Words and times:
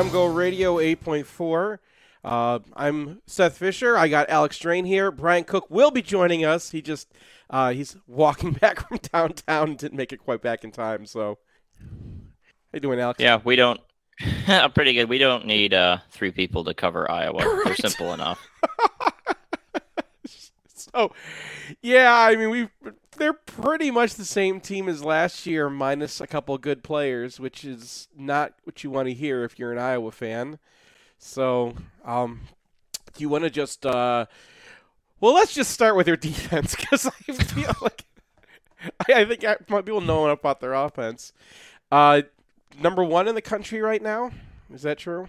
MGO 0.00 0.34
Radio 0.34 0.76
8.4. 0.76 1.78
Uh, 2.24 2.60
I'm 2.74 3.20
Seth 3.26 3.58
Fisher. 3.58 3.98
I 3.98 4.08
got 4.08 4.30
Alex 4.30 4.58
Drain 4.58 4.86
here. 4.86 5.10
Brian 5.10 5.44
Cook 5.44 5.66
will 5.68 5.90
be 5.90 6.00
joining 6.00 6.42
us. 6.42 6.70
He 6.70 6.80
just 6.80 7.12
uh, 7.50 7.72
he's 7.72 7.98
walking 8.06 8.52
back 8.62 8.88
from 8.88 8.96
downtown. 9.12 9.76
Didn't 9.76 9.98
make 9.98 10.14
it 10.14 10.16
quite 10.16 10.40
back 10.40 10.64
in 10.64 10.72
time. 10.72 11.04
So, 11.04 11.36
how 11.78 11.84
you 12.72 12.80
doing, 12.80 12.98
Alex? 12.98 13.20
Yeah, 13.20 13.40
we 13.44 13.56
don't. 13.56 13.78
pretty 14.74 14.94
good. 14.94 15.10
We 15.10 15.18
don't 15.18 15.44
need 15.44 15.74
uh, 15.74 15.98
three 16.10 16.30
people 16.30 16.64
to 16.64 16.72
cover 16.72 17.10
Iowa. 17.10 17.44
Right. 17.44 17.62
They're 17.66 17.76
simple 17.76 18.14
enough. 18.14 18.40
so, 20.74 21.12
yeah, 21.82 22.10
I 22.10 22.36
mean 22.36 22.48
we 22.48 22.68
they're 23.20 23.34
pretty 23.34 23.90
much 23.90 24.14
the 24.14 24.24
same 24.24 24.60
team 24.60 24.88
as 24.88 25.04
last 25.04 25.46
year, 25.46 25.68
minus 25.68 26.20
a 26.20 26.26
couple 26.26 26.56
good 26.56 26.82
players, 26.82 27.38
which 27.38 27.64
is 27.64 28.08
not 28.16 28.54
what 28.64 28.82
you 28.82 28.90
want 28.90 29.08
to 29.08 29.14
hear 29.14 29.44
if 29.44 29.58
you're 29.58 29.72
an 29.72 29.78
Iowa 29.78 30.10
fan. 30.10 30.58
So, 31.18 31.74
um, 32.04 32.40
do 33.14 33.22
you 33.22 33.28
want 33.28 33.44
to 33.44 33.50
just? 33.50 33.84
Uh, 33.84 34.24
well, 35.20 35.34
let's 35.34 35.52
just 35.52 35.70
start 35.70 35.96
with 35.96 36.06
their 36.06 36.16
defense 36.16 36.74
because 36.74 37.06
I 37.06 37.32
feel 37.32 37.74
like 37.82 38.04
I, 39.06 39.20
I 39.20 39.24
think 39.26 39.44
I, 39.44 39.56
people 39.56 40.00
know 40.00 40.24
enough 40.24 40.40
about 40.40 40.60
their 40.60 40.72
offense. 40.72 41.34
Uh, 41.92 42.22
number 42.80 43.04
one 43.04 43.28
in 43.28 43.34
the 43.34 43.42
country 43.42 43.82
right 43.82 44.02
now. 44.02 44.30
Is 44.72 44.82
that 44.82 44.96
true? 44.96 45.28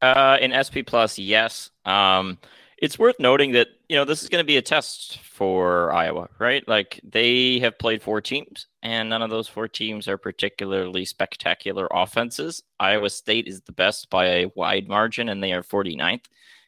Uh, 0.00 0.38
in 0.40 0.52
SP 0.56 0.80
Plus, 0.86 1.18
yes. 1.18 1.70
Um, 1.84 2.38
it's 2.78 2.98
worth 2.98 3.16
noting 3.18 3.52
that 3.52 3.68
you 3.88 3.96
know 3.96 4.04
this 4.04 4.22
is 4.22 4.28
going 4.28 4.42
to 4.42 4.46
be 4.46 4.58
a 4.58 4.62
test 4.62 5.18
for 5.20 5.92
Iowa, 5.92 6.28
right? 6.38 6.66
Like 6.68 7.00
they 7.02 7.58
have 7.60 7.78
played 7.78 8.02
four 8.02 8.20
teams, 8.20 8.66
and 8.82 9.08
none 9.08 9.22
of 9.22 9.30
those 9.30 9.48
four 9.48 9.66
teams 9.66 10.08
are 10.08 10.18
particularly 10.18 11.04
spectacular 11.04 11.88
offenses. 11.90 12.62
Iowa 12.78 13.08
State 13.08 13.46
is 13.46 13.62
the 13.62 13.72
best 13.72 14.10
by 14.10 14.26
a 14.26 14.50
wide 14.54 14.88
margin, 14.88 15.30
and 15.30 15.42
they 15.42 15.52
are 15.52 15.62
49th 15.62 16.24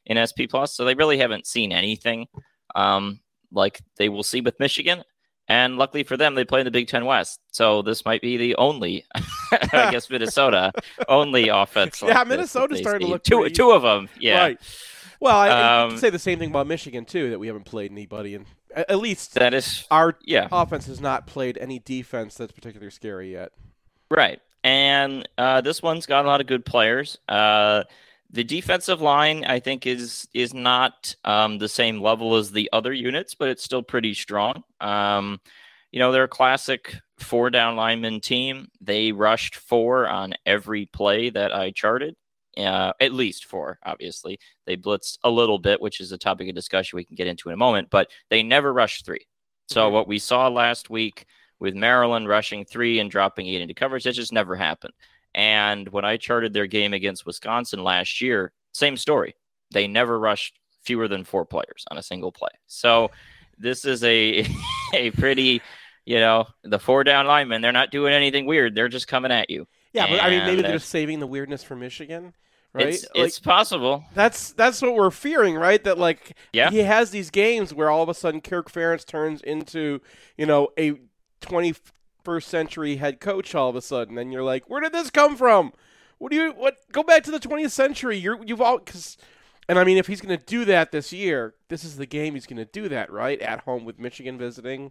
in 0.07 0.27
SP 0.27 0.49
Plus, 0.49 0.75
so 0.75 0.85
they 0.85 0.95
really 0.95 1.19
haven't 1.19 1.47
seen 1.47 1.73
anything 1.73 2.27
um, 2.75 3.21
like 3.53 3.83
they 3.97 4.09
will 4.09 4.23
see 4.23 4.41
with 4.41 4.59
Michigan. 4.59 5.05
And 5.49 5.77
luckily 5.77 6.05
for 6.05 6.17
them, 6.17 6.37
they 6.37 6.45
play 6.45 6.61
in 6.61 6.65
the 6.65 6.71
Big 6.71 6.87
Ten 6.87 7.05
West, 7.05 7.41
so 7.51 7.83
this 7.83 8.05
might 8.05 8.23
be 8.23 8.37
the 8.37 8.55
only, 8.55 9.05
I 9.53 9.91
guess, 9.91 10.09
Minnesota 10.11 10.73
only 11.09 11.49
offense. 11.49 12.01
yeah, 12.01 12.23
Minnesota's 12.23 12.79
starting 12.79 13.09
to 13.09 13.13
look 13.15 13.25
two, 13.25 13.41
pretty... 13.41 13.55
two 13.55 13.73
of 13.73 13.83
them. 13.83 14.09
Yeah. 14.19 14.39
Right. 14.39 14.61
Well, 15.21 15.37
I, 15.37 15.83
um, 15.83 15.99
say 15.99 16.09
the 16.09 16.19
same 16.19 16.39
thing 16.39 16.49
about 16.49 16.67
Michigan 16.67 17.05
too. 17.05 17.31
That 17.31 17.39
we 17.39 17.47
haven't 17.47 17.67
played 17.67 17.93
anybody, 17.93 18.35
and 18.35 18.47
at 18.75 18.99
least 18.99 19.35
that 19.35 19.53
is 19.53 19.87
our 19.91 20.17
yeah. 20.25 20.49
offense 20.51 20.87
has 20.87 21.01
not 21.01 21.27
played 21.27 21.59
any 21.59 21.79
defense 21.79 22.37
that's 22.37 22.53
particularly 22.53 22.91
scary 22.91 23.33
yet. 23.33 23.53
Right, 24.11 24.41
and 24.65 25.29
uh, 25.37 25.61
this 25.61 25.83
one's 25.83 26.07
got 26.07 26.25
a 26.25 26.29
lot 26.29 26.41
of 26.41 26.47
good 26.47 26.65
players. 26.65 27.19
Uh, 27.29 27.85
the 28.31 28.45
defensive 28.45 29.03
line, 29.03 29.45
I 29.45 29.61
think, 29.61 29.87
is 29.87 30.27
is 30.33 30.55
not 30.55 31.15
um, 31.25 31.59
the 31.59 31.69
same 31.69 32.01
level 32.01 32.37
as 32.37 32.51
the 32.51 32.71
other 32.73 32.93
units, 32.93 33.35
but 33.35 33.51
it's 33.51 33.63
still 33.63 33.83
pretty 33.83 34.15
strong. 34.15 34.65
Um, 34.81 35.39
you 35.93 35.99
know, 35.99 36.13
they're 36.13 36.25
a 36.25 36.29
classic 36.29 36.97
four 37.19 37.51
down 37.51 37.77
lineman 37.77 38.21
team. 38.21 38.69
They 38.81 39.13
rushed 39.13 39.57
four 39.57 40.09
on 40.09 40.33
every 40.47 40.87
play 40.87 41.29
that 41.29 41.55
I 41.55 41.73
charted 41.73 42.17
uh, 42.57 42.93
at 43.01 43.13
least 43.13 43.45
four, 43.45 43.79
obviously. 43.85 44.39
They 44.67 44.77
blitzed 44.77 45.19
a 45.25 45.31
little 45.31 45.59
bit, 45.59 45.81
which 45.81 46.01
is 46.01 46.13
a 46.13 46.19
topic 46.19 46.49
of 46.49 46.55
discussion 46.55 46.97
we 46.97 47.05
can 47.05 47.17
get 47.17 47.27
into 47.27 47.49
in 47.49 47.55
a 47.55 47.59
moment, 47.59 47.89
but 47.91 48.09
they 48.29 48.43
never 48.43 48.73
rushed 48.73 49.05
three. 49.05 49.27
So, 49.69 49.85
mm-hmm. 49.85 49.95
what 49.95 50.09
we 50.09 50.19
saw 50.19 50.49
last 50.49 50.91
week 50.91 51.27
with 51.59 51.75
Maryland 51.75 52.29
rushing 52.29 52.65
three 52.65 52.99
and 52.99 53.11
dropping 53.11 53.47
eight 53.47 53.61
into 53.61 53.75
coverage, 53.75 54.05
that 54.05 54.13
just 54.13 54.33
never 54.33 54.57
happened. 54.57 54.95
And 55.35 55.89
when 55.89 56.05
I 56.05 56.17
charted 56.17 56.53
their 56.53 56.67
game 56.67 56.93
against 56.93 57.27
Wisconsin 57.27 57.85
last 57.85 58.21
year, 58.21 58.53
same 58.73 58.97
story. 58.97 59.37
They 59.71 59.87
never 59.87 60.19
rushed 60.19 60.59
fewer 60.83 61.07
than 61.07 61.25
four 61.25 61.45
players 61.45 61.85
on 61.91 61.99
a 61.99 62.03
single 62.03 62.33
play. 62.33 62.51
So, 62.67 63.11
this 63.59 63.85
is 63.85 64.03
a 64.03 64.47
a 64.95 65.11
pretty, 65.13 65.63
you 66.05 66.19
know, 66.19 66.47
the 66.65 66.79
four 66.79 67.05
down 67.05 67.27
linemen, 67.27 67.63
they're 67.63 67.73
not 67.73 67.93
doing 67.93 68.13
anything 68.13 68.47
weird. 68.47 68.75
They're 68.75 68.89
just 68.89 69.07
coming 69.07 69.31
at 69.31 69.51
you. 69.51 69.69
Yeah, 69.93 70.07
but 70.09 70.23
I 70.23 70.31
mean, 70.31 70.47
maybe 70.47 70.63
they're 70.63 70.73
just 70.73 70.89
saving 70.89 71.21
the 71.21 71.27
weirdness 71.27 71.65
for 71.65 71.75
Michigan, 71.75 72.33
right? 72.73 72.89
It's, 72.89 73.05
like, 73.15 73.27
it's, 73.27 73.41
possible. 73.41 74.05
That's 74.15 74.53
that's 74.53 74.81
what 74.81 74.95
we're 74.95 75.11
fearing, 75.11 75.57
right? 75.57 75.83
That 75.83 75.99
like, 75.99 76.37
yeah. 76.53 76.71
he 76.71 76.79
has 76.79 77.11
these 77.11 77.31
games 77.31 77.75
where 77.75 77.91
all 77.91 78.03
of 78.03 78.09
a 78.09 78.15
sudden 78.15 78.41
Kirk 78.41 78.71
Ferentz 78.71 79.05
turns 79.05 79.43
into, 79.43 80.01
you 80.37 80.47
know, 80.47 80.69
a 80.79 80.95
twenty 81.41 81.75
first 82.23 82.49
century 82.49 82.97
head 82.97 83.19
coach 83.21 83.55
all 83.55 83.69
of 83.69 83.77
a 83.77 83.83
sudden, 83.83 84.17
and 84.17 84.33
you're 84.33 84.45
like, 84.45 84.71
where 84.71 84.81
did 84.81 84.93
this 84.93 85.11
come 85.11 85.37
from? 85.37 85.73
What 86.19 86.31
do 86.31 86.37
you 86.37 86.53
what? 86.53 86.77
Go 86.93 87.03
back 87.03 87.25
to 87.25 87.33
the 87.33 87.41
twentieth 87.41 87.73
century. 87.73 88.17
You're 88.17 88.43
you've 88.45 88.61
all 88.61 88.79
because. 88.79 89.17
And 89.69 89.79
I 89.79 89.85
mean, 89.85 89.99
if 89.99 90.09
he's 90.09 90.21
going 90.21 90.37
to 90.37 90.45
do 90.45 90.65
that 90.65 90.91
this 90.91 91.13
year, 91.13 91.55
this 91.69 91.85
is 91.85 91.97
the 91.97 92.07
game 92.07 92.35
he's 92.35 92.47
going 92.47 92.57
to 92.57 92.65
do 92.65 92.89
that, 92.89 93.13
right? 93.13 93.41
At 93.41 93.61
home 93.61 93.85
with 93.85 94.01
Michigan 94.01 94.37
visiting. 94.37 94.91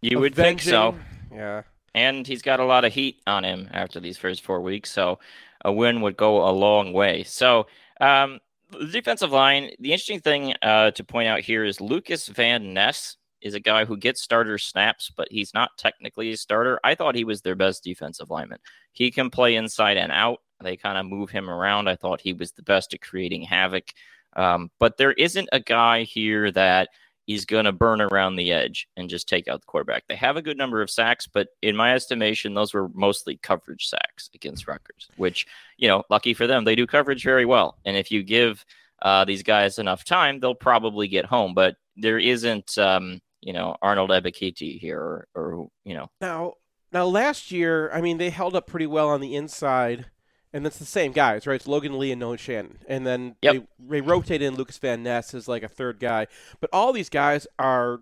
You 0.00 0.18
would 0.18 0.34
think 0.34 0.60
so. 0.60 0.96
Yeah 1.32 1.62
and 1.94 2.26
he's 2.26 2.42
got 2.42 2.60
a 2.60 2.64
lot 2.64 2.84
of 2.84 2.92
heat 2.92 3.20
on 3.26 3.44
him 3.44 3.68
after 3.72 4.00
these 4.00 4.18
first 4.18 4.42
four 4.42 4.60
weeks. 4.60 4.90
So 4.90 5.18
a 5.64 5.72
win 5.72 6.00
would 6.00 6.16
go 6.16 6.48
a 6.48 6.50
long 6.50 6.92
way. 6.92 7.22
So 7.22 7.66
um, 8.00 8.40
the 8.70 8.86
defensive 8.86 9.32
line, 9.32 9.70
the 9.78 9.92
interesting 9.92 10.20
thing 10.20 10.54
uh, 10.62 10.90
to 10.92 11.04
point 11.04 11.28
out 11.28 11.40
here 11.40 11.64
is 11.64 11.80
Lucas 11.80 12.28
Van 12.28 12.72
Ness 12.72 13.16
is 13.40 13.54
a 13.54 13.60
guy 13.60 13.84
who 13.84 13.96
gets 13.96 14.22
starter 14.22 14.58
snaps, 14.58 15.10
but 15.16 15.28
he's 15.30 15.52
not 15.52 15.70
technically 15.76 16.30
a 16.32 16.36
starter. 16.36 16.78
I 16.84 16.94
thought 16.94 17.14
he 17.14 17.24
was 17.24 17.42
their 17.42 17.56
best 17.56 17.82
defensive 17.84 18.30
lineman. 18.30 18.58
He 18.92 19.10
can 19.10 19.30
play 19.30 19.56
inside 19.56 19.96
and 19.96 20.12
out. 20.12 20.38
They 20.62 20.76
kind 20.76 20.96
of 20.96 21.06
move 21.06 21.30
him 21.30 21.50
around. 21.50 21.88
I 21.88 21.96
thought 21.96 22.20
he 22.20 22.32
was 22.32 22.52
the 22.52 22.62
best 22.62 22.94
at 22.94 23.00
creating 23.00 23.42
havoc. 23.42 23.90
Um, 24.34 24.70
but 24.78 24.96
there 24.96 25.12
isn't 25.12 25.48
a 25.52 25.60
guy 25.60 26.02
here 26.02 26.50
that– 26.52 26.88
he's 27.26 27.44
going 27.44 27.64
to 27.64 27.72
burn 27.72 28.00
around 28.00 28.36
the 28.36 28.52
edge 28.52 28.88
and 28.96 29.08
just 29.08 29.28
take 29.28 29.48
out 29.48 29.60
the 29.60 29.66
quarterback. 29.66 30.04
They 30.08 30.16
have 30.16 30.36
a 30.36 30.42
good 30.42 30.58
number 30.58 30.82
of 30.82 30.90
sacks, 30.90 31.26
but 31.26 31.48
in 31.62 31.76
my 31.76 31.94
estimation, 31.94 32.54
those 32.54 32.74
were 32.74 32.88
mostly 32.94 33.36
coverage 33.42 33.86
sacks 33.86 34.30
against 34.34 34.66
Rutgers, 34.66 35.08
which, 35.16 35.46
you 35.76 35.88
know, 35.88 36.02
lucky 36.10 36.34
for 36.34 36.46
them, 36.46 36.64
they 36.64 36.74
do 36.74 36.86
coverage 36.86 37.22
very 37.22 37.44
well. 37.44 37.78
And 37.84 37.96
if 37.96 38.10
you 38.10 38.22
give 38.22 38.64
uh, 39.02 39.24
these 39.24 39.42
guys 39.42 39.78
enough 39.78 40.04
time, 40.04 40.40
they'll 40.40 40.54
probably 40.54 41.08
get 41.08 41.24
home. 41.24 41.54
But 41.54 41.76
there 41.96 42.18
isn't, 42.18 42.76
um, 42.78 43.20
you 43.40 43.52
know, 43.52 43.76
Arnold 43.82 44.10
Ebiketie 44.10 44.78
here 44.78 45.00
or, 45.00 45.28
or, 45.34 45.68
you 45.84 45.94
know. 45.94 46.08
Now, 46.20 46.54
now 46.92 47.06
last 47.06 47.50
year, 47.50 47.90
I 47.92 48.00
mean, 48.00 48.18
they 48.18 48.30
held 48.30 48.56
up 48.56 48.66
pretty 48.66 48.86
well 48.86 49.08
on 49.08 49.20
the 49.20 49.36
inside 49.36 50.06
and 50.52 50.66
it's 50.66 50.78
the 50.78 50.84
same 50.84 51.12
guys, 51.12 51.46
right? 51.46 51.54
It's 51.54 51.66
Logan 51.66 51.98
Lee 51.98 52.12
and 52.12 52.20
Noah 52.20 52.36
Shannon, 52.36 52.78
and 52.86 53.06
then 53.06 53.36
yep. 53.42 53.54
they, 53.54 53.96
they 53.96 54.00
rotate 54.00 54.42
in 54.42 54.54
Lucas 54.54 54.78
Van 54.78 55.02
Ness 55.02 55.34
as 55.34 55.48
like 55.48 55.62
a 55.62 55.68
third 55.68 55.98
guy. 55.98 56.26
But 56.60 56.70
all 56.72 56.92
these 56.92 57.08
guys 57.08 57.46
are 57.58 58.00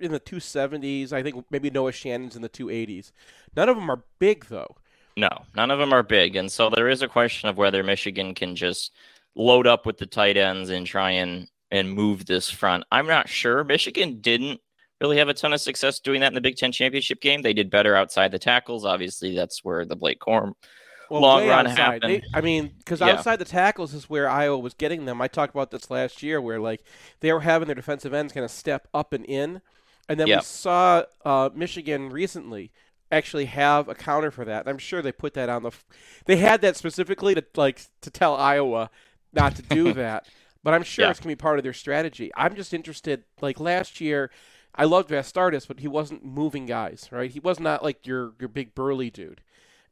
in 0.00 0.12
the 0.12 0.20
270s. 0.20 1.12
I 1.12 1.22
think 1.22 1.44
maybe 1.50 1.70
Noah 1.70 1.92
Shannon's 1.92 2.36
in 2.36 2.42
the 2.42 2.48
280s. 2.48 3.12
None 3.56 3.68
of 3.68 3.76
them 3.76 3.90
are 3.90 4.04
big 4.18 4.46
though. 4.46 4.76
No, 5.16 5.28
none 5.54 5.70
of 5.70 5.78
them 5.78 5.92
are 5.92 6.02
big, 6.02 6.36
and 6.36 6.50
so 6.50 6.70
there 6.70 6.88
is 6.88 7.02
a 7.02 7.08
question 7.08 7.48
of 7.48 7.58
whether 7.58 7.82
Michigan 7.82 8.34
can 8.34 8.56
just 8.56 8.92
load 9.34 9.66
up 9.66 9.86
with 9.86 9.98
the 9.98 10.06
tight 10.06 10.36
ends 10.36 10.70
and 10.70 10.86
try 10.86 11.10
and 11.10 11.48
and 11.70 11.92
move 11.92 12.26
this 12.26 12.50
front. 12.50 12.84
I'm 12.92 13.06
not 13.06 13.28
sure. 13.28 13.64
Michigan 13.64 14.20
didn't 14.20 14.60
really 15.00 15.16
have 15.16 15.28
a 15.28 15.34
ton 15.34 15.52
of 15.52 15.60
success 15.60 16.00
doing 16.00 16.20
that 16.20 16.28
in 16.28 16.34
the 16.34 16.40
Big 16.40 16.56
Ten 16.56 16.72
championship 16.72 17.20
game. 17.20 17.42
They 17.42 17.54
did 17.54 17.70
better 17.70 17.96
outside 17.96 18.30
the 18.30 18.38
tackles. 18.38 18.84
Obviously, 18.84 19.34
that's 19.34 19.64
where 19.64 19.84
the 19.84 19.96
Blake 19.96 20.20
Corum 20.20 20.52
well, 21.12 21.20
long 21.20 21.46
run 21.46 21.66
outside. 21.66 22.02
They, 22.02 22.22
I 22.32 22.40
mean, 22.40 22.72
because 22.78 23.00
yeah. 23.00 23.08
outside 23.08 23.36
the 23.36 23.44
tackles 23.44 23.92
is 23.92 24.08
where 24.08 24.28
Iowa 24.28 24.58
was 24.58 24.72
getting 24.72 25.04
them. 25.04 25.20
I 25.20 25.28
talked 25.28 25.54
about 25.54 25.70
this 25.70 25.90
last 25.90 26.22
year, 26.22 26.40
where 26.40 26.58
like 26.58 26.82
they 27.20 27.32
were 27.32 27.40
having 27.40 27.66
their 27.66 27.74
defensive 27.74 28.14
ends 28.14 28.32
kind 28.32 28.44
of 28.44 28.50
step 28.50 28.88
up 28.94 29.12
and 29.12 29.24
in, 29.26 29.60
and 30.08 30.18
then 30.18 30.26
yep. 30.26 30.40
we 30.40 30.44
saw 30.44 31.02
uh, 31.24 31.50
Michigan 31.54 32.08
recently 32.08 32.72
actually 33.10 33.44
have 33.44 33.88
a 33.88 33.94
counter 33.94 34.30
for 34.30 34.46
that. 34.46 34.66
I'm 34.66 34.78
sure 34.78 35.02
they 35.02 35.12
put 35.12 35.34
that 35.34 35.50
on 35.50 35.62
the. 35.64 35.68
F- 35.68 35.84
they 36.24 36.36
had 36.36 36.62
that 36.62 36.76
specifically 36.76 37.34
to 37.34 37.44
like 37.56 37.82
to 38.00 38.10
tell 38.10 38.34
Iowa 38.34 38.90
not 39.34 39.54
to 39.56 39.62
do 39.62 39.92
that, 39.94 40.26
but 40.64 40.72
I'm 40.72 40.82
sure 40.82 41.04
yeah. 41.04 41.10
it's 41.10 41.20
gonna 41.20 41.32
be 41.32 41.36
part 41.36 41.58
of 41.58 41.62
their 41.62 41.74
strategy. 41.74 42.30
I'm 42.34 42.54
just 42.54 42.72
interested. 42.72 43.24
Like 43.42 43.60
last 43.60 44.00
year, 44.00 44.30
I 44.74 44.84
loved 44.84 45.10
Vastardis, 45.10 45.68
but 45.68 45.80
he 45.80 45.88
wasn't 45.88 46.24
moving 46.24 46.64
guys, 46.64 47.08
right? 47.12 47.30
He 47.30 47.40
was 47.40 47.60
not 47.60 47.82
like 47.82 48.06
your 48.06 48.32
your 48.40 48.48
big 48.48 48.74
burly 48.74 49.10
dude 49.10 49.42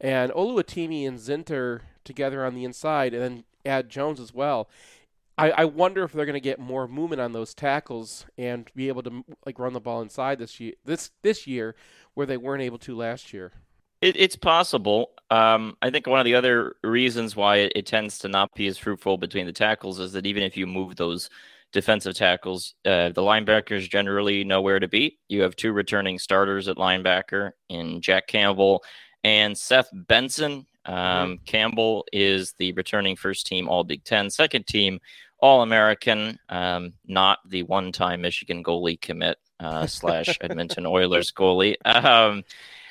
and 0.00 0.32
Oluwatimi 0.32 1.06
and 1.06 1.18
Zinter 1.18 1.80
together 2.04 2.44
on 2.44 2.54
the 2.54 2.64
inside, 2.64 3.14
and 3.14 3.22
then 3.22 3.44
add 3.64 3.88
Jones 3.88 4.20
as 4.20 4.32
well. 4.32 4.68
I, 5.36 5.50
I 5.50 5.64
wonder 5.64 6.02
if 6.04 6.12
they're 6.12 6.26
going 6.26 6.34
to 6.34 6.40
get 6.40 6.58
more 6.58 6.86
movement 6.86 7.20
on 7.20 7.32
those 7.32 7.54
tackles 7.54 8.26
and 8.36 8.70
be 8.74 8.88
able 8.88 9.02
to 9.04 9.24
like 9.46 9.58
run 9.58 9.72
the 9.72 9.80
ball 9.80 10.02
inside 10.02 10.38
this 10.38 10.60
year. 10.60 10.74
This 10.84 11.10
this 11.22 11.46
year, 11.46 11.74
where 12.14 12.26
they 12.26 12.36
weren't 12.36 12.62
able 12.62 12.78
to 12.78 12.96
last 12.96 13.32
year. 13.32 13.52
It, 14.00 14.16
it's 14.16 14.36
possible. 14.36 15.12
Um, 15.30 15.76
I 15.82 15.90
think 15.90 16.06
one 16.06 16.18
of 16.18 16.24
the 16.24 16.34
other 16.34 16.76
reasons 16.82 17.36
why 17.36 17.56
it, 17.56 17.72
it, 17.74 17.86
tends 17.86 18.18
to 18.20 18.28
not 18.28 18.52
be 18.54 18.66
as 18.66 18.78
fruitful 18.78 19.18
between 19.18 19.46
the 19.46 19.52
tackles 19.52 19.98
is 19.98 20.12
that 20.12 20.26
even 20.26 20.42
if 20.42 20.56
you 20.56 20.66
move 20.66 20.96
those 20.96 21.28
defensive 21.72 22.14
tackles, 22.14 22.74
uh, 22.84 23.10
the 23.10 23.22
linebackers 23.22 23.88
generally 23.88 24.42
know 24.42 24.60
where 24.60 24.80
to 24.80 24.88
be. 24.88 25.18
You 25.28 25.42
have 25.42 25.54
two 25.54 25.72
returning 25.72 26.18
starters 26.18 26.66
at 26.66 26.76
linebacker 26.76 27.52
in 27.68 28.00
Jack 28.00 28.26
Campbell 28.26 28.82
and 29.24 29.56
Seth 29.56 29.88
Benson. 29.92 30.66
Uh, 30.84 30.92
Um, 30.92 30.96
mm-hmm. 31.34 31.44
Campbell 31.44 32.06
is 32.12 32.54
the 32.58 32.72
returning 32.72 33.16
first 33.16 33.46
team 33.46 33.68
All 33.68 33.84
Big 33.84 34.02
Ten, 34.04 34.30
second 34.30 34.66
team 34.66 34.98
All 35.38 35.62
American, 35.62 36.38
um, 36.48 36.94
not 37.06 37.38
the 37.48 37.62
one 37.64 37.92
time 37.92 38.22
Michigan 38.22 38.64
goalie 38.64 39.00
commit 39.00 39.38
uh, 39.60 39.86
slash 39.98 40.38
Edmonton 40.40 40.86
Oilers 40.86 41.32
goalie. 41.32 41.76
Um, 41.84 42.44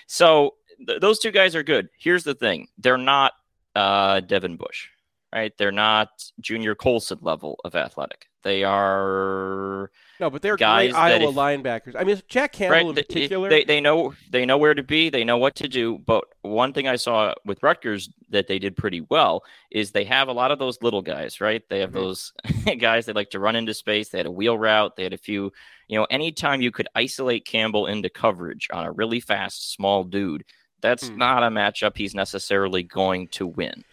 so 0.07 0.55
th- 0.85 1.01
those 1.01 1.19
two 1.19 1.31
guys 1.31 1.55
are 1.55 1.63
good. 1.63 1.89
Here's 1.97 2.23
the 2.23 2.35
thing 2.35 2.67
they're 2.77 2.97
not 2.97 3.33
uh, 3.75 4.19
Devin 4.21 4.55
Bush, 4.55 4.89
right? 5.33 5.53
They're 5.57 5.71
not 5.71 6.09
Junior 6.39 6.75
Colson 6.75 7.19
level 7.21 7.59
of 7.65 7.75
athletic. 7.75 8.27
They 8.43 8.63
are 8.63 9.91
no, 10.19 10.29
but 10.29 10.41
they're 10.41 10.57
guys 10.57 10.91
great 10.91 10.99
Iowa 10.99 11.29
if, 11.29 11.35
linebackers. 11.35 11.95
I 11.97 12.03
mean, 12.03 12.21
Jack 12.27 12.51
Campbell 12.51 12.73
right, 12.73 12.85
in 12.85 12.95
particular. 12.95 13.49
They, 13.49 13.63
they 13.63 13.79
know 13.79 14.13
they 14.29 14.45
know 14.45 14.57
where 14.57 14.73
to 14.73 14.83
be. 14.83 15.09
They 15.09 15.23
know 15.23 15.37
what 15.37 15.55
to 15.57 15.67
do. 15.67 15.97
But 15.97 16.25
one 16.41 16.73
thing 16.73 16.87
I 16.87 16.97
saw 16.97 17.33
with 17.45 17.63
Rutgers 17.63 18.09
that 18.29 18.47
they 18.47 18.59
did 18.59 18.75
pretty 18.75 19.01
well 19.01 19.43
is 19.71 19.91
they 19.91 20.03
have 20.03 20.27
a 20.27 20.33
lot 20.33 20.51
of 20.51 20.59
those 20.59 20.81
little 20.81 21.01
guys, 21.01 21.39
right? 21.39 21.63
They 21.69 21.79
have 21.79 21.91
mm-hmm. 21.91 21.99
those 21.99 22.33
guys 22.79 23.05
that 23.05 23.15
like 23.15 23.29
to 23.31 23.39
run 23.39 23.55
into 23.55 23.73
space. 23.73 24.09
They 24.09 24.17
had 24.17 24.27
a 24.27 24.31
wheel 24.31 24.57
route. 24.57 24.95
They 24.97 25.03
had 25.03 25.13
a 25.13 25.17
few. 25.17 25.53
You 25.87 25.99
know, 25.99 26.07
anytime 26.09 26.61
you 26.61 26.71
could 26.71 26.87
isolate 26.93 27.45
Campbell 27.45 27.87
into 27.87 28.09
coverage 28.09 28.67
on 28.71 28.85
a 28.85 28.91
really 28.91 29.21
fast, 29.21 29.73
small 29.73 30.03
dude, 30.03 30.43
that's 30.81 31.09
mm. 31.09 31.17
not 31.17 31.43
a 31.43 31.47
matchup 31.47 31.97
he's 31.97 32.13
necessarily 32.13 32.83
going 32.83 33.29
to 33.29 33.47
win, 33.47 33.85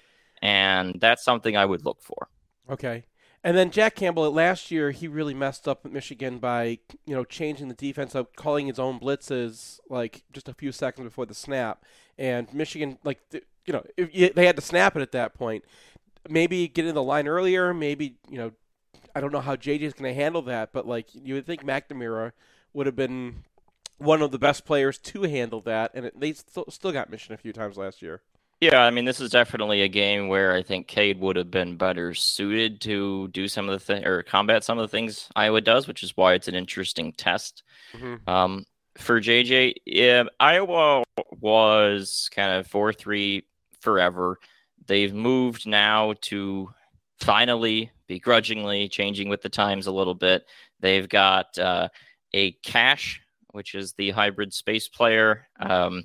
and 0.43 0.97
that's 1.01 1.25
something 1.25 1.57
I 1.57 1.65
would 1.65 1.85
look 1.85 2.03
for. 2.03 2.29
Okay. 2.69 3.05
And 3.47 3.57
then 3.57 3.71
Jack 3.71 3.95
Campbell 3.95 4.29
last 4.33 4.73
year, 4.73 4.91
he 4.91 5.07
really 5.07 5.33
messed 5.33 5.69
up 5.69 5.85
Michigan 5.85 6.39
by 6.39 6.81
you 7.07 7.15
know 7.15 7.23
changing 7.23 7.69
the 7.69 7.75
defense 7.75 8.17
up, 8.17 8.35
calling 8.35 8.67
his 8.67 8.81
own 8.81 8.99
blitzes 8.99 9.79
like 9.89 10.25
just 10.33 10.49
a 10.49 10.53
few 10.53 10.73
seconds 10.73 11.05
before 11.05 11.27
the 11.27 11.35
snap, 11.35 11.85
and 12.19 12.53
Michigan 12.53 12.99
like 13.05 13.21
you 13.31 13.73
know 13.73 13.85
they 13.97 14.47
had 14.47 14.57
to 14.57 14.63
snap 14.63 14.97
it 14.97 15.01
at 15.01 15.13
that 15.13 15.35
point. 15.35 15.65
Maybe 16.29 16.67
get 16.67 16.87
in 16.87 16.97
the 16.97 17.05
line 17.05 17.29
earlier. 17.29 17.73
Maybe 17.73 18.17
you 18.29 18.37
know 18.37 18.51
I 19.15 19.21
don't 19.21 19.31
know 19.31 19.41
how 19.41 19.55
JJ 19.55 19.83
is 19.83 19.93
going 19.93 20.13
to 20.13 20.21
handle 20.21 20.43
that, 20.43 20.73
but 20.73 20.85
like 20.89 21.07
you 21.15 21.35
would 21.35 21.47
think 21.47 21.63
McNamara 21.63 22.33
would 22.73 22.87
have 22.87 22.97
been 22.97 23.45
one 23.99 24.23
of 24.23 24.33
the 24.33 24.41
best 24.41 24.65
players 24.65 24.99
to 24.99 25.23
handle 25.23 25.61
that, 25.61 25.93
and 25.95 26.07
it, 26.07 26.19
they 26.19 26.33
st- 26.33 26.73
still 26.73 26.91
got 26.91 27.11
Michigan 27.11 27.35
a 27.35 27.39
few 27.39 27.53
times 27.53 27.77
last 27.77 28.03
year. 28.03 28.23
Yeah, 28.61 28.85
I 28.85 28.91
mean, 28.91 29.05
this 29.05 29.21
is 29.21 29.31
definitely 29.31 29.83
a 29.83 29.89
game 29.89 30.29
where 30.29 30.55
I 30.55 30.63
think 30.63 30.87
Cade 30.87 31.21
would 31.21 31.37
have 31.37 31.51
been 31.51 31.77
better 31.77 32.15
suited 32.15 32.81
to 32.83 33.29
do 33.29 33.49
some 33.49 33.69
of 33.69 33.73
the 33.73 33.85
things 33.85 34.07
or 34.07 34.23
combat 34.23 34.65
some 34.65 34.79
of 34.79 34.83
the 34.83 34.89
things 34.89 35.29
Iowa 35.37 35.61
does, 35.61 35.87
which 35.87 36.03
is 36.03 36.17
why 36.17 36.33
it's 36.33 36.49
an 36.49 36.55
interesting 36.55 37.13
test. 37.13 37.63
Mm-hmm. 37.93 38.29
Um, 38.29 38.65
for 38.97 39.21
JJ, 39.21 39.75
yeah, 39.85 40.25
Iowa 40.41 41.05
was 41.41 42.31
kind 42.35 42.53
of 42.53 42.67
4 42.67 42.95
3 42.95 43.45
forever. 43.81 44.39
They've 44.87 45.13
moved 45.13 45.67
now 45.67 46.15
to 46.23 46.71
finally, 47.21 47.91
begrudgingly, 48.07 48.89
changing 48.89 49.29
with 49.29 49.43
the 49.43 49.51
times 49.51 49.87
a 49.87 49.93
little 49.93 50.15
bit. 50.15 50.47
They've 50.81 51.09
got 51.09 51.59
uh, 51.59 51.89
a 52.33 52.53
cash, 52.53 53.21
which 53.51 53.75
is 53.75 53.93
the 53.93 54.11
hybrid 54.11 54.55
space 54.55 54.89
player. 54.89 55.47
Um, 55.61 56.05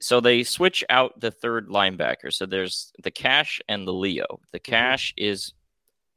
so 0.00 0.20
they 0.20 0.42
switch 0.42 0.84
out 0.88 1.20
the 1.20 1.30
third 1.30 1.68
linebacker. 1.68 2.32
So 2.32 2.46
there's 2.46 2.92
the 3.02 3.10
Cash 3.10 3.60
and 3.68 3.86
the 3.86 3.92
Leo. 3.92 4.40
The 4.52 4.60
mm-hmm. 4.60 4.70
Cash 4.70 5.14
is 5.16 5.52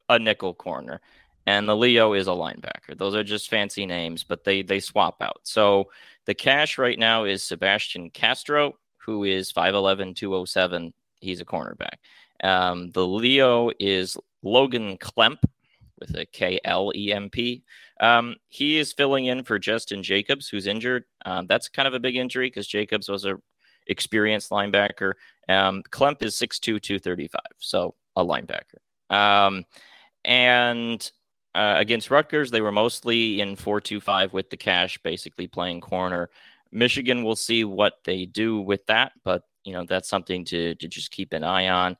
a 0.08 0.18
nickel 0.18 0.54
corner, 0.54 1.00
and 1.46 1.68
the 1.68 1.76
Leo 1.76 2.12
is 2.14 2.26
a 2.26 2.32
linebacker. 2.32 2.96
Those 2.96 3.14
are 3.14 3.24
just 3.24 3.50
fancy 3.50 3.86
names, 3.86 4.24
but 4.24 4.44
they 4.44 4.62
they 4.62 4.80
swap 4.80 5.22
out. 5.22 5.40
So 5.44 5.90
the 6.26 6.34
Cash 6.34 6.78
right 6.78 6.98
now 6.98 7.24
is 7.24 7.42
Sebastian 7.42 8.10
Castro, 8.10 8.74
who 8.98 9.24
is 9.24 9.52
5'11", 9.52 10.14
207. 10.16 10.92
He's 11.20 11.40
a 11.40 11.44
cornerback. 11.44 11.98
Um, 12.42 12.90
the 12.90 13.06
Leo 13.06 13.70
is 13.78 14.16
Logan 14.42 14.96
Klemp 14.98 15.38
with 15.98 16.16
a 16.16 16.26
K 16.26 16.60
L 16.64 16.92
E 16.94 17.12
M 17.12 17.30
P. 17.30 17.62
Um, 18.00 18.36
he 18.48 18.78
is 18.78 18.92
filling 18.92 19.26
in 19.26 19.44
for 19.44 19.58
Justin 19.58 20.02
Jacobs, 20.02 20.48
who's 20.48 20.66
injured. 20.66 21.04
Um, 21.26 21.46
that's 21.46 21.68
kind 21.68 21.86
of 21.86 21.94
a 21.94 22.00
big 22.00 22.16
injury 22.16 22.46
because 22.46 22.66
Jacobs 22.66 23.08
was 23.08 23.26
a 23.26 23.38
experienced 23.90 24.50
linebacker. 24.50 25.14
Um, 25.48 25.82
Klemp 25.90 26.22
is 26.22 26.34
6'2, 26.36 26.80
235, 26.80 27.40
so 27.58 27.94
a 28.16 28.24
linebacker. 28.24 28.80
Um, 29.14 29.64
and 30.24 31.10
uh, 31.54 31.74
against 31.76 32.10
Rutgers, 32.10 32.50
they 32.50 32.60
were 32.60 32.72
mostly 32.72 33.40
in 33.40 33.56
4 33.56 33.80
2 33.80 34.00
5 34.00 34.32
with 34.32 34.48
the 34.50 34.56
cash, 34.56 34.98
basically 35.02 35.46
playing 35.46 35.80
corner. 35.80 36.30
Michigan 36.72 37.24
will 37.24 37.36
see 37.36 37.64
what 37.64 37.94
they 38.04 38.26
do 38.26 38.60
with 38.60 38.86
that, 38.86 39.12
but 39.24 39.42
you 39.64 39.72
know 39.72 39.84
that's 39.84 40.08
something 40.08 40.44
to 40.46 40.76
to 40.76 40.88
just 40.88 41.10
keep 41.10 41.32
an 41.32 41.42
eye 41.42 41.68
on. 41.68 41.96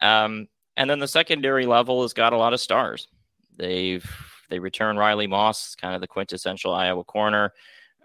Um, 0.00 0.48
and 0.78 0.88
then 0.88 0.98
the 0.98 1.08
secondary 1.08 1.66
level 1.66 2.02
has 2.02 2.14
got 2.14 2.32
a 2.32 2.38
lot 2.38 2.54
of 2.54 2.60
stars. 2.60 3.08
They've 3.56 4.04
they 4.48 4.58
return 4.58 4.96
Riley 4.96 5.26
Moss, 5.26 5.74
kind 5.74 5.94
of 5.94 6.00
the 6.00 6.06
quintessential 6.06 6.72
Iowa 6.72 7.04
corner. 7.04 7.52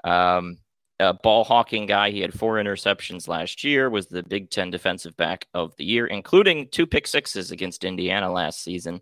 Um, 0.03 0.57
a 1.01 1.13
ball 1.13 1.43
hawking 1.43 1.85
guy. 1.85 2.11
He 2.11 2.21
had 2.21 2.33
four 2.33 2.55
interceptions 2.55 3.27
last 3.27 3.63
year, 3.63 3.89
was 3.89 4.07
the 4.07 4.23
Big 4.23 4.49
Ten 4.49 4.69
defensive 4.69 5.17
back 5.17 5.47
of 5.53 5.75
the 5.77 5.85
year, 5.85 6.05
including 6.05 6.67
two 6.69 6.85
pick 6.85 7.07
sixes 7.07 7.51
against 7.51 7.83
Indiana 7.83 8.31
last 8.31 8.63
season. 8.63 9.01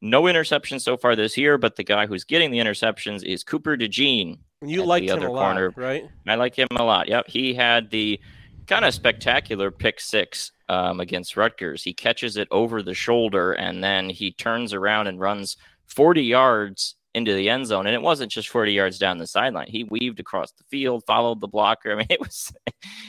No 0.00 0.22
interceptions 0.22 0.82
so 0.82 0.96
far 0.96 1.16
this 1.16 1.36
year, 1.36 1.58
but 1.58 1.76
the 1.76 1.84
guy 1.84 2.06
who's 2.06 2.24
getting 2.24 2.50
the 2.50 2.58
interceptions 2.58 3.24
is 3.24 3.42
Cooper 3.42 3.76
DeJean. 3.76 4.38
You 4.64 4.84
like 4.84 5.02
the 5.02 5.10
other 5.10 5.28
corner, 5.28 5.68
lot, 5.68 5.78
right? 5.78 6.08
I 6.26 6.34
like 6.34 6.56
him 6.56 6.68
a 6.72 6.84
lot. 6.84 7.08
Yep, 7.08 7.28
he 7.28 7.54
had 7.54 7.90
the 7.90 8.20
kind 8.66 8.84
of 8.84 8.94
spectacular 8.94 9.70
pick 9.70 9.98
six 9.98 10.52
um, 10.68 11.00
against 11.00 11.36
Rutgers. 11.36 11.82
He 11.82 11.94
catches 11.94 12.36
it 12.36 12.48
over 12.50 12.82
the 12.82 12.94
shoulder 12.94 13.52
and 13.52 13.82
then 13.82 14.10
he 14.10 14.30
turns 14.30 14.72
around 14.74 15.06
and 15.06 15.18
runs 15.18 15.56
40 15.86 16.22
yards 16.22 16.94
into 17.18 17.34
the 17.34 17.50
end 17.50 17.66
zone. 17.66 17.86
And 17.86 17.94
it 17.94 18.02
wasn't 18.02 18.32
just 18.32 18.48
40 18.48 18.72
yards 18.72 18.98
down 18.98 19.18
the 19.18 19.26
sideline. 19.26 19.68
He 19.68 19.84
weaved 19.84 20.20
across 20.20 20.52
the 20.52 20.64
field, 20.64 21.04
followed 21.06 21.40
the 21.40 21.48
blocker. 21.48 21.92
I 21.92 21.96
mean, 21.96 22.06
it 22.08 22.20
was 22.20 22.52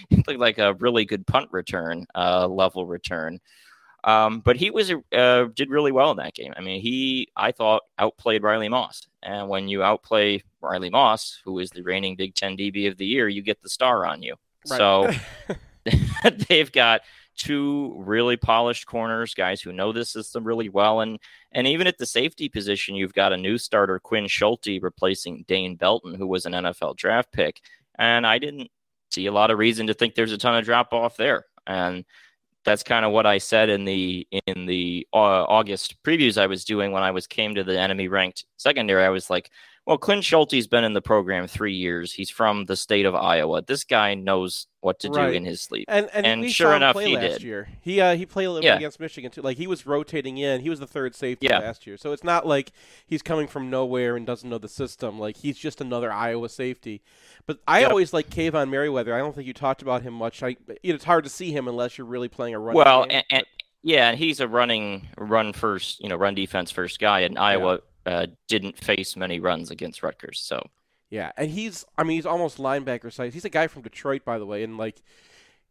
it 0.09 0.27
looked 0.27 0.39
like 0.39 0.57
a 0.57 0.73
really 0.75 1.05
good 1.05 1.25
punt 1.25 1.49
return, 1.51 2.05
uh, 2.15 2.47
level 2.47 2.85
return. 2.85 3.39
Um, 4.03 4.39
but 4.39 4.55
he 4.55 4.71
was 4.71 4.91
uh, 5.13 5.45
did 5.53 5.69
really 5.69 5.91
well 5.91 6.11
in 6.11 6.17
that 6.17 6.33
game. 6.33 6.53
I 6.55 6.61
mean, 6.61 6.81
he 6.81 7.29
I 7.35 7.51
thought 7.51 7.83
outplayed 7.97 8.43
Riley 8.43 8.69
Moss. 8.69 9.07
And 9.23 9.49
when 9.49 9.67
you 9.67 9.83
outplay 9.83 10.43
Riley 10.61 10.89
Moss, 10.89 11.41
who 11.43 11.59
is 11.59 11.69
the 11.69 11.83
reigning 11.83 12.15
Big 12.15 12.35
Ten 12.35 12.55
DB 12.55 12.87
of 12.89 12.97
the 12.97 13.05
year, 13.05 13.27
you 13.27 13.41
get 13.41 13.61
the 13.61 13.69
star 13.69 14.05
on 14.05 14.23
you. 14.23 14.35
Right. 14.69 14.77
So 14.77 15.11
they've 16.49 16.71
got 16.71 17.01
two 17.39 17.95
really 17.97 18.37
polished 18.37 18.85
corners, 18.85 19.33
guys 19.33 19.61
who 19.61 19.71
know 19.71 19.91
this 19.91 20.11
system 20.11 20.43
really 20.43 20.69
well. 20.69 20.99
And 20.99 21.17
and 21.51 21.65
even 21.65 21.87
at 21.87 21.97
the 21.97 22.05
safety 22.05 22.49
position, 22.49 22.95
you've 22.95 23.13
got 23.13 23.33
a 23.33 23.37
new 23.37 23.57
starter, 23.57 23.97
Quinn 23.99 24.27
Schulte, 24.27 24.81
replacing 24.81 25.45
Dane 25.47 25.75
Belton, 25.75 26.13
who 26.13 26.27
was 26.27 26.45
an 26.45 26.53
NFL 26.53 26.97
draft 26.97 27.31
pick. 27.31 27.61
And 27.97 28.27
I 28.27 28.37
didn't 28.37 28.69
see 29.09 29.25
a 29.25 29.31
lot 29.31 29.49
of 29.49 29.57
reason 29.57 29.87
to 29.87 29.93
think 29.93 30.13
there's 30.13 30.33
a 30.33 30.37
ton 30.37 30.57
of 30.57 30.65
drop 30.65 30.93
off 30.93 31.17
there. 31.17 31.45
And 31.65 32.05
that's 32.65 32.83
kind 32.83 33.05
of 33.05 33.11
what 33.11 33.25
I 33.25 33.37
said 33.37 33.69
in 33.69 33.85
the 33.85 34.27
in 34.45 34.65
the 34.65 35.07
uh, 35.13 35.17
August 35.45 36.03
previews 36.03 36.37
I 36.37 36.47
was 36.47 36.65
doing 36.65 36.91
when 36.91 37.03
I 37.03 37.11
was 37.11 37.25
came 37.25 37.55
to 37.55 37.63
the 37.63 37.79
enemy 37.79 38.09
ranked 38.09 38.45
secondary. 38.57 39.03
I 39.03 39.09
was 39.09 39.29
like, 39.29 39.49
well, 39.89 39.97
Quinn 39.97 40.21
Schulte's 40.21 40.67
been 40.67 40.83
in 40.83 40.93
the 40.93 41.01
program 41.01 41.47
three 41.47 41.73
years. 41.73 42.13
He's 42.13 42.29
from 42.29 42.65
the 42.65 42.75
state 42.75 43.07
of 43.07 43.15
Iowa. 43.15 43.63
This 43.63 43.83
guy 43.83 44.13
knows 44.13 44.67
what 44.81 44.99
to 44.99 45.09
right. 45.09 45.31
do 45.31 45.33
in 45.33 45.45
his 45.45 45.61
sleep. 45.63 45.85
And, 45.87 46.07
and, 46.13 46.27
and 46.27 46.51
sure 46.51 46.75
enough, 46.75 46.99
he 46.99 47.15
did. 47.15 47.41
Year. 47.41 47.69
He 47.81 47.99
uh, 47.99 48.15
he 48.15 48.27
played 48.27 48.45
a 48.45 48.51
little 48.51 48.63
yeah. 48.63 48.75
bit 48.75 48.81
against 48.81 48.99
Michigan 48.99 49.31
too. 49.31 49.41
Like 49.41 49.57
he 49.57 49.65
was 49.65 49.87
rotating 49.87 50.37
in. 50.37 50.61
He 50.61 50.69
was 50.69 50.79
the 50.79 50.85
third 50.85 51.15
safety 51.15 51.47
yeah. 51.47 51.57
last 51.57 51.87
year. 51.87 51.97
So 51.97 52.11
it's 52.11 52.23
not 52.23 52.45
like 52.45 52.71
he's 53.07 53.23
coming 53.23 53.47
from 53.47 53.71
nowhere 53.71 54.15
and 54.15 54.27
doesn't 54.27 54.47
know 54.47 54.59
the 54.59 54.67
system. 54.69 55.17
Like 55.17 55.37
he's 55.37 55.57
just 55.57 55.81
another 55.81 56.11
Iowa 56.13 56.49
safety. 56.49 57.01
But 57.47 57.57
I 57.67 57.79
yep. 57.79 57.89
always 57.89 58.13
like 58.13 58.29
Kaevon 58.29 58.69
Merriweather. 58.69 59.15
I 59.15 59.17
don't 59.17 59.33
think 59.33 59.47
you 59.47 59.55
talked 59.55 59.81
about 59.81 60.03
him 60.03 60.13
much. 60.13 60.43
I 60.43 60.55
it's 60.83 61.05
hard 61.05 61.23
to 61.23 61.31
see 61.31 61.51
him 61.51 61.67
unless 61.67 61.97
you're 61.97 62.05
really 62.05 62.27
playing 62.27 62.53
a 62.53 62.59
run. 62.59 62.75
Well, 62.75 63.07
game, 63.07 63.15
and, 63.15 63.25
and 63.31 63.45
yeah, 63.81 64.09
and 64.09 64.19
he's 64.19 64.39
a 64.39 64.47
running 64.47 65.07
run 65.17 65.51
first, 65.51 65.99
you 65.99 66.09
know, 66.09 66.15
run 66.15 66.35
defense 66.35 66.69
first 66.69 66.99
guy. 66.99 67.21
And 67.21 67.39
Iowa 67.39 67.79
uh, 68.05 68.27
didn't 68.47 68.77
face 68.77 69.15
many 69.15 69.39
runs 69.39 69.71
against 69.71 70.03
Rutgers. 70.03 70.39
So 70.39 70.61
yeah, 71.09 71.31
and 71.37 71.49
he's 71.49 71.85
I 71.97 72.03
mean 72.03 72.15
he's 72.17 72.25
almost 72.25 72.57
linebacker 72.57 73.11
size. 73.11 73.33
He's 73.33 73.45
a 73.45 73.49
guy 73.49 73.67
from 73.67 73.81
Detroit, 73.81 74.25
by 74.25 74.39
the 74.39 74.45
way, 74.45 74.63
and 74.63 74.77
like. 74.77 75.01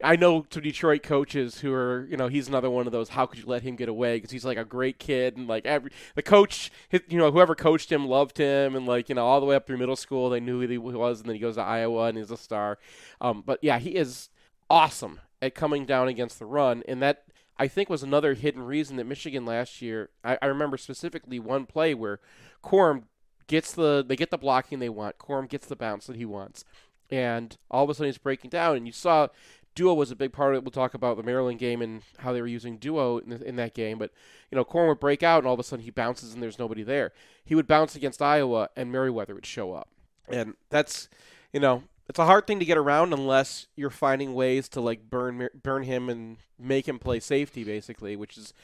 I 0.01 0.15
know 0.15 0.43
to 0.51 0.61
Detroit 0.61 1.03
coaches 1.03 1.59
who 1.59 1.73
are, 1.73 2.07
you 2.09 2.17
know, 2.17 2.29
he's 2.29 2.47
another 2.47 2.71
one 2.71 2.87
of 2.87 2.93
those. 2.93 3.09
How 3.09 3.27
could 3.27 3.41
you 3.41 3.47
let 3.47 3.63
him 3.63 3.75
get 3.75 3.89
away? 3.89 4.17
Because 4.17 4.31
he's 4.31 4.45
like 4.45 4.57
a 4.57 4.65
great 4.65 5.01
kid, 5.01 5.37
and 5.37 5.49
like 5.49 5.67
every 5.67 5.91
the 6.15 6.23
coach, 6.23 6.71
you 6.93 7.19
know, 7.19 7.33
whoever 7.33 7.57
coached 7.57 7.91
him 7.91 8.07
loved 8.07 8.39
him, 8.39 8.77
and 8.77 8.87
like 8.87 9.09
you 9.09 9.17
know, 9.17 9.27
all 9.27 9.41
the 9.41 9.47
way 9.47 9.57
up 9.57 9.67
through 9.67 9.79
middle 9.79 9.97
school, 9.97 10.31
they 10.31 10.39
knew 10.39 10.61
who 10.61 10.69
he 10.69 10.79
was, 10.79 11.19
and 11.19 11.29
then 11.29 11.35
he 11.35 11.41
goes 11.41 11.57
to 11.57 11.63
Iowa 11.63 12.05
and 12.05 12.17
he's 12.17 12.31
a 12.31 12.37
star. 12.37 12.79
Um, 13.21 13.43
but 13.45 13.59
yeah, 13.61 13.81
he 13.81 13.97
is 13.97 14.29
awesome 14.71 15.19
at 15.43 15.57
coming 15.57 15.85
down 15.85 16.07
against 16.07 16.39
the 16.39 16.47
run, 16.47 16.85
and 16.87 17.03
that 17.03 17.25
I 17.59 17.69
think 17.69 17.89
was 17.89 18.03
another 18.03 18.35
hidden 18.35 18.63
reason 18.63 18.97
that 18.97 19.07
Michigan 19.07 19.45
last 19.45 19.83
year. 19.83 20.11
I, 20.23 20.39
I 20.41 20.47
remember 20.47 20.77
specifically 20.77 21.39
one 21.39 21.67
play 21.67 21.95
where 21.95 22.21
Corum 22.63 23.05
gets 23.47 23.73
the 23.73 24.05
they 24.07 24.17
get 24.17 24.31
the 24.31 24.39
blocking 24.39 24.79
they 24.79 24.89
want. 24.89 25.19
Corum 25.19 25.49
gets 25.49 25.67
the 25.67 25.77
bounce 25.77 26.07
that 26.07 26.17
he 26.17 26.25
wants, 26.25 26.65
and 27.11 27.57
all 27.71 27.85
of 27.85 27.91
a 27.91 27.95
sudden 27.95 28.07
he's 28.07 28.19
breaking 28.19 28.51
down, 28.51 28.77
and 28.77 28.87
you 28.87 28.93
saw 28.93 29.29
duo 29.75 29.95
was 29.95 30.11
a 30.11 30.17
big 30.17 30.33
part 30.33 30.55
of 30.55 30.59
it. 30.59 30.65
We'll 30.65 30.71
talk 30.71 30.95
about 30.95 31.17
the 31.17 31.23
Maryland 31.23 31.59
game 31.59 31.83
and 31.83 32.03
how 32.19 32.33
they 32.33 32.41
were 32.41 32.49
using 32.49 32.79
duo 32.79 33.19
in, 33.19 33.31
the, 33.31 33.43
in 33.45 33.57
that 33.57 33.75
game. 33.75 33.99
But 33.99 34.13
you 34.51 34.57
know, 34.57 34.65
Corum 34.65 34.89
would 34.89 35.01
break 35.01 35.23
out, 35.23 35.39
and 35.39 35.47
all 35.47 35.55
of 35.55 35.61
a 35.61 35.65
sudden 35.65 35.85
he 35.85 35.91
bounces, 35.91 36.35
and 36.35 36.43
there's 36.43 36.59
nobody 36.59 36.83
there. 36.83 37.13
He 37.45 37.55
would 37.55 37.67
bounce 37.67 37.97
against 37.97 38.23
Iowa, 38.23 38.71
and 38.77 38.93
Merriweather 38.93 39.35
would 39.35 39.47
show 39.47 39.73
up, 39.73 39.89
and 40.29 40.55
that's 40.71 41.09
you 41.53 41.61
know 41.61 41.85
it's 42.09 42.19
a 42.19 42.25
hard 42.25 42.47
thing 42.47 42.59
to 42.59 42.65
get 42.65 42.79
around 42.79 43.13
unless 43.13 43.67
you're 43.77 43.91
finding 43.91 44.35
ways 44.35 44.69
to 44.71 44.81
like 44.81 45.09
burn 45.11 45.49
burn 45.63 45.83
him 45.83 46.09
and 46.09 46.39
make 46.59 46.89
him 46.89 46.99
play 46.99 47.21
safety 47.21 47.65
basically, 47.65 48.17
which 48.17 48.39
is 48.39 48.55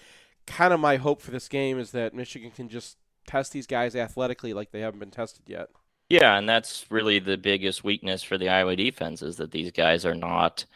kind 0.47 0.73
of 0.73 0.81
my 0.81 0.97
hope 0.97 1.21
for 1.21 1.31
this 1.31 1.49
game 1.49 1.79
is 1.79 1.91
that 1.93 2.15
Michigan 2.15 2.51
can 2.51 2.69
just 2.69 2.97
test 3.27 3.53
these 3.53 3.67
guys 3.67 3.95
athletically 3.95 4.53
like 4.53 4.71
they 4.71 4.81
haven't 4.81 5.01
been 5.01 5.11
tested 5.11 5.43
yet. 5.47 5.69
Yeah, 6.09 6.37
and 6.37 6.49
that's 6.49 6.85
really 6.91 7.19
the 7.19 7.39
biggest 7.39 7.83
weakness 7.83 8.23
for 8.23 8.37
the 8.37 8.49
Iowa 8.49 8.77
defense 8.77 9.23
is 9.23 9.37
that 9.37 9.51
these 9.51 9.71
guys 9.71 10.05
are 10.05 10.15
not 10.15 10.67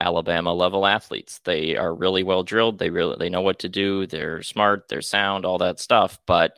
Alabama 0.00 0.52
level 0.54 0.86
athletes. 0.86 1.38
They 1.44 1.76
are 1.76 1.94
really 1.94 2.22
well 2.22 2.42
drilled. 2.42 2.78
They 2.78 2.90
really 2.90 3.16
they 3.18 3.28
know 3.28 3.42
what 3.42 3.58
to 3.60 3.68
do. 3.68 4.06
They're 4.06 4.42
smart. 4.42 4.88
They're 4.88 5.02
sound. 5.02 5.44
All 5.44 5.58
that 5.58 5.80
stuff, 5.80 6.18
but 6.26 6.56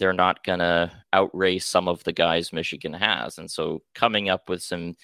they're 0.00 0.12
not 0.14 0.42
gonna 0.42 0.90
outrace 1.12 1.66
some 1.66 1.86
of 1.86 2.02
the 2.04 2.12
guys 2.12 2.52
Michigan 2.52 2.94
has. 2.94 3.38
And 3.38 3.48
so 3.48 3.82
coming 3.94 4.30
up 4.30 4.48
with 4.48 4.62
some 4.62 4.96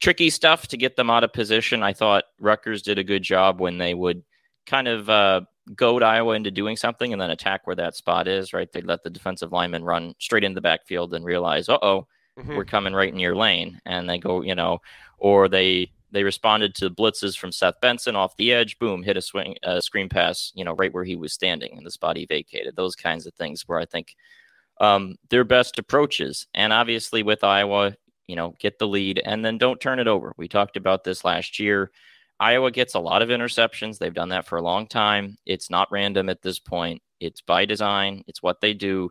tricky 0.00 0.28
stuff 0.28 0.66
to 0.66 0.76
get 0.76 0.96
them 0.96 1.08
out 1.08 1.24
of 1.24 1.32
position, 1.32 1.84
I 1.84 1.92
thought 1.92 2.24
Rutgers 2.40 2.82
did 2.82 2.98
a 2.98 3.04
good 3.04 3.22
job 3.22 3.60
when 3.60 3.78
they 3.78 3.94
would 3.94 4.24
kind 4.66 4.88
of 4.88 5.08
uh, 5.08 5.42
goad 5.76 6.02
Iowa 6.02 6.34
into 6.34 6.50
doing 6.50 6.76
something 6.76 7.12
and 7.12 7.22
then 7.22 7.30
attack 7.30 7.66
where 7.66 7.76
that 7.76 7.94
spot 7.94 8.26
is, 8.26 8.52
right? 8.52 8.70
They 8.72 8.82
let 8.82 9.04
the 9.04 9.10
defensive 9.10 9.52
lineman 9.52 9.84
run 9.84 10.14
straight 10.18 10.42
into 10.42 10.56
the 10.56 10.60
backfield 10.60 11.14
and 11.14 11.24
realize, 11.24 11.68
uh 11.68 11.78
oh, 11.80 12.08
mm-hmm. 12.36 12.56
we're 12.56 12.64
coming 12.64 12.92
right 12.92 13.12
in 13.12 13.20
your 13.20 13.36
lane. 13.36 13.80
And 13.86 14.10
they 14.10 14.18
go, 14.18 14.42
you 14.42 14.56
know, 14.56 14.80
or 15.18 15.48
they 15.48 15.92
they 16.12 16.22
responded 16.24 16.74
to 16.76 16.90
blitzes 16.90 17.38
from 17.38 17.52
Seth 17.52 17.80
Benson 17.80 18.16
off 18.16 18.36
the 18.36 18.52
edge, 18.52 18.78
boom, 18.78 19.02
hit 19.02 19.16
a 19.16 19.22
swing 19.22 19.56
a 19.62 19.80
screen 19.80 20.08
pass, 20.08 20.52
you 20.54 20.64
know, 20.64 20.74
right 20.74 20.92
where 20.92 21.04
he 21.04 21.16
was 21.16 21.32
standing 21.32 21.76
and 21.76 21.86
the 21.86 21.90
spot 21.90 22.16
he 22.16 22.26
vacated. 22.26 22.76
Those 22.76 22.96
kinds 22.96 23.26
of 23.26 23.34
things 23.34 23.62
where 23.66 23.78
I 23.78 23.84
think 23.84 24.14
um, 24.80 25.16
their 25.28 25.44
best 25.44 25.78
approaches. 25.78 26.46
And 26.54 26.72
obviously 26.72 27.22
with 27.22 27.44
Iowa, 27.44 27.96
you 28.26 28.36
know, 28.36 28.54
get 28.58 28.78
the 28.78 28.88
lead 28.88 29.20
and 29.24 29.44
then 29.44 29.58
don't 29.58 29.80
turn 29.80 29.98
it 29.98 30.08
over. 30.08 30.32
We 30.36 30.48
talked 30.48 30.76
about 30.76 31.04
this 31.04 31.24
last 31.24 31.58
year. 31.58 31.90
Iowa 32.38 32.70
gets 32.70 32.94
a 32.94 33.00
lot 33.00 33.22
of 33.22 33.28
interceptions. 33.28 33.98
They've 33.98 34.14
done 34.14 34.30
that 34.30 34.46
for 34.46 34.56
a 34.56 34.62
long 34.62 34.86
time. 34.86 35.36
It's 35.44 35.68
not 35.68 35.92
random 35.92 36.28
at 36.28 36.40
this 36.40 36.58
point. 36.58 37.02
It's 37.20 37.42
by 37.42 37.66
design. 37.66 38.24
It's 38.26 38.42
what 38.42 38.60
they 38.60 38.72
do. 38.72 39.10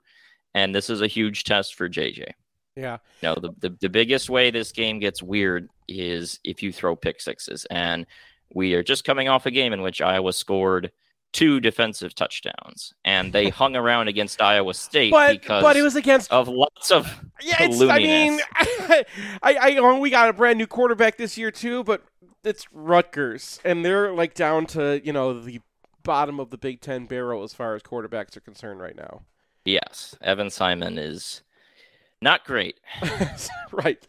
And 0.56 0.74
this 0.74 0.90
is 0.90 1.02
a 1.02 1.08
huge 1.08 1.44
test 1.44 1.76
for 1.76 1.88
JJ. 1.88 2.32
Yeah. 2.80 2.98
No, 3.22 3.36
the, 3.36 3.52
the, 3.60 3.78
the 3.82 3.90
biggest 3.90 4.30
way 4.30 4.52
this 4.52 4.72
game 4.72 5.00
gets 5.00 5.22
weird 5.22 5.70
is 5.88 6.40
if 6.44 6.64
you 6.64 6.72
throw 6.72 6.96
pick 6.96 7.22
sixes. 7.22 7.66
And 7.70 8.06
we 8.54 8.74
are 8.74 8.84
just 8.84 9.04
coming 9.04 9.28
off 9.28 9.46
a 9.46 9.52
game 9.52 9.74
in 9.74 9.82
which 9.82 10.02
Iowa 10.02 10.34
scored 10.34 10.92
two 11.32 11.60
defensive 11.60 12.16
touchdowns, 12.16 12.94
and 13.06 13.32
they 13.34 13.50
hung 13.50 13.76
around 13.76 14.08
against 14.08 14.42
Iowa 14.42 14.74
State 14.74 15.12
but, 15.12 15.40
because 15.40 15.64
but 15.64 15.76
it 15.76 15.82
was 15.82 15.96
against 15.96 16.32
of 16.32 16.48
lots 16.48 16.92
of 16.92 17.06
yeah. 17.42 17.58
It's, 17.60 17.82
I 17.82 18.00
mean, 18.00 18.40
I, 18.58 19.06
I 19.44 19.76
oh, 19.78 20.00
we 20.00 20.10
got 20.10 20.30
a 20.30 20.34
brand 20.34 20.58
new 20.58 20.68
quarterback 20.68 21.18
this 21.18 21.38
year 21.38 21.52
too, 21.52 21.84
but 21.84 22.04
it's 22.44 22.66
Rutgers, 22.72 23.60
and 23.64 23.84
they're 23.86 24.14
like 24.14 24.34
down 24.34 24.66
to 24.68 25.02
you 25.04 25.14
know 25.14 25.40
the 25.40 25.62
bottom 26.04 26.40
of 26.40 26.50
the 26.50 26.58
Big 26.58 26.82
Ten 26.82 27.06
barrel 27.06 27.44
as 27.44 27.54
far 27.54 27.76
as 27.76 27.84
quarterbacks 27.84 28.36
are 28.36 28.42
concerned 28.42 28.80
right 28.80 28.96
now. 28.96 29.22
Yes, 29.66 30.16
Evan 30.22 30.50
Simon 30.50 30.98
is 30.98 31.44
not 32.22 32.46
great. 32.46 32.80
right. 33.72 34.06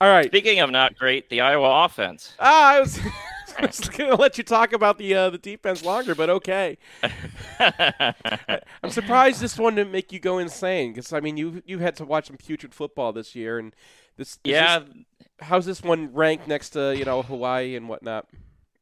All 0.00 0.08
right. 0.08 0.26
Speaking 0.26 0.60
of 0.60 0.70
not 0.70 0.96
great, 0.96 1.30
the 1.30 1.40
Iowa 1.40 1.84
offense. 1.84 2.34
Ah, 2.40 2.74
I 2.74 2.80
was. 2.80 2.98
I 3.58 3.66
was 3.66 3.80
going 3.80 4.10
to 4.10 4.16
let 4.16 4.38
you 4.38 4.44
talk 4.44 4.72
about 4.72 4.98
the 4.98 5.14
uh, 5.14 5.30
the 5.30 5.38
defense 5.38 5.84
longer, 5.84 6.14
but 6.14 6.30
okay. 6.30 6.78
I'm 7.60 8.90
surprised 8.90 9.40
this 9.40 9.58
one 9.58 9.74
didn't 9.74 9.92
make 9.92 10.12
you 10.12 10.20
go 10.20 10.38
insane 10.38 10.92
because 10.92 11.12
I 11.12 11.20
mean 11.20 11.36
you 11.36 11.62
you 11.66 11.78
had 11.78 11.96
to 11.96 12.04
watch 12.04 12.28
some 12.28 12.36
putrid 12.36 12.74
football 12.74 13.12
this 13.12 13.34
year, 13.34 13.58
and 13.58 13.74
this, 14.16 14.36
this 14.36 14.52
yeah. 14.52 14.80
Is, 14.80 14.84
how's 15.40 15.66
this 15.66 15.82
one 15.82 16.12
ranked 16.12 16.48
next 16.48 16.70
to 16.70 16.96
you 16.96 17.04
know 17.04 17.22
Hawaii 17.22 17.76
and 17.76 17.88
whatnot? 17.88 18.26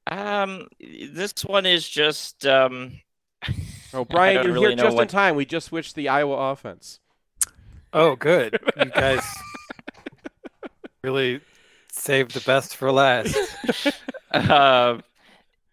Um, 0.07 0.69
this 0.79 1.45
one 1.45 1.67
is 1.67 1.89
just 1.89 2.47
um. 2.47 3.01
Oh, 3.93 4.05
Brian, 4.05 4.45
you're 4.45 4.53
really 4.53 4.69
here 4.69 4.85
just 4.85 4.97
what... 4.97 5.03
in 5.03 5.09
time. 5.09 5.35
We 5.35 5.45
just 5.45 5.67
switched 5.67 5.97
the 5.97 6.09
Iowa 6.09 6.53
offense. 6.53 7.01
Oh, 7.93 8.17
good. 8.17 8.59
You 8.77 8.85
guys 8.87 9.25
really 11.03 11.41
saved 11.93 12.33
the 12.33 12.41
best 12.41 12.77
for 12.77 12.93
last. 12.93 13.37
uh, 14.31 14.99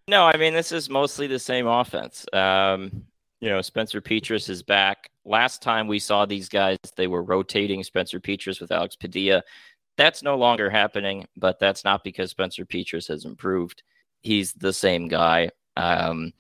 no, 0.08 0.26
I 0.26 0.38
mean 0.38 0.54
this 0.54 0.72
is 0.72 0.90
mostly 0.90 1.28
the 1.28 1.40
same 1.40 1.68
offense. 1.68 2.26
Um, 2.34 3.06
you 3.40 3.50
know, 3.50 3.62
Spencer 3.62 4.02
Petras 4.02 4.50
is 4.50 4.64
back. 4.64 5.12
Last 5.26 5.62
time 5.62 5.88
we 5.88 6.00
saw 6.00 6.26
these 6.26 6.50
guys, 6.50 6.78
they 6.96 7.08
were 7.08 7.22
rotating 7.22 7.84
Spencer 7.84 8.20
Petras 8.20 8.60
with 8.60 8.72
Alex 8.72 8.96
Padilla. 8.96 9.44
That's 9.98 10.24
no 10.24 10.38
longer 10.38 10.70
happening, 10.70 11.28
but 11.36 11.60
that's 11.60 11.84
not 11.84 12.04
because 12.04 12.32
Spencer 12.32 12.66
Petras 12.66 13.08
has 13.10 13.26
improved. 13.26 13.84
He's 14.22 14.54
the 14.54 14.74
same 14.74 15.08
guy. 15.08 15.50
Um, 15.76 16.34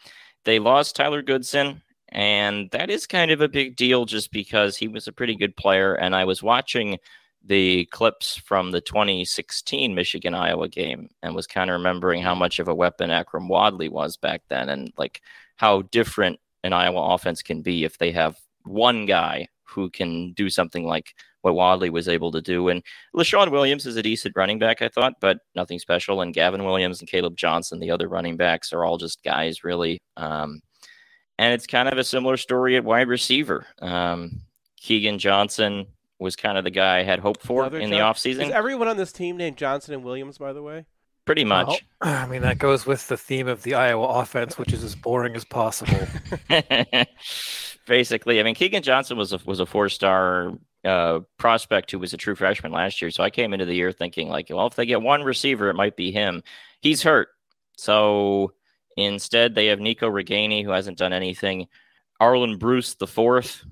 they 0.46 0.60
lost 0.60 0.96
Tyler 0.96 1.22
Goodson, 1.22 1.82
and 2.10 2.70
that 2.72 2.90
is 2.90 3.06
kind 3.06 3.32
of 3.32 3.42
a 3.42 3.50
big 3.50 3.76
deal 3.76 4.06
just 4.06 4.32
because 4.32 4.78
he 4.78 4.88
was 4.88 5.08
a 5.08 5.12
pretty 5.12 5.36
good 5.36 5.56
player. 5.56 5.96
And 5.96 6.16
I 6.16 6.26
was 6.26 6.42
watching 6.42 6.98
the 7.44 7.86
clips 7.92 8.38
from 8.38 8.72
the 8.72 8.82
2016 8.82 9.94
Michigan 9.94 10.34
Iowa 10.34 10.68
game 10.68 11.10
and 11.24 11.36
was 11.36 11.48
kind 11.48 11.70
of 11.70 11.76
remembering 11.76 12.22
how 12.22 12.36
much 12.36 12.60
of 12.60 12.68
a 12.68 12.76
weapon 12.76 13.10
Akrum 13.10 13.48
Wadley 13.48 13.90
was 13.90 14.18
back 14.18 14.42
then 14.50 14.70
and 14.70 14.92
like 14.98 15.22
how 15.56 15.84
different 15.84 16.40
an 16.64 16.74
Iowa 16.74 17.14
offense 17.14 17.42
can 17.42 17.62
be 17.62 17.84
if 17.84 17.98
they 17.98 18.12
have 18.12 18.38
one 18.64 19.06
guy 19.06 19.48
who 19.64 19.90
can 19.90 20.34
do 20.34 20.50
something 20.50 20.86
like 20.86 21.14
what 21.42 21.56
Wadley 21.56 21.90
was 21.90 22.08
able 22.08 22.32
to 22.32 22.42
do. 22.42 22.68
And 22.70 22.84
Leshon 23.16 23.52
Williams 23.52 23.86
is 23.86 23.96
a 23.96 24.04
decent 24.04 24.36
running 24.36 24.60
back, 24.60 24.82
I 24.82 24.90
thought, 24.90 25.14
but 25.22 25.40
nothing 25.56 25.80
special. 25.80 26.22
And 26.22 26.34
Gavin 26.34 26.66
Williams 26.66 27.00
and 27.00 27.10
Caleb 27.10 27.38
Johnson, 27.38 27.80
the 27.80 27.92
other 27.92 28.08
running 28.08 28.38
backs, 28.38 28.74
are 28.74 28.84
all 28.84 28.98
just 28.98 29.24
guys, 29.24 29.64
really. 29.64 30.00
Um, 30.18 30.62
and 31.38 31.53
it's 31.53 31.67
kind 31.67 31.88
of 31.89 31.98
a 31.98 32.03
similar 32.03 32.38
story 32.38 32.75
at 32.75 32.84
wide 32.84 33.08
receiver. 33.08 33.65
Um, 33.82 34.41
Keagan 34.82 35.17
Johnson 35.17 35.88
was 36.20 36.36
kind 36.36 36.58
of 36.58 36.63
the 36.63 36.72
guy 36.72 37.00
I 37.00 37.03
had 37.03 37.20
hoped 37.20 37.41
for 37.41 37.62
Another 37.62 37.79
in 37.79 37.89
John- 37.89 38.00
the 38.00 38.03
offseason. 38.03 38.46
Is 38.46 38.51
everyone 38.51 38.88
on 38.88 38.98
this 38.98 39.12
team 39.12 39.38
named 39.38 39.58
Johnson 39.58 39.94
and 39.94 40.03
Williams, 40.03 40.38
by 40.38 40.53
the 40.53 40.63
way? 40.63 40.86
Pretty 41.25 41.44
much. 41.44 41.67
Well, 41.67 41.79
I 42.24 42.25
mean, 42.25 42.41
that 42.44 42.58
goes 42.58 42.86
with 42.86 43.08
the 43.08 43.17
theme 43.17 43.48
of 43.48 43.63
the 43.63 43.75
Iowa 43.75 44.08
offense, 44.08 44.58
which 44.58 44.72
is 44.72 44.84
as 44.84 44.96
boring 44.96 45.36
as 45.36 45.44
possible. 45.44 46.08
Basically, 47.86 48.39
I 48.39 48.44
mean, 48.44 48.56
Keagan 48.56 48.82
Johnson 48.82 49.17
was 49.17 49.34
a 49.34 49.39
was 49.46 49.60
a 49.60 49.65
four 49.65 49.89
star 49.89 50.53
uh, 50.86 51.20
prospect 51.38 51.91
who 51.91 52.00
was 52.00 52.13
a 52.13 52.17
true 52.17 52.36
freshman 52.36 52.72
last 52.72 53.01
year. 53.01 53.12
So 53.12 53.24
I 53.24 53.29
came 53.29 53.53
into 53.53 53.65
the 53.65 53.75
year 53.75 53.91
thinking 53.91 54.29
like, 54.29 54.48
well, 54.50 54.67
if 54.67 54.75
they 54.75 54.86
get 54.86 55.01
one 55.01 55.24
receiver, 55.24 55.70
it 55.70 55.75
might 55.75 55.96
be 55.98 56.12
him. 56.12 56.44
He's 56.82 57.03
hurt, 57.03 57.29
so 57.77 58.53
instead 59.06 59.56
they 59.56 59.68
have 59.68 59.80
Nico 59.80 60.10
Ragaini, 60.10 60.63
who 60.63 60.72
hasn't 60.72 60.98
done 60.98 61.13
anything. 61.13 61.68
Arland 62.22 62.60
Bruce 62.60 62.96
the 62.96 63.08
fourth, 63.08 63.63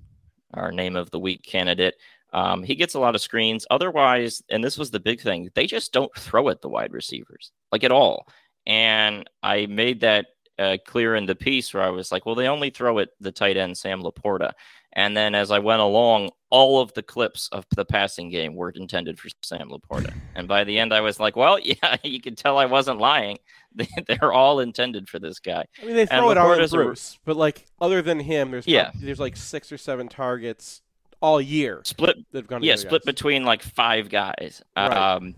our 0.53 0.71
name 0.71 0.95
of 0.95 1.11
the 1.11 1.19
week 1.19 1.43
candidate. 1.43 1.95
Um, 2.31 2.63
he 2.63 2.75
gets 2.75 2.93
a 2.93 2.99
lot 2.99 3.15
of 3.15 3.21
screens. 3.21 3.65
Otherwise, 3.69 4.43
and 4.49 4.63
this 4.63 4.77
was 4.77 4.91
the 4.91 4.99
big 4.99 5.21
thing, 5.21 5.49
they 5.55 5.67
just 5.67 5.93
don't 5.93 6.13
throw 6.17 6.49
at 6.49 6.61
the 6.61 6.69
wide 6.69 6.93
receivers, 6.93 7.51
like 7.71 7.83
at 7.83 7.91
all. 7.91 8.27
And 8.67 9.29
I 9.41 9.67
made 9.67 10.01
that 10.01 10.27
uh, 10.59 10.77
clear 10.85 11.15
in 11.15 11.25
the 11.25 11.35
piece 11.35 11.73
where 11.73 11.83
I 11.83 11.89
was 11.89 12.11
like, 12.11 12.25
well, 12.25 12.35
they 12.35 12.47
only 12.47 12.69
throw 12.69 12.99
at 12.99 13.09
the 13.19 13.31
tight 13.31 13.57
end, 13.57 13.77
Sam 13.77 14.01
LaPorta. 14.01 14.51
And 14.95 15.15
then 15.15 15.35
as 15.35 15.51
I 15.51 15.59
went 15.59 15.81
along, 15.81 16.31
all 16.49 16.79
of 16.79 16.93
the 16.93 17.03
clips 17.03 17.49
of 17.51 17.65
the 17.75 17.83
passing 17.83 18.29
game 18.29 18.55
were 18.55 18.69
intended 18.69 19.19
for 19.19 19.27
Sam 19.41 19.69
LaPorta. 19.69 20.13
And 20.35 20.47
by 20.47 20.63
the 20.63 20.79
end, 20.79 20.93
I 20.93 21.01
was 21.01 21.19
like, 21.19 21.35
well, 21.35 21.59
yeah, 21.63 21.97
you 22.03 22.21
can 22.21 22.35
tell 22.35 22.57
I 22.57 22.65
wasn't 22.65 22.99
lying. 22.99 23.39
They're 24.07 24.31
all 24.31 24.61
intended 24.61 25.09
for 25.09 25.19
this 25.19 25.39
guy. 25.39 25.65
I 25.81 25.85
mean, 25.85 25.95
they 25.95 26.05
throw 26.05 26.29
and 26.29 26.39
it 26.39 26.41
Arland 26.41 26.71
Bruce, 26.71 27.15
a... 27.15 27.19
but 27.25 27.35
like 27.35 27.65
other 27.81 28.01
than 28.01 28.19
him, 28.19 28.51
there's 28.51 28.67
yeah. 28.67 28.91
there's 28.95 29.19
like 29.19 29.35
six 29.35 29.71
or 29.71 29.77
seven 29.77 30.07
targets 30.07 30.81
all 31.19 31.41
year. 31.41 31.81
Split. 31.83 32.17
They've 32.31 32.47
gone 32.47 32.63
yeah, 32.63 32.75
split 32.77 33.01
guys. 33.01 33.13
between 33.13 33.43
like 33.43 33.63
five 33.63 34.09
guys. 34.09 34.61
Right. 34.77 34.91
Um, 34.91 35.35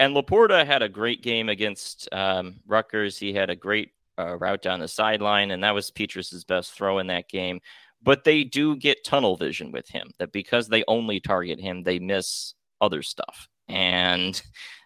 and 0.00 0.16
LaPorta 0.16 0.66
had 0.66 0.82
a 0.82 0.88
great 0.88 1.22
game 1.22 1.48
against 1.48 2.08
um, 2.12 2.56
Rutgers. 2.66 3.18
He 3.18 3.34
had 3.34 3.50
a 3.50 3.56
great 3.56 3.90
uh, 4.18 4.36
route 4.36 4.62
down 4.62 4.80
the 4.80 4.88
sideline, 4.88 5.50
and 5.50 5.62
that 5.62 5.74
was 5.74 5.90
Petras's 5.90 6.42
best 6.42 6.72
throw 6.72 6.98
in 6.98 7.06
that 7.08 7.28
game. 7.28 7.60
But 8.02 8.24
they 8.24 8.44
do 8.44 8.76
get 8.76 9.04
tunnel 9.04 9.36
vision 9.36 9.72
with 9.72 9.88
him. 9.88 10.10
That 10.18 10.32
because 10.32 10.68
they 10.68 10.84
only 10.88 11.20
target 11.20 11.60
him, 11.60 11.82
they 11.82 11.98
miss 11.98 12.54
other 12.80 13.02
stuff. 13.02 13.48
And 13.68 14.40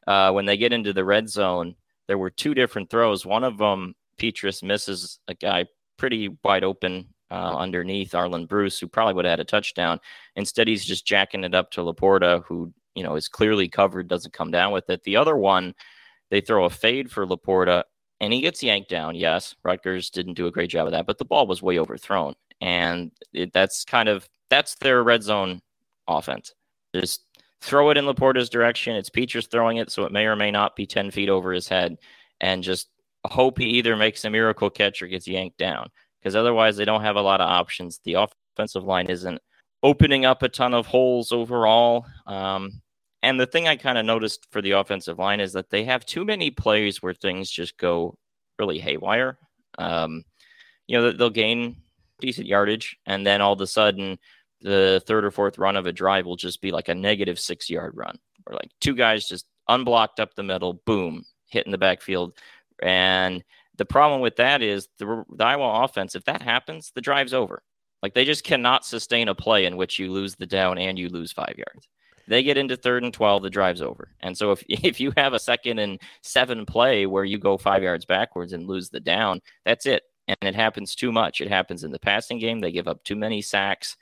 uh, 0.06 0.33
when 0.33 0.47
they 0.47 0.56
get 0.56 0.73
into 0.73 0.92
the 0.92 1.04
red 1.04 1.28
zone, 1.28 1.76
there 2.09 2.18
were 2.18 2.30
two 2.30 2.54
different 2.54 2.90
throws. 2.90 3.25
One 3.25 3.44
of 3.44 3.56
them, 3.59 3.94
Petras 4.18 4.62
misses 4.62 5.18
a 5.28 5.35
guy 5.35 5.66
pretty 5.97 6.37
wide 6.44 6.64
open 6.64 7.09
uh, 7.30 7.56
underneath 7.56 8.12
Arland 8.12 8.49
Bruce, 8.49 8.78
who 8.78 8.87
probably 8.88 9.14
would 9.14 9.25
have 9.25 9.33
had 9.33 9.40
a 9.40 9.44
touchdown. 9.44 10.00
Instead, 10.37 10.68
he's 10.68 10.85
just 10.85 11.06
jacking 11.06 11.44
it 11.44 11.54
up 11.54 11.71
to 11.71 11.80
LaPorta, 11.80 12.44
who 12.44 12.73
you 12.94 13.02
know 13.02 13.16
is 13.16 13.28
clearly 13.28 13.68
covered, 13.68 14.09
doesn't 14.09 14.35
come 14.35 14.50
down 14.50 14.73
with 14.73 14.90
it. 14.90 15.02
The 15.04 15.16
other 15.16 15.37
one, 15.37 15.75
They 16.30 16.40
throw 16.40 16.64
a 16.64 16.71
fade 16.71 17.11
for 17.11 17.26
LaPorta, 17.26 17.85
and 18.21 18.33
he 18.33 18.40
gets 18.40 18.62
yanked 18.62 18.90
down. 18.90 19.14
Yes, 19.14 19.54
Rutgers 19.64 20.11
didn't 20.11 20.35
do 20.35 20.47
a 20.47 20.50
great 20.52 20.71
job 20.71 20.87
of 20.87 20.92
that, 20.92 21.06
but 21.06 21.18
the 21.18 21.25
ball 21.25 21.47
was 21.47 21.62
way 21.62 21.78
overthrown, 21.78 22.35
and 22.64 23.12
it, 23.35 23.52
that's 23.52 23.85
kind 23.85 24.09
of 24.09 24.26
that's 24.49 24.75
their 24.76 25.02
red 25.02 25.23
zone 25.23 25.61
offense. 26.09 26.54
Just 26.94 27.21
throw 27.61 27.90
it 27.90 27.99
in 27.99 28.06
LaPorta's 28.06 28.49
direction. 28.49 28.97
It's 28.97 29.11
Petras 29.11 29.50
throwing 29.50 29.76
it, 29.76 29.90
so 29.90 30.04
it 30.04 30.12
may 30.12 30.25
or 30.25 30.35
may 30.35 30.50
not 30.50 30.75
be 30.75 30.87
ten 30.87 31.11
feet 31.11 31.28
over 31.28 31.52
his 31.52 31.68
head, 31.68 31.99
and 32.40 32.62
just 32.62 32.88
hope 33.26 33.59
he 33.59 33.66
either 33.66 33.97
makes 33.97 34.25
a 34.25 34.30
miracle 34.30 34.71
catch 34.71 35.02
or 35.02 35.09
gets 35.09 35.28
yanked 35.28 35.59
down. 35.59 35.90
Because 36.18 36.35
otherwise, 36.35 36.78
they 36.78 36.87
don't 36.87 37.02
have 37.02 37.16
a 37.16 37.23
lot 37.23 37.42
of 37.42 37.50
options. 37.50 38.00
The 38.02 38.26
offensive 38.54 38.85
line 38.85 39.09
isn't 39.09 39.42
opening 39.83 40.25
up 40.25 40.42
a 40.42 40.49
ton 40.49 40.73
of 40.73 40.87
holes 40.87 41.33
overall. 41.33 42.06
Um, 42.26 42.80
and 43.23 43.38
the 43.38 43.47
thing 43.47 43.68
I 43.68 43.76
kind 43.76 43.99
of 43.99 44.06
noticed 44.06 44.47
for 44.50 44.62
the 44.62 44.71
offensive 44.71 45.18
line 45.18 45.40
is 45.40 45.52
that 45.52 45.68
they 45.68 45.85
have 45.85 46.06
too 46.06 46.25
many 46.25 46.50
plays 46.50 47.02
where 47.02 47.12
things 47.12 47.50
just 47.50 47.76
go 47.76 48.16
really 48.59 48.78
haywire. 48.78 49.37
Um, 49.76 50.25
you 50.87 50.97
know, 50.97 51.12
they'll 51.12 51.28
gain 51.28 51.76
decent 52.21 52.47
yardage, 52.47 52.97
and 53.06 53.26
then 53.26 53.40
all 53.40 53.52
of 53.52 53.61
a 53.61 53.66
sudden, 53.66 54.18
the 54.61 55.02
third 55.06 55.25
or 55.25 55.30
fourth 55.30 55.59
run 55.59 55.76
of 55.76 55.87
a 55.87 55.92
drive 55.92 56.26
will 56.26 56.37
just 56.37 56.61
be 56.61 56.71
like 56.71 56.88
a 56.88 56.94
negative 56.94 57.38
six 57.38 57.68
yard 57.68 57.92
run, 57.97 58.18
or 58.47 58.54
like 58.54 58.71
two 58.80 58.94
guys 58.94 59.26
just 59.26 59.47
unblocked 59.68 60.21
up 60.21 60.35
the 60.35 60.42
middle, 60.42 60.80
boom, 60.87 61.25
hitting 61.49 61.73
the 61.73 61.78
backfield. 61.78 62.33
And 62.83 63.44
the 63.76 63.85
problem 63.85 64.21
with 64.21 64.37
that 64.37 64.62
is 64.62 64.88
the, 64.99 65.25
the 65.35 65.44
Iowa 65.44 65.85
offense, 65.85 66.14
if 66.14 66.25
that 66.25 66.42
happens, 66.42 66.92
the 66.94 67.00
drive's 67.00 67.35
over. 67.35 67.62
Like 68.02 68.14
they 68.14 68.25
just 68.25 68.44
cannot 68.44 68.85
sustain 68.85 69.28
a 69.28 69.35
play 69.35 69.64
in 69.64 69.76
which 69.76 69.99
you 69.99 70.12
lose 70.12 70.35
the 70.35 70.47
down 70.47 70.78
and 70.78 70.99
you 70.99 71.09
lose 71.09 71.33
five 71.33 71.54
yards 71.56 71.88
they 72.26 72.42
get 72.42 72.56
into 72.56 72.76
third 72.76 73.02
and 73.02 73.12
12, 73.12 73.42
the 73.42 73.50
drive's 73.50 73.83
over. 73.83 74.09
And 74.21 74.37
so 74.37 74.52
if, 74.52 74.62
if 74.68 75.00
you 75.00 75.12
have 75.16 75.33
a 75.33 75.38
second 75.38 75.78
and 75.78 76.00
seven 76.23 76.66
play 76.66 77.06
where 77.06 77.25
you 77.25 77.38
go 77.38 77.56
five 77.56 77.83
yards 77.83 78.04
backwards 78.04 78.52
and 78.52 78.66
lose 78.66 78.90
the 78.90 79.00
down, 79.00 79.40
that's 79.64 79.87
it. 79.87 80.02
And 80.28 80.36
it 80.42 80.54
happens 80.54 80.94
too 80.94 81.12
much. 81.12 81.40
It 81.40 81.48
happens 81.48 81.84
in 81.84 81.90
the 81.90 81.98
passing 81.98 82.38
game. 82.38 82.60
They 82.60 82.72
give 82.72 82.88
up 82.88 83.04
too 83.04 83.16
many 83.16 83.42
sacks, 83.42 83.96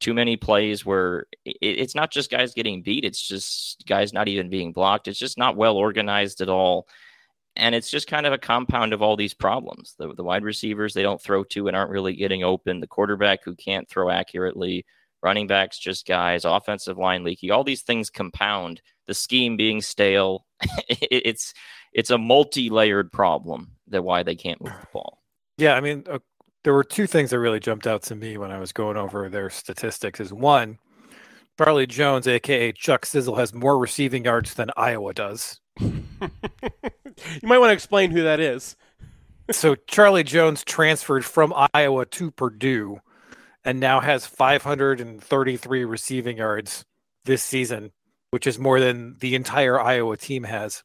too 0.00 0.14
many 0.14 0.36
plays 0.36 0.84
where 0.84 1.26
it, 1.44 1.56
it's 1.60 1.94
not 1.94 2.10
just 2.10 2.30
guys 2.30 2.54
getting 2.54 2.82
beat, 2.82 3.04
it's 3.04 3.26
just 3.26 3.84
guys 3.86 4.12
not 4.12 4.28
even 4.28 4.50
being 4.50 4.72
blocked. 4.72 5.08
It's 5.08 5.18
just 5.18 5.38
not 5.38 5.56
well 5.56 5.76
organized 5.76 6.40
at 6.40 6.48
all. 6.48 6.88
And 7.56 7.74
it's 7.74 7.90
just 7.90 8.06
kind 8.06 8.26
of 8.26 8.32
a 8.32 8.38
compound 8.38 8.92
of 8.92 9.02
all 9.02 9.16
these 9.16 9.34
problems. 9.34 9.94
The, 9.98 10.14
the 10.14 10.24
wide 10.24 10.44
receivers 10.44 10.94
they 10.94 11.02
don't 11.02 11.20
throw 11.20 11.44
to 11.44 11.68
and 11.68 11.76
aren't 11.76 11.90
really 11.90 12.14
getting 12.14 12.42
open. 12.42 12.80
The 12.80 12.86
quarterback 12.86 13.44
who 13.44 13.54
can't 13.54 13.88
throw 13.88 14.08
accurately 14.08 14.86
running 15.22 15.46
backs 15.46 15.78
just 15.78 16.06
guys, 16.06 16.44
offensive 16.44 16.98
line 16.98 17.24
leaky. 17.24 17.50
All 17.50 17.64
these 17.64 17.82
things 17.82 18.10
compound 18.10 18.80
the 19.06 19.14
scheme 19.14 19.56
being 19.56 19.80
stale. 19.80 20.46
it's 20.88 21.52
it's 21.92 22.10
a 22.10 22.18
multi-layered 22.18 23.10
problem 23.10 23.72
that 23.88 24.04
why 24.04 24.22
they 24.22 24.36
can't 24.36 24.62
move 24.62 24.72
the 24.80 24.86
ball. 24.92 25.19
Yeah, 25.60 25.74
I 25.74 25.80
mean, 25.82 26.04
uh, 26.08 26.20
there 26.64 26.72
were 26.72 26.82
two 26.82 27.06
things 27.06 27.30
that 27.30 27.38
really 27.38 27.60
jumped 27.60 27.86
out 27.86 28.02
to 28.04 28.14
me 28.14 28.38
when 28.38 28.50
I 28.50 28.58
was 28.58 28.72
going 28.72 28.96
over 28.96 29.28
their 29.28 29.50
statistics. 29.50 30.18
Is 30.18 30.32
one, 30.32 30.78
Charlie 31.58 31.86
Jones, 31.86 32.26
aka 32.26 32.72
Chuck 32.72 33.04
Sizzle, 33.04 33.36
has 33.36 33.52
more 33.52 33.78
receiving 33.78 34.24
yards 34.24 34.54
than 34.54 34.70
Iowa 34.74 35.12
does. 35.12 35.60
you 35.78 35.92
might 37.42 37.58
want 37.58 37.68
to 37.68 37.74
explain 37.74 38.10
who 38.10 38.22
that 38.22 38.40
is. 38.40 38.74
so 39.50 39.74
Charlie 39.74 40.24
Jones 40.24 40.64
transferred 40.64 41.26
from 41.26 41.52
Iowa 41.74 42.06
to 42.06 42.30
Purdue 42.30 43.00
and 43.62 43.78
now 43.78 44.00
has 44.00 44.24
533 44.24 45.84
receiving 45.84 46.38
yards 46.38 46.86
this 47.26 47.42
season, 47.42 47.92
which 48.30 48.46
is 48.46 48.58
more 48.58 48.80
than 48.80 49.18
the 49.20 49.34
entire 49.34 49.78
Iowa 49.78 50.16
team 50.16 50.44
has. 50.44 50.82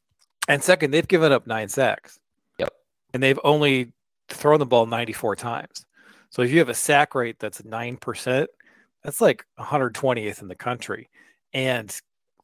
And 0.48 0.62
second, 0.62 0.90
they've 0.90 1.08
given 1.08 1.32
up 1.32 1.46
nine 1.46 1.70
sacks. 1.70 2.20
Yep. 2.58 2.74
And 3.14 3.22
they've 3.22 3.40
only 3.42 3.94
thrown 4.28 4.58
the 4.58 4.66
ball 4.66 4.86
94 4.86 5.36
times. 5.36 5.84
So 6.30 6.42
if 6.42 6.50
you 6.50 6.58
have 6.58 6.68
a 6.68 6.74
sack 6.74 7.14
rate 7.14 7.38
that's 7.38 7.62
9%, 7.62 8.46
that's 9.02 9.20
like 9.20 9.44
120th 9.58 10.42
in 10.42 10.48
the 10.48 10.54
country. 10.54 11.08
And 11.52 11.94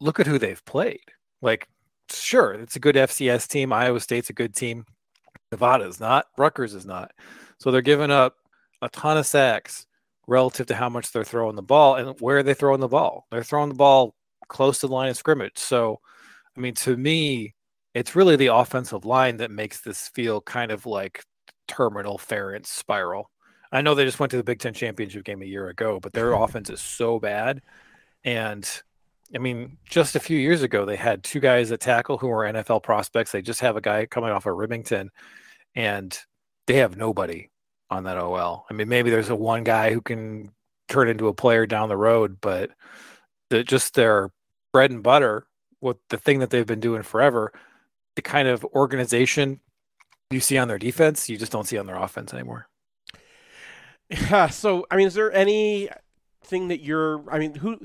look 0.00 0.20
at 0.20 0.26
who 0.26 0.38
they've 0.38 0.64
played. 0.64 1.00
Like, 1.40 1.68
sure, 2.10 2.52
it's 2.52 2.76
a 2.76 2.80
good 2.80 2.94
FCS 2.94 3.48
team. 3.48 3.72
Iowa 3.72 4.00
State's 4.00 4.30
a 4.30 4.34
good 4.34 4.54
team. 4.54 4.84
Nevada 5.50 5.84
is 5.84 6.00
not. 6.00 6.26
Rutgers 6.38 6.74
is 6.74 6.86
not. 6.86 7.12
So 7.58 7.70
they're 7.70 7.82
giving 7.82 8.10
up 8.10 8.36
a 8.80 8.88
ton 8.88 9.18
of 9.18 9.26
sacks 9.26 9.86
relative 10.26 10.66
to 10.66 10.74
how 10.74 10.88
much 10.88 11.12
they're 11.12 11.24
throwing 11.24 11.56
the 11.56 11.62
ball 11.62 11.96
and 11.96 12.18
where 12.20 12.38
are 12.38 12.42
they 12.42 12.54
throwing 12.54 12.80
the 12.80 12.88
ball. 12.88 13.26
They're 13.30 13.42
throwing 13.42 13.68
the 13.68 13.74
ball 13.74 14.14
close 14.48 14.80
to 14.80 14.86
the 14.86 14.94
line 14.94 15.10
of 15.10 15.16
scrimmage. 15.16 15.58
So, 15.58 16.00
I 16.56 16.60
mean, 16.60 16.74
to 16.74 16.96
me, 16.96 17.54
it's 17.94 18.16
really 18.16 18.36
the 18.36 18.54
offensive 18.54 19.04
line 19.04 19.36
that 19.38 19.50
makes 19.50 19.80
this 19.80 20.08
feel 20.08 20.40
kind 20.40 20.70
of 20.70 20.86
like 20.86 21.24
terminal 21.68 22.18
Ferentz 22.18 22.66
spiral. 22.66 23.30
I 23.70 23.80
know 23.80 23.94
they 23.94 24.04
just 24.04 24.20
went 24.20 24.30
to 24.30 24.36
the 24.36 24.44
Big 24.44 24.58
Ten 24.58 24.74
championship 24.74 25.24
game 25.24 25.42
a 25.42 25.46
year 25.46 25.68
ago, 25.68 25.98
but 26.00 26.12
their 26.12 26.32
offense 26.42 26.70
is 26.70 26.80
so 26.80 27.18
bad. 27.18 27.62
And 28.24 28.68
I 29.34 29.38
mean, 29.38 29.78
just 29.84 30.14
a 30.14 30.20
few 30.20 30.38
years 30.38 30.62
ago, 30.62 30.84
they 30.84 30.96
had 30.96 31.24
two 31.24 31.40
guys 31.40 31.72
at 31.72 31.80
tackle 31.80 32.18
who 32.18 32.28
were 32.28 32.44
NFL 32.44 32.82
prospects. 32.82 33.32
They 33.32 33.42
just 33.42 33.60
have 33.60 33.76
a 33.76 33.80
guy 33.80 34.06
coming 34.06 34.30
off 34.30 34.46
of 34.46 34.56
Rimington, 34.56 35.08
and 35.74 36.18
they 36.66 36.76
have 36.76 36.96
nobody 36.96 37.50
on 37.90 38.04
that 38.04 38.18
OL. 38.18 38.66
I 38.70 38.74
mean, 38.74 38.88
maybe 38.88 39.10
there's 39.10 39.30
a 39.30 39.36
one 39.36 39.64
guy 39.64 39.92
who 39.92 40.00
can 40.00 40.52
turn 40.88 41.08
into 41.08 41.28
a 41.28 41.34
player 41.34 41.66
down 41.66 41.88
the 41.88 41.96
road, 41.96 42.38
but 42.40 42.70
the, 43.50 43.64
just 43.64 43.94
their 43.94 44.30
bread 44.72 44.90
and 44.90 45.02
butter, 45.02 45.46
what 45.80 45.96
the 46.10 46.18
thing 46.18 46.40
that 46.40 46.50
they've 46.50 46.66
been 46.66 46.80
doing 46.80 47.02
forever, 47.02 47.52
the 48.16 48.22
kind 48.22 48.48
of 48.48 48.64
organization 48.66 49.60
you 50.32 50.40
see 50.40 50.58
on 50.58 50.68
their 50.68 50.78
defense, 50.78 51.28
you 51.28 51.36
just 51.36 51.52
don't 51.52 51.66
see 51.66 51.78
on 51.78 51.86
their 51.86 51.96
offense 51.96 52.32
anymore. 52.32 52.68
Yeah. 54.10 54.48
So, 54.50 54.86
I 54.90 54.96
mean, 54.96 55.06
is 55.06 55.14
there 55.14 55.32
anything 55.32 56.68
that 56.68 56.82
you're? 56.82 57.24
I 57.30 57.38
mean, 57.38 57.54
who? 57.54 57.78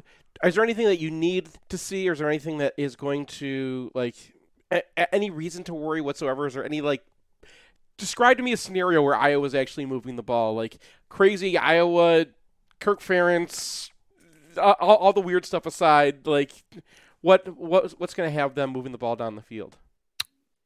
Is 0.44 0.56
there 0.56 0.64
anything 0.64 0.86
that 0.88 1.00
you 1.00 1.10
need 1.10 1.50
to 1.70 1.78
see, 1.78 2.08
or 2.10 2.14
is 2.14 2.20
there 2.20 2.28
anything 2.28 2.58
that 2.58 2.74
is 2.78 2.96
going 2.96 3.26
to 3.26 3.92
like? 3.96 4.16
A- 4.70 5.16
any 5.16 5.30
reason 5.30 5.64
to 5.66 5.74
worry 5.74 6.02
whatsoever? 6.02 6.46
Is 6.46 6.54
there 6.54 6.66
any 6.66 6.82
like 6.82 7.06
describe 7.98 8.38
to 8.38 8.44
me 8.44 8.54
a 8.54 8.58
scenario 8.58 9.02
where 9.02 9.16
Iowa's 9.16 9.56
actually 9.56 9.86
moving 9.86 10.16
the 10.16 10.24
ball, 10.24 10.56
like 10.56 10.78
crazy 11.10 11.58
Iowa, 11.58 12.28
Kirk 12.80 13.02
Ferentz, 13.02 13.90
all, 14.58 14.74
all 14.80 15.14
the 15.14 15.22
weird 15.22 15.46
stuff 15.46 15.66
aside. 15.66 16.26
Like, 16.26 16.52
what 17.22 17.48
what 17.58 18.00
what's 18.00 18.14
going 18.14 18.30
to 18.30 18.34
have 18.34 18.56
them 18.56 18.72
moving 18.72 18.92
the 18.92 18.98
ball 18.98 19.16
down 19.16 19.36
the 19.36 19.42
field? 19.42 19.78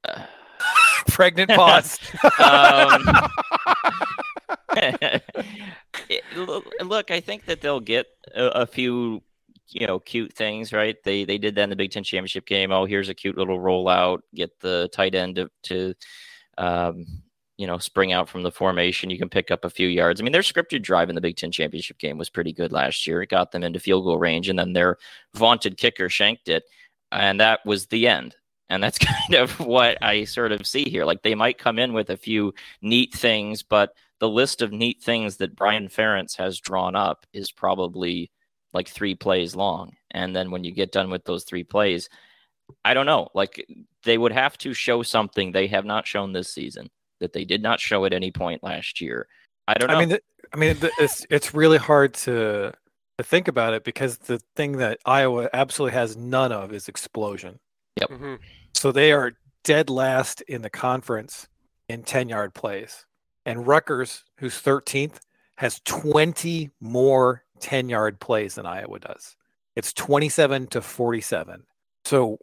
Uh, 0.03 0.23
Pregnant 1.07 1.49
pause. 1.55 1.99
um, 2.39 3.03
look, 6.85 7.11
I 7.11 7.19
think 7.19 7.45
that 7.45 7.61
they'll 7.61 7.79
get 7.79 8.07
a, 8.35 8.45
a, 8.47 8.65
few, 8.65 9.21
you 9.69 9.87
know, 9.87 9.99
cute 9.99 10.33
things, 10.33 10.73
right? 10.73 10.95
They 11.03 11.25
they 11.25 11.37
did 11.37 11.55
that 11.55 11.63
in 11.63 11.69
the 11.69 11.75
Big 11.75 11.91
Ten 11.91 12.03
championship 12.03 12.45
game. 12.45 12.71
Oh, 12.71 12.85
here's 12.85 13.09
a 13.09 13.13
cute 13.13 13.37
little 13.37 13.59
rollout. 13.59 14.19
Get 14.33 14.59
the 14.59 14.89
tight 14.93 15.15
end 15.15 15.35
to, 15.37 15.49
to 15.63 15.93
um, 16.57 17.05
you 17.57 17.67
know, 17.67 17.77
spring 17.77 18.11
out 18.11 18.27
from 18.27 18.43
the 18.43 18.51
formation. 18.51 19.09
You 19.09 19.19
can 19.19 19.29
pick 19.29 19.51
up 19.51 19.65
a 19.65 19.69
few 19.69 19.87
yards. 19.87 20.19
I 20.19 20.23
mean, 20.23 20.33
their 20.33 20.41
scripted 20.41 20.81
drive 20.81 21.09
in 21.09 21.15
the 21.15 21.21
Big 21.21 21.37
Ten 21.37 21.51
championship 21.51 21.99
game 21.99 22.17
was 22.17 22.29
pretty 22.29 22.53
good 22.53 22.71
last 22.71 23.05
year. 23.05 23.21
It 23.21 23.29
got 23.29 23.51
them 23.51 23.63
into 23.63 23.79
field 23.79 24.03
goal 24.03 24.17
range, 24.17 24.49
and 24.49 24.57
then 24.57 24.73
their 24.73 24.97
vaunted 25.33 25.77
kicker 25.77 26.09
shanked 26.09 26.49
it, 26.49 26.63
and 27.11 27.39
that 27.39 27.59
was 27.65 27.87
the 27.87 28.07
end. 28.07 28.35
And 28.71 28.81
that's 28.81 28.97
kind 28.97 29.35
of 29.35 29.59
what 29.59 29.97
I 30.01 30.23
sort 30.23 30.51
of 30.51 30.65
see 30.65 30.85
here. 30.89 31.05
Like 31.05 31.21
they 31.21 31.35
might 31.35 31.59
come 31.59 31.77
in 31.77 31.93
with 31.93 32.09
a 32.09 32.17
few 32.17 32.53
neat 32.81 33.13
things, 33.13 33.61
but 33.61 33.93
the 34.19 34.29
list 34.29 34.61
of 34.61 34.71
neat 34.71 35.03
things 35.03 35.37
that 35.37 35.55
Brian 35.55 35.89
Ferentz 35.89 36.37
has 36.37 36.59
drawn 36.59 36.95
up 36.95 37.25
is 37.33 37.51
probably 37.51 38.31
like 38.73 38.87
three 38.87 39.13
plays 39.15 39.55
long. 39.55 39.91
And 40.11 40.35
then 40.35 40.51
when 40.51 40.63
you 40.63 40.71
get 40.71 40.91
done 40.91 41.09
with 41.09 41.25
those 41.25 41.43
three 41.43 41.63
plays, 41.63 42.09
I 42.85 42.93
don't 42.93 43.05
know. 43.05 43.27
Like 43.33 43.67
they 44.03 44.17
would 44.17 44.31
have 44.31 44.57
to 44.59 44.73
show 44.73 45.03
something 45.03 45.51
they 45.51 45.67
have 45.67 45.85
not 45.85 46.07
shown 46.07 46.31
this 46.31 46.53
season 46.53 46.89
that 47.19 47.33
they 47.33 47.43
did 47.43 47.61
not 47.61 47.79
show 47.79 48.05
at 48.05 48.13
any 48.13 48.31
point 48.31 48.63
last 48.63 49.01
year. 49.01 49.27
I 49.67 49.73
don't 49.73 49.89
know. 49.89 49.95
I 49.95 49.99
mean, 49.99 50.09
the, 50.09 50.21
I 50.53 50.57
mean, 50.57 50.79
the, 50.79 50.91
it's 50.97 51.25
it's 51.29 51.53
really 51.53 51.77
hard 51.77 52.13
to 52.25 52.73
to 53.17 53.23
think 53.23 53.47
about 53.47 53.73
it 53.73 53.83
because 53.83 54.17
the 54.17 54.39
thing 54.55 54.77
that 54.77 54.99
Iowa 55.05 55.49
absolutely 55.53 55.93
has 55.93 56.15
none 56.15 56.51
of 56.51 56.73
is 56.73 56.87
explosion. 56.87 57.59
Yep. 57.99 58.09
Mm-hmm. 58.09 58.35
So 58.81 58.91
they 58.91 59.11
are 59.11 59.33
dead 59.63 59.91
last 59.91 60.41
in 60.41 60.63
the 60.63 60.69
conference 60.71 61.47
in 61.87 62.01
10 62.01 62.29
yard 62.29 62.55
plays. 62.55 63.05
And 63.45 63.67
Rutgers, 63.67 64.23
who's 64.39 64.55
13th, 64.55 65.19
has 65.57 65.81
20 65.85 66.71
more 66.79 67.43
10 67.59 67.89
yard 67.89 68.19
plays 68.19 68.55
than 68.55 68.65
Iowa 68.65 68.97
does. 68.97 69.35
It's 69.75 69.93
27 69.93 70.65
to 70.69 70.81
47. 70.81 71.61
So 72.05 72.39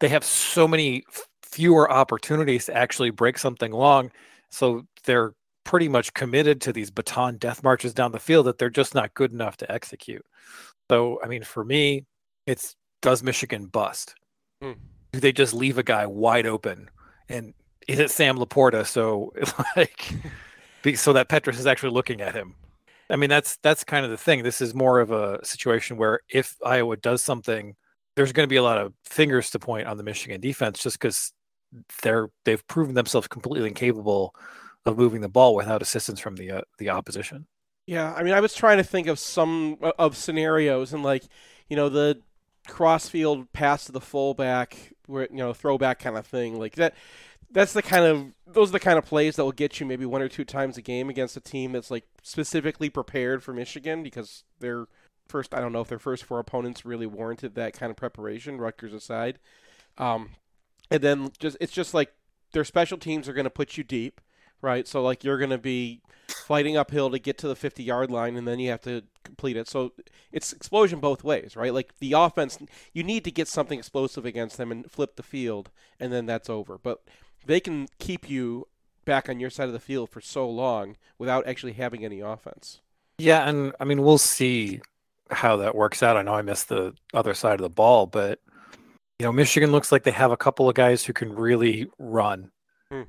they 0.00 0.08
have 0.08 0.24
so 0.24 0.66
many 0.66 1.04
fewer 1.42 1.92
opportunities 1.92 2.64
to 2.64 2.74
actually 2.74 3.10
break 3.10 3.36
something 3.36 3.72
long. 3.72 4.12
So 4.50 4.86
they're 5.04 5.34
pretty 5.62 5.88
much 5.90 6.14
committed 6.14 6.62
to 6.62 6.72
these 6.72 6.90
Bataan 6.90 7.38
death 7.38 7.62
marches 7.62 7.92
down 7.92 8.12
the 8.12 8.18
field 8.18 8.46
that 8.46 8.56
they're 8.56 8.70
just 8.70 8.94
not 8.94 9.12
good 9.12 9.30
enough 9.30 9.58
to 9.58 9.70
execute. 9.70 10.24
So, 10.90 11.20
I 11.22 11.28
mean, 11.28 11.42
for 11.44 11.66
me, 11.66 12.06
it's 12.46 12.76
does 13.02 13.22
Michigan 13.22 13.66
bust? 13.66 14.14
Hmm. 14.62 14.72
Do 15.12 15.20
they 15.20 15.32
just 15.32 15.54
leave 15.54 15.78
a 15.78 15.82
guy 15.82 16.06
wide 16.06 16.46
open 16.46 16.88
and 17.28 17.54
is 17.88 17.98
it 17.98 18.10
Sam 18.10 18.38
LaPorta? 18.38 18.86
So 18.86 19.32
like, 19.76 20.96
so 20.96 21.12
that 21.12 21.28
Petras 21.28 21.58
is 21.58 21.66
actually 21.66 21.92
looking 21.92 22.20
at 22.20 22.34
him. 22.34 22.54
I 23.10 23.16
mean, 23.16 23.28
that's 23.28 23.56
that's 23.56 23.84
kind 23.84 24.04
of 24.04 24.10
the 24.10 24.16
thing. 24.16 24.42
This 24.42 24.60
is 24.60 24.74
more 24.74 25.00
of 25.00 25.10
a 25.10 25.44
situation 25.44 25.96
where 25.96 26.20
if 26.30 26.56
Iowa 26.64 26.96
does 26.96 27.22
something, 27.22 27.74
there's 28.16 28.32
going 28.32 28.44
to 28.44 28.50
be 28.50 28.56
a 28.56 28.62
lot 28.62 28.78
of 28.78 28.94
fingers 29.04 29.50
to 29.50 29.58
point 29.58 29.86
on 29.86 29.96
the 29.96 30.02
Michigan 30.02 30.40
defense, 30.40 30.82
just 30.82 30.98
because 30.98 31.32
they're 32.02 32.30
they've 32.44 32.66
proven 32.68 32.94
themselves 32.94 33.28
completely 33.28 33.68
incapable 33.68 34.34
of 34.86 34.98
moving 34.98 35.20
the 35.20 35.28
ball 35.28 35.54
without 35.54 35.82
assistance 35.82 36.20
from 36.20 36.36
the 36.36 36.50
uh, 36.50 36.60
the 36.78 36.88
opposition. 36.88 37.46
Yeah, 37.86 38.14
I 38.14 38.22
mean, 38.22 38.32
I 38.32 38.40
was 38.40 38.54
trying 38.54 38.78
to 38.78 38.84
think 38.84 39.08
of 39.08 39.18
some 39.18 39.76
uh, 39.82 39.92
of 39.98 40.16
scenarios 40.16 40.92
and 40.92 41.02
like, 41.02 41.24
you 41.68 41.76
know, 41.76 41.88
the 41.88 42.20
crossfield 42.68 43.52
pass 43.52 43.86
to 43.86 43.92
the 43.92 44.00
fullback, 44.00 44.92
where 45.12 45.28
you 45.30 45.36
know, 45.36 45.52
throwback 45.52 45.98
kind 45.98 46.16
of 46.16 46.26
thing, 46.26 46.58
like 46.58 46.74
that. 46.76 46.94
That's 47.50 47.74
the 47.74 47.82
kind 47.82 48.04
of 48.06 48.32
those 48.46 48.70
are 48.70 48.72
the 48.72 48.80
kind 48.80 48.98
of 48.98 49.04
plays 49.04 49.36
that 49.36 49.44
will 49.44 49.52
get 49.52 49.78
you 49.78 49.84
maybe 49.84 50.06
one 50.06 50.22
or 50.22 50.28
two 50.28 50.44
times 50.44 50.78
a 50.78 50.82
game 50.82 51.10
against 51.10 51.36
a 51.36 51.40
team 51.40 51.72
that's 51.72 51.90
like 51.90 52.04
specifically 52.22 52.88
prepared 52.88 53.42
for 53.42 53.52
Michigan 53.52 54.02
because 54.02 54.44
their 54.60 54.86
first 55.28 55.54
I 55.54 55.60
don't 55.60 55.72
know 55.72 55.82
if 55.82 55.88
their 55.88 55.98
first 55.98 56.24
four 56.24 56.38
opponents 56.38 56.86
really 56.86 57.06
warranted 57.06 57.54
that 57.54 57.74
kind 57.74 57.90
of 57.90 57.96
preparation, 57.96 58.58
Rutgers 58.58 58.94
aside. 58.94 59.38
Um, 59.98 60.30
and 60.90 61.02
then 61.02 61.30
just 61.38 61.58
it's 61.60 61.72
just 61.72 61.92
like 61.92 62.14
their 62.52 62.64
special 62.64 62.96
teams 62.96 63.28
are 63.28 63.34
going 63.34 63.44
to 63.44 63.50
put 63.50 63.76
you 63.76 63.84
deep 63.84 64.20
right? 64.62 64.88
So 64.88 65.02
like 65.02 65.24
you're 65.24 65.38
going 65.38 65.50
to 65.50 65.58
be 65.58 66.00
fighting 66.28 66.76
uphill 66.76 67.10
to 67.10 67.18
get 67.18 67.36
to 67.38 67.48
the 67.48 67.56
50 67.56 67.82
yard 67.82 68.10
line 68.10 68.36
and 68.36 68.48
then 68.48 68.58
you 68.58 68.70
have 68.70 68.80
to 68.82 69.02
complete 69.24 69.56
it. 69.56 69.68
So 69.68 69.92
it's 70.30 70.52
explosion 70.52 71.00
both 71.00 71.22
ways, 71.22 71.56
right? 71.56 71.74
Like 71.74 71.98
the 71.98 72.12
offense, 72.12 72.58
you 72.92 73.02
need 73.02 73.24
to 73.24 73.30
get 73.30 73.48
something 73.48 73.78
explosive 73.78 74.24
against 74.24 74.56
them 74.56 74.72
and 74.72 74.90
flip 74.90 75.16
the 75.16 75.22
field, 75.22 75.70
and 76.00 76.12
then 76.12 76.26
that's 76.26 76.48
over. 76.48 76.78
But 76.78 77.02
they 77.44 77.60
can 77.60 77.88
keep 77.98 78.28
you 78.28 78.68
back 79.04 79.28
on 79.28 79.40
your 79.40 79.50
side 79.50 79.66
of 79.66 79.72
the 79.72 79.80
field 79.80 80.10
for 80.10 80.20
so 80.20 80.48
long 80.48 80.96
without 81.18 81.46
actually 81.46 81.72
having 81.72 82.04
any 82.04 82.20
offense. 82.20 82.80
Yeah, 83.18 83.48
and 83.48 83.72
I 83.80 83.84
mean 83.84 84.02
we'll 84.02 84.18
see 84.18 84.80
how 85.30 85.56
that 85.58 85.74
works 85.74 86.02
out. 86.02 86.16
I 86.16 86.22
know 86.22 86.34
I 86.34 86.42
missed 86.42 86.68
the 86.68 86.94
other 87.14 87.34
side 87.34 87.54
of 87.54 87.62
the 87.62 87.70
ball, 87.70 88.06
but 88.06 88.40
you 89.18 89.26
know 89.26 89.32
Michigan 89.32 89.72
looks 89.72 89.92
like 89.92 90.04
they 90.04 90.10
have 90.10 90.30
a 90.30 90.36
couple 90.36 90.68
of 90.68 90.74
guys 90.74 91.04
who 91.04 91.12
can 91.12 91.32
really 91.34 91.90
run 91.98 92.50
hmm. 92.90 93.02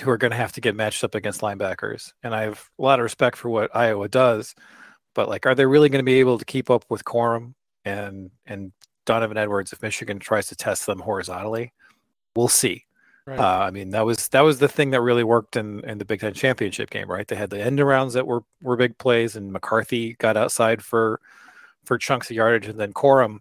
Who 0.00 0.10
are 0.10 0.16
going 0.16 0.30
to 0.30 0.36
have 0.36 0.52
to 0.52 0.60
get 0.60 0.76
matched 0.76 1.04
up 1.04 1.14
against 1.14 1.40
linebackers. 1.40 2.12
And 2.22 2.34
I 2.34 2.42
have 2.42 2.68
a 2.78 2.82
lot 2.82 2.98
of 2.98 3.04
respect 3.04 3.36
for 3.36 3.48
what 3.48 3.74
Iowa 3.74 4.08
does, 4.08 4.54
but 5.14 5.28
like, 5.28 5.46
are 5.46 5.54
they 5.54 5.66
really 5.66 5.88
going 5.88 6.02
to 6.02 6.04
be 6.04 6.20
able 6.20 6.38
to 6.38 6.44
keep 6.44 6.70
up 6.70 6.84
with 6.88 7.04
Corum 7.04 7.54
and 7.84 8.30
and 8.46 8.72
Donovan 9.04 9.36
Edwards 9.36 9.72
if 9.72 9.82
Michigan 9.82 10.18
tries 10.18 10.46
to 10.48 10.56
test 10.56 10.86
them 10.86 11.00
horizontally? 11.00 11.72
We'll 12.34 12.48
see. 12.48 12.86
Right. 13.26 13.38
Uh, 13.38 13.66
I 13.66 13.70
mean, 13.70 13.90
that 13.90 14.04
was 14.04 14.28
that 14.28 14.40
was 14.40 14.58
the 14.58 14.68
thing 14.68 14.90
that 14.90 15.00
really 15.00 15.22
worked 15.22 15.56
in, 15.56 15.84
in 15.84 15.98
the 15.98 16.04
Big 16.04 16.20
Ten 16.20 16.34
championship 16.34 16.90
game, 16.90 17.08
right? 17.08 17.26
They 17.26 17.36
had 17.36 17.50
the 17.50 17.62
end 17.62 17.78
arounds 17.78 18.14
that 18.14 18.26
were 18.26 18.42
were 18.62 18.76
big 18.76 18.98
plays, 18.98 19.36
and 19.36 19.52
McCarthy 19.52 20.14
got 20.14 20.36
outside 20.36 20.82
for 20.82 21.20
for 21.84 21.98
chunks 21.98 22.30
of 22.30 22.36
yardage, 22.36 22.66
and 22.66 22.80
then 22.80 22.92
Corum, 22.92 23.38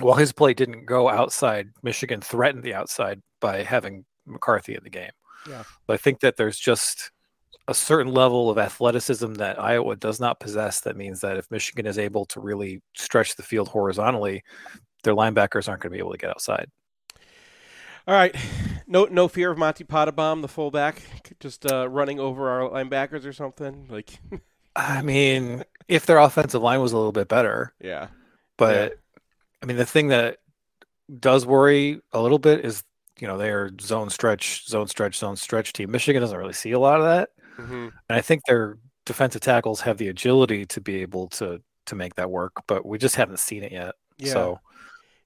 while 0.00 0.16
his 0.16 0.32
play 0.32 0.54
didn't 0.54 0.84
go 0.84 1.08
outside, 1.08 1.70
Michigan 1.82 2.20
threatened 2.20 2.62
the 2.62 2.74
outside 2.74 3.20
by 3.40 3.62
having 3.62 4.04
McCarthy 4.26 4.74
in 4.74 4.84
the 4.84 4.90
game. 4.90 5.10
Yeah. 5.48 5.64
But 5.86 5.94
I 5.94 5.96
think 5.96 6.20
that 6.20 6.36
there's 6.36 6.58
just 6.58 7.10
a 7.68 7.74
certain 7.74 8.12
level 8.12 8.48
of 8.48 8.58
athleticism 8.58 9.34
that 9.34 9.60
Iowa 9.60 9.96
does 9.96 10.20
not 10.20 10.40
possess. 10.40 10.80
That 10.80 10.96
means 10.96 11.20
that 11.20 11.36
if 11.36 11.50
Michigan 11.50 11.86
is 11.86 11.98
able 11.98 12.24
to 12.26 12.40
really 12.40 12.82
stretch 12.96 13.36
the 13.36 13.42
field 13.42 13.68
horizontally, 13.68 14.42
their 15.02 15.14
linebackers 15.14 15.68
aren't 15.68 15.82
going 15.82 15.90
to 15.90 15.96
be 15.96 15.98
able 15.98 16.12
to 16.12 16.18
get 16.18 16.30
outside. 16.30 16.70
All 18.08 18.14
right, 18.14 18.36
no 18.86 19.06
no 19.06 19.26
fear 19.26 19.50
of 19.50 19.58
Monte 19.58 19.82
Pottebaum, 19.82 20.40
the 20.40 20.46
fullback, 20.46 21.02
just 21.40 21.66
uh, 21.66 21.88
running 21.88 22.20
over 22.20 22.48
our 22.48 22.70
linebackers 22.70 23.26
or 23.26 23.32
something. 23.32 23.88
Like, 23.90 24.20
I 24.76 25.02
mean, 25.02 25.64
if 25.88 26.06
their 26.06 26.18
offensive 26.18 26.62
line 26.62 26.80
was 26.80 26.92
a 26.92 26.96
little 26.96 27.10
bit 27.10 27.26
better, 27.26 27.74
yeah. 27.80 28.08
But 28.56 28.92
yeah. 28.92 29.20
I 29.60 29.66
mean, 29.66 29.76
the 29.76 29.86
thing 29.86 30.08
that 30.08 30.38
does 31.18 31.44
worry 31.44 32.00
a 32.12 32.20
little 32.22 32.38
bit 32.38 32.64
is 32.64 32.84
you 33.18 33.26
know, 33.26 33.38
they 33.38 33.50
are 33.50 33.70
zone 33.80 34.10
stretch, 34.10 34.66
zone 34.66 34.88
stretch, 34.88 35.18
zone 35.18 35.36
stretch 35.36 35.72
team. 35.72 35.90
Michigan 35.90 36.20
doesn't 36.20 36.38
really 36.38 36.52
see 36.52 36.72
a 36.72 36.78
lot 36.78 37.00
of 37.00 37.06
that. 37.06 37.30
Mm-hmm. 37.58 37.74
And 37.74 37.92
I 38.08 38.20
think 38.20 38.42
their 38.46 38.78
defensive 39.04 39.40
tackles 39.40 39.80
have 39.82 39.98
the 39.98 40.08
agility 40.08 40.66
to 40.66 40.80
be 40.80 41.02
able 41.02 41.28
to 41.28 41.62
to 41.86 41.94
make 41.94 42.16
that 42.16 42.30
work, 42.30 42.52
but 42.66 42.84
we 42.84 42.98
just 42.98 43.14
haven't 43.14 43.38
seen 43.38 43.62
it 43.62 43.72
yet. 43.72 43.94
Yeah. 44.18 44.32
So 44.32 44.60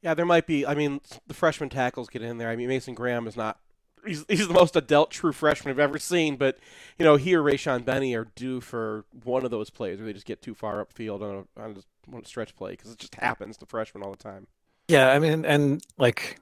yeah, 0.02 0.14
there 0.14 0.26
might 0.26 0.46
be. 0.46 0.66
I 0.66 0.74
mean, 0.74 1.00
the 1.26 1.34
freshman 1.34 1.68
tackles 1.68 2.08
get 2.08 2.22
in 2.22 2.38
there. 2.38 2.48
I 2.48 2.56
mean, 2.56 2.68
Mason 2.68 2.94
Graham 2.94 3.26
is 3.26 3.36
not. 3.36 3.58
He's, 4.06 4.24
he's 4.28 4.48
the 4.48 4.54
most 4.54 4.76
adult 4.76 5.10
true 5.10 5.32
freshman 5.32 5.72
I've 5.72 5.78
ever 5.78 5.98
seen, 5.98 6.36
but 6.36 6.58
you 6.98 7.04
know, 7.04 7.16
he 7.16 7.34
or 7.34 7.42
Rayshaun 7.42 7.84
Benny 7.84 8.14
are 8.14 8.28
due 8.34 8.62
for 8.62 9.04
one 9.24 9.44
of 9.44 9.50
those 9.50 9.68
plays 9.68 9.98
where 9.98 10.06
they 10.06 10.14
just 10.14 10.24
get 10.24 10.40
too 10.40 10.54
far 10.54 10.82
upfield 10.82 11.20
on 11.20 11.46
a, 11.56 11.62
on 11.62 11.82
a 12.22 12.24
stretch 12.26 12.56
play 12.56 12.70
because 12.70 12.92
it 12.92 12.98
just 12.98 13.16
happens 13.16 13.58
to 13.58 13.66
freshmen 13.66 14.02
all 14.02 14.10
the 14.10 14.16
time. 14.16 14.46
Yeah, 14.88 15.10
I 15.10 15.18
mean, 15.18 15.44
and 15.44 15.82
like 15.98 16.40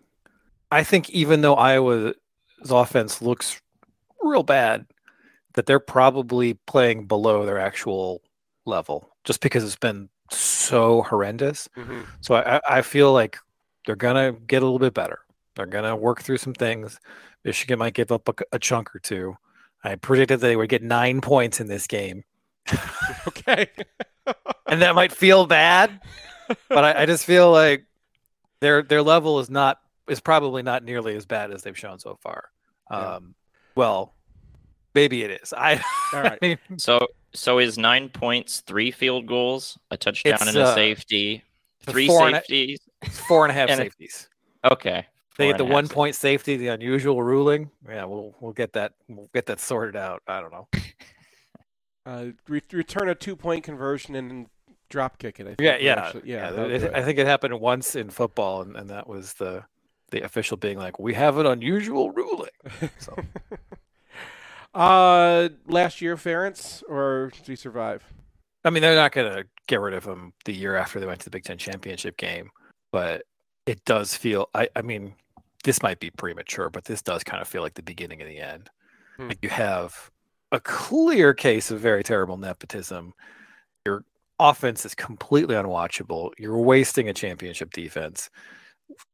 I 0.70 0.84
think 0.84 1.10
even 1.10 1.40
though 1.40 1.54
Iowa's 1.54 2.14
offense 2.68 3.22
looks 3.22 3.60
real 4.22 4.42
bad, 4.42 4.86
that 5.54 5.66
they're 5.66 5.80
probably 5.80 6.54
playing 6.54 7.06
below 7.06 7.44
their 7.44 7.58
actual 7.58 8.22
level 8.66 9.10
just 9.24 9.40
because 9.40 9.64
it's 9.64 9.76
been 9.76 10.08
so 10.30 11.02
horrendous. 11.02 11.68
Mm-hmm. 11.76 12.02
So 12.20 12.34
I, 12.36 12.60
I 12.68 12.82
feel 12.82 13.12
like 13.12 13.38
they're 13.86 13.96
gonna 13.96 14.32
get 14.32 14.62
a 14.62 14.66
little 14.66 14.78
bit 14.78 14.94
better. 14.94 15.20
They're 15.56 15.66
gonna 15.66 15.96
work 15.96 16.22
through 16.22 16.38
some 16.38 16.54
things. 16.54 17.00
Michigan 17.44 17.78
might 17.78 17.94
give 17.94 18.12
up 18.12 18.28
a, 18.28 18.34
a 18.52 18.58
chunk 18.58 18.94
or 18.94 18.98
two. 18.98 19.36
I 19.82 19.94
predicted 19.94 20.40
they 20.40 20.56
would 20.56 20.68
get 20.68 20.82
nine 20.82 21.20
points 21.20 21.60
in 21.60 21.68
this 21.68 21.86
game. 21.86 22.24
okay. 23.28 23.68
and 24.66 24.82
that 24.82 24.94
might 24.94 25.12
feel 25.12 25.46
bad, 25.46 26.00
but 26.68 26.84
I, 26.84 27.02
I 27.02 27.06
just 27.06 27.24
feel 27.24 27.50
like 27.50 27.86
their 28.60 28.82
their 28.82 29.02
level 29.02 29.40
is 29.40 29.48
not 29.48 29.80
is 30.08 30.20
probably 30.20 30.62
not 30.62 30.84
nearly 30.84 31.16
as 31.16 31.26
bad 31.26 31.52
as 31.52 31.62
they've 31.62 31.78
shown 31.78 31.98
so 31.98 32.18
far. 32.22 32.50
Yeah. 32.90 33.14
Um, 33.16 33.34
well, 33.74 34.14
maybe 34.94 35.22
it 35.22 35.30
is. 35.42 35.52
I, 35.52 35.82
All 36.12 36.22
right. 36.22 36.38
I 36.42 36.46
mean, 36.46 36.78
so 36.78 37.06
so 37.34 37.58
is 37.58 37.78
nine 37.78 38.08
points, 38.08 38.60
three 38.60 38.90
field 38.90 39.26
goals, 39.26 39.78
a 39.90 39.96
touchdown 39.96 40.38
and 40.40 40.56
a 40.56 40.64
uh, 40.64 40.74
safety, 40.74 41.44
three 41.82 42.08
safeties, 42.08 42.80
a, 43.02 43.10
four 43.10 43.44
and 43.44 43.52
a 43.52 43.54
half 43.54 43.68
and 43.70 43.78
safeties. 43.78 44.28
A, 44.64 44.72
okay. 44.72 45.06
They 45.36 45.46
get 45.46 45.58
the 45.58 45.64
one 45.64 45.86
point 45.86 46.16
safety, 46.16 46.56
the 46.56 46.68
unusual 46.68 47.22
ruling. 47.22 47.70
Yeah, 47.88 48.04
we'll 48.06 48.34
we'll 48.40 48.52
get 48.52 48.72
that 48.72 48.94
we'll 49.08 49.30
get 49.32 49.46
that 49.46 49.60
sorted 49.60 49.94
out. 49.94 50.22
I 50.26 50.40
don't 50.40 50.52
know. 50.52 50.68
Uh, 52.06 52.28
re- 52.48 52.62
return 52.72 53.10
a 53.10 53.14
two 53.14 53.36
point 53.36 53.62
conversion 53.62 54.14
and 54.14 54.46
drop 54.88 55.18
kick 55.18 55.40
it. 55.40 55.42
I 55.42 55.46
think, 55.48 55.60
yeah, 55.60 55.76
yeah, 55.76 56.06
actually. 56.06 56.22
yeah. 56.24 56.50
yeah 56.50 56.62
it, 56.62 56.94
I 56.94 57.04
think 57.04 57.18
it 57.18 57.26
happened 57.26 57.60
once 57.60 57.94
in 57.96 58.08
football, 58.08 58.62
and, 58.62 58.76
and 58.76 58.88
that 58.88 59.06
was 59.06 59.34
the 59.34 59.62
the 60.10 60.22
official 60.22 60.56
being 60.56 60.78
like, 60.78 60.98
"We 60.98 61.14
have 61.14 61.38
an 61.38 61.46
unusual 61.46 62.10
ruling." 62.10 62.50
So. 62.98 63.16
uh, 64.74 65.48
last 65.66 66.00
year, 66.00 66.16
Ferentz, 66.16 66.82
or 66.88 67.30
did 67.34 67.46
he 67.46 67.56
survive? 67.56 68.04
I 68.64 68.70
mean, 68.70 68.82
they're 68.82 68.94
not 68.94 69.12
going 69.12 69.32
to 69.32 69.44
get 69.66 69.80
rid 69.80 69.94
of 69.94 70.04
him 70.04 70.32
the 70.44 70.52
year 70.52 70.76
after 70.76 70.98
they 71.00 71.06
went 71.06 71.20
to 71.20 71.24
the 71.24 71.30
Big 71.30 71.44
Ten 71.44 71.58
championship 71.58 72.16
game, 72.16 72.50
but 72.92 73.22
it 73.66 73.84
does 73.84 74.14
feel. 74.14 74.48
I, 74.54 74.68
I 74.74 74.82
mean, 74.82 75.14
this 75.64 75.82
might 75.82 76.00
be 76.00 76.10
premature, 76.10 76.70
but 76.70 76.84
this 76.84 77.02
does 77.02 77.24
kind 77.24 77.40
of 77.40 77.48
feel 77.48 77.62
like 77.62 77.74
the 77.74 77.82
beginning 77.82 78.20
of 78.22 78.28
the 78.28 78.38
end. 78.38 78.70
Hmm. 79.16 79.28
Like 79.28 79.38
you 79.42 79.48
have 79.50 80.10
a 80.52 80.60
clear 80.60 81.34
case 81.34 81.70
of 81.70 81.80
very 81.80 82.02
terrible 82.02 82.36
nepotism. 82.36 83.14
Your 83.84 84.04
offense 84.38 84.84
is 84.84 84.94
completely 84.94 85.54
unwatchable. 85.54 86.32
You're 86.38 86.58
wasting 86.58 87.08
a 87.08 87.14
championship 87.14 87.72
defense. 87.72 88.30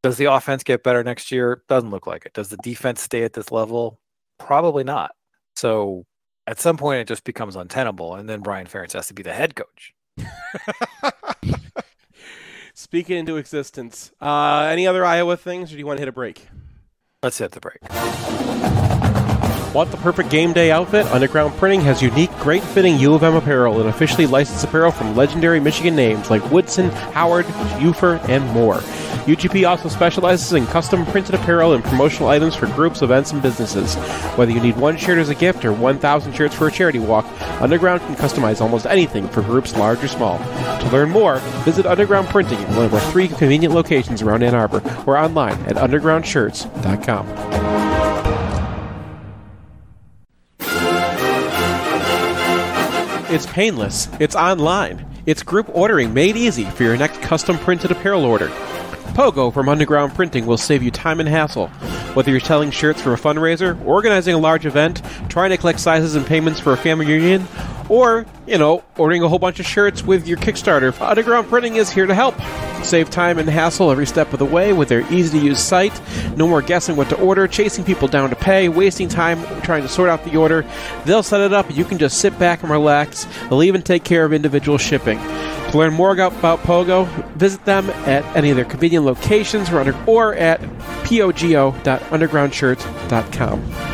Does 0.03 0.17
the 0.17 0.27
offense 0.27 0.63
get 0.63 0.83
better 0.83 1.03
next 1.03 1.31
year? 1.31 1.63
Doesn't 1.69 1.91
look 1.91 2.07
like 2.07 2.27
it. 2.27 2.33
Does 2.33 2.49
the 2.49 2.57
defense 2.59 3.01
stay 3.03 3.23
at 3.25 3.33
this 3.33 3.51
level? 3.51 4.01
Probably 4.39 4.85
not. 4.85 5.13
So 5.57 6.05
at 6.47 6.61
some 6.61 6.77
point, 6.77 7.01
it 7.01 7.09
just 7.09 7.25
becomes 7.25 7.57
untenable, 7.57 8.15
and 8.15 8.29
then 8.29 8.41
Brian 8.41 8.67
Ferentz 8.67 8.93
has 8.93 9.07
to 9.09 9.15
be 9.15 9.23
the 9.23 9.33
head 9.33 9.55
coach. 9.55 9.95
Speaking 12.75 13.19
into 13.19 13.37
existence. 13.37 14.13
Uh, 14.21 14.69
any 14.71 14.87
other 14.87 15.05
Iowa 15.05 15.37
things, 15.37 15.71
or 15.71 15.75
do 15.75 15.79
you 15.79 15.87
want 15.87 15.99
to 15.99 16.03
hit 16.03 16.09
a 16.09 16.13
break? 16.13 16.49
Let's 17.23 17.39
hit 17.39 17.53
the 17.53 17.61
break. 17.61 17.79
Want 19.75 19.91
the 19.91 19.97
perfect 19.97 20.31
game 20.31 20.53
day 20.53 20.71
outfit? 20.71 21.05
Underground 21.07 21.53
Printing 21.55 21.81
has 21.81 22.01
unique, 22.01 22.31
great 22.39 22.63
fitting 22.63 22.97
U 23.01 23.13
of 23.13 23.25
M 23.25 23.35
apparel 23.35 23.81
and 23.81 23.89
officially 23.89 24.25
licensed 24.25 24.63
apparel 24.63 24.93
from 24.93 25.17
legendary 25.17 25.59
Michigan 25.59 25.97
names 25.97 26.31
like 26.31 26.49
Woodson, 26.53 26.91
Howard, 26.91 27.45
Ufer, 27.81 28.21
and 28.29 28.47
more. 28.51 28.77
UGP 29.27 29.69
also 29.69 29.89
specializes 29.89 30.53
in 30.53 30.65
custom 30.67 31.05
printed 31.07 31.35
apparel 31.35 31.73
and 31.73 31.83
promotional 31.83 32.29
items 32.29 32.55
for 32.55 32.69
groups, 32.69 33.03
events, 33.03 33.33
and 33.33 33.43
businesses. 33.43 33.97
Whether 34.37 34.53
you 34.53 34.61
need 34.61 34.77
one 34.77 34.97
shirt 34.97 35.19
as 35.19 35.29
a 35.29 35.35
gift 35.35 35.65
or 35.65 35.73
1,000 35.73 36.33
shirts 36.35 36.55
for 36.55 36.69
a 36.69 36.71
charity 36.71 37.01
walk, 37.01 37.25
Underground 37.61 38.01
can 38.03 38.15
customize 38.15 38.61
almost 38.61 38.87
anything 38.87 39.27
for 39.27 39.43
groups 39.43 39.77
large 39.77 40.05
or 40.05 40.09
small. 40.09 40.39
To 40.39 40.89
learn 40.93 41.11
more, 41.11 41.39
visit 41.65 41.85
Underground 41.85 42.29
Printing 42.29 42.61
in 42.61 42.77
one 42.77 42.85
of 42.85 42.95
our 42.95 43.01
three 43.11 43.27
convenient 43.27 43.75
locations 43.75 44.23
around 44.23 44.45
Ann 44.45 44.55
Arbor 44.55 44.83
or 45.05 45.19
online 45.19 45.59
at 45.63 45.75
undergroundshirts.com. 45.75 48.04
It's 53.35 53.47
painless. 53.47 54.09
It's 54.21 54.37
online. 54.37 55.05
It's 55.27 55.43
group 55.43 55.69
ordering 55.75 56.15
made 56.15 56.37
easy 56.37 56.67
for 56.67 56.85
your 56.85 56.97
next 56.97 57.21
custom 57.21 57.59
printed 57.59 57.91
apparel 57.91 58.25
order. 58.25 58.47
Pogo 59.17 59.53
from 59.53 59.69
Underground 59.69 60.15
Printing 60.15 60.47
will 60.47 60.57
save 60.57 60.85
you 60.85 60.93
time 60.93 61.19
and 61.19 61.29
hassle. 61.29 61.67
Whether 62.15 62.31
you're 62.31 62.39
selling 62.39 62.71
shirts 62.71 63.01
for 63.01 63.13
a 63.13 63.17
fundraiser, 63.17 63.85
organizing 63.85 64.37
a 64.37 64.39
large 64.39 64.67
event, 64.67 65.03
trying 65.29 65.51
to 65.51 65.57
collect 65.57 65.81
sizes 65.81 66.15
and 66.15 66.25
payments 66.25 66.61
for 66.61 66.75
a 66.75 66.77
family 66.77 67.07
reunion, 67.07 67.49
or, 67.89 68.27
you 68.47 68.59
know, 68.59 68.83
ordering 68.97 69.23
a 69.23 69.29
whole 69.29 69.39
bunch 69.39 69.61
of 69.61 69.67
shirts 69.67 70.03
with 70.03 70.27
your 70.27 70.39
Kickstarter, 70.39 70.99
Underground 71.01 71.49
Printing 71.49 71.77
is 71.77 71.91
here 71.91 72.07
to 72.07 72.15
help. 72.15 72.35
Save 72.83 73.11
time 73.11 73.39
and 73.39 73.49
hassle 73.49 73.91
every 73.91 74.07
step 74.07 74.33
of 74.33 74.39
the 74.39 74.45
way 74.45 74.73
with 74.73 74.89
their 74.89 75.11
easy 75.13 75.39
to 75.39 75.45
use 75.45 75.59
site. 75.59 75.99
No 76.37 76.47
more 76.47 76.61
guessing 76.61 76.97
what 76.97 77.09
to 77.09 77.21
order, 77.21 77.49
chasing 77.49 77.85
people 77.85 78.09
down 78.09 78.31
to 78.31 78.37
pay, 78.37 78.69
wasting 78.69 79.09
time 79.09 79.43
trying 79.63 79.83
to 79.83 79.89
sort 79.89 80.11
out 80.11 80.25
the 80.25 80.37
order. 80.37 80.65
They'll 81.07 81.23
set 81.23 81.41
it 81.41 81.53
up, 81.53 81.75
you 81.75 81.85
can 81.85 81.99
just 81.99 82.19
sit 82.19 82.39
back 82.39 82.63
and 82.63 82.71
relax. 82.71 83.27
They'll 83.49 83.63
even 83.63 83.83
take 83.83 84.05
care 84.05 84.25
of 84.25 84.33
individual 84.33 84.79
shipping. 84.79 85.19
To 85.19 85.79
learn 85.79 85.95
more 85.95 86.13
about 86.13 86.63
Pogo, 86.63 87.07
visit 87.35 87.65
them 87.65 87.91
at 88.07 88.25
any 88.37 88.51
of 88.51 88.57
their 88.57 88.65
convenient 88.65 89.05
locations 89.05 89.71
or, 89.71 89.81
under, 89.81 89.97
or 90.07 90.35
at 90.35 90.61
pogo.undergroundshirts.com. 91.05 93.94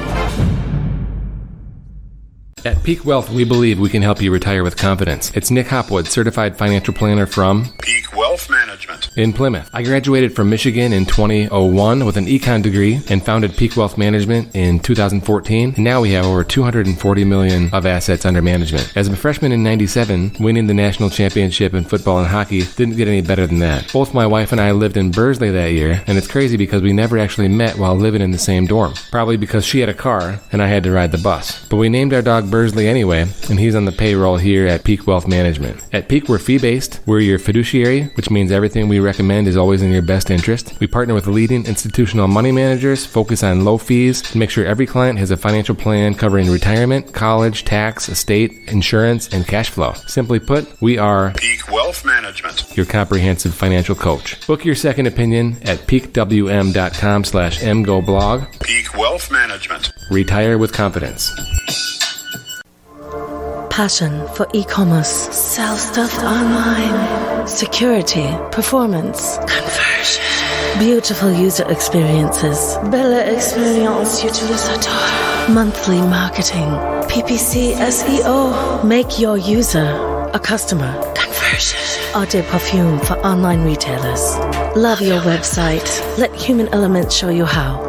At 2.63 2.83
Peak 2.83 3.07
Wealth, 3.07 3.31
we 3.31 3.45
believe 3.45 3.81
we 3.81 3.89
can 3.89 4.03
help 4.03 4.21
you 4.21 4.31
retire 4.31 4.63
with 4.63 4.77
confidence. 4.77 5.33
It's 5.35 5.51
Nick 5.51 5.69
Hopwood, 5.69 6.07
certified 6.07 6.59
financial 6.59 6.93
planner 6.93 7.25
from 7.25 7.73
Peak 7.81 8.15
Wealth 8.15 8.51
in 9.17 9.33
Plymouth. 9.33 9.69
I 9.73 9.83
graduated 9.83 10.35
from 10.35 10.51
Michigan 10.51 10.93
in 10.93 11.05
2001 11.07 12.05
with 12.05 12.17
an 12.17 12.27
econ 12.27 12.63
degree 12.63 13.01
and 13.09 13.25
founded 13.25 13.57
Peak 13.57 13.77
Wealth 13.77 13.99
Management 13.99 14.55
in 14.55 14.81
2014. 14.81 15.75
And 15.77 15.85
now 15.85 16.01
we 16.01 16.13
have 16.13 16.25
over 16.25 16.45
240 16.45 17.25
million 17.25 17.73
of 17.73 17.87
assets 17.87 18.25
under 18.25 18.43
management. 18.43 18.93
As 18.97 19.09
a 19.09 19.17
freshman 19.17 19.53
in 19.53 19.63
97, 19.63 20.37
winning 20.41 20.67
the 20.67 20.75
national 20.75 21.11
championship 21.11 21.75
in 21.75 21.85
football 21.85 22.19
and 22.19 22.29
hockey 22.29 22.63
didn't 22.77 22.97
get 22.97 23.09
any 23.09 23.21
better 23.21 23.47
than 23.47 23.59
that. 23.61 23.93
Both 23.93 24.15
my 24.15 24.27
wife 24.27 24.53
and 24.53 24.61
I 24.61 24.73
lived 24.73 24.97
in 24.97 25.11
Bursley 25.11 25.51
that 25.51 25.73
year, 25.73 26.03
and 26.07 26.17
it's 26.17 26.29
crazy 26.29 26.57
because 26.57 26.83
we 26.83 26.93
never 26.93 27.19
actually 27.19 27.49
met 27.49 27.79
while 27.79 27.97
living 27.97 28.23
in 28.23 28.31
the 28.31 28.39
same 28.39 28.67
dorm. 28.67 28.95
Probably 29.11 29.37
because 29.37 29.65
she 29.65 29.81
had 29.81 29.89
a 29.89 29.95
car 29.95 30.41
and 30.53 30.63
I 30.63 30.69
had 30.69 30.85
to 30.85 30.93
ride 30.93 31.13
the 31.13 31.19
bus. 31.19 31.67
But 31.69 31.77
we 31.77 31.89
named 31.89 32.15
our 32.15 32.23
dog 32.23 32.51
Bursley 32.51 32.87
anyway, 32.87 33.23
and 33.49 33.59
he's 33.59 33.75
on 33.75 33.85
the 33.85 33.93
payroll 33.93 34.37
here 34.37 34.67
at 34.67 34.85
Peak 34.85 35.07
Wealth 35.07 35.27
Management. 35.27 35.83
At 35.93 36.09
Peak, 36.09 36.29
we're 36.29 36.39
fee 36.39 36.59
based. 36.59 37.01
We're 37.07 37.21
your 37.21 37.39
fiduciary, 37.39 38.05
which 38.15 38.31
means 38.31 38.53
everything 38.53 38.89
we 38.89 39.00
recommend 39.01 39.49
is 39.49 39.57
always 39.57 39.83
in 39.83 39.91
your 39.91 40.03
best 40.03 40.31
interest. 40.31 40.79
We 40.81 40.87
partner 40.87 41.15
with 41.15 41.27
leading 41.27 41.67
institutional 41.67 42.29
money 42.29 42.53
managers, 42.53 43.05
focus 43.07 43.43
on 43.43 43.65
low 43.65 43.79
fees 43.79 44.23
to 44.23 44.39
make 44.39 44.51
sure 44.51 44.65
every 44.65 44.87
client 44.87 45.19
has 45.19 45.31
a 45.31 45.37
financial 45.37 45.75
plan 45.75 46.15
covering 46.15 46.51
retirement, 46.51 47.13
college, 47.13 47.65
tax, 47.65 48.09
estate, 48.09 48.53
insurance, 48.69 49.29
and 49.29 49.47
cash 49.47 49.71
flow. 49.71 49.93
Simply 50.07 50.39
put, 50.39 50.81
we 50.81 50.99
are 50.99 51.33
Peak 51.33 51.71
Wealth 51.71 52.05
Management, 52.05 52.77
your 52.77 52.87
comprehensive 52.87 53.55
financial 53.55 53.95
coach. 53.95 54.47
Book 54.47 54.65
your 54.65 54.75
second 54.75 55.07
opinion 55.07 55.57
at 55.63 55.79
peakwm.com 55.81 57.25
slash 57.25 57.61
mgoblog. 57.61 58.61
Peak 58.63 58.97
Wealth 58.97 59.31
Management. 59.31 59.93
Retire 60.11 60.59
with 60.59 60.73
confidence 60.73 61.31
passion 63.71 64.27
for 64.35 64.47
e-commerce, 64.53 65.09
sell 65.09 65.77
stuff 65.77 66.19
online, 66.19 67.47
security, 67.47 68.29
performance, 68.51 69.39
conversion, 69.39 70.25
beautiful 70.79 71.33
user 71.33 71.65
experiences, 71.71 72.77
belle 72.91 73.35
experience 73.35 74.23
utilisateur, 74.23 75.55
monthly 75.55 76.01
marketing, 76.01 76.69
PPC 77.09 77.73
SEO, 77.75 78.85
make 78.85 79.19
your 79.19 79.39
user 79.39 79.89
a 80.35 80.39
customer, 80.39 80.93
conversion, 81.15 81.81
eau 82.15 82.43
Perfume 82.51 82.99
for 83.01 83.15
online 83.25 83.65
retailers. 83.65 84.37
Love 84.77 85.01
your 85.01 85.21
website. 85.21 85.89
Let 86.19 86.35
Human 86.35 86.69
Element 86.69 87.13
show 87.13 87.31
you 87.31 87.45
how. 87.45 87.81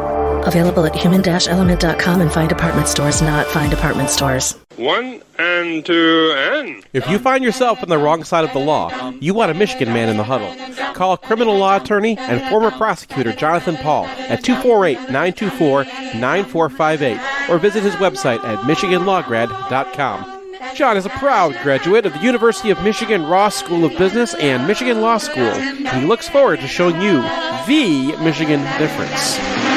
Available 0.46 0.84
at 0.84 0.94
human-element.com 0.94 2.20
and 2.20 2.32
find 2.32 2.48
department 2.48 2.88
stores, 2.88 3.22
not 3.22 3.46
find 3.46 3.70
department 3.70 4.10
stores. 4.10 4.61
One 4.76 5.22
and 5.38 5.84
two 5.84 6.34
and. 6.36 6.84
If 6.92 7.08
you 7.08 7.18
find 7.18 7.44
yourself 7.44 7.82
on 7.82 7.88
the 7.88 7.98
wrong 7.98 8.24
side 8.24 8.44
of 8.44 8.52
the 8.52 8.58
law, 8.58 9.10
you 9.20 9.34
want 9.34 9.50
a 9.50 9.54
Michigan 9.54 9.92
man 9.92 10.08
in 10.08 10.16
the 10.16 10.24
huddle. 10.24 10.54
Call 10.94 11.16
criminal 11.16 11.56
law 11.56 11.76
attorney 11.76 12.16
and 12.18 12.40
former 12.48 12.70
prosecutor 12.70 13.32
Jonathan 13.32 13.76
Paul 13.76 14.06
at 14.06 14.42
248 14.42 15.10
924 15.10 15.84
9458 15.84 17.50
or 17.50 17.58
visit 17.58 17.82
his 17.82 17.94
website 17.94 18.42
at 18.44 18.58
MichiganLawGrad.com. 18.60 20.40
John 20.74 20.96
is 20.96 21.04
a 21.04 21.10
proud 21.10 21.54
graduate 21.62 22.06
of 22.06 22.14
the 22.14 22.20
University 22.20 22.70
of 22.70 22.82
Michigan 22.82 23.26
Ross 23.26 23.56
School 23.56 23.84
of 23.84 23.96
Business 23.98 24.32
and 24.34 24.66
Michigan 24.66 25.00
Law 25.02 25.18
School, 25.18 25.52
he 25.52 26.06
looks 26.06 26.28
forward 26.28 26.60
to 26.60 26.68
showing 26.68 27.00
you 27.00 27.20
the 27.66 28.16
Michigan 28.22 28.60
difference. 28.78 29.71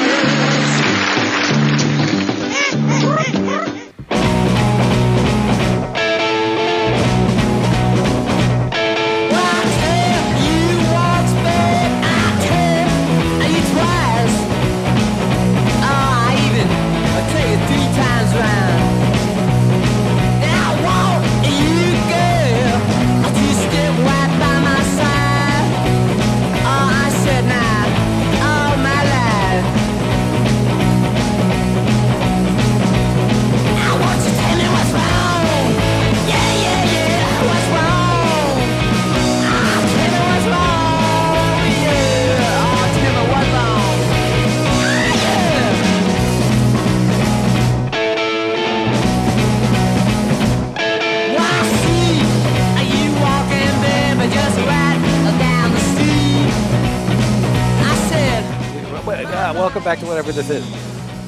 This 60.34 60.50
is. 60.50 60.66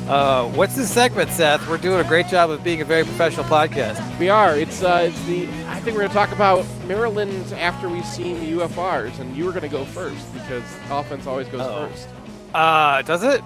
Uh, 0.10 0.49
what's 0.55 0.75
this 0.75 0.91
segment, 0.91 1.29
Seth? 1.29 1.67
We're 1.67 1.77
doing 1.77 1.99
a 1.99 2.07
great 2.07 2.27
job 2.27 2.49
of 2.49 2.63
being 2.63 2.81
a 2.81 2.86
very 2.86 3.03
professional 3.03 3.45
podcast. 3.45 4.19
We 4.19 4.29
are. 4.29 4.57
It's 4.57 4.81
uh, 4.81 5.10
it's 5.10 5.21
the. 5.25 5.47
I 5.67 5.79
think 5.81 5.97
we're 5.97 6.03
going 6.03 6.07
to 6.10 6.13
talk 6.13 6.31
about 6.31 6.65
Maryland 6.86 7.51
after 7.53 7.89
we've 7.89 8.05
seen 8.05 8.39
the 8.39 8.53
UFRs, 8.53 9.19
and 9.19 9.36
you 9.36 9.45
were 9.45 9.51
going 9.51 9.63
to 9.63 9.69
go 9.69 9.83
first 9.86 10.33
because 10.33 10.63
offense 10.89 11.27
always 11.27 11.47
goes 11.49 11.62
Uh-oh. 11.62 11.89
first. 11.89 12.07
Uh, 12.53 13.01
does 13.01 13.23
it? 13.23 13.41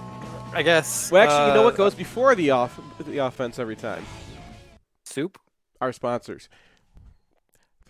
I 0.54 0.62
guess. 0.62 1.10
Well, 1.10 1.22
actually, 1.22 1.48
you 1.48 1.54
know 1.54 1.64
what 1.64 1.74
uh, 1.74 1.78
goes 1.78 1.94
before 1.94 2.34
the 2.34 2.50
off 2.50 2.80
the 2.98 3.18
offense 3.18 3.58
every 3.58 3.76
time? 3.76 4.04
Soup. 5.04 5.38
Our 5.80 5.92
sponsors. 5.92 6.48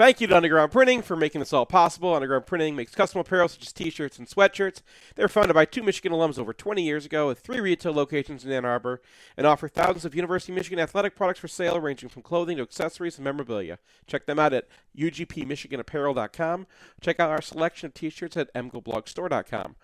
Thank 0.02 0.20
you 0.20 0.26
to 0.26 0.36
Underground 0.36 0.72
Printing 0.72 1.00
for 1.00 1.14
making 1.14 1.38
this 1.38 1.52
all 1.52 1.64
possible. 1.64 2.12
Underground 2.12 2.44
Printing 2.44 2.74
makes 2.74 2.92
custom 2.92 3.20
apparel 3.20 3.46
such 3.46 3.62
as 3.62 3.72
t-shirts 3.72 4.18
and 4.18 4.26
sweatshirts. 4.26 4.82
They 5.14 5.22
were 5.22 5.28
founded 5.28 5.54
by 5.54 5.64
two 5.64 5.84
Michigan 5.84 6.10
alums 6.10 6.40
over 6.40 6.52
20 6.52 6.82
years 6.82 7.06
ago 7.06 7.28
with 7.28 7.38
three 7.38 7.60
retail 7.60 7.92
locations 7.92 8.44
in 8.44 8.50
Ann 8.50 8.64
Arbor 8.64 9.00
and 9.36 9.46
offer 9.46 9.68
thousands 9.68 10.04
of 10.04 10.16
University 10.16 10.50
of 10.50 10.56
Michigan 10.56 10.80
athletic 10.80 11.14
products 11.14 11.38
for 11.38 11.46
sale 11.46 11.78
ranging 11.78 12.08
from 12.08 12.22
clothing 12.22 12.56
to 12.56 12.64
accessories 12.64 13.16
and 13.16 13.24
memorabilia. 13.24 13.78
Check 14.08 14.26
them 14.26 14.40
out 14.40 14.52
at 14.52 14.66
ugpmichiganapparel.com. 14.98 16.66
Check 17.00 17.20
out 17.20 17.30
our 17.30 17.40
selection 17.40 17.86
of 17.86 17.94
t-shirts 17.94 18.36
at 18.36 18.52
mgoblogstore.com. 18.54 19.76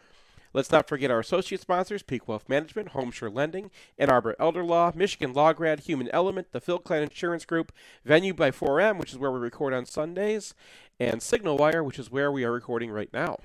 Let's 0.52 0.72
not 0.72 0.88
forget 0.88 1.10
our 1.10 1.20
associate 1.20 1.60
sponsors, 1.60 2.02
Peak 2.02 2.26
Wealth 2.26 2.48
Management, 2.48 2.92
Homeshore 2.92 3.34
Lending, 3.34 3.70
Ann 3.98 4.10
Arbor 4.10 4.34
Elder 4.38 4.64
Law, 4.64 4.92
Michigan 4.94 5.32
Law 5.32 5.52
Grad, 5.52 5.80
Human 5.80 6.08
Element, 6.10 6.48
the 6.52 6.60
Phil 6.60 6.78
Klein 6.78 7.02
Insurance 7.02 7.44
Group, 7.44 7.72
Venue 8.04 8.34
by 8.34 8.50
4M, 8.50 8.98
which 8.98 9.12
is 9.12 9.18
where 9.18 9.30
we 9.30 9.38
record 9.38 9.74
on 9.74 9.84
Sundays, 9.84 10.54
and 10.98 11.22
Signal 11.22 11.56
Wire, 11.56 11.84
which 11.84 11.98
is 11.98 12.10
where 12.10 12.32
we 12.32 12.44
are 12.44 12.52
recording 12.52 12.90
right 12.90 13.12
now. 13.12 13.38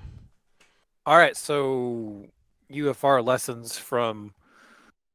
All 1.06 1.18
right, 1.18 1.36
so 1.36 2.26
UFR 2.70 3.24
lessons 3.24 3.76
from 3.76 4.34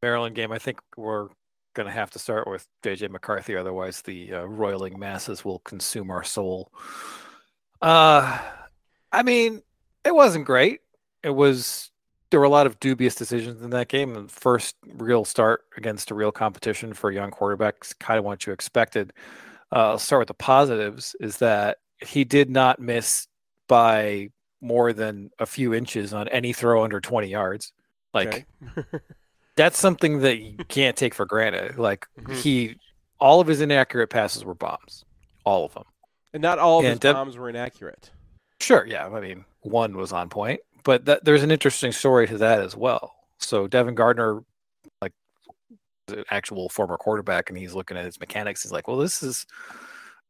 Maryland 0.01 0.35
game. 0.35 0.51
I 0.51 0.59
think 0.59 0.79
we're 0.95 1.29
going 1.73 1.87
to 1.87 1.93
have 1.93 2.11
to 2.11 2.19
start 2.19 2.47
with 2.47 2.67
JJ 2.83 3.09
McCarthy, 3.09 3.55
otherwise 3.55 4.01
the 4.01 4.33
uh, 4.33 4.43
roiling 4.43 4.99
masses 4.99 5.43
will 5.43 5.59
consume 5.59 6.11
our 6.11 6.23
soul. 6.23 6.71
Uh, 7.81 8.37
I 9.11 9.23
mean, 9.23 9.63
it 10.05 10.13
wasn't 10.13 10.45
great 10.45 10.81
it 11.23 11.29
was 11.31 11.91
there 12.31 12.39
were 12.39 12.45
a 12.45 12.49
lot 12.49 12.67
of 12.67 12.79
dubious 12.79 13.15
decisions 13.15 13.61
in 13.63 13.71
that 13.71 13.87
game. 13.87 14.13
The 14.13 14.27
first 14.27 14.75
real 14.85 15.25
start 15.25 15.61
against 15.77 16.11
a 16.11 16.15
real 16.15 16.31
competition 16.31 16.93
for 16.93 17.11
young 17.11 17.31
quarterbacks, 17.31 17.97
kind 17.97 18.19
of 18.19 18.25
what 18.25 18.45
you 18.45 18.53
expected. 18.53 19.13
uh, 19.71 19.89
I'll 19.91 19.99
start 19.99 20.21
with 20.21 20.27
the 20.27 20.33
positives. 20.35 21.15
Is 21.19 21.37
that 21.37 21.77
he 22.05 22.23
did 22.23 22.49
not 22.49 22.79
miss 22.79 23.27
by 23.67 24.29
more 24.61 24.93
than 24.93 25.31
a 25.39 25.45
few 25.45 25.73
inches 25.73 26.13
on 26.13 26.27
any 26.29 26.53
throw 26.53 26.83
under 26.83 26.99
20 26.99 27.27
yards. 27.27 27.71
Like 28.13 28.45
Okay. 28.77 28.83
that's 29.55 29.77
something 29.79 30.19
that 30.19 30.37
you 30.39 30.57
can't 30.67 30.95
take 30.97 31.13
for 31.13 31.25
granted. 31.25 31.77
Like 31.79 32.05
Mhm. 32.19 32.35
he, 32.35 32.75
all 33.19 33.39
of 33.41 33.47
his 33.47 33.61
inaccurate 33.61 34.07
passes 34.09 34.43
were 34.45 34.55
bombs, 34.55 35.03
all 35.45 35.65
of 35.65 35.73
them. 35.73 35.83
and 36.33 36.41
not 36.41 36.59
all 36.59 36.79
of 36.79 36.83
Yeah, 36.83 36.91
his 36.91 36.99
Deb- 36.99 37.15
bombs 37.15 37.37
were 37.37 37.49
inaccurate. 37.49 38.11
Sure, 38.61 38.85
yeah. 38.85 39.07
I 39.07 39.19
mean, 39.21 39.45
one 39.61 39.95
was 39.97 40.11
on 40.11 40.29
point, 40.29 40.59
but 40.83 41.05
that, 41.05 41.25
there's 41.25 41.43
an 41.43 41.51
interesting 41.51 41.91
story 41.91 42.27
to 42.27 42.37
that 42.39 42.61
as 42.61 42.75
well. 42.75 43.13
So 43.39 43.67
Devin 43.67 43.95
Gardner, 43.95 44.41
like 45.01 45.13
an 46.09 46.23
actual 46.31 46.69
former 46.69 46.97
quarterback, 46.97 47.49
and 47.49 47.57
he's 47.57 47.73
looking 47.73 47.97
at 47.97 48.05
his 48.05 48.19
mechanics. 48.19 48.63
He's 48.63 48.71
like, 48.71 48.87
well, 48.87 48.97
this 48.97 49.23
is 49.23 49.45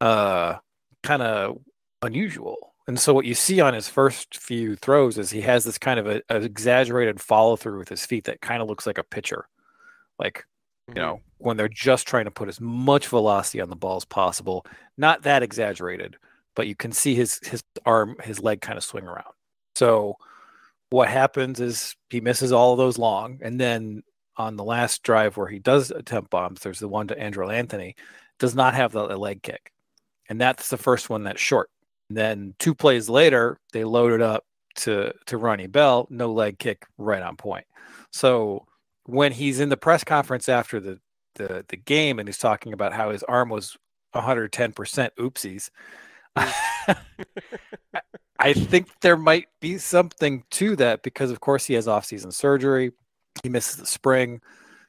uh 0.00 0.56
kind 1.02 1.22
of 1.22 1.58
unusual. 2.02 2.74
And 2.86 2.98
so 2.98 3.14
what 3.14 3.26
you 3.26 3.34
see 3.34 3.60
on 3.60 3.74
his 3.74 3.88
first 3.88 4.38
few 4.38 4.74
throws 4.74 5.18
is 5.18 5.30
he 5.30 5.42
has 5.42 5.64
this 5.64 5.78
kind 5.78 6.00
of 6.00 6.06
a, 6.06 6.22
a 6.28 6.36
exaggerated 6.36 7.20
follow 7.20 7.56
through 7.56 7.78
with 7.78 7.88
his 7.88 8.04
feet 8.04 8.24
that 8.24 8.40
kind 8.40 8.62
of 8.62 8.68
looks 8.68 8.86
like 8.86 8.98
a 8.98 9.04
pitcher. 9.04 9.46
Like 10.18 10.44
you 10.88 11.00
know, 11.00 11.20
when 11.38 11.56
they're 11.56 11.68
just 11.68 12.06
trying 12.06 12.24
to 12.24 12.30
put 12.30 12.48
as 12.48 12.60
much 12.60 13.08
velocity 13.08 13.60
on 13.60 13.70
the 13.70 13.76
ball 13.76 13.96
as 13.96 14.04
possible. 14.04 14.66
Not 14.96 15.22
that 15.22 15.42
exaggerated, 15.42 16.16
but 16.54 16.66
you 16.66 16.74
can 16.74 16.92
see 16.92 17.14
his 17.14 17.38
his 17.46 17.62
arm, 17.86 18.16
his 18.22 18.40
leg 18.40 18.60
kind 18.60 18.76
of 18.76 18.84
swing 18.84 19.06
around. 19.06 19.32
So 19.74 20.16
what 20.90 21.08
happens 21.08 21.60
is 21.60 21.96
he 22.10 22.20
misses 22.20 22.52
all 22.52 22.76
those 22.76 22.98
long, 22.98 23.38
and 23.42 23.60
then 23.60 24.02
on 24.36 24.56
the 24.56 24.64
last 24.64 25.02
drive 25.02 25.36
where 25.36 25.48
he 25.48 25.58
does 25.58 25.90
attempt 25.90 26.30
bombs, 26.30 26.60
there's 26.60 26.80
the 26.80 26.88
one 26.88 27.08
to 27.08 27.14
Andrel 27.14 27.52
Anthony, 27.52 27.94
does 28.38 28.54
not 28.54 28.74
have 28.74 28.92
the, 28.92 29.06
the 29.06 29.16
leg 29.16 29.42
kick, 29.42 29.72
and 30.28 30.40
that's 30.40 30.68
the 30.68 30.76
first 30.76 31.10
one 31.10 31.24
that's 31.24 31.40
short. 31.40 31.70
And 32.08 32.16
then 32.16 32.54
two 32.58 32.74
plays 32.74 33.08
later, 33.08 33.58
they 33.72 33.84
loaded 33.84 34.20
up 34.20 34.44
to 34.76 35.12
to 35.26 35.36
Ronnie 35.36 35.66
Bell, 35.66 36.06
no 36.10 36.32
leg 36.32 36.58
kick, 36.58 36.86
right 36.98 37.22
on 37.22 37.36
point. 37.36 37.66
So 38.12 38.66
when 39.04 39.32
he's 39.32 39.60
in 39.60 39.68
the 39.68 39.76
press 39.76 40.04
conference 40.04 40.48
after 40.48 40.80
the 40.80 41.00
the, 41.36 41.64
the 41.68 41.76
game 41.76 42.18
and 42.18 42.28
he's 42.28 42.38
talking 42.38 42.72
about 42.72 42.92
how 42.92 43.10
his 43.10 43.22
arm 43.22 43.48
was 43.48 43.76
110% 44.14 44.50
oopsies 45.18 45.70
I 48.38 48.52
think 48.54 48.88
there 49.00 49.16
might 49.16 49.48
be 49.60 49.78
something 49.78 50.44
to 50.52 50.76
that 50.76 51.02
because 51.02 51.30
of 51.30 51.40
course 51.40 51.66
he 51.66 51.74
has 51.74 51.86
off-season 51.88 52.32
surgery 52.32 52.92
he 53.42 53.48
misses 53.48 53.76
the 53.76 53.86
spring 53.86 54.40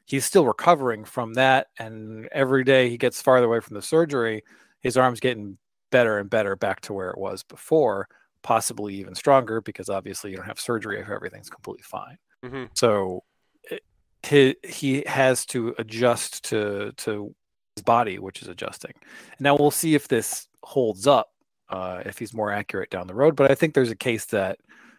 he's 0.06 0.24
still 0.24 0.46
recovering 0.46 1.04
from 1.04 1.34
that 1.34 1.68
and 1.78 2.28
every 2.32 2.64
day 2.64 2.88
he 2.88 2.96
gets 2.96 3.20
farther 3.20 3.46
away 3.46 3.60
from 3.60 3.74
the 3.74 3.82
surgery 3.82 4.42
his 4.80 4.96
arm's 4.96 5.20
getting 5.20 5.58
better 5.90 6.18
and 6.18 6.30
better 6.30 6.56
back 6.56 6.80
to 6.80 6.92
where 6.92 7.10
it 7.10 7.18
was 7.18 7.42
before 7.42 8.08
possibly 8.42 8.94
even 8.94 9.14
stronger 9.14 9.60
because 9.60 9.88
obviously 9.88 10.30
you 10.30 10.36
don't 10.36 10.46
have 10.46 10.58
surgery 10.60 10.98
if 11.00 11.08
everything's 11.08 11.50
completely 11.50 11.82
fine 11.82 12.16
Mhm. 12.44 12.70
so 12.74 13.22
it, 13.70 13.82
he 14.24 14.56
he 14.64 15.04
has 15.06 15.44
to 15.46 15.74
adjust 15.78 16.44
to 16.46 16.92
to 16.96 17.34
his 17.76 17.82
body, 17.84 18.18
which 18.18 18.42
is 18.42 18.48
adjusting. 18.48 18.92
Now 19.40 19.56
we'll 19.56 19.70
see 19.70 19.94
if 19.94 20.06
this 20.06 20.46
holds 20.62 21.06
up, 21.06 21.31
uh, 21.72 22.02
if 22.06 22.18
he's 22.18 22.34
more 22.34 22.52
accurate 22.52 22.90
down 22.90 23.06
the 23.06 23.14
road. 23.14 23.34
But 23.34 23.50
I 23.50 23.54
think 23.54 23.74
there's 23.74 23.90
a 23.90 23.96
case 23.96 24.26
that 24.26 24.58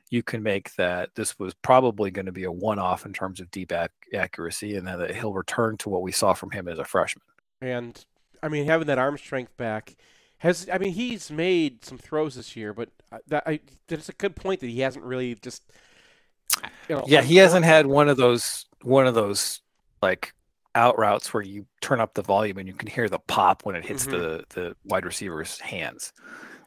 you 0.10 0.22
can 0.24 0.44
make 0.44 0.76
that 0.76 1.10
this 1.16 1.40
was 1.40 1.54
probably 1.54 2.12
going 2.12 2.26
to 2.26 2.32
be 2.32 2.44
a 2.44 2.52
one-off 2.52 3.06
in 3.06 3.14
terms 3.14 3.40
of 3.40 3.50
deep 3.52 3.72
ac- 3.72 3.90
accuracy, 4.14 4.76
and 4.76 4.86
that 4.88 5.16
he'll 5.16 5.34
return 5.34 5.78
to 5.78 5.90
what 5.90 6.02
we 6.02 6.12
saw 6.12 6.34
from 6.34 6.52
him 6.52 6.68
as 6.68 6.80
a 6.80 6.84
freshman. 6.86 7.24
And 7.62 8.04
I 8.42 8.50
mean, 8.50 8.66
having 8.66 8.88
that 8.88 9.00
arm 9.00 9.18
strength 9.18 9.56
back 9.56 9.96
has. 10.40 10.68
I 10.72 10.78
mean, 10.78 10.94
he's 10.94 11.32
made 11.32 11.86
some 11.86 11.98
throws 11.98 12.36
this 12.36 12.56
year, 12.56 12.74
but 12.74 12.90
uh, 13.12 13.20
that 13.28 13.44
I, 13.46 13.62
that's 13.88 14.10
a 14.10 14.14
good 14.14 14.36
point 14.36 14.60
that 14.60 14.68
he 14.68 14.82
hasn't 14.82 15.06
really 15.06 15.36
just. 15.36 15.64
You 16.90 16.98
know, 16.98 17.06
Yeah, 17.08 17.22
he 17.22 17.38
hasn't 17.38 17.66
had 17.66 17.88
one 17.88 18.10
of 18.10 18.18
those 18.18 18.66
one 18.82 19.08
of 19.08 19.16
those 19.16 19.62
like 20.02 20.34
out 20.76 21.00
routes 21.00 21.34
where 21.34 21.42
you 21.42 21.66
turn 21.82 22.02
up 22.02 22.14
the 22.14 22.22
volume 22.22 22.58
and 22.58 22.68
you 22.68 22.74
can 22.74 22.90
hear 22.90 23.08
the 23.08 23.20
pop 23.20 23.66
when 23.66 23.76
it 23.76 23.86
hits 23.86 24.06
Mhm. 24.06 24.12
the 24.12 24.44
the 24.50 24.76
wide 24.84 25.06
receiver's 25.06 25.60
hands. 25.60 26.12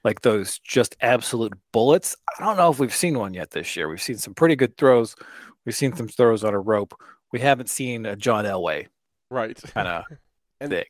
Like 0.06 0.22
those 0.22 0.60
just 0.60 0.96
absolute 1.00 1.52
bullets. 1.72 2.16
I 2.38 2.44
don't 2.44 2.56
know 2.56 2.70
if 2.70 2.78
we've 2.78 2.94
seen 2.94 3.18
one 3.18 3.34
yet 3.34 3.50
this 3.50 3.74
year. 3.76 3.88
We've 3.88 4.00
seen 4.00 4.18
some 4.18 4.34
pretty 4.34 4.54
good 4.54 4.76
throws. 4.76 5.16
We've 5.64 5.74
seen 5.74 5.96
some 5.96 6.06
throws 6.06 6.44
on 6.44 6.54
a 6.54 6.60
rope. 6.60 6.94
We 7.32 7.40
haven't 7.40 7.68
seen 7.68 8.06
a 8.06 8.14
John 8.14 8.44
Elway 8.44 8.86
right. 9.30 9.60
kind 9.74 9.88
of 9.88 10.04
thing. 10.70 10.84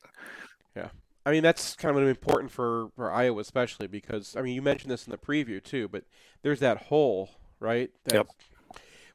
I 1.27 1.31
mean, 1.31 1.43
that's 1.43 1.75
kind 1.75 1.97
of 1.97 2.07
important 2.07 2.53
for, 2.53 2.87
for 2.95 3.11
Iowa, 3.11 3.41
especially 3.41 3.87
because 3.87 4.37
I 4.37 4.41
mean, 4.41 4.55
you 4.55 4.61
mentioned 4.61 4.89
this 4.89 5.05
in 5.05 5.11
the 5.11 5.17
preview 5.17 5.61
too, 5.61 5.89
but 5.89 6.05
there's 6.41 6.61
that 6.61 6.83
hole, 6.83 7.31
right? 7.59 7.91
Yep. 8.13 8.29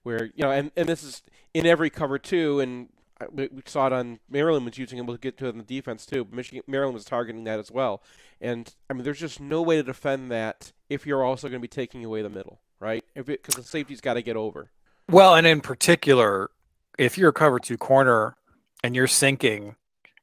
Where 0.03 0.27
you 0.27 0.45
know, 0.45 0.51
and, 0.51 0.71
and 0.77 0.87
this 0.87 1.03
is 1.03 1.23
in 1.55 1.65
every 1.65 1.88
cover 1.88 2.19
too, 2.19 2.61
and 2.61 2.91
we 3.31 3.49
saw 3.67 3.87
it 3.87 3.93
on 3.93 4.19
Maryland 4.29 4.65
was 4.65 4.79
using 4.79 4.99
it. 4.99 5.03
We'll 5.07 5.17
get 5.17 5.37
to 5.39 5.47
it 5.47 5.51
in 5.51 5.59
the 5.59 5.65
defense 5.65 6.07
too. 6.07 6.27
Michigan, 6.31 6.63
Maryland 6.67 6.95
was 6.95 7.05
targeting 7.05 7.45
that 7.45 7.59
as 7.59 7.71
well, 7.71 8.03
and 8.41 8.75
I 8.89 8.95
mean, 8.95 9.05
there's 9.05 9.21
just 9.21 9.41
no 9.41 9.63
way 9.63 9.77
to 9.77 9.83
defend 9.83 10.31
that 10.31 10.73
if 10.89 11.07
you're 11.07 11.25
also 11.25 11.49
going 11.49 11.61
to 11.61 11.63
be 11.63 11.69
taking 11.69 12.05
away 12.05 12.23
the 12.23 12.29
middle, 12.31 12.61
right? 12.81 13.05
If 13.15 13.27
because 13.27 13.55
the 13.57 13.63
safety's 13.63 14.01
got 14.01 14.15
to 14.15 14.23
get 14.23 14.37
over. 14.37 14.71
Well, 15.11 15.35
and 15.35 15.47
in 15.47 15.61
particular, 15.61 16.51
if 16.99 17.19
you're 17.19 17.31
a 17.31 17.33
cover 17.33 17.59
two 17.59 17.77
corner 17.77 18.37
and 18.85 18.95
you're 18.95 19.07
sinking, 19.07 19.77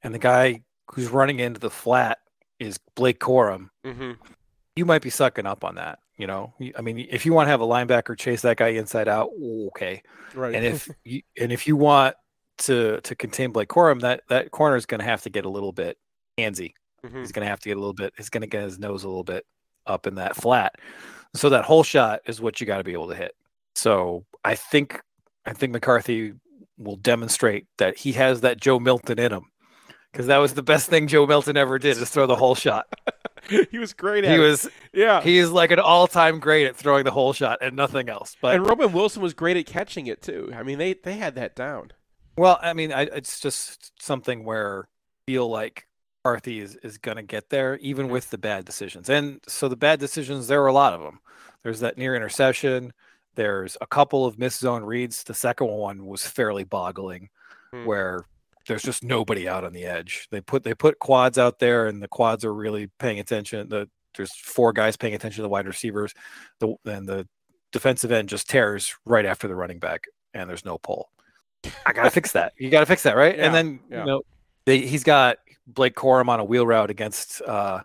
and 0.03 0.13
the 0.13 0.19
guy 0.19 0.63
who's 0.93 1.09
running 1.09 1.39
into 1.39 1.59
the 1.59 1.69
flat 1.69 2.19
is 2.59 2.79
Blake 2.95 3.19
Corum, 3.19 3.69
Mm-hmm. 3.85 4.11
you 4.75 4.85
might 4.85 5.01
be 5.01 5.09
sucking 5.09 5.45
up 5.45 5.63
on 5.63 5.75
that. 5.75 5.99
You 6.17 6.27
know, 6.27 6.53
I 6.77 6.81
mean, 6.81 7.07
if 7.09 7.25
you 7.25 7.31
want 7.33 7.47
to 7.47 7.51
have 7.51 7.61
a 7.61 7.65
linebacker 7.65 8.17
chase 8.17 8.41
that 8.41 8.57
guy 8.57 8.69
inside 8.69 9.07
out, 9.07 9.29
okay. 9.67 10.01
Right. 10.33 10.53
And 10.53 10.65
if 10.65 10.89
you, 11.05 11.21
and 11.39 11.51
if 11.53 11.65
you 11.67 11.77
want 11.77 12.15
to 12.59 13.01
to 13.01 13.15
contain 13.15 13.51
Blake 13.51 13.69
Corum, 13.69 14.01
that 14.01 14.21
that 14.29 14.51
corner 14.51 14.75
is 14.75 14.85
going 14.85 14.99
to 14.99 15.05
have 15.05 15.21
to 15.23 15.29
get 15.29 15.45
a 15.45 15.49
little 15.49 15.71
bit 15.71 15.97
handsy. 16.37 16.73
Mhm. 17.05 17.19
He's 17.19 17.31
going 17.31 17.45
to 17.45 17.49
have 17.49 17.59
to 17.61 17.69
get 17.69 17.77
a 17.77 17.79
little 17.79 17.93
bit. 17.93 18.13
He's 18.17 18.29
going 18.29 18.41
to 18.41 18.47
get 18.47 18.63
his 18.63 18.77
nose 18.79 19.03
a 19.03 19.07
little 19.07 19.23
bit 19.23 19.45
up 19.85 20.05
in 20.07 20.15
that 20.15 20.35
flat. 20.35 20.75
So 21.35 21.49
that 21.49 21.65
whole 21.65 21.83
shot 21.83 22.21
is 22.25 22.41
what 22.41 22.59
you 22.59 22.67
got 22.67 22.77
to 22.79 22.83
be 22.83 22.93
able 22.93 23.07
to 23.09 23.15
hit. 23.15 23.31
So 23.75 24.25
I 24.43 24.55
think 24.55 24.99
I 25.45 25.53
think 25.53 25.73
McCarthy 25.73 26.33
will 26.77 26.97
demonstrate 26.97 27.67
that 27.77 27.97
he 27.97 28.11
has 28.13 28.41
that 28.41 28.59
Joe 28.59 28.79
Milton 28.79 29.19
in 29.19 29.31
him. 29.31 29.45
Because 30.11 30.25
that 30.27 30.37
was 30.37 30.55
the 30.55 30.63
best 30.63 30.89
thing 30.89 31.07
Joe 31.07 31.27
Milton 31.27 31.55
ever 31.55 31.77
did 31.77 31.97
is 31.97 32.09
throw 32.09 32.25
the 32.25 32.35
whole 32.35 32.55
shot. 32.55 32.87
he 33.69 33.77
was 33.77 33.93
great 33.93 34.23
at 34.25 34.31
He 34.31 34.37
it. 34.37 34.39
was 34.39 34.67
yeah. 34.91 35.21
he 35.21 35.37
is 35.37 35.51
like 35.51 35.69
an 35.71 35.77
all-time 35.79 36.39
great 36.39 36.65
at 36.65 36.75
throwing 36.75 37.03
the 37.03 37.11
whole 37.11 37.31
shot 37.31 37.59
and 37.61 37.75
nothing 37.75 38.09
else. 38.09 38.35
But 38.41 38.55
and 38.55 38.65
Roman 38.65 38.91
Wilson 38.91 39.21
was 39.21 39.33
great 39.35 39.55
at 39.55 39.67
catching 39.67 40.07
it 40.07 40.21
too. 40.23 40.51
I 40.55 40.63
mean, 40.63 40.79
they 40.79 40.93
they 40.95 41.13
had 41.17 41.35
that 41.35 41.55
down. 41.55 41.91
Well, 42.39 42.59
I 42.61 42.73
mean, 42.73 42.91
I, 42.93 43.03
it's 43.03 43.39
just 43.39 44.01
something 44.01 44.43
where 44.43 44.87
I 45.27 45.31
feel 45.31 45.49
like 45.49 45.87
McCarthy 46.23 46.59
is, 46.59 46.75
is 46.83 46.97
going 46.97 47.17
to 47.17 47.23
get 47.23 47.49
there, 47.49 47.77
even 47.77 48.09
with 48.09 48.29
the 48.29 48.37
bad 48.37 48.65
decisions. 48.65 49.09
And 49.09 49.39
so 49.47 49.67
the 49.67 49.75
bad 49.75 49.99
decisions, 49.99 50.47
there 50.47 50.61
were 50.61 50.67
a 50.67 50.73
lot 50.73 50.93
of 50.93 51.01
them. 51.01 51.19
There's 51.63 51.79
that 51.81 51.97
near 51.97 52.15
interception. 52.15 52.93
There's 53.35 53.77
a 53.81 53.87
couple 53.87 54.25
of 54.25 54.37
missed 54.39 54.59
zone 54.59 54.83
reads. 54.83 55.23
The 55.23 55.33
second 55.33 55.67
one 55.67 56.05
was 56.05 56.25
fairly 56.25 56.63
boggling, 56.63 57.29
Hmm. 57.71 57.85
where 57.85 58.25
there's 58.67 58.81
just 58.83 59.03
nobody 59.03 59.47
out 59.47 59.63
on 59.63 59.73
the 59.73 59.85
edge. 59.85 60.27
They 60.31 60.41
put 60.41 60.63
they 60.63 60.73
put 60.73 60.99
quads 60.99 61.37
out 61.37 61.59
there, 61.59 61.87
and 61.87 62.01
the 62.01 62.07
quads 62.07 62.43
are 62.45 62.53
really 62.53 62.87
paying 62.99 63.19
attention. 63.19 63.69
The 63.69 63.89
there's 64.15 64.35
four 64.35 64.73
guys 64.73 64.97
paying 64.97 65.13
attention 65.13 65.37
to 65.37 65.43
the 65.43 65.49
wide 65.49 65.67
receivers. 65.67 66.13
The 66.59 66.75
and 66.85 67.07
the 67.07 67.27
defensive 67.71 68.11
end 68.11 68.29
just 68.29 68.49
tears 68.49 68.95
right 69.05 69.25
after 69.25 69.47
the 69.47 69.55
running 69.55 69.79
back, 69.79 70.05
and 70.33 70.49
there's 70.49 70.65
no 70.65 70.77
pull. 70.79 71.09
I 71.85 71.93
gotta 71.93 72.09
fix 72.11 72.31
that. 72.33 72.53
You 72.57 72.69
gotta 72.69 72.85
fix 72.85 73.03
that, 73.03 73.15
right? 73.15 73.37
Yeah, 73.37 73.45
and 73.45 73.55
then 73.55 73.79
yeah. 73.89 73.99
you 73.99 74.05
know 74.05 74.21
they, 74.65 74.79
he's 74.79 75.03
got 75.03 75.37
Blake 75.67 75.95
Corum 75.95 76.29
on 76.29 76.39
a 76.39 76.43
wheel 76.43 76.65
route 76.65 76.89
against 76.89 77.41
uh, 77.41 77.81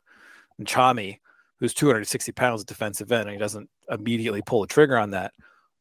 Nchami, 0.60 1.18
who's 1.58 1.74
260 1.74 2.32
pounds 2.32 2.62
of 2.62 2.66
defensive 2.66 3.10
end, 3.12 3.22
and 3.22 3.32
he 3.32 3.38
doesn't 3.38 3.68
immediately 3.90 4.42
pull 4.42 4.60
the 4.60 4.66
trigger 4.66 4.96
on 4.96 5.10
that. 5.10 5.32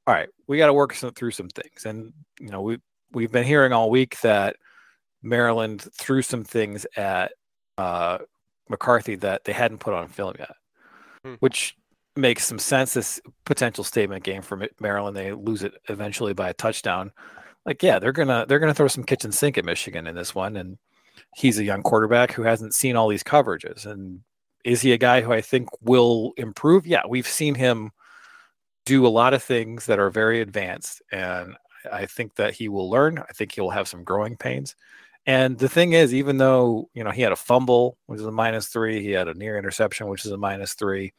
All 0.05 0.13
right, 0.13 0.29
we 0.47 0.57
got 0.57 0.67
to 0.67 0.73
work 0.73 0.93
some, 0.93 1.11
through 1.13 1.31
some 1.31 1.49
things, 1.49 1.85
and 1.85 2.13
you 2.39 2.49
know 2.49 2.61
we 2.61 2.79
we've 3.11 3.31
been 3.31 3.45
hearing 3.45 3.73
all 3.73 3.89
week 3.89 4.19
that 4.21 4.55
Maryland 5.21 5.87
threw 5.93 6.21
some 6.21 6.43
things 6.43 6.85
at 6.97 7.31
uh, 7.77 8.17
McCarthy 8.69 9.15
that 9.15 9.43
they 9.45 9.53
hadn't 9.53 9.79
put 9.79 9.93
on 9.93 10.07
film 10.07 10.33
yet, 10.37 10.55
Hmm. 11.23 11.35
which 11.39 11.75
makes 12.15 12.45
some 12.45 12.59
sense. 12.59 12.93
This 12.93 13.21
potential 13.45 13.83
statement 13.83 14.23
game 14.23 14.41
for 14.41 14.67
Maryland, 14.79 15.15
they 15.15 15.31
lose 15.31 15.63
it 15.63 15.73
eventually 15.89 16.33
by 16.33 16.49
a 16.49 16.53
touchdown. 16.53 17.11
Like, 17.65 17.81
yeah, 17.83 17.99
they're 17.99 18.11
gonna 18.11 18.45
they're 18.47 18.59
gonna 18.59 18.73
throw 18.73 18.87
some 18.89 19.03
kitchen 19.05 19.31
sink 19.31 19.57
at 19.57 19.65
Michigan 19.65 20.07
in 20.07 20.15
this 20.15 20.35
one, 20.35 20.55
and 20.57 20.77
he's 21.35 21.59
a 21.59 21.63
young 21.63 21.83
quarterback 21.83 22.31
who 22.33 22.43
hasn't 22.43 22.73
seen 22.73 22.95
all 22.95 23.07
these 23.07 23.23
coverages. 23.23 23.85
And 23.85 24.21
is 24.65 24.81
he 24.81 24.91
a 24.93 24.97
guy 24.97 25.21
who 25.21 25.31
I 25.33 25.41
think 25.41 25.69
will 25.81 26.33
improve? 26.37 26.85
Yeah, 26.87 27.03
we've 27.07 27.27
seen 27.27 27.55
him 27.55 27.91
do 28.85 29.05
a 29.07 29.09
lot 29.09 29.33
of 29.33 29.43
things 29.43 29.85
that 29.85 29.99
are 29.99 30.09
very 30.09 30.41
advanced, 30.41 31.01
and 31.11 31.55
I 31.91 32.05
think 32.05 32.35
that 32.35 32.53
he 32.53 32.69
will 32.69 32.89
learn. 32.89 33.19
I 33.19 33.33
think 33.33 33.53
he 33.53 33.61
will 33.61 33.69
have 33.71 33.87
some 33.87 34.03
growing 34.03 34.37
pains, 34.37 34.75
And 35.25 35.57
the 35.57 35.69
thing 35.69 35.93
is, 35.93 36.13
even 36.13 36.37
though 36.37 36.89
you 36.93 37.03
know 37.03 37.11
he 37.11 37.21
had 37.21 37.31
a 37.31 37.35
fumble, 37.37 37.97
which 38.07 38.19
is 38.19 38.25
a 38.25 38.31
minus 38.31 38.67
three, 38.67 39.01
he 39.01 39.11
had 39.11 39.27
a 39.29 39.33
near 39.35 39.57
interception, 39.57 40.07
which 40.07 40.25
is 40.25 40.31
a 40.31 40.37
minus 40.37 40.73
three, 40.73 41.13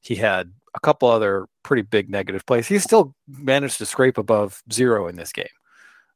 he 0.00 0.16
had 0.16 0.52
a 0.74 0.80
couple 0.80 1.08
other 1.08 1.46
pretty 1.62 1.82
big 1.82 2.10
negative 2.10 2.44
plays. 2.46 2.66
He 2.68 2.78
still 2.80 3.14
managed 3.28 3.78
to 3.78 3.86
scrape 3.86 4.18
above 4.18 4.62
zero 4.72 5.08
in 5.08 5.16
this 5.16 5.32
game. 5.32 5.46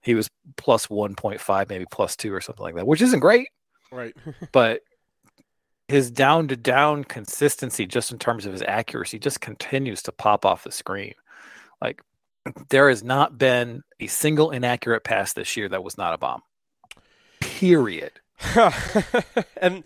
He 0.08 0.14
was 0.14 0.30
plus 0.56 0.86
1.5, 0.86 1.68
maybe 1.68 1.84
plus 1.90 2.16
two 2.16 2.32
or 2.32 2.40
something 2.40 2.62
like 2.62 2.74
that, 2.76 2.86
which 2.86 3.02
isn't 3.02 3.20
great. 3.20 3.48
Right. 3.92 4.16
but 4.52 4.80
his 5.86 6.10
down 6.10 6.48
to 6.48 6.56
down 6.56 7.04
consistency, 7.04 7.84
just 7.84 8.10
in 8.10 8.18
terms 8.18 8.46
of 8.46 8.52
his 8.52 8.62
accuracy, 8.62 9.18
just 9.18 9.42
continues 9.42 10.00
to 10.04 10.12
pop 10.12 10.46
off 10.46 10.64
the 10.64 10.72
screen. 10.72 11.12
Like 11.82 12.00
there 12.70 12.88
has 12.88 13.04
not 13.04 13.36
been 13.36 13.82
a 14.00 14.06
single 14.06 14.50
inaccurate 14.50 15.04
pass 15.04 15.34
this 15.34 15.58
year 15.58 15.68
that 15.68 15.84
was 15.84 15.98
not 15.98 16.14
a 16.14 16.16
bomb. 16.16 16.40
Period. 17.40 18.12
and 19.60 19.84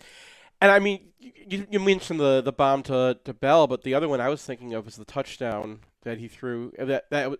and 0.61 0.71
I 0.71 0.79
mean, 0.79 1.09
you, 1.19 1.67
you 1.69 1.81
mentioned 1.81 2.21
the, 2.21 2.39
the 2.39 2.53
bomb 2.53 2.81
to, 2.83 3.19
to 3.25 3.33
Bell, 3.33 3.67
but 3.67 3.83
the 3.83 3.93
other 3.93 4.07
one 4.07 4.21
I 4.21 4.29
was 4.29 4.41
thinking 4.41 4.73
of 4.73 4.85
was 4.85 4.95
the 4.95 5.03
touchdown 5.03 5.81
that 6.03 6.17
he 6.17 6.27
threw. 6.27 6.71
Uh, 6.77 6.85
that 6.85 7.09
that 7.09 7.37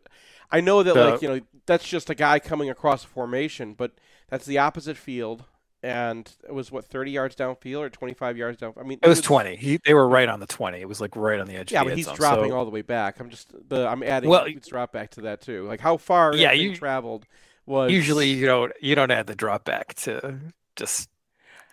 I 0.51 0.61
know 0.61 0.84
that 0.84 0.93
the, 0.93 1.05
like 1.05 1.22
you 1.22 1.28
know 1.28 1.39
that's 1.66 1.88
just 1.88 2.09
a 2.09 2.16
guy 2.16 2.39
coming 2.39 2.70
across 2.70 3.03
a 3.03 3.07
formation, 3.07 3.74
but 3.74 3.91
that's 4.30 4.45
the 4.45 4.57
opposite 4.57 4.97
field, 4.97 5.45
and 5.82 6.32
it 6.47 6.53
was 6.53 6.72
what 6.72 6.86
thirty 6.86 7.11
yards 7.11 7.36
downfield 7.36 7.80
or 7.80 7.89
twenty 7.89 8.14
five 8.14 8.38
yards 8.38 8.57
down. 8.57 8.74
I 8.80 8.84
mean, 8.84 8.99
it 9.01 9.07
was, 9.07 9.20
it 9.20 9.22
was 9.22 9.26
twenty. 9.26 9.55
He, 9.55 9.80
they 9.86 9.93
were 9.93 10.07
right 10.07 10.28
on 10.28 10.39
the 10.39 10.47
twenty. 10.47 10.80
It 10.80 10.88
was 10.88 10.99
like 10.99 11.16
right 11.16 11.39
on 11.39 11.47
the 11.47 11.55
edge. 11.55 11.72
Yeah, 11.72 11.84
the 11.84 11.89
but 11.89 11.97
he's 11.97 12.05
zone, 12.05 12.16
dropping 12.16 12.49
so. 12.51 12.57
all 12.57 12.66
the 12.66 12.72
way 12.72 12.82
back. 12.82 13.20
I'm 13.20 13.30
just 13.30 13.53
the 13.70 13.88
I'm 13.88 14.03
adding 14.03 14.30
well, 14.30 14.47
drop 14.68 14.91
back 14.91 15.11
to 15.11 15.22
that 15.22 15.41
too. 15.41 15.66
Like 15.68 15.80
how 15.80 15.97
far 15.97 16.36
yeah, 16.36 16.51
you 16.51 16.72
you 16.72 16.76
traveled 16.76 17.26
was 17.66 17.91
usually 17.91 18.30
you 18.30 18.45
don't 18.45 18.74
you 18.82 18.95
don't 18.95 19.11
add 19.11 19.28
the 19.28 19.36
drop 19.36 19.66
back 19.66 19.93
to 19.93 20.39
just 20.76 21.09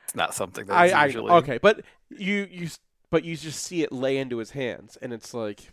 it's 0.04 0.14
not 0.14 0.34
something 0.34 0.66
that 0.66 0.74
I, 0.74 1.04
usually 1.06 1.30
I 1.30 1.36
okay, 1.36 1.58
but 1.58 1.82
you 2.10 2.48
you 2.50 2.68
but 3.10 3.24
you 3.24 3.36
just 3.36 3.62
see 3.62 3.82
it 3.82 3.92
lay 3.92 4.18
into 4.18 4.38
his 4.38 4.52
hands, 4.52 4.96
and 5.00 5.12
it's 5.12 5.34
like 5.34 5.70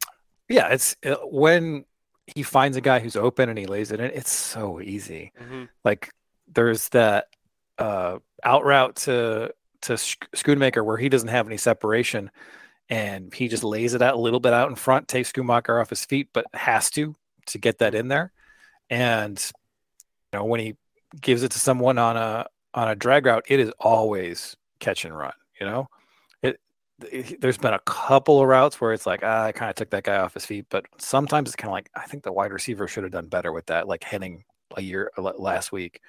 yeah, 0.49 0.67
it's 0.69 0.95
it, 1.01 1.11
uh, 1.11 1.17
when 1.25 1.85
he 2.27 2.43
finds 2.43 2.75
a 2.77 2.81
guy 2.81 2.99
who's 2.99 3.15
open 3.15 3.49
and 3.49 3.57
he 3.57 3.65
lays 3.65 3.91
it 3.91 3.99
in. 3.99 4.11
It's 4.11 4.31
so 4.31 4.81
easy. 4.81 5.31
Mm-hmm. 5.41 5.65
Like 5.83 6.11
there's 6.47 6.89
that 6.89 7.27
uh, 7.77 8.19
out 8.43 8.65
route 8.65 8.95
to 8.97 9.53
to 9.83 9.93
Schoonmaker 9.93 10.83
where 10.83 10.97
he 10.97 11.09
doesn't 11.09 11.29
have 11.29 11.47
any 11.47 11.57
separation, 11.57 12.31
and 12.89 13.33
he 13.33 13.47
just 13.47 13.63
lays 13.63 13.93
it 13.93 14.01
out 14.01 14.15
a 14.15 14.19
little 14.19 14.39
bit 14.39 14.53
out 14.53 14.69
in 14.69 14.75
front, 14.75 15.07
takes 15.07 15.31
Schoonmaker 15.31 15.79
off 15.81 15.89
his 15.89 16.05
feet, 16.05 16.29
but 16.33 16.45
has 16.53 16.89
to 16.91 17.15
to 17.47 17.57
get 17.57 17.79
that 17.79 17.95
in 17.95 18.07
there. 18.07 18.31
And 18.89 19.39
you 20.33 20.39
know 20.39 20.45
when 20.45 20.59
he 20.59 20.75
gives 21.21 21.43
it 21.43 21.51
to 21.51 21.59
someone 21.59 21.97
on 21.97 22.17
a 22.17 22.45
on 22.73 22.89
a 22.89 22.95
drag 22.95 23.25
route, 23.25 23.45
it 23.47 23.59
is 23.59 23.71
always 23.79 24.55
catch 24.79 25.05
and 25.05 25.17
run. 25.17 25.33
You 25.59 25.65
know, 25.65 25.87
there's 27.39 27.57
been 27.57 27.73
a 27.73 27.79
couple 27.79 28.41
of 28.41 28.47
routes 28.47 28.81
where 28.81 28.93
it's 28.93 29.05
like 29.05 29.21
ah, 29.23 29.43
I 29.43 29.51
kind 29.51 29.69
of 29.69 29.75
took 29.75 29.89
that 29.91 30.03
guy 30.03 30.17
off 30.17 30.33
his 30.33 30.45
feet, 30.45 30.65
but 30.69 30.85
sometimes 30.97 31.49
it's 31.49 31.55
kind 31.55 31.69
of 31.69 31.73
like 31.73 31.89
I 31.95 32.05
think 32.05 32.23
the 32.23 32.31
wide 32.31 32.51
receiver 32.51 32.87
should 32.87 33.03
have 33.03 33.11
done 33.11 33.27
better 33.27 33.51
with 33.51 33.67
that, 33.67 33.87
like 33.87 34.03
Henning 34.03 34.43
a 34.75 34.81
year 34.81 35.11
last 35.17 35.71
week. 35.71 36.01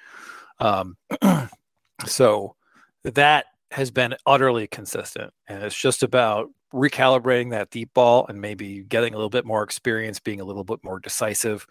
Um, 0.59 0.97
so 2.05 2.55
that 3.03 3.45
has 3.71 3.91
been 3.91 4.15
utterly 4.25 4.67
consistent, 4.67 5.33
and 5.47 5.63
it's 5.63 5.79
just 5.79 6.03
about 6.03 6.49
recalibrating 6.73 7.51
that 7.51 7.71
deep 7.71 7.93
ball 7.93 8.25
and 8.27 8.39
maybe 8.39 8.83
getting 8.83 9.13
a 9.13 9.17
little 9.17 9.29
bit 9.29 9.45
more 9.45 9.63
experience, 9.63 10.19
being 10.19 10.41
a 10.41 10.45
little 10.45 10.63
bit 10.63 10.83
more 10.83 10.99
decisive. 10.99 11.65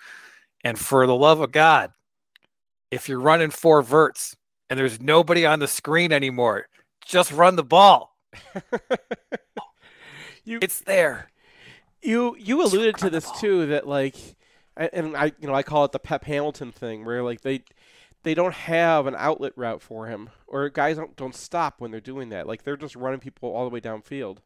And 0.64 0.78
for 0.78 1.06
the 1.06 1.14
love 1.14 1.40
of 1.40 1.52
God, 1.52 1.92
if 2.90 3.08
you're 3.08 3.20
running 3.20 3.50
four 3.50 3.82
verts, 3.82 4.36
and 4.70 4.78
there's 4.78 5.00
nobody 5.00 5.46
on 5.46 5.60
the 5.60 5.68
screen 5.68 6.12
anymore. 6.12 6.66
Just 7.04 7.32
run 7.32 7.56
the 7.56 7.64
ball. 7.64 8.16
you, 10.44 10.58
it's 10.62 10.80
there. 10.80 11.30
You 12.02 12.36
you 12.38 12.62
alluded 12.62 12.96
to 12.98 13.10
this 13.10 13.30
too 13.40 13.66
that 13.66 13.86
like, 13.86 14.14
and 14.76 15.16
I 15.16 15.32
you 15.40 15.48
know 15.48 15.54
I 15.54 15.62
call 15.62 15.84
it 15.84 15.92
the 15.92 15.98
Pep 15.98 16.24
Hamilton 16.24 16.72
thing 16.72 17.04
where 17.04 17.22
like 17.22 17.40
they 17.40 17.64
they 18.22 18.34
don't 18.34 18.54
have 18.54 19.06
an 19.06 19.14
outlet 19.16 19.52
route 19.56 19.82
for 19.82 20.06
him 20.06 20.30
or 20.46 20.68
guys 20.68 20.96
don't 20.96 21.16
don't 21.16 21.34
stop 21.34 21.80
when 21.80 21.90
they're 21.90 22.00
doing 22.00 22.28
that 22.28 22.46
like 22.46 22.62
they're 22.62 22.76
just 22.76 22.96
running 22.96 23.20
people 23.20 23.50
all 23.50 23.64
the 23.64 23.70
way 23.70 23.80
downfield. 23.80 24.38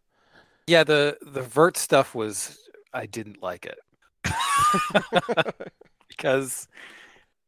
Yeah, 0.67 0.85
the 0.85 1.19
the 1.21 1.43
vert 1.43 1.77
stuff 1.77 2.15
was 2.15 2.59
I 2.95 3.07
didn't 3.07 3.43
like 3.43 3.67
it 3.67 3.79
because 6.09 6.69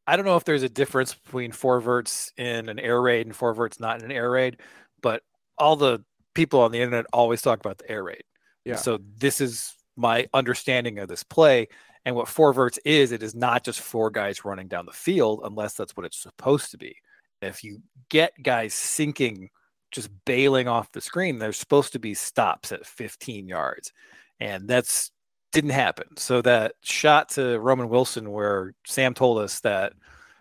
I 0.07 0.17
don't 0.17 0.27
know 0.27 0.37
if 0.37 0.45
there's 0.45 0.63
a 0.63 0.69
difference 0.69 1.15
between 1.15 1.53
four 1.53 1.81
verts 1.81 2.33
in 2.37 2.69
an 2.69 2.79
air 2.79 3.01
raid 3.01 3.27
and 3.27 3.35
four 3.35 3.55
verts 3.55 3.81
not 3.81 3.99
in 3.99 4.05
an 4.05 4.13
air 4.13 4.31
raid, 4.31 4.59
but 5.01 5.23
all 5.57 5.77
the 5.77 6.01
people 6.35 6.61
on 6.61 6.73
the 6.73 6.81
internet 6.81 7.07
always 7.13 7.43
talk 7.43 7.61
about 7.61 7.79
the 7.79 7.91
air 7.91 8.05
raid. 8.05 8.25
Yeah. 8.65 8.77
So 8.77 8.99
this 9.17 9.41
is 9.41 9.75
my 9.97 10.27
understanding 10.35 10.99
of 10.99 11.09
this 11.09 11.23
play. 11.23 11.69
And 12.05 12.15
what 12.15 12.29
four 12.29 12.53
verts 12.53 12.79
is, 12.85 13.13
it 13.13 13.23
is 13.23 13.35
not 13.35 13.65
just 13.65 13.81
four 13.81 14.11
guys 14.11 14.45
running 14.45 14.69
down 14.69 14.87
the 14.87 14.93
field, 14.93 15.41
unless 15.45 15.75
that's 15.75 15.97
what 15.97 16.07
it's 16.07 16.21
supposed 16.21 16.71
to 16.73 16.79
be. 16.79 16.97
If 17.41 17.65
you 17.65 17.81
get 18.11 18.33
guys 18.43 18.75
sinking, 18.75 19.51
just 19.91 20.11
bailing 20.25 20.69
off 20.69 20.93
the 20.93 21.01
screen, 21.01 21.39
there's 21.39 21.57
supposed 21.57 21.93
to 21.93 21.99
be 21.99 22.15
stops 22.15 22.73
at 22.73 22.85
15 22.85 23.49
yards. 23.49 23.93
And 24.41 24.69
that's 24.69 25.13
didn't 25.53 25.71
happen. 25.71 26.17
So 26.17 26.43
that 26.43 26.75
shot 26.83 27.31
to 27.31 27.59
Roman 27.61 27.89
Wilson, 27.89 28.33
where 28.33 28.75
Sam 28.87 29.15
told 29.15 29.39
us 29.39 29.61
that 29.61 29.93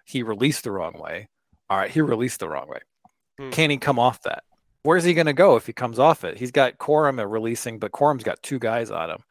he 0.05 0.23
released 0.23 0.63
the 0.63 0.71
wrong 0.71 0.99
way. 0.99 1.29
All 1.69 1.77
right, 1.77 1.91
he 1.91 2.01
released 2.01 2.39
the 2.39 2.49
wrong 2.49 2.67
way. 2.67 2.79
Hmm. 3.39 3.51
Can 3.51 3.69
he 3.69 3.77
come 3.77 3.99
off 3.99 4.23
that? 4.23 4.43
Where's 4.83 5.03
he 5.03 5.13
going 5.13 5.27
to 5.27 5.33
go 5.33 5.55
if 5.55 5.65
he 5.65 5.73
comes 5.73 5.99
off 5.99 6.23
it? 6.23 6.37
He's 6.37 6.51
got 6.51 6.77
Corum 6.77 7.19
at 7.19 7.29
releasing, 7.29 7.79
but 7.79 7.91
Corum's 7.91 8.23
got 8.23 8.41
two 8.43 8.59
guys 8.59 8.91
on 8.91 9.09
him, 9.09 9.23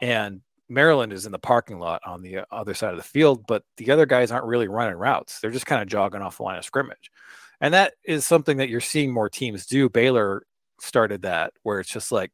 and 0.00 0.40
Maryland 0.68 1.12
is 1.12 1.26
in 1.26 1.32
the 1.32 1.38
parking 1.38 1.78
lot 1.78 2.00
on 2.06 2.22
the 2.22 2.40
other 2.50 2.74
side 2.74 2.92
of 2.92 2.96
the 2.96 3.02
field. 3.02 3.46
But 3.46 3.62
the 3.76 3.90
other 3.90 4.06
guys 4.06 4.30
aren't 4.30 4.46
really 4.46 4.68
running 4.68 4.96
routes; 4.96 5.40
they're 5.40 5.50
just 5.50 5.66
kind 5.66 5.82
of 5.82 5.88
jogging 5.88 6.22
off 6.22 6.38
the 6.38 6.44
line 6.44 6.58
of 6.58 6.64
scrimmage, 6.64 7.10
and 7.60 7.74
that 7.74 7.94
is 8.04 8.26
something 8.26 8.56
that 8.56 8.68
you're 8.68 8.80
seeing 8.80 9.12
more 9.12 9.28
teams 9.28 9.66
do. 9.66 9.88
Baylor 9.88 10.44
started 10.80 11.22
that, 11.22 11.52
where 11.62 11.80
it's 11.80 11.90
just 11.90 12.10
like 12.10 12.32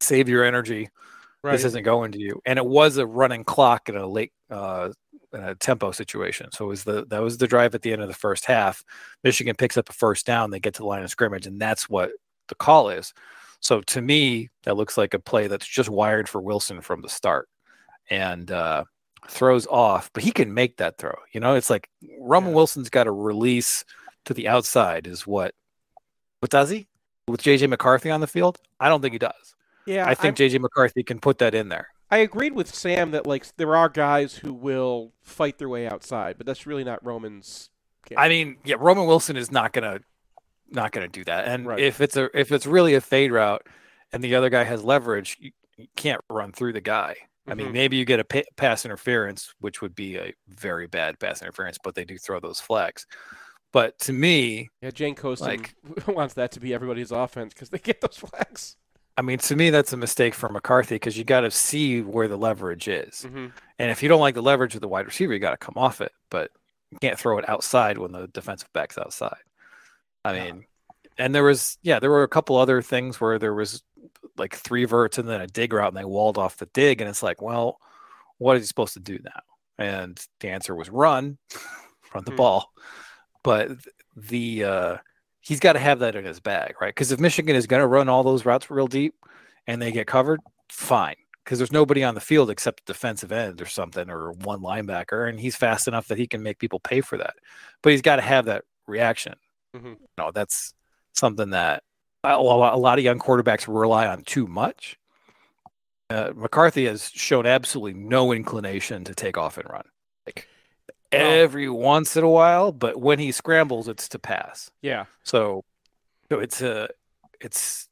save 0.00 0.28
your 0.28 0.44
energy 0.44 0.88
Right. 1.42 1.52
This 1.52 1.64
isn't 1.64 1.84
going 1.84 2.12
to 2.12 2.18
you. 2.18 2.40
And 2.44 2.58
it 2.58 2.66
was 2.66 2.96
a 2.96 3.06
running 3.06 3.44
clock 3.44 3.88
in 3.88 3.96
a 3.96 4.06
late 4.06 4.32
uh, 4.50 4.90
in 5.32 5.40
a 5.40 5.54
tempo 5.54 5.90
situation. 5.90 6.50
So 6.52 6.66
it 6.66 6.68
was 6.68 6.84
the 6.84 7.06
that 7.06 7.22
was 7.22 7.38
the 7.38 7.46
drive 7.46 7.74
at 7.74 7.82
the 7.82 7.92
end 7.92 8.02
of 8.02 8.08
the 8.08 8.14
first 8.14 8.44
half. 8.44 8.84
Michigan 9.24 9.56
picks 9.56 9.76
up 9.76 9.88
a 9.88 9.92
first 9.92 10.26
down, 10.26 10.50
they 10.50 10.60
get 10.60 10.74
to 10.74 10.82
the 10.82 10.86
line 10.86 11.02
of 11.02 11.10
scrimmage, 11.10 11.46
and 11.46 11.60
that's 11.60 11.88
what 11.88 12.10
the 12.48 12.54
call 12.54 12.90
is. 12.90 13.12
So 13.60 13.80
to 13.80 14.00
me, 14.00 14.50
that 14.62 14.76
looks 14.76 14.96
like 14.96 15.14
a 15.14 15.18
play 15.18 15.48
that's 15.48 15.66
just 15.66 15.88
wired 15.88 16.28
for 16.28 16.40
Wilson 16.40 16.80
from 16.80 17.02
the 17.02 17.08
start. 17.08 17.48
And 18.10 18.50
uh, 18.50 18.84
throws 19.28 19.66
off, 19.66 20.10
but 20.12 20.22
he 20.22 20.30
can 20.30 20.54
make 20.54 20.76
that 20.78 20.98
throw. 20.98 21.14
You 21.32 21.40
know, 21.40 21.54
it's 21.54 21.70
like 21.70 21.88
Roman 22.18 22.50
yeah. 22.50 22.56
Wilson's 22.56 22.90
got 22.90 23.06
a 23.06 23.12
release 23.12 23.84
to 24.24 24.34
the 24.34 24.48
outside, 24.48 25.06
is 25.06 25.26
what 25.26 25.54
what 26.40 26.50
does 26.50 26.70
he? 26.70 26.86
With 27.26 27.42
JJ 27.42 27.68
McCarthy 27.68 28.10
on 28.10 28.20
the 28.20 28.26
field? 28.26 28.58
I 28.78 28.88
don't 28.88 29.02
think 29.02 29.12
he 29.12 29.18
does. 29.18 29.54
Yeah, 29.86 30.06
I 30.06 30.14
think 30.14 30.36
JJ 30.36 30.60
McCarthy 30.60 31.02
can 31.02 31.18
put 31.18 31.38
that 31.38 31.54
in 31.54 31.68
there. 31.68 31.88
I 32.10 32.18
agreed 32.18 32.54
with 32.54 32.74
Sam 32.74 33.10
that 33.10 33.26
like 33.26 33.46
there 33.56 33.76
are 33.76 33.88
guys 33.88 34.36
who 34.36 34.52
will 34.52 35.12
fight 35.22 35.58
their 35.58 35.68
way 35.68 35.86
outside, 35.86 36.36
but 36.38 36.46
that's 36.46 36.66
really 36.66 36.84
not 36.84 37.04
Roman's. 37.04 37.70
Game. 38.06 38.18
I 38.18 38.28
mean, 38.28 38.56
yeah, 38.64 38.76
Roman 38.78 39.06
Wilson 39.06 39.36
is 39.36 39.50
not 39.50 39.72
gonna 39.72 40.00
not 40.70 40.92
gonna 40.92 41.08
do 41.08 41.24
that. 41.24 41.46
And 41.46 41.66
right. 41.66 41.78
if 41.78 42.00
it's 42.00 42.16
a 42.16 42.30
if 42.38 42.52
it's 42.52 42.66
really 42.66 42.94
a 42.94 43.00
fade 43.00 43.32
route, 43.32 43.66
and 44.12 44.24
the 44.24 44.34
other 44.34 44.50
guy 44.50 44.64
has 44.64 44.82
leverage, 44.82 45.36
you, 45.40 45.52
you 45.76 45.86
can't 45.96 46.20
run 46.30 46.52
through 46.52 46.72
the 46.72 46.80
guy. 46.80 47.16
Mm-hmm. 47.18 47.50
I 47.50 47.54
mean, 47.54 47.66
mm-hmm. 47.66 47.74
maybe 47.74 47.96
you 47.96 48.04
get 48.04 48.20
a 48.20 48.24
pa- 48.24 48.42
pass 48.56 48.84
interference, 48.84 49.54
which 49.60 49.82
would 49.82 49.94
be 49.94 50.16
a 50.16 50.32
very 50.48 50.86
bad 50.86 51.18
pass 51.18 51.42
interference, 51.42 51.78
but 51.82 51.94
they 51.94 52.04
do 52.04 52.16
throw 52.18 52.40
those 52.40 52.60
flags. 52.60 53.06
But 53.72 53.98
to 54.00 54.12
me, 54.12 54.70
yeah, 54.80 54.90
Jane 54.90 55.14
Coaston 55.14 55.48
like, 55.48 55.74
wants 56.06 56.34
that 56.34 56.52
to 56.52 56.60
be 56.60 56.72
everybody's 56.72 57.10
offense 57.10 57.52
because 57.52 57.68
they 57.68 57.78
get 57.78 58.00
those 58.00 58.16
flags. 58.16 58.76
I 59.18 59.22
mean, 59.22 59.38
to 59.38 59.56
me, 59.56 59.70
that's 59.70 59.92
a 59.92 59.96
mistake 59.96 60.32
for 60.32 60.48
McCarthy 60.48 60.94
because 60.94 61.18
you 61.18 61.24
got 61.24 61.40
to 61.40 61.50
see 61.50 62.02
where 62.02 62.28
the 62.28 62.38
leverage 62.38 62.86
is. 62.86 63.26
Mm-hmm. 63.26 63.48
And 63.80 63.90
if 63.90 64.00
you 64.00 64.08
don't 64.08 64.20
like 64.20 64.36
the 64.36 64.42
leverage 64.42 64.76
of 64.76 64.80
the 64.80 64.86
wide 64.86 65.06
receiver, 65.06 65.32
you 65.32 65.40
got 65.40 65.50
to 65.50 65.56
come 65.56 65.74
off 65.76 66.00
it. 66.00 66.12
But 66.30 66.52
you 66.92 66.98
can't 67.00 67.18
throw 67.18 67.36
it 67.38 67.48
outside 67.48 67.98
when 67.98 68.12
the 68.12 68.28
defensive 68.28 68.72
back's 68.72 68.96
outside. 68.96 69.40
I 70.24 70.34
yeah. 70.34 70.44
mean, 70.44 70.66
and 71.18 71.34
there 71.34 71.42
was, 71.42 71.78
yeah, 71.82 71.98
there 71.98 72.10
were 72.10 72.22
a 72.22 72.28
couple 72.28 72.56
other 72.56 72.80
things 72.80 73.20
where 73.20 73.40
there 73.40 73.54
was 73.54 73.82
like 74.36 74.54
three 74.54 74.84
verts 74.84 75.18
and 75.18 75.28
then 75.28 75.40
a 75.40 75.48
dig 75.48 75.72
route 75.72 75.88
and 75.88 75.96
they 75.96 76.04
walled 76.04 76.38
off 76.38 76.58
the 76.58 76.66
dig. 76.66 77.00
And 77.00 77.10
it's 77.10 77.22
like, 77.22 77.42
well, 77.42 77.80
what 78.38 78.56
is 78.56 78.62
he 78.62 78.66
supposed 78.68 78.94
to 78.94 79.00
do 79.00 79.18
now? 79.24 79.84
And 79.84 80.24
the 80.38 80.50
answer 80.50 80.76
was 80.76 80.90
run, 80.90 81.38
run 82.14 82.22
the 82.22 82.30
mm-hmm. 82.30 82.36
ball. 82.36 82.72
But 83.42 83.70
the, 84.14 84.62
uh, 84.62 84.96
he's 85.48 85.60
got 85.60 85.72
to 85.72 85.78
have 85.78 86.00
that 86.00 86.14
in 86.14 86.26
his 86.26 86.40
bag, 86.40 86.74
right? 86.78 86.94
Because 86.94 87.10
if 87.10 87.18
Michigan 87.18 87.56
is 87.56 87.66
going 87.66 87.80
to 87.80 87.86
run 87.86 88.10
all 88.10 88.22
those 88.22 88.44
routes 88.44 88.70
real 88.70 88.86
deep 88.86 89.14
and 89.66 89.80
they 89.80 89.90
get 89.90 90.06
covered, 90.06 90.40
fine. 90.68 91.16
Because 91.42 91.58
there's 91.58 91.72
nobody 91.72 92.04
on 92.04 92.14
the 92.14 92.20
field 92.20 92.50
except 92.50 92.84
defensive 92.84 93.32
end 93.32 93.62
or 93.62 93.66
something 93.66 94.10
or 94.10 94.32
one 94.32 94.60
linebacker, 94.60 95.26
and 95.26 95.40
he's 95.40 95.56
fast 95.56 95.88
enough 95.88 96.08
that 96.08 96.18
he 96.18 96.26
can 96.26 96.42
make 96.42 96.58
people 96.58 96.78
pay 96.78 97.00
for 97.00 97.16
that. 97.16 97.36
But 97.82 97.92
he's 97.92 98.02
got 98.02 98.16
to 98.16 98.22
have 98.22 98.44
that 98.44 98.64
reaction. 98.86 99.36
Mhm. 99.74 99.92
You 99.98 100.08
know, 100.18 100.30
that's 100.30 100.74
something 101.14 101.50
that 101.50 101.82
a 102.22 102.34
a 102.34 102.76
lot 102.76 102.98
of 102.98 103.04
young 103.04 103.18
quarterbacks 103.18 103.66
rely 103.66 104.06
on 104.06 104.24
too 104.24 104.46
much. 104.46 104.98
Uh, 106.10 106.32
McCarthy 106.36 106.84
has 106.84 107.10
shown 107.10 107.46
absolutely 107.46 107.98
no 107.98 108.32
inclination 108.32 109.04
to 109.04 109.14
take 109.14 109.38
off 109.38 109.56
and 109.56 109.70
run. 109.70 109.86
Like 110.26 110.46
Every 111.10 111.68
once 111.68 112.16
in 112.16 112.24
a 112.24 112.28
while, 112.28 112.72
but 112.72 113.00
when 113.00 113.18
he 113.18 113.32
scrambles, 113.32 113.88
it's 113.88 114.08
to 114.10 114.18
pass. 114.18 114.70
Yeah. 114.82 115.06
So, 115.22 115.64
so 116.30 116.38
it's 116.40 116.60
a 116.60 116.88
it's 117.40 117.88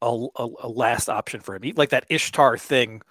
a, 0.00 0.06
a, 0.06 0.48
a 0.62 0.68
last 0.68 1.08
option 1.08 1.40
for 1.40 1.56
him. 1.56 1.62
He, 1.62 1.72
like 1.72 1.90
that 1.90 2.06
Ishtar 2.08 2.58
thing, 2.58 3.02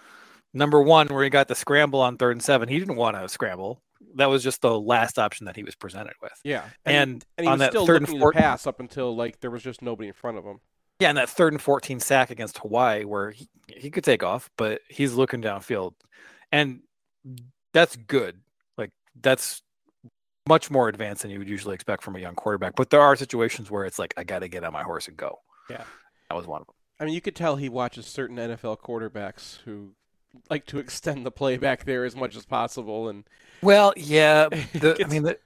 number 0.54 0.82
one, 0.82 1.08
where 1.08 1.24
he 1.24 1.30
got 1.30 1.48
the 1.48 1.56
scramble 1.56 2.00
on 2.00 2.18
third 2.18 2.32
and 2.32 2.44
seven. 2.44 2.70
He 2.70 2.80
didn't 2.80 2.96
want 2.96 3.18
to 3.18 3.28
scramble. 3.28 3.82
That 4.16 4.28
was 4.28 4.44
just 4.44 4.62
the 4.62 4.80
last 4.80 5.20
option 5.20 5.46
that 5.46 5.56
he 5.56 5.64
was 5.64 5.76
presented 5.76 6.14
with. 6.22 6.34
Yeah. 6.44 6.64
And, 6.86 7.26
and 7.38 7.46
he 7.46 7.48
on 7.48 7.54
was 7.54 7.60
that 7.60 7.72
still 7.72 7.86
third 7.86 8.02
and 8.08 8.20
fourth, 8.20 8.36
pass 8.36 8.68
up 8.68 8.80
until 8.80 9.16
like 9.16 9.40
there 9.40 9.52
was 9.52 9.64
just 9.64 9.82
nobody 9.82 10.08
in 10.08 10.14
front 10.14 10.38
of 10.38 10.44
him. 10.44 10.60
yeah, 11.02 11.10
and 11.10 11.18
that 11.18 11.30
third 11.30 11.54
and 11.54 11.62
fourteen 11.62 12.00
sack 12.00 12.30
against 12.30 12.60
Hawaii, 12.60 13.04
where 13.06 13.32
he, 13.32 13.50
he 13.68 13.90
could 13.90 14.04
take 14.04 14.24
off, 14.24 14.50
but 14.56 14.82
he's 14.88 15.14
looking 15.14 15.42
downfield, 15.42 15.94
and 16.52 16.82
that's 17.74 17.96
good. 17.96 18.40
That's 19.20 19.62
much 20.48 20.72
more 20.72 20.88
advanced 20.90 21.22
than 21.22 21.32
you 21.32 21.40
would 21.40 21.50
usually 21.50 21.76
expect 21.76 22.04
from 22.04 22.16
a 22.16 22.20
young 22.20 22.36
quarterback. 22.36 22.76
But 22.76 22.90
there 22.90 23.02
are 23.02 23.16
situations 23.16 23.70
where 23.70 23.86
it's 23.86 24.00
like 24.00 24.14
I 24.18 24.24
got 24.24 24.40
to 24.40 24.48
get 24.48 24.64
on 24.64 24.74
my 24.74 24.84
horse 24.84 25.08
and 25.08 25.16
go. 25.18 25.40
Yeah. 25.70 25.84
that 26.30 26.36
was 26.36 26.48
one 26.48 26.62
of 26.62 26.68
them. 26.68 26.76
I 27.00 27.06
mean, 27.06 27.14
you 27.14 27.22
could 27.22 27.36
tell 27.36 27.56
he 27.56 27.70
watches 27.70 28.06
certain 28.06 28.38
NFL 28.38 28.80
quarterbacks 28.80 29.60
who 29.66 29.94
like 30.50 30.66
to 30.68 30.80
extend 30.80 31.26
the 31.26 31.32
play 31.32 31.58
back 31.58 31.84
there 31.86 32.06
as 32.06 32.16
much 32.16 32.36
as 32.36 32.46
possible, 32.46 33.10
and 33.10 33.26
Well, 33.62 33.94
yeah. 33.98 34.48
The, 34.74 34.98
I 35.04 35.08
mean, 35.08 35.24
the, 35.24 35.38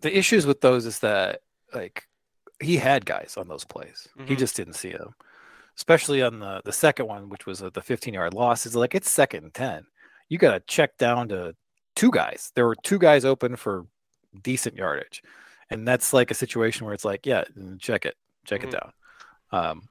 the 0.00 0.16
issues 0.16 0.46
with 0.46 0.60
those 0.60 0.86
is 0.86 0.98
that 1.00 1.40
like 1.74 2.08
he 2.60 2.76
had 2.76 3.04
guys 3.06 3.34
on 3.36 3.48
those 3.48 3.64
plays. 3.64 4.08
He 4.26 4.34
Mhm. 4.34 4.38
just 4.38 4.54
didn't 4.56 4.74
see 4.74 4.92
them. 4.92 5.14
Especially 5.76 6.22
on 6.22 6.38
the 6.40 6.60
the 6.64 6.72
second 6.72 7.06
one, 7.06 7.28
which 7.30 7.46
was 7.46 7.60
the 7.60 7.80
15 7.80 8.14
yard 8.14 8.34
loss. 8.34 8.66
Is 8.66 8.76
like 8.76 8.94
it's 8.94 9.10
second 9.10 9.44
and 9.44 9.54
10. 9.54 9.86
You 10.28 10.38
got 10.38 10.52
to 10.52 10.60
check 10.60 10.96
down 10.98 11.28
to 11.28 11.54
two 12.02 12.10
guys. 12.10 12.50
There 12.54 12.66
were 12.66 12.76
two 12.82 12.98
guys 12.98 13.24
open 13.24 13.56
for 13.56 13.86
decent 14.42 14.76
yardage, 14.76 15.22
and 15.70 15.86
that's 15.86 16.12
like 16.12 16.30
a 16.30 16.34
situation 16.34 16.84
where 16.84 16.94
it's 16.94 17.04
like, 17.04 17.26
yeah, 17.26 17.44
check 17.78 18.04
it, 18.06 18.16
check 18.46 18.60
Mhm. 18.62 18.64
it 18.64 18.70
down. 18.72 18.92
Um, 19.52 19.88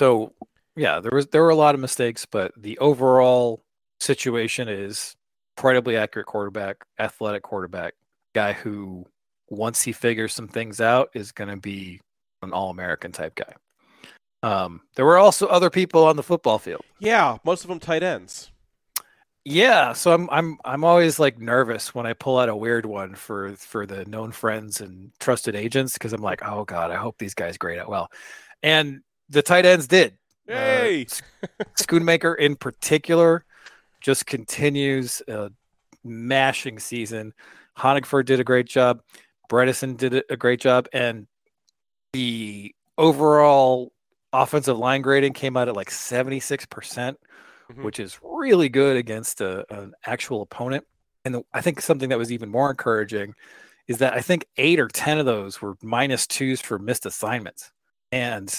so 0.00 0.32
yeah, 0.76 1.00
there 1.00 1.10
was 1.12 1.26
there 1.28 1.42
were 1.42 1.50
a 1.50 1.54
lot 1.64 1.74
of 1.74 1.80
mistakes, 1.80 2.26
but 2.26 2.52
the 2.56 2.78
overall 2.78 3.62
situation 4.00 4.68
is 4.68 5.16
incredibly 5.56 5.96
accurate 5.96 6.26
quarterback, 6.26 6.76
athletic 6.98 7.42
quarterback, 7.42 7.94
guy 8.34 8.52
who 8.52 9.04
once 9.48 9.82
he 9.82 9.92
figures 9.92 10.32
some 10.32 10.48
things 10.48 10.80
out 10.80 11.10
is 11.14 11.32
going 11.32 11.50
to 11.50 11.56
be 11.56 12.00
an 12.42 12.52
all-American 12.52 13.12
type 13.12 13.34
guy. 13.34 13.52
Um, 14.42 14.80
there 14.94 15.04
were 15.04 15.18
also 15.18 15.46
other 15.48 15.68
people 15.70 16.04
on 16.04 16.16
the 16.16 16.22
football 16.22 16.58
field. 16.58 16.82
yeah, 17.00 17.36
most 17.44 17.62
of 17.64 17.68
them 17.68 17.80
tight 17.80 18.02
ends. 18.02 18.50
Yeah, 19.44 19.94
so 19.94 20.12
I'm 20.12 20.28
I'm 20.30 20.58
I'm 20.64 20.84
always 20.84 21.18
like 21.18 21.38
nervous 21.38 21.94
when 21.94 22.06
I 22.06 22.12
pull 22.12 22.38
out 22.38 22.48
a 22.50 22.56
weird 22.56 22.84
one 22.84 23.14
for 23.14 23.52
for 23.56 23.86
the 23.86 24.04
known 24.04 24.32
friends 24.32 24.80
and 24.80 25.12
trusted 25.18 25.56
agents 25.56 25.94
because 25.94 26.12
I'm 26.12 26.20
like, 26.22 26.42
oh 26.46 26.64
god, 26.64 26.90
I 26.90 26.96
hope 26.96 27.16
these 27.18 27.34
guys 27.34 27.56
grade 27.56 27.78
out 27.78 27.88
well, 27.88 28.10
and 28.62 29.00
the 29.30 29.42
tight 29.42 29.64
ends 29.64 29.86
did. 29.86 30.12
Uh, 30.48 30.52
Hey, 30.54 31.06
Schoonmaker 31.78 32.36
in 32.36 32.56
particular 32.56 33.44
just 34.00 34.26
continues 34.26 35.22
a 35.28 35.50
mashing 36.04 36.78
season. 36.78 37.32
Honigford 37.78 38.26
did 38.26 38.40
a 38.40 38.44
great 38.44 38.66
job. 38.66 39.00
Bredeson 39.50 39.96
did 39.96 40.24
a- 40.28 40.36
great 40.36 40.60
job. 40.60 40.88
And 40.92 41.26
the 42.12 42.74
overall 42.98 43.92
offensive 44.32 44.78
line 44.78 45.02
grading 45.02 45.32
came 45.34 45.56
out 45.56 45.68
at 45.68 45.76
like 45.76 45.90
76%, 45.90 46.68
percent 46.70 47.18
Mhm. 47.70 47.82
which 47.84 48.00
is 48.00 48.18
really 48.22 48.68
good 48.68 48.96
against 48.96 49.40
a, 49.40 49.64
an 49.72 49.92
actual 50.04 50.42
opponent. 50.42 50.86
And 51.24 51.34
the, 51.34 51.42
I 51.52 51.60
think 51.60 51.80
something 51.80 52.08
that 52.08 52.18
was 52.18 52.32
even 52.32 52.48
more 52.50 52.70
encouraging 52.70 53.34
is 53.86 53.98
that 53.98 54.14
I 54.14 54.20
think 54.20 54.46
eight 54.56 54.80
or 54.80 54.88
10 54.88 55.18
of 55.18 55.26
those 55.26 55.60
were 55.60 55.76
minus 55.82 56.26
twos 56.26 56.60
for 56.60 56.78
missed 56.78 57.06
assignments. 57.06 57.70
And 58.12 58.54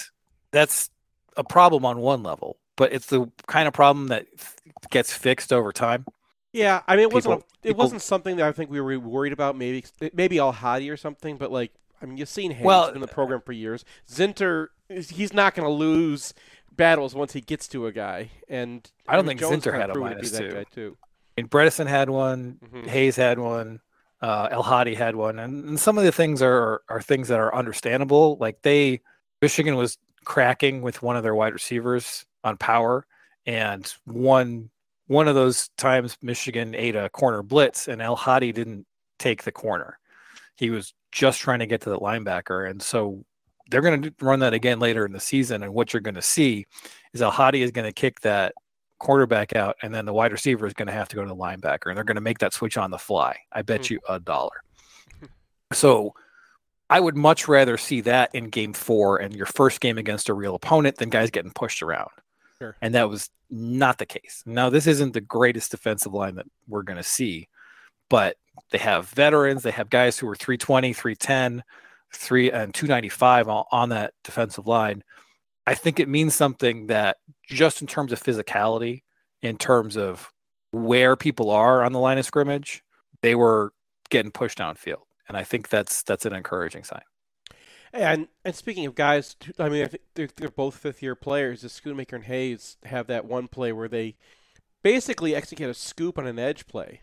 that's 0.50 0.90
a 1.36 1.44
problem 1.44 1.84
on 1.84 1.98
one 1.98 2.22
level, 2.22 2.58
but 2.76 2.92
it's 2.92 3.06
the 3.06 3.30
kind 3.46 3.66
of 3.66 3.74
problem 3.74 4.08
that 4.08 4.26
gets 4.90 5.12
fixed 5.12 5.52
over 5.52 5.72
time. 5.72 6.04
yeah. 6.52 6.82
I 6.86 6.96
mean, 6.96 7.04
it 7.04 7.12
wasn't 7.12 7.34
a, 7.34 7.36
it 7.38 7.44
people- 7.70 7.84
wasn't 7.84 8.02
something 8.02 8.36
that 8.36 8.46
I 8.46 8.52
think 8.52 8.70
we 8.70 8.80
were 8.80 8.98
worried 8.98 9.32
about. 9.32 9.56
Maybe 9.56 9.84
maybe 10.12 10.38
Al 10.38 10.52
Hadi 10.52 10.90
or 10.90 10.96
something, 10.96 11.36
but 11.38 11.50
like 11.50 11.72
I 12.00 12.06
mean, 12.06 12.16
you've 12.18 12.28
seen 12.28 12.50
Hayes 12.50 12.64
Well, 12.64 12.88
in 12.88 13.00
the 13.00 13.06
program 13.06 13.40
for 13.40 13.52
years. 13.52 13.84
Zinter, 14.10 14.68
he's 14.88 15.32
not 15.32 15.54
going 15.54 15.66
to 15.66 15.72
lose 15.72 16.34
battles 16.76 17.14
once 17.14 17.32
he 17.32 17.40
gets 17.40 17.68
to 17.68 17.86
a 17.86 17.92
guy, 17.92 18.30
and 18.48 18.88
I 19.06 19.16
don't 19.16 19.26
mean, 19.26 19.38
think 19.38 19.40
Jones 19.50 19.64
Zinter 19.64 19.74
had 19.78 19.90
a 19.90 19.92
proven 19.92 20.20
to 20.22 20.28
two. 20.30 20.52
guy 20.52 20.64
too. 20.72 20.96
And 21.36 21.50
Bredeson 21.50 21.86
had 21.86 22.10
one, 22.10 22.58
Mhm. 22.62 22.86
Hayes 22.88 23.16
had 23.16 23.38
one, 23.38 23.80
uh, 24.20 24.48
El 24.50 24.62
Hadi 24.62 24.94
had 24.94 25.16
one, 25.16 25.38
and, 25.38 25.64
and 25.64 25.80
some 25.80 25.98
of 25.98 26.04
the 26.04 26.12
things 26.12 26.42
are 26.42 26.82
are 26.88 27.00
things 27.02 27.28
that 27.28 27.40
are 27.40 27.54
understandable. 27.54 28.36
Like 28.38 28.62
they, 28.62 29.00
Michigan 29.40 29.76
was 29.76 29.98
cracking 30.24 30.82
with 30.82 31.02
one 31.02 31.16
of 31.16 31.22
their 31.22 31.34
wide 31.34 31.52
receivers 31.52 32.24
on 32.44 32.56
power, 32.56 33.06
and 33.46 33.92
one 34.04 34.70
one 35.08 35.28
of 35.28 35.34
those 35.34 35.68
times 35.76 36.16
Michigan 36.22 36.74
ate 36.74 36.96
a 36.96 37.08
corner 37.10 37.42
blitz, 37.42 37.88
and 37.88 38.00
El 38.00 38.16
Hadi 38.16 38.52
didn't 38.52 38.86
take 39.18 39.42
the 39.42 39.52
corner. 39.52 39.98
He 40.56 40.70
was 40.70 40.94
just 41.10 41.40
trying 41.40 41.58
to 41.58 41.66
get 41.66 41.80
to 41.82 41.90
the 41.90 41.98
linebacker, 41.98 42.68
and 42.70 42.80
so 42.80 43.24
they're 43.70 43.80
going 43.80 44.02
to 44.02 44.14
run 44.20 44.40
that 44.40 44.54
again 44.54 44.78
later 44.78 45.04
in 45.06 45.12
the 45.12 45.20
season. 45.20 45.62
And 45.62 45.72
what 45.74 45.92
you're 45.92 46.00
going 46.00 46.14
to 46.16 46.22
see 46.22 46.66
is 47.12 47.22
El 47.22 47.30
Hadi 47.30 47.62
is 47.62 47.70
going 47.70 47.86
to 47.86 47.92
kick 47.92 48.20
that 48.20 48.54
quarterback 48.98 49.56
out, 49.56 49.76
and 49.82 49.92
then 49.94 50.04
the 50.04 50.12
wide 50.12 50.30
receiver 50.32 50.66
is 50.66 50.74
going 50.74 50.86
to 50.86 50.92
have 50.92 51.08
to 51.08 51.16
go 51.16 51.22
to 51.22 51.28
the 51.28 51.34
linebacker, 51.36 51.86
and 51.88 51.96
they're 51.96 52.04
going 52.04 52.14
to 52.14 52.20
make 52.20 52.38
that 52.38 52.52
switch 52.52 52.76
on 52.78 52.90
the 52.90 52.98
fly. 52.98 53.36
I 53.52 53.62
bet 53.62 53.86
Hmm. 53.86 53.94
you 53.94 54.00
a 54.08 54.20
dollar. 54.20 54.62
So 55.72 56.14
I 56.90 57.00
would 57.00 57.16
much 57.16 57.48
rather 57.48 57.78
see 57.78 58.02
that 58.02 58.34
in 58.34 58.50
game 58.50 58.74
four 58.74 59.16
and 59.16 59.34
your 59.34 59.46
first 59.46 59.80
game 59.80 59.96
against 59.96 60.28
a 60.28 60.34
real 60.34 60.54
opponent 60.54 60.96
than 60.98 61.08
guys 61.08 61.30
getting 61.30 61.50
pushed 61.52 61.82
around. 61.82 62.10
Sure. 62.58 62.76
And 62.82 62.94
that 62.94 63.08
was 63.08 63.30
not 63.48 63.96
the 63.96 64.04
case. 64.04 64.42
Now, 64.44 64.68
this 64.68 64.86
isn't 64.86 65.14
the 65.14 65.22
greatest 65.22 65.70
defensive 65.70 66.12
line 66.12 66.34
that 66.34 66.46
we're 66.68 66.82
going 66.82 66.98
to 66.98 67.02
see, 67.02 67.48
but 68.10 68.36
they 68.70 68.76
have 68.78 69.08
veterans, 69.08 69.62
they 69.62 69.70
have 69.70 69.88
guys 69.88 70.18
who 70.18 70.28
are 70.28 70.36
320, 70.36 70.92
310, 70.92 71.64
3 72.12 72.50
uh, 72.50 72.62
and 72.62 72.74
295 72.74 73.48
on, 73.48 73.64
on 73.70 73.88
that 73.90 74.14
defensive 74.24 74.66
line. 74.66 75.02
I 75.66 75.74
think 75.74 76.00
it 76.00 76.08
means 76.08 76.34
something 76.34 76.88
that 76.88 77.18
just 77.46 77.80
in 77.80 77.86
terms 77.86 78.12
of 78.12 78.22
physicality, 78.22 79.02
in 79.42 79.56
terms 79.56 79.96
of 79.96 80.32
where 80.72 81.16
people 81.16 81.50
are 81.50 81.84
on 81.84 81.92
the 81.92 81.98
line 81.98 82.18
of 82.18 82.24
scrimmage, 82.24 82.82
they 83.20 83.34
were 83.34 83.72
getting 84.10 84.32
pushed 84.32 84.58
downfield. 84.58 85.02
And 85.28 85.36
I 85.36 85.44
think 85.44 85.68
that's 85.68 86.02
that's 86.02 86.26
an 86.26 86.32
encouraging 86.32 86.84
sign. 86.84 87.02
And 87.92 88.28
and 88.44 88.54
speaking 88.54 88.86
of 88.86 88.94
guys, 88.94 89.36
I 89.58 89.68
mean, 89.68 89.84
I 89.84 89.86
think 89.86 90.02
they're, 90.14 90.28
they're 90.34 90.48
both 90.48 90.76
fifth 90.76 91.02
year 91.02 91.14
players. 91.14 91.60
The 91.60 91.68
Schoonmaker 91.68 92.14
and 92.14 92.24
Hayes 92.24 92.76
have 92.84 93.06
that 93.06 93.24
one 93.24 93.48
play 93.48 93.72
where 93.72 93.88
they 93.88 94.16
basically 94.82 95.34
execute 95.34 95.70
a 95.70 95.74
scoop 95.74 96.18
on 96.18 96.26
an 96.26 96.38
edge 96.38 96.66
play, 96.66 97.02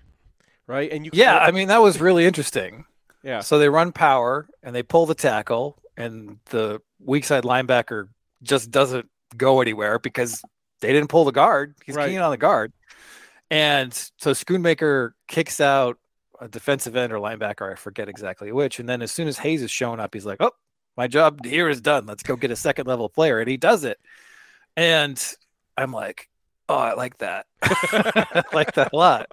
right? 0.67 0.91
And 0.91 1.05
you 1.05 1.11
Yeah, 1.13 1.37
I 1.37 1.51
mean 1.51 1.67
that 1.69 1.81
was 1.81 2.01
really 2.01 2.25
interesting. 2.25 2.85
Yeah, 3.23 3.41
So 3.41 3.59
they 3.59 3.69
run 3.69 3.91
power 3.91 4.47
and 4.63 4.75
they 4.75 4.83
pull 4.83 5.05
the 5.05 5.15
tackle, 5.15 5.81
and 5.97 6.39
the 6.45 6.81
weak 6.99 7.25
side 7.25 7.43
linebacker 7.43 8.07
just 8.41 8.71
doesn't 8.71 9.09
go 9.35 9.61
anywhere 9.61 9.99
because 9.99 10.41
they 10.81 10.93
didn't 10.93 11.09
pull 11.09 11.25
the 11.25 11.31
guard. 11.31 11.75
He's 11.85 11.95
Right. 11.95 12.07
keying 12.07 12.19
on 12.19 12.31
the 12.31 12.37
guard. 12.37 12.71
And 13.51 13.93
so 14.17 14.31
Schoonmaker 14.31 15.11
kicks 15.27 15.59
out 15.59 15.97
a 16.39 16.47
defensive 16.47 16.95
end 16.95 17.11
or 17.11 17.17
linebacker, 17.17 17.71
I 17.71 17.75
forget 17.75 18.07
exactly 18.07 18.51
which. 18.51 18.79
And 18.79 18.87
then 18.87 19.01
as 19.01 19.11
soon 19.11 19.27
as 19.27 19.37
Hayes 19.39 19.61
is 19.61 19.71
showing 19.71 19.99
up, 19.99 20.13
he's 20.13 20.25
like, 20.25 20.37
Oh, 20.39 20.51
my 20.95 21.07
job 21.07 21.43
here 21.45 21.67
is 21.69 21.81
done. 21.81 22.05
Let's 22.05 22.23
go 22.23 22.35
get 22.35 22.51
a 22.51 22.55
second 22.55 22.87
level 22.87 23.09
player. 23.09 23.39
And 23.39 23.49
he 23.49 23.57
does 23.57 23.83
it. 23.83 23.97
And 24.77 25.21
I'm 25.77 25.91
like, 25.91 26.29
Oh, 26.69 26.77
I 26.77 26.93
like 26.93 27.17
that. 27.17 27.47
I 27.63 28.43
like 28.53 28.73
that 28.75 28.93
a 28.93 28.95
lot. 28.95 29.27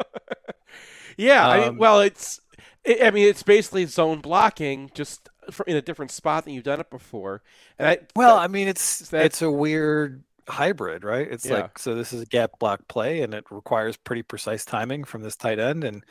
yeah. 1.16 1.46
I 1.48 1.58
mean, 1.60 1.68
Um, 1.70 1.76
well, 1.78 2.00
it's 2.00 2.40
I 2.86 2.98
I 3.06 3.10
mean, 3.10 3.26
it's 3.28 3.42
basically 3.42 3.84
zone 3.86 4.20
blocking, 4.20 4.90
just 4.94 5.28
in 5.66 5.76
a 5.76 5.82
different 5.82 6.10
spot 6.10 6.44
than 6.44 6.54
you've 6.54 6.64
done 6.64 6.80
it 6.80 6.90
before. 6.90 7.42
And 7.78 7.88
I 7.88 7.98
Well, 8.14 8.36
that- 8.36 8.42
I 8.42 8.48
mean, 8.48 8.68
it's 8.68 9.08
that- 9.10 9.24
it's 9.26 9.42
a 9.42 9.50
weird 9.50 10.22
hybrid, 10.48 11.02
right? 11.04 11.26
It's 11.30 11.44
Yeah. 11.46 11.54
like 11.62 11.78
so 11.78 11.94
this 11.94 12.12
is 12.12 12.22
a 12.22 12.26
gap 12.26 12.58
block 12.58 12.86
play, 12.88 13.22
and 13.22 13.34
it 13.34 13.44
requires 13.50 13.96
pretty 13.96 14.22
precise 14.22 14.64
timing 14.64 15.04
from 15.04 15.22
this 15.22 15.36
tight 15.36 15.58
end, 15.58 15.82
and 15.84 16.04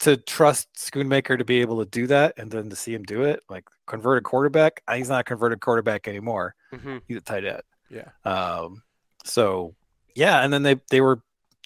to 0.00 0.16
trust 0.16 0.72
Schoonmaker 0.74 1.36
to 1.38 1.44
be 1.44 1.60
able 1.60 1.78
to 1.84 1.90
do 1.90 2.06
that, 2.06 2.34
and 2.38 2.50
then 2.52 2.70
to 2.70 2.76
see 2.76 2.94
him 2.94 3.02
do 3.02 3.22
it, 3.24 3.42
like 3.48 3.64
converted 3.86 4.22
quarterback. 4.24 4.82
uh, 4.86 4.94
He's 4.94 5.08
not 5.08 5.20
a 5.22 5.24
converted 5.24 5.60
quarterback 5.60 6.06
anymore. 6.06 6.54
Mhm. 6.72 7.02
He's 7.08 7.16
a 7.16 7.20
tight 7.20 7.44
end. 7.44 7.62
Yeah. 7.90 8.10
Um. 8.24 8.82
So 9.24 9.74
yeah, 10.14 10.42
and 10.44 10.52
then 10.52 10.62
they 10.62 10.80
they 10.90 11.00
were. 11.00 11.20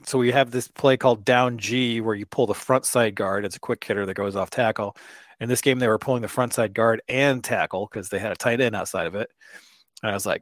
So 0.06 0.18
we 0.18 0.32
have 0.32 0.50
this 0.50 0.68
play 0.68 0.96
called 0.96 1.24
down 1.24 1.58
G 1.58 2.00
where 2.00 2.14
you 2.14 2.26
pull 2.26 2.46
the 2.46 2.54
front 2.54 2.84
side 2.84 3.14
guard. 3.14 3.44
It's 3.44 3.56
a 3.56 3.60
quick 3.60 3.82
hitter 3.84 4.06
that 4.06 4.14
goes 4.14 4.36
off 4.36 4.50
tackle, 4.50 4.96
In 5.40 5.48
this 5.48 5.60
game, 5.60 5.78
they 5.78 5.88
were 5.88 5.98
pulling 5.98 6.22
the 6.22 6.28
front 6.28 6.52
side 6.54 6.74
guard 6.74 7.02
and 7.08 7.42
tackle 7.42 7.88
because 7.90 8.08
they 8.08 8.18
had 8.18 8.32
a 8.32 8.36
tight 8.36 8.60
end 8.60 8.74
outside 8.76 9.06
of 9.06 9.14
it. 9.14 9.30
And 10.02 10.10
I 10.10 10.14
was 10.14 10.26
like, 10.26 10.40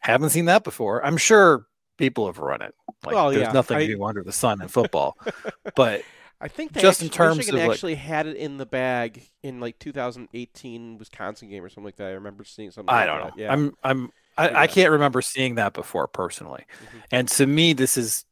haven't 0.00 0.30
seen 0.30 0.46
that 0.46 0.64
before. 0.64 1.04
I'm 1.04 1.16
sure 1.16 1.66
people 1.98 2.26
have 2.26 2.38
run 2.38 2.62
it. 2.62 2.74
Like, 3.04 3.14
Well, 3.14 3.30
there's 3.30 3.42
yeah, 3.42 3.52
nothing 3.52 3.76
I- 3.76 3.86
new 3.86 4.02
under 4.04 4.22
the 4.22 4.32
sun 4.32 4.60
in 4.62 4.68
football. 4.68 5.16
but 5.76 6.02
I 6.40 6.48
think 6.48 6.72
they 6.72 6.80
Just 6.82 7.00
in 7.02 7.08
terms 7.08 7.36
Michigan 7.38 7.60
of, 7.60 7.66
like- 7.68 7.74
actually 7.74 7.94
had 7.94 8.26
it 8.26 8.36
in 8.36 8.58
the 8.58 8.66
bag 8.66 9.22
in 9.42 9.60
like 9.60 9.78
2018 9.78 10.98
Wisconsin 10.98 11.48
game 11.48 11.62
or 11.64 11.68
something 11.68 11.84
like 11.84 11.96
that. 11.96 12.08
I 12.08 12.12
remember 12.12 12.44
seeing 12.44 12.70
something. 12.70 12.92
I 12.94 13.06
like 13.06 13.06
don't 13.06 13.20
know. 13.28 13.32
Yeah. 13.42 13.52
I'm 13.52 13.74
I'm 13.82 14.10
I, 14.36 14.48
Yeah. 14.48 14.60
I 14.60 14.66
can't 14.66 14.90
remember 14.90 15.22
seeing 15.22 15.54
that 15.56 15.72
before 15.74 16.08
personally. 16.08 16.64
Mhm. 16.82 17.02
And 17.12 17.28
to 17.28 17.46
me, 17.46 17.72
this 17.72 17.96
is 17.96 18.24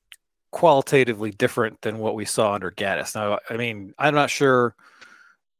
qualitatively 0.52 1.32
different 1.32 1.80
than 1.82 1.98
what 1.98 2.14
we 2.14 2.24
saw 2.24 2.52
under 2.54 2.70
Gattis. 2.70 3.14
Now, 3.14 3.38
I 3.50 3.56
mean, 3.56 3.92
I'm 3.98 4.14
not 4.14 4.30
sure. 4.30 4.76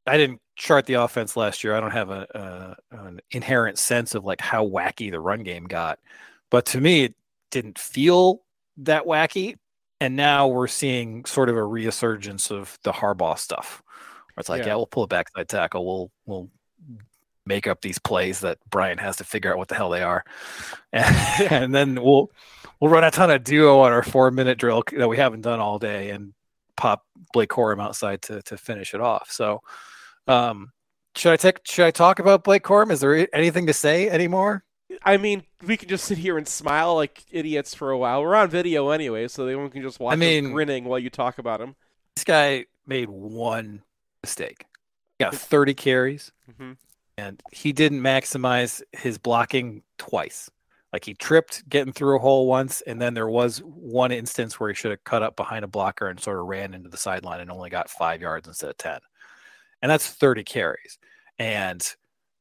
I 0.06 0.16
didn't 0.16 0.40
chart 0.54 0.86
the 0.86 0.94
offense 0.94 1.36
last 1.36 1.64
year. 1.64 1.74
I 1.74 1.80
don't 1.80 1.90
have 1.92 2.10
a, 2.10 2.76
a 2.90 2.96
an 2.96 3.20
inherent 3.32 3.78
sense 3.78 4.14
of 4.14 4.24
like 4.24 4.40
how 4.40 4.64
wacky 4.66 5.10
the 5.10 5.18
run 5.20 5.42
game 5.42 5.64
got, 5.64 5.98
but 6.50 6.66
to 6.66 6.80
me, 6.80 7.04
it 7.04 7.14
didn't 7.50 7.78
feel 7.78 8.42
that 8.78 9.04
wacky. 9.04 9.56
And 10.00 10.16
now 10.16 10.48
we're 10.48 10.66
seeing 10.68 11.24
sort 11.24 11.48
of 11.48 11.56
a 11.56 11.64
resurgence 11.64 12.50
of 12.50 12.76
the 12.82 12.92
Harbaugh 12.92 13.38
stuff. 13.38 13.82
Where 14.34 14.40
it's 14.40 14.48
like, 14.48 14.62
Yeah. 14.62 14.68
yeah, 14.68 14.76
we'll 14.76 14.86
pull 14.86 15.04
a 15.04 15.08
backside 15.08 15.48
tackle. 15.48 15.86
We'll 15.86 16.10
we'll 16.26 16.50
make 17.46 17.66
up 17.66 17.80
these 17.80 17.98
plays 17.98 18.40
that 18.40 18.58
Brian 18.70 18.98
has 18.98 19.16
to 19.16 19.24
figure 19.24 19.50
out 19.52 19.58
what 19.58 19.68
the 19.68 19.74
hell 19.74 19.90
they 19.90 20.02
are, 20.02 20.24
and, 20.92 21.16
and 21.50 21.74
then 21.74 22.02
we'll 22.02 22.30
we'll 22.80 22.90
run 22.90 23.04
a 23.04 23.10
ton 23.10 23.30
of 23.30 23.44
duo 23.44 23.80
on 23.80 23.92
our 23.92 24.02
four 24.02 24.30
minute 24.30 24.58
drill 24.58 24.82
that 24.96 25.08
we 25.08 25.16
haven't 25.16 25.42
done 25.42 25.60
all 25.60 25.78
day, 25.78 26.10
and 26.10 26.34
pop 26.76 27.04
Blake 27.32 27.50
Corum 27.50 27.82
outside 27.82 28.22
to 28.22 28.42
to 28.42 28.56
finish 28.56 28.94
it 28.94 29.00
off. 29.00 29.30
So, 29.30 29.62
um, 30.28 30.72
should 31.14 31.32
I 31.32 31.36
take 31.36 31.60
should 31.64 31.86
I 31.86 31.90
talk 31.90 32.18
about 32.18 32.44
Blake 32.44 32.62
Corum? 32.62 32.90
Is 32.90 33.00
there 33.00 33.28
anything 33.34 33.66
to 33.66 33.72
say 33.72 34.08
anymore? 34.08 34.64
I 35.02 35.16
mean, 35.16 35.44
we 35.66 35.78
can 35.78 35.88
just 35.88 36.04
sit 36.04 36.18
here 36.18 36.36
and 36.36 36.46
smile 36.46 36.94
like 36.94 37.24
idiots 37.30 37.74
for 37.74 37.90
a 37.90 37.98
while. 37.98 38.20
We're 38.22 38.34
on 38.36 38.50
video 38.50 38.90
anyway, 38.90 39.26
so 39.28 39.44
everyone 39.44 39.70
can 39.70 39.82
just 39.82 39.98
watch 39.98 40.12
I 40.12 40.16
mean- 40.16 40.46
us 40.46 40.52
grinning 40.52 40.84
while 40.84 40.98
you 40.98 41.08
talk 41.10 41.38
about 41.38 41.60
him. 41.60 41.76
This 42.14 42.24
guy 42.24 42.66
made 42.86 43.08
one 43.08 43.82
mistake. 44.22 44.66
Got 45.18 45.34
30 45.34 45.74
carries, 45.74 46.32
hmm 46.58 46.72
and 47.18 47.42
he 47.52 47.72
didn't 47.72 48.00
maximize 48.00 48.82
his 48.92 49.18
blocking 49.18 49.82
twice. 49.98 50.50
Like 50.92 51.04
he 51.04 51.14
tripped 51.14 51.68
getting 51.68 51.92
through 51.92 52.16
a 52.16 52.20
hole 52.20 52.46
once, 52.46 52.82
and 52.82 53.00
then 53.00 53.14
there 53.14 53.28
was 53.28 53.58
one 53.58 54.12
instance 54.12 54.60
where 54.60 54.68
he 54.68 54.74
should 54.74 54.90
have 54.90 55.04
cut 55.04 55.22
up 55.22 55.36
behind 55.36 55.64
a 55.64 55.68
blocker 55.68 56.08
and 56.08 56.20
sort 56.20 56.38
of 56.38 56.46
ran 56.46 56.74
into 56.74 56.90
the 56.90 56.96
sideline 56.98 57.40
and 57.40 57.50
only 57.50 57.70
got 57.70 57.88
five 57.88 58.20
yards 58.20 58.46
instead 58.46 58.70
of 58.70 58.76
10. 58.76 58.98
And 59.80 59.90
that's 59.90 60.06
30 60.06 60.44
carries. 60.44 60.98
And 61.38 61.82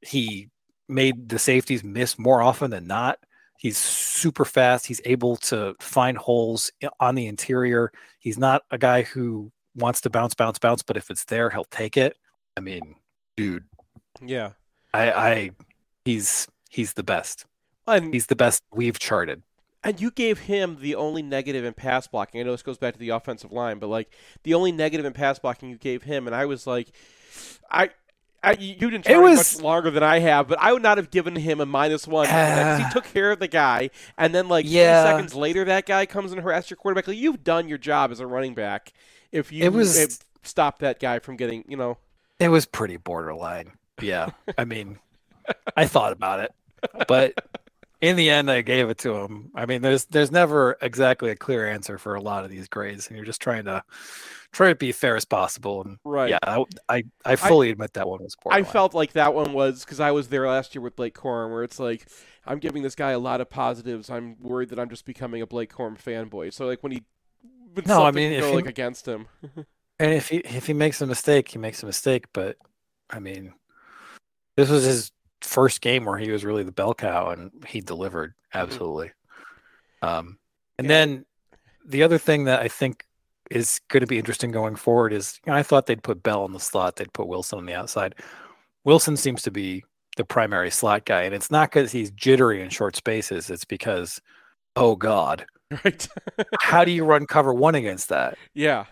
he 0.02 0.50
made 0.90 1.30
the 1.30 1.40
safeties 1.40 1.84
miss 1.84 2.20
more 2.20 2.42
often 2.42 2.72
than 2.72 2.88
not. 2.88 3.20
He's 3.58 3.78
super 3.78 4.44
fast. 4.44 4.86
He's 4.86 5.02
able 5.06 5.38
to 5.38 5.76
find 5.80 6.18
holes 6.18 6.72
on 7.00 7.16
the 7.16 7.28
interior. 7.28 7.92
He's 8.20 8.38
not 8.38 8.64
a 8.72 8.78
guy 8.78 9.04
who 9.04 9.52
wants 9.76 10.02
to 10.02 10.10
bounce, 10.10 10.34
bounce, 10.34 10.60
bounce, 10.60 10.84
but 10.84 10.98
if 10.98 11.10
it's 11.10 11.26
there, 11.26 11.50
he'll 11.50 11.66
take 11.66 11.96
it. 11.96 12.18
I 12.58 12.60
mean, 12.60 12.96
dude, 13.38 13.64
Yeah. 14.22 14.52
I, 14.94 15.12
I 15.12 15.52
he's 16.06 16.48
he's 16.70 16.94
the 16.94 17.04
best. 17.04 17.46
And, 17.88 18.14
He's 18.14 18.28
the 18.28 18.36
best 18.36 18.64
we've 18.72 19.00
charted. 19.00 19.42
and 19.84 20.00
you 20.00 20.12
gave 20.12 20.40
him 20.42 20.78
the 20.82 20.96
only 20.96 21.22
negative 21.24 21.66
in 21.66 21.74
pass 21.74 22.08
blocking. 22.08 22.40
I 22.40 22.44
know 22.44 22.52
this 22.52 22.62
goes 22.62 22.78
back 22.78 22.94
to 22.94 23.00
the 23.00 23.10
offensive 23.10 23.52
line, 23.52 23.80
but 23.80 23.88
like 23.88 24.14
the 24.44 24.54
only 24.54 24.72
negative 24.72 25.06
in 25.06 25.14
pass 25.14 25.40
blocking 25.40 25.70
you 25.70 25.78
gave 25.78 26.04
him, 26.04 26.28
and 26.28 26.36
I 26.36 26.46
was 26.46 26.66
like, 26.68 26.92
I. 27.70 27.90
I, 28.44 28.54
you 28.54 28.74
didn't 28.76 29.06
It 29.06 29.14
try 29.14 29.18
was- 29.20 29.54
much 29.58 29.64
longer 29.64 29.92
than 29.92 30.02
I 30.02 30.18
have, 30.18 30.48
but 30.48 30.58
I 30.60 30.74
would 30.74 30.82
not 30.82 30.98
have 30.98 31.12
given 31.12 31.36
him 31.36 31.60
a 31.62 31.66
minus 31.68 32.08
one. 32.08 32.26
for 32.26 32.32
that, 32.32 32.64
'cause 32.80 32.82
Uh, 32.82 32.88
he 32.88 32.92
took 32.94 33.04
care 33.14 33.32
of 33.32 33.38
the 33.38 33.48
guy, 33.48 33.92
and 34.18 34.34
then 34.34 34.48
like 34.48 34.66
yeah. 34.68 35.04
seconds 35.04 35.36
later, 35.36 35.64
that 35.66 35.86
guy 35.86 36.08
comes 36.08 36.32
and 36.32 36.42
harasses 36.42 36.72
your 36.72 36.78
quarterback. 36.78 37.08
Like 37.08 37.18
you've 37.18 37.44
done 37.44 37.68
your 37.70 37.78
job 37.78 38.10
as 38.12 38.20
a 38.20 38.26
running 38.26 38.56
back. 38.56 38.94
If 39.32 39.52
you 39.52 39.64
It 39.64 39.74
was- 39.74 39.96
eh, 39.96 40.08
stop 40.42 40.80
that 40.80 41.00
guy 41.00 41.20
from 41.20 41.36
getting, 41.36 41.64
you 41.68 41.78
know, 41.78 42.00
It 42.40 42.48
was 42.50 42.66
pretty 42.66 42.98
borderline. 42.98 43.74
Yeah. 44.02 44.30
I 44.58 44.66
mean, 44.66 45.00
I 45.76 45.86
thought 45.88 46.14
about 46.14 46.40
it, 46.40 46.52
but 47.08 47.34
in 48.02 48.16
the 48.16 48.30
end 48.30 48.50
I 48.50 48.62
gave 48.62 48.90
it 48.90 48.98
to 49.00 49.16
him. 49.16 49.52
I 49.56 49.66
mean, 49.66 49.82
there's 49.82 50.06
there's 50.06 50.32
never 50.32 50.78
exactly 50.82 51.30
a 51.30 51.36
clear 51.36 51.68
answer 51.68 51.98
for 51.98 52.16
a 52.16 52.22
lot 52.22 52.44
of 52.44 52.50
these 52.50 52.68
grades, 52.68 53.08
and 53.08 53.16
you're 53.16 53.26
just 53.26 53.42
trying 53.42 53.66
to 53.66 53.84
try 54.52 54.70
to 54.70 54.76
be 54.76 54.92
fair 54.92 55.16
as 55.16 55.26
possible. 55.26 55.84
And 55.84 55.98
right? 56.04 56.32
yeah, 56.32 56.40
I, 56.44 56.66
I 56.90 57.04
I 57.26 57.36
fully 57.36 57.70
admit 57.70 57.94
that 57.94 58.08
one 58.08 58.22
was 58.22 58.36
I 58.50 58.64
felt 58.64 58.94
like 58.94 59.14
that 59.14 59.34
one 59.34 59.54
was 59.54 59.86
because 59.86 60.00
I 60.00 60.12
was 60.12 60.28
there 60.30 60.48
last 60.48 60.76
year 60.76 60.82
with 60.82 60.96
Blake 60.96 61.16
Corum, 61.16 61.52
where 61.52 61.64
it's 61.64 61.80
like 61.80 62.08
I'm 62.46 62.60
giving 62.60 62.82
this 62.84 62.96
guy 62.96 63.12
a 63.12 63.20
lot 63.20 63.42
of 63.42 63.50
positives. 63.50 64.10
I'm 64.10 64.36
worried 64.42 64.70
that 64.70 64.80
I'm 64.80 64.90
just 64.90 65.06
becoming 65.06 65.42
a 65.42 65.48
Blake 65.48 65.72
Corum 65.72 66.02
fanboy. 66.02 66.54
So 66.54 66.66
like 66.66 66.82
when 66.82 66.92
he, 66.92 67.04
when 67.74 67.86
No, 67.88 68.04
I 68.04 68.12
mean, 68.12 68.32
if 68.32 68.42
go 68.42 68.50
he- 68.50 68.56
like 68.56 68.68
against 68.68 69.08
him. 69.08 69.28
And 70.00 70.12
if 70.16 70.30
he 70.30 70.38
if 70.38 70.66
he 70.66 70.74
makes 70.74 71.00
a 71.02 71.06
mistake, 71.06 71.50
he 71.50 71.60
makes 71.60 71.84
a 71.84 71.86
mistake. 71.86 72.26
But 72.34 72.58
I 73.12 73.20
mean, 73.20 73.54
this 74.62 74.70
was 74.70 74.84
his 74.84 75.12
first 75.42 75.82
game 75.82 76.06
where 76.06 76.18
he 76.18 76.32
was 76.32 76.46
really 76.46 76.64
the 76.64 76.72
bell 76.72 76.94
cow, 76.94 77.30
and 77.30 77.52
he 77.68 77.82
delivered 77.82 78.34
absolutely. 78.54 79.12
Um, 80.02 80.38
and 80.78 80.86
Yeah. 80.88 80.94
then 81.06 81.26
the 81.86 82.04
other 82.04 82.18
thing 82.18 82.46
that 82.46 82.62
I 82.62 82.68
think 82.68 83.06
is 83.50 83.82
going 83.90 84.02
to 84.02 84.08
be 84.08 84.18
interesting 84.18 84.52
going 84.52 84.76
forward 84.76 85.12
is 85.14 85.40
you 85.46 85.52
know, 85.52 85.58
I 85.58 85.64
thought 85.64 85.86
they'd 85.86 86.04
put 86.04 86.24
Bell 86.24 86.46
in 86.46 86.54
the 86.54 86.60
slot, 86.60 86.96
they'd 86.96 87.12
put 87.14 87.28
Wilson 87.28 87.60
on 87.60 87.66
the 87.66 87.74
outside. 87.74 88.16
Wilson 88.86 89.18
seems 89.18 89.42
to 89.44 89.52
be 89.52 89.84
the 90.18 90.24
primary 90.26 90.72
slot 90.72 91.06
guy, 91.06 91.24
and 91.24 91.34
it's 91.36 91.52
not 91.52 91.70
because 91.70 91.92
he's 91.92 92.12
jittery 92.12 92.62
in 92.62 92.70
short 92.70 92.96
spaces. 92.96 93.50
It's 93.50 93.66
because, 93.66 94.22
oh 94.76 94.96
God, 94.96 95.46
right? 95.84 96.08
how 96.62 96.86
do 96.86 96.92
you 96.92 97.04
run 97.04 97.26
cover 97.26 97.54
one 97.54 97.76
against 97.76 98.10
that? 98.10 98.38
yeah. 98.54 98.86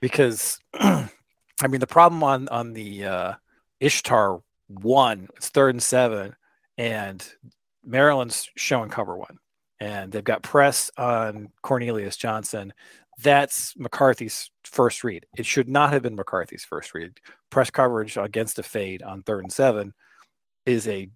because 0.00 0.58
I 0.74 1.08
mean 1.68 1.80
the 1.80 1.86
problem 1.86 2.22
on 2.22 2.48
on 2.48 2.72
the 2.72 3.04
uh, 3.04 3.32
Ishtar 3.80 4.40
one, 4.70 5.28
it's 5.36 5.48
third 5.48 5.74
and 5.74 5.82
seven, 5.82 6.34
and 6.78 7.26
Maryland's 7.84 8.48
showing 8.56 8.90
cover 8.90 9.16
one, 9.16 9.38
and 9.80 10.12
they've 10.12 10.24
got 10.24 10.42
press 10.42 10.90
on 10.96 11.48
Cornelius 11.62 12.16
Johnson. 12.16 12.72
That's 13.22 13.76
McCarthy's 13.76 14.50
first 14.64 15.04
read. 15.04 15.26
It 15.36 15.44
should 15.44 15.68
not 15.68 15.92
have 15.92 16.02
been 16.02 16.16
McCarthy's 16.16 16.64
first 16.64 16.94
read. 16.94 17.18
Press 17.50 17.68
coverage 17.70 18.16
against 18.16 18.58
a 18.58 18.62
fade 18.62 19.02
on 19.02 19.22
third 19.22 19.44
and 19.44 19.52
seven 19.52 19.92
is 20.64 20.86
a 20.88 21.08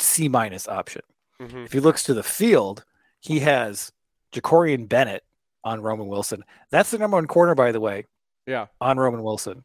C 0.00 0.28
minus 0.28 0.66
option. 0.66 1.02
hmm 1.40 1.58
If 1.64 1.72
he 1.72 1.80
looks 1.80 2.02
to 2.04 2.14
the 2.14 2.22
field, 2.22 2.84
he 3.20 3.40
has 3.40 3.92
Jakorian 4.32 4.88
Bennett 4.88 5.22
on 5.64 5.80
Roman 5.80 6.08
Wilson. 6.08 6.42
That's 6.70 6.90
the 6.90 6.98
number 6.98 7.16
one 7.16 7.26
corner, 7.26 7.54
by 7.54 7.72
the 7.72 7.80
way, 7.80 8.04
Yeah. 8.46 8.66
on 8.80 8.96
Roman 8.98 9.22
Wilson. 9.22 9.64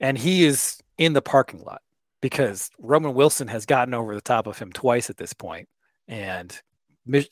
And 0.00 0.16
he 0.18 0.44
is 0.44 0.80
in 0.98 1.12
the 1.12 1.22
parking 1.22 1.60
lot 1.62 1.82
because 2.24 2.70
Roman 2.78 3.12
Wilson 3.12 3.48
has 3.48 3.66
gotten 3.66 3.92
over 3.92 4.14
the 4.14 4.20
top 4.22 4.46
of 4.46 4.58
him 4.58 4.72
twice 4.72 5.10
at 5.10 5.18
this 5.18 5.34
point, 5.34 5.68
and 6.08 6.58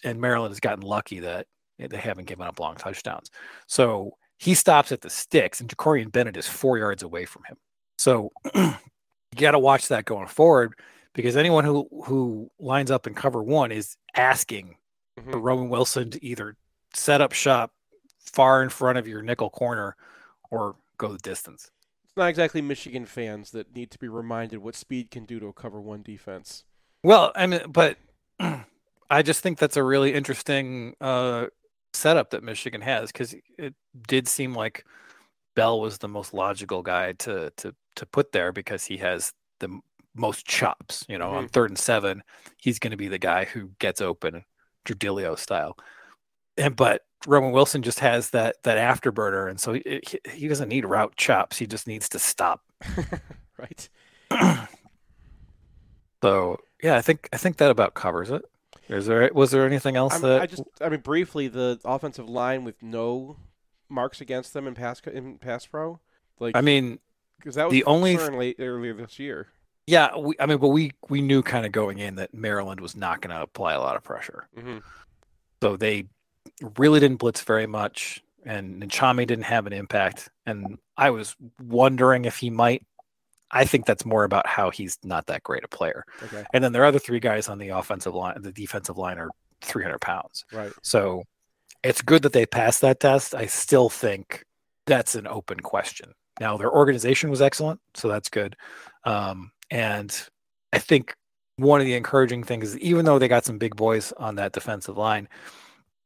and 0.04 0.20
Maryland 0.20 0.50
has 0.52 0.60
gotten 0.60 0.82
lucky 0.82 1.20
that 1.20 1.46
they 1.78 1.96
haven't 1.96 2.26
given 2.26 2.46
up 2.46 2.60
long 2.60 2.76
touchdowns. 2.76 3.30
So 3.66 4.18
he 4.36 4.52
stops 4.52 4.92
at 4.92 5.00
the 5.00 5.08
sticks, 5.08 5.60
and 5.62 5.70
Jakorian 5.70 6.12
Bennett 6.12 6.36
is 6.36 6.46
four 6.46 6.76
yards 6.76 7.02
away 7.02 7.24
from 7.24 7.44
him. 7.48 7.56
So 7.96 8.32
you 8.54 8.74
got 9.34 9.52
to 9.52 9.58
watch 9.58 9.88
that 9.88 10.04
going 10.04 10.26
forward 10.26 10.74
because 11.14 11.38
anyone 11.38 11.64
who 11.64 11.88
who 12.04 12.50
lines 12.60 12.90
up 12.90 13.06
in 13.06 13.14
cover 13.14 13.42
one 13.42 13.72
is 13.72 13.96
asking 14.14 14.76
for 15.24 15.38
Mhm. 15.38 15.42
Roman 15.42 15.68
Wilson 15.70 16.10
to 16.10 16.22
either 16.22 16.54
set 16.92 17.22
up 17.22 17.32
shop 17.32 17.72
far 18.30 18.62
in 18.62 18.68
front 18.68 18.98
of 18.98 19.08
your 19.08 19.22
nickel 19.22 19.48
corner 19.48 19.96
or 20.50 20.76
go 20.98 21.08
the 21.08 21.18
distance. 21.18 21.70
It's 22.12 22.18
not 22.18 22.28
exactly 22.28 22.60
Michigan 22.60 23.06
fans 23.06 23.52
that 23.52 23.74
need 23.74 23.90
to 23.92 23.98
be 23.98 24.06
reminded 24.06 24.58
what 24.58 24.74
speed 24.74 25.10
can 25.10 25.24
do 25.24 25.40
to 25.40 25.46
a 25.46 25.52
cover 25.54 25.80
one 25.80 26.02
defense. 26.02 26.64
Well, 27.02 27.32
I 27.34 27.46
mean, 27.46 27.62
but 27.68 27.96
I 29.08 29.22
just 29.22 29.40
think 29.40 29.58
that's 29.58 29.78
a 29.78 29.82
really 29.82 30.12
interesting 30.12 30.94
uh, 31.00 31.46
setup 31.94 32.28
that 32.32 32.42
Michigan 32.42 32.82
has 32.82 33.10
because 33.10 33.34
it 33.56 33.74
did 34.06 34.28
seem 34.28 34.52
like 34.52 34.84
Bell 35.56 35.80
was 35.80 35.96
the 35.96 36.08
most 36.08 36.34
logical 36.34 36.82
guy 36.82 37.12
to 37.12 37.50
to 37.56 37.74
to 37.96 38.04
put 38.04 38.32
there 38.32 38.52
because 38.52 38.84
he 38.84 38.98
has 38.98 39.32
the 39.60 39.80
most 40.14 40.44
chops. 40.46 41.06
You 41.08 41.16
know, 41.16 41.30
on 41.30 41.48
third 41.48 41.70
and 41.70 41.78
seven, 41.78 42.22
he's 42.58 42.78
going 42.78 42.90
to 42.90 42.98
be 42.98 43.08
the 43.08 43.18
guy 43.18 43.46
who 43.46 43.70
gets 43.78 44.02
open, 44.02 44.44
Drew 44.84 44.96
Dileo 44.96 45.38
style. 45.38 45.78
And 46.56 46.76
but 46.76 47.02
Roman 47.26 47.52
Wilson 47.52 47.82
just 47.82 48.00
has 48.00 48.30
that 48.30 48.56
that 48.64 48.78
afterburner, 48.78 49.48
and 49.48 49.58
so 49.60 49.72
he, 49.74 50.02
he 50.32 50.48
doesn't 50.48 50.68
need 50.68 50.84
route 50.84 51.16
chops. 51.16 51.58
He 51.58 51.66
just 51.66 51.86
needs 51.86 52.08
to 52.10 52.18
stop. 52.18 52.60
right. 53.58 53.88
So 56.22 56.58
yeah, 56.82 56.96
I 56.96 57.02
think 57.02 57.28
I 57.32 57.36
think 57.36 57.56
that 57.56 57.70
about 57.70 57.94
covers 57.94 58.30
it. 58.30 58.42
Is 58.88 59.06
there 59.06 59.28
was 59.34 59.50
there 59.50 59.66
anything 59.66 59.96
else 59.96 60.14
I'm, 60.14 60.22
that 60.22 60.42
I 60.42 60.46
just, 60.46 60.62
I 60.80 60.88
mean, 60.88 61.00
briefly, 61.00 61.48
the 61.48 61.80
offensive 61.84 62.28
line 62.28 62.64
with 62.64 62.82
no 62.82 63.36
marks 63.88 64.20
against 64.20 64.52
them 64.54 64.66
in 64.66 64.74
pass 64.74 65.00
in 65.12 65.38
pass 65.38 65.66
pro. 65.66 66.00
Like, 66.38 66.56
I 66.56 66.60
mean 66.60 66.98
because 67.38 67.56
that 67.56 67.64
was 67.64 67.72
The 67.72 67.84
only- 67.84 68.16
late 68.16 68.56
earlier 68.60 68.94
this 68.94 69.18
year. 69.18 69.48
Yeah, 69.88 70.16
we, 70.16 70.36
I 70.38 70.46
mean, 70.46 70.58
but 70.58 70.68
we 70.68 70.92
we 71.08 71.20
knew 71.22 71.42
kind 71.42 71.66
of 71.66 71.72
going 71.72 71.98
in 71.98 72.14
that 72.14 72.32
Maryland 72.32 72.78
was 72.80 72.94
not 72.94 73.20
going 73.20 73.34
to 73.34 73.42
apply 73.42 73.72
a 73.72 73.80
lot 73.80 73.96
of 73.96 74.04
pressure, 74.04 74.46
hmm 74.56 74.78
so 75.60 75.76
they 75.76 76.06
really 76.78 77.00
didn't 77.00 77.18
blitz 77.18 77.42
very 77.42 77.66
much, 77.66 78.22
and 78.44 78.82
Chami 78.90 79.26
didn't 79.26 79.44
have 79.44 79.66
an 79.66 79.72
impact. 79.72 80.28
And 80.46 80.78
I 80.96 81.10
was 81.10 81.36
wondering 81.60 82.24
if 82.24 82.38
he 82.38 82.50
might. 82.50 82.84
I 83.50 83.64
think 83.66 83.84
that's 83.84 84.06
more 84.06 84.24
about 84.24 84.46
how 84.46 84.70
he's 84.70 84.98
not 85.04 85.26
that 85.26 85.42
great 85.42 85.62
a 85.62 85.68
player. 85.68 86.04
Okay, 86.22 86.42
And 86.54 86.64
then 86.64 86.72
their 86.72 86.86
other 86.86 86.98
three 86.98 87.20
guys 87.20 87.48
on 87.48 87.58
the 87.58 87.68
offensive 87.68 88.14
line, 88.14 88.40
the 88.40 88.50
defensive 88.50 88.96
line, 88.96 89.18
are 89.18 89.28
300 89.60 90.00
pounds. 90.00 90.44
right. 90.52 90.72
So 90.82 91.22
it's 91.84 92.00
good 92.00 92.22
that 92.22 92.32
they 92.32 92.46
passed 92.46 92.80
that 92.80 92.98
test. 93.00 93.34
I 93.34 93.46
still 93.46 93.90
think 93.90 94.44
that's 94.86 95.14
an 95.14 95.26
open 95.26 95.60
question. 95.60 96.12
Now, 96.40 96.56
their 96.56 96.72
organization 96.72 97.28
was 97.28 97.42
excellent, 97.42 97.80
so 97.94 98.08
that's 98.08 98.30
good. 98.30 98.56
Um, 99.04 99.52
and 99.70 100.16
I 100.72 100.78
think 100.78 101.14
one 101.56 101.80
of 101.80 101.86
the 101.86 101.94
encouraging 101.94 102.44
things 102.44 102.70
is 102.70 102.78
even 102.78 103.04
though 103.04 103.18
they 103.18 103.28
got 103.28 103.44
some 103.44 103.58
big 103.58 103.76
boys 103.76 104.12
on 104.16 104.36
that 104.36 104.52
defensive 104.52 104.96
line, 104.96 105.28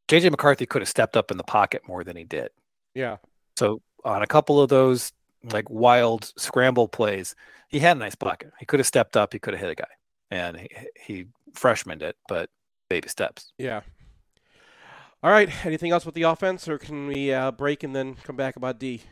JJ 0.08 0.30
McCarthy 0.30 0.66
could 0.66 0.82
have 0.82 0.88
stepped 0.88 1.16
up 1.16 1.30
in 1.30 1.36
the 1.36 1.44
pocket 1.44 1.82
more 1.88 2.04
than 2.04 2.16
he 2.16 2.24
did. 2.24 2.50
Yeah, 2.94 3.16
So 3.58 3.82
on 4.04 4.22
a 4.22 4.26
couple 4.26 4.60
of 4.60 4.68
those 4.70 5.12
like 5.52 5.68
wild 5.68 6.32
scramble 6.38 6.88
plays, 6.88 7.34
he 7.68 7.78
had 7.80 7.96
a 7.96 8.00
nice 8.00 8.14
pocket. 8.14 8.52
He 8.58 8.66
could 8.66 8.80
have 8.80 8.86
stepped 8.86 9.16
up. 9.16 9.32
He 9.32 9.38
could 9.38 9.54
have 9.54 9.60
hit 9.60 9.70
a 9.70 9.74
guy, 9.74 9.88
and 10.30 10.56
he, 10.58 10.68
he 10.98 11.24
freshmaned 11.52 12.02
it, 12.02 12.16
but 12.28 12.48
baby 12.88 13.08
steps. 13.08 13.52
yeah. 13.58 13.80
All 15.22 15.30
right. 15.32 15.48
Anything 15.66 15.90
else 15.90 16.06
with 16.06 16.14
the 16.14 16.22
offense, 16.22 16.68
or 16.68 16.78
can 16.78 17.08
we 17.08 17.32
uh, 17.32 17.50
break 17.50 17.82
and 17.82 17.96
then 17.96 18.14
come 18.22 18.36
back 18.36 18.54
about 18.54 18.78
D? 18.78 19.02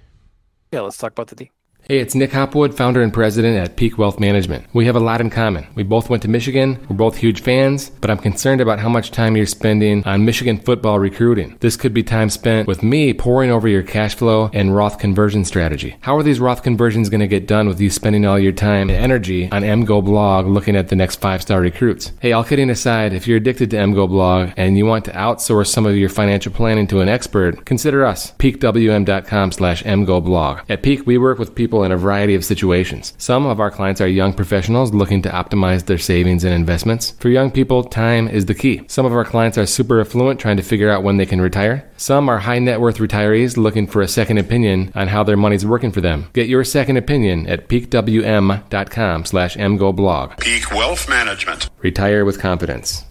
Yeah, 0.70 0.82
let's 0.82 0.96
talk 0.98 1.12
about 1.12 1.26
the 1.28 1.34
D. 1.34 1.50
Hey, 1.86 1.98
it's 1.98 2.14
Nick 2.14 2.32
Hopwood, 2.32 2.74
founder 2.74 3.02
and 3.02 3.12
president 3.12 3.58
at 3.58 3.76
Peak 3.76 3.98
Wealth 3.98 4.18
Management. 4.18 4.64
We 4.72 4.86
have 4.86 4.96
a 4.96 5.00
lot 5.00 5.20
in 5.20 5.28
common. 5.28 5.66
We 5.74 5.82
both 5.82 6.08
went 6.08 6.22
to 6.22 6.30
Michigan, 6.30 6.78
we're 6.88 6.96
both 6.96 7.18
huge 7.18 7.42
fans, 7.42 7.90
but 7.90 8.10
I'm 8.10 8.16
concerned 8.16 8.62
about 8.62 8.78
how 8.78 8.88
much 8.88 9.10
time 9.10 9.36
you're 9.36 9.44
spending 9.44 10.02
on 10.04 10.24
Michigan 10.24 10.56
football 10.56 10.98
recruiting. 10.98 11.58
This 11.60 11.76
could 11.76 11.92
be 11.92 12.02
time 12.02 12.30
spent 12.30 12.66
with 12.66 12.82
me 12.82 13.12
poring 13.12 13.50
over 13.50 13.68
your 13.68 13.82
cash 13.82 14.14
flow 14.14 14.48
and 14.54 14.74
Roth 14.74 14.98
conversion 14.98 15.44
strategy. 15.44 15.98
How 16.00 16.16
are 16.16 16.22
these 16.22 16.40
Roth 16.40 16.62
conversions 16.62 17.10
going 17.10 17.20
to 17.20 17.26
get 17.26 17.46
done 17.46 17.68
with 17.68 17.78
you 17.82 17.90
spending 17.90 18.24
all 18.24 18.38
your 18.38 18.52
time 18.52 18.88
and 18.88 18.98
energy 18.98 19.52
on 19.52 19.60
MGO 19.60 20.02
blog 20.02 20.46
looking 20.46 20.76
at 20.76 20.88
the 20.88 20.96
next 20.96 21.20
five 21.20 21.42
star 21.42 21.60
recruits? 21.60 22.12
Hey, 22.18 22.32
all 22.32 22.44
kidding 22.44 22.70
aside, 22.70 23.12
if 23.12 23.28
you're 23.28 23.36
addicted 23.36 23.68
to 23.72 23.76
MGO 23.76 24.08
blog 24.08 24.52
and 24.56 24.78
you 24.78 24.86
want 24.86 25.04
to 25.04 25.12
outsource 25.12 25.66
some 25.66 25.84
of 25.84 25.98
your 25.98 26.08
financial 26.08 26.50
planning 26.50 26.86
to 26.86 27.00
an 27.00 27.10
expert, 27.10 27.66
consider 27.66 28.06
us. 28.06 28.32
peakwm.com 28.38 29.52
slash 29.52 29.82
MGO 29.82 30.24
blog. 30.24 30.60
At 30.70 30.82
Peak, 30.82 31.06
we 31.06 31.18
work 31.18 31.38
with 31.38 31.54
people 31.54 31.73
in 31.82 31.92
a 31.92 31.96
variety 31.96 32.34
of 32.34 32.44
situations. 32.44 33.12
Some 33.18 33.46
of 33.46 33.58
our 33.58 33.70
clients 33.70 34.00
are 34.00 34.06
young 34.06 34.32
professionals 34.32 34.94
looking 34.94 35.22
to 35.22 35.28
optimize 35.28 35.86
their 35.86 35.98
savings 35.98 36.44
and 36.44 36.54
investments. 36.54 37.10
For 37.18 37.28
young 37.28 37.50
people, 37.50 37.82
time 37.82 38.28
is 38.28 38.46
the 38.46 38.54
key. 38.54 38.82
Some 38.86 39.06
of 39.06 39.12
our 39.12 39.24
clients 39.24 39.58
are 39.58 39.66
super 39.66 40.00
affluent 40.00 40.38
trying 40.38 40.56
to 40.58 40.62
figure 40.62 40.90
out 40.90 41.02
when 41.02 41.16
they 41.16 41.26
can 41.26 41.40
retire. 41.40 41.90
Some 41.96 42.28
are 42.28 42.38
high 42.38 42.60
net 42.60 42.80
worth 42.80 42.98
retirees 42.98 43.56
looking 43.56 43.86
for 43.86 44.02
a 44.02 44.08
second 44.08 44.38
opinion 44.38 44.92
on 44.94 45.08
how 45.08 45.24
their 45.24 45.36
money's 45.36 45.66
working 45.66 45.90
for 45.90 46.00
them. 46.00 46.28
Get 46.32 46.48
your 46.48 46.64
second 46.64 46.96
opinion 46.96 47.46
at 47.46 47.68
peakwm.com 47.68 49.24
slash 49.24 49.56
mgoblog. 49.56 50.38
Peak 50.38 50.70
Wealth 50.70 51.08
Management. 51.08 51.70
Retire 51.80 52.24
with 52.24 52.38
confidence. 52.38 53.04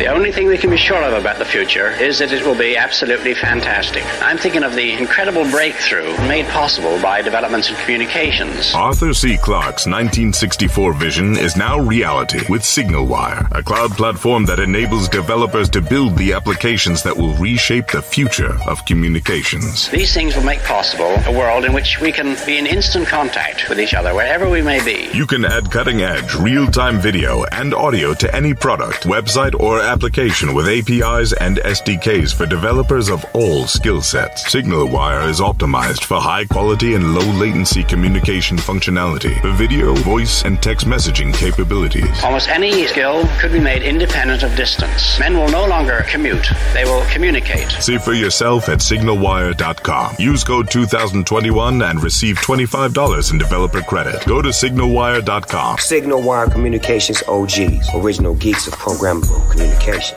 The 0.00 0.06
only 0.06 0.32
thing 0.32 0.46
we 0.46 0.56
can 0.56 0.70
be 0.70 0.78
sure 0.78 1.02
of 1.02 1.12
about 1.12 1.38
the 1.38 1.44
future 1.44 1.90
is 1.90 2.18
that 2.20 2.32
it 2.32 2.44
will 2.44 2.54
be 2.56 2.76
absolutely 2.76 3.34
fantastic. 3.34 4.02
I'm 4.22 4.38
thinking 4.38 4.62
of 4.62 4.74
the 4.74 4.92
incredible 4.92 5.44
breakthrough 5.50 6.16
made 6.26 6.46
possible 6.46 6.98
by 7.02 7.20
developments 7.20 7.68
in 7.68 7.76
communications. 7.76 8.74
Arthur 8.74 9.12
C. 9.12 9.36
Clarke's 9.36 9.86
1964 9.86 10.94
vision 10.94 11.36
is 11.36 11.54
now 11.54 11.78
reality 11.78 12.40
with 12.48 12.62
SignalWire, 12.62 13.46
a 13.52 13.62
cloud 13.62 13.90
platform 13.92 14.46
that 14.46 14.58
enables 14.58 15.08
developers 15.08 15.68
to 15.70 15.82
build 15.82 16.16
the 16.16 16.32
applications 16.32 17.02
that 17.02 17.16
will 17.16 17.34
reshape 17.34 17.88
the 17.88 18.02
future 18.02 18.56
of 18.66 18.84
communications. 18.86 19.90
These 19.90 20.14
things 20.14 20.34
will 20.34 20.44
make 20.44 20.62
possible 20.64 21.14
a 21.26 21.38
world 21.38 21.64
in 21.64 21.72
which 21.72 22.00
we 22.00 22.10
can 22.10 22.36
be 22.46 22.56
in 22.56 22.66
instant 22.66 23.06
contact 23.06 23.68
with 23.68 23.78
each 23.78 23.94
other 23.94 24.14
wherever 24.14 24.48
we 24.48 24.62
may 24.62 24.82
be. 24.82 25.10
You 25.16 25.26
can 25.26 25.44
add 25.44 25.70
cutting 25.70 26.00
edge, 26.00 26.34
real 26.34 26.66
time 26.66 27.00
video 27.00 27.44
and 27.52 27.74
audio 27.74 28.14
to 28.14 28.34
any 28.34 28.54
product, 28.54 29.04
website, 29.04 29.58
or 29.60 29.69
application 29.78 30.54
with 30.54 30.66
APIs 30.66 31.32
and 31.34 31.58
SDKs 31.58 32.34
for 32.34 32.46
developers 32.46 33.08
of 33.08 33.24
all 33.34 33.66
skill 33.66 34.02
sets. 34.02 34.44
SignalWire 34.52 35.28
is 35.28 35.40
optimized 35.40 36.04
for 36.04 36.20
high 36.20 36.44
quality 36.44 36.94
and 36.94 37.14
low 37.14 37.30
latency 37.32 37.84
communication 37.84 38.56
functionality, 38.56 39.40
for 39.40 39.52
video, 39.52 39.94
voice, 39.94 40.44
and 40.44 40.60
text 40.62 40.86
messaging 40.86 41.32
capabilities. 41.32 42.22
Almost 42.24 42.48
any 42.48 42.86
skill 42.86 43.28
could 43.38 43.52
be 43.52 43.60
made 43.60 43.82
independent 43.82 44.42
of 44.42 44.56
distance. 44.56 45.18
Men 45.20 45.36
will 45.36 45.50
no 45.50 45.66
longer 45.66 46.04
commute, 46.08 46.48
they 46.72 46.84
will 46.84 47.04
communicate. 47.12 47.70
See 47.80 47.98
for 47.98 48.14
yourself 48.14 48.68
at 48.68 48.78
signalwire.com. 48.78 50.16
Use 50.18 50.42
code 50.42 50.70
2021 50.70 51.82
and 51.82 52.02
receive 52.02 52.36
$25 52.36 53.30
in 53.32 53.38
developer 53.38 53.82
credit. 53.82 54.24
Go 54.26 54.42
to 54.42 54.48
signalwire.com. 54.48 55.76
SignalWire 55.76 56.50
Communications 56.50 57.22
OGs, 57.28 57.88
original 57.94 58.34
geeks 58.34 58.66
of 58.66 58.74
programmable 58.74 59.48
communication. 59.60 60.16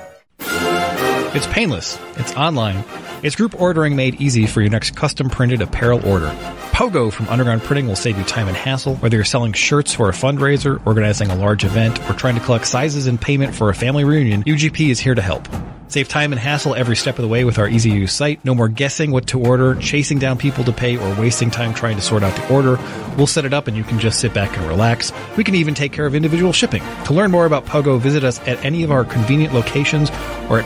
It's 1.36 1.48
painless, 1.48 1.98
it's 2.18 2.34
online, 2.36 2.84
it's 3.24 3.36
group 3.36 3.60
ordering 3.60 3.96
made 3.96 4.22
easy 4.22 4.46
for 4.46 4.62
your 4.62 4.70
next 4.70 4.96
custom 4.96 5.30
printed 5.30 5.62
apparel 5.62 6.06
order. 6.08 6.28
Pogo 6.74 7.12
from 7.12 7.28
Underground 7.30 7.62
Printing 7.62 7.88
will 7.88 7.96
save 7.96 8.18
you 8.18 8.24
time 8.24 8.48
and 8.48 8.58
hassle, 8.58 8.96
whether 8.96 9.16
you're 9.16 9.24
selling 9.24 9.54
shirts 9.54 9.94
for 9.94 10.10
a 10.10 10.12
fundraiser, 10.12 10.82
organizing 10.88 11.30
a 11.30 11.36
large 11.36 11.64
event, 11.64 12.00
or 12.10 12.14
trying 12.14 12.36
to 12.36 12.42
collect 12.42 12.66
sizes 12.66 13.06
and 13.06 13.22
payment 13.22 13.54
for 13.54 13.70
a 13.70 13.76
family 13.76 14.04
reunion, 14.04 14.44
UGP 14.44 14.90
is 14.90 15.00
here 15.00 15.14
to 15.14 15.22
help. 15.22 15.48
Save 15.94 16.10
time 16.10 16.32
and 16.32 16.40
hassle 16.42 16.74
every 16.74 16.96
step 16.96 17.20
of 17.20 17.22
the 17.22 17.28
way 17.28 17.44
with 17.46 17.60
our 17.60 17.70
easy 17.70 17.92
to 17.92 17.96
use 17.96 18.12
site. 18.12 18.44
No 18.44 18.56
more 18.56 18.68
guessing 18.68 19.12
what 19.12 19.28
to 19.28 19.40
order, 19.40 19.76
chasing 19.76 20.18
down 20.18 20.40
people 20.40 20.64
to 20.64 20.72
pay, 20.72 20.98
or 20.98 21.22
wasting 21.22 21.52
time 21.52 21.72
trying 21.76 21.98
to 21.98 22.02
sort 22.02 22.24
out 22.24 22.36
the 22.36 22.52
order. 22.52 22.80
We'll 23.16 23.28
set 23.28 23.46
it 23.46 23.54
up 23.54 23.68
and 23.68 23.78
you 23.78 23.84
can 23.84 24.00
just 24.00 24.20
sit 24.20 24.34
back 24.34 24.58
and 24.58 24.68
relax. 24.68 25.14
We 25.38 25.44
can 25.44 25.54
even 25.54 25.76
take 25.76 25.92
care 25.92 26.08
of 26.08 26.16
individual 26.16 26.52
shipping. 26.52 26.82
To 27.06 27.14
learn 27.14 27.30
more 27.30 27.46
about 27.46 27.68
Pogo, 27.68 28.00
visit 28.00 28.24
us 28.24 28.40
at 28.48 28.66
any 28.66 28.82
of 28.82 28.90
our 28.90 29.06
convenient 29.06 29.54
locations 29.54 30.10
or 30.50 30.58
at 30.58 30.66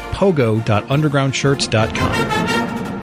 pogo.undergroundshirts.com. 1.38 2.98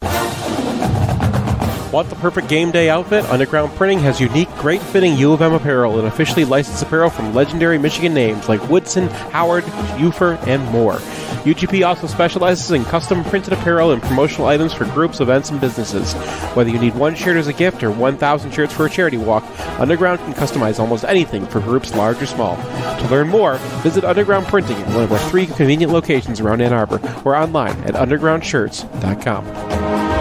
Want 1.93 2.11
the 2.11 2.16
perfect 2.16 2.49
game 2.49 2.72
day 2.72 2.91
outfit? 2.91 3.24
Underground 3.26 3.72
Printing 3.76 4.01
has 4.01 4.20
unique, 4.20 4.51
great 4.57 4.82
fitting 4.82 5.16
U 5.16 5.32
of 5.32 5.41
M 5.43 5.53
apparel 5.53 5.99
and 5.99 6.09
officially 6.09 6.45
licensed 6.45 6.82
apparel 6.82 7.09
from 7.09 7.32
legendary 7.32 7.78
Michigan 7.78 8.12
names 8.12 8.49
like 8.49 8.68
Woodson, 8.68 9.07
Howard, 9.30 9.62
Ufer, 9.99 10.45
and 10.49 10.64
more. 10.70 10.99
UGP 11.45 11.86
also 11.86 12.07
specializes 12.07 12.70
in 12.70 12.86
custom 12.86 13.22
printed 13.24 13.53
apparel 13.53 13.92
and 13.92 14.03
promotional 14.03 14.47
items 14.47 14.72
for 14.72 14.86
groups, 14.86 15.20
events, 15.20 15.51
and 15.51 15.61
businesses. 15.61 16.14
Whether 16.55 16.70
you 16.70 16.78
need 16.78 16.95
one 16.95 17.14
shirt 17.14 17.36
as 17.36 17.49
a 17.49 17.53
gift 17.53 17.82
or 17.82 17.90
1,000 17.90 18.51
shirts 18.51 18.72
for 18.72 18.86
a 18.86 18.90
charity 18.90 19.18
walk, 19.18 19.45
Underground 19.78 20.20
can 20.20 20.32
customize 20.32 20.78
almost 20.78 21.05
anything 21.05 21.47
for 21.47 21.61
groups 21.61 21.95
large 21.95 22.22
or 22.22 22.26
small. 22.26 22.57
To 22.57 23.09
learn 23.11 23.28
more, 23.28 23.57
visit 23.82 24.05
Underground 24.05 24.47
Printing 24.47 24.78
at 24.78 24.95
one 24.95 25.05
of 25.05 25.12
our 25.12 25.18
three 25.30 25.47
convenient 25.47 25.92
locations 25.92 26.40
around 26.40 26.62
Ann 26.62 26.72
Arbor 26.72 26.99
or 27.26 27.36
online 27.36 27.76
at 27.84 27.95
undergroundshirts.com. 27.95 30.13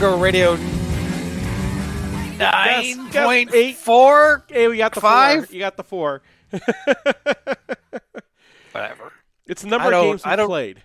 Welcome 0.00 0.20
back 0.22 0.32
to 0.32 0.38
MGO 0.40 0.48
Radio 0.48 0.56
nine 2.38 3.10
point 3.12 3.54
eight. 3.54 3.76
four. 3.76 4.44
Hey, 4.48 4.68
we 4.68 4.78
got 4.78 4.94
the 4.94 5.00
Five? 5.00 5.46
four. 5.46 5.54
You 5.54 5.60
got 5.60 5.76
the 5.76 5.84
four. 5.84 6.22
Whatever. 8.72 9.12
It's 9.46 9.62
the 9.62 9.68
number 9.68 9.92
I 9.92 9.98
of 9.98 10.04
games 10.04 10.24
we 10.24 10.30
I 10.30 10.36
played. 10.36 10.82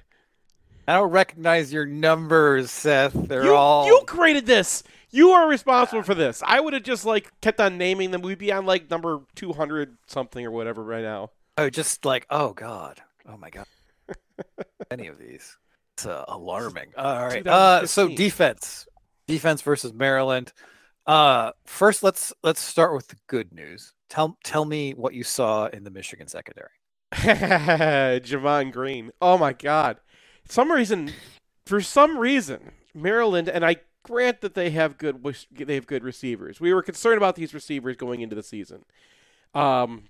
I 0.88 0.94
don't 0.96 1.12
recognize 1.12 1.72
your 1.74 1.86
numbers, 1.86 2.72
Seth. 2.72 3.14
They're 3.14 3.46
You, 3.46 3.54
all 3.56 3.86
you 3.88 4.02
created 4.06 4.46
this. 4.46 4.84
You 5.12 5.30
are 5.32 5.48
responsible 5.48 6.04
for 6.04 6.14
this. 6.14 6.44
I 6.46 6.60
would 6.60 6.74
have 6.74 6.84
just 6.84 7.06
like 7.06 7.32
kept 7.42 7.60
on 7.62 7.78
naming 7.78 8.12
them. 8.12 8.22
We'd 8.22 8.38
be 8.38 8.52
on 8.52 8.66
like 8.66 8.90
number 8.90 9.22
two 9.36 9.54
hundred 9.54 9.98
something 10.08 10.46
or 10.46 10.52
whatever 10.52 10.84
right 10.84 11.04
now. 11.04 11.32
oh, 11.58 11.70
just 11.70 12.04
like 12.06 12.26
oh 12.30 12.54
god, 12.54 13.02
oh 13.30 13.38
my 13.38 13.50
god, 13.50 13.66
any 14.92 15.08
of 15.08 15.18
these. 15.20 15.58
It's 15.94 16.06
uh, 16.06 16.26
alarming. 16.28 16.88
All 16.98 17.26
right. 17.28 17.48
Uh, 17.48 17.88
so 17.88 18.10
defense, 18.10 18.86
defense 19.28 19.62
versus 19.62 19.94
Maryland. 19.94 20.54
Uh, 21.06 21.52
first, 21.66 22.04
let's 22.04 22.34
let's 22.44 22.62
start 22.62 22.96
with 22.96 23.08
the 23.10 23.18
good 23.28 23.54
news. 23.54 23.94
Tell 24.10 24.38
tell 24.44 24.66
me 24.66 24.94
what 24.94 25.14
you 25.14 25.24
saw 25.24 25.68
in 25.68 25.84
the 25.84 25.92
Michigan 25.92 26.28
secondary. 26.28 26.70
Gemon 27.14 28.72
Green. 28.72 29.12
Oh 29.22 29.38
my 29.38 29.54
God, 29.54 29.98
some 30.48 30.72
reason, 30.72 31.12
for 31.66 31.82
some 31.82 32.18
reason, 32.18 32.72
Maryland 32.94 33.48
and 33.48 33.66
I 33.66 33.78
grant 34.04 34.42
that 34.42 34.54
they 34.54 34.70
have 34.72 34.98
good 34.98 35.24
they 35.52 35.76
have 35.76 35.88
good 35.88 36.04
receivers. 36.04 36.60
We 36.60 36.74
were 36.74 36.84
concerned 36.84 37.18
about 37.18 37.36
these 37.36 37.54
receivers 37.54 37.96
going 37.96 38.22
into 38.22 38.36
the 38.36 38.44
season. 38.44 38.86
Um, 39.54 40.04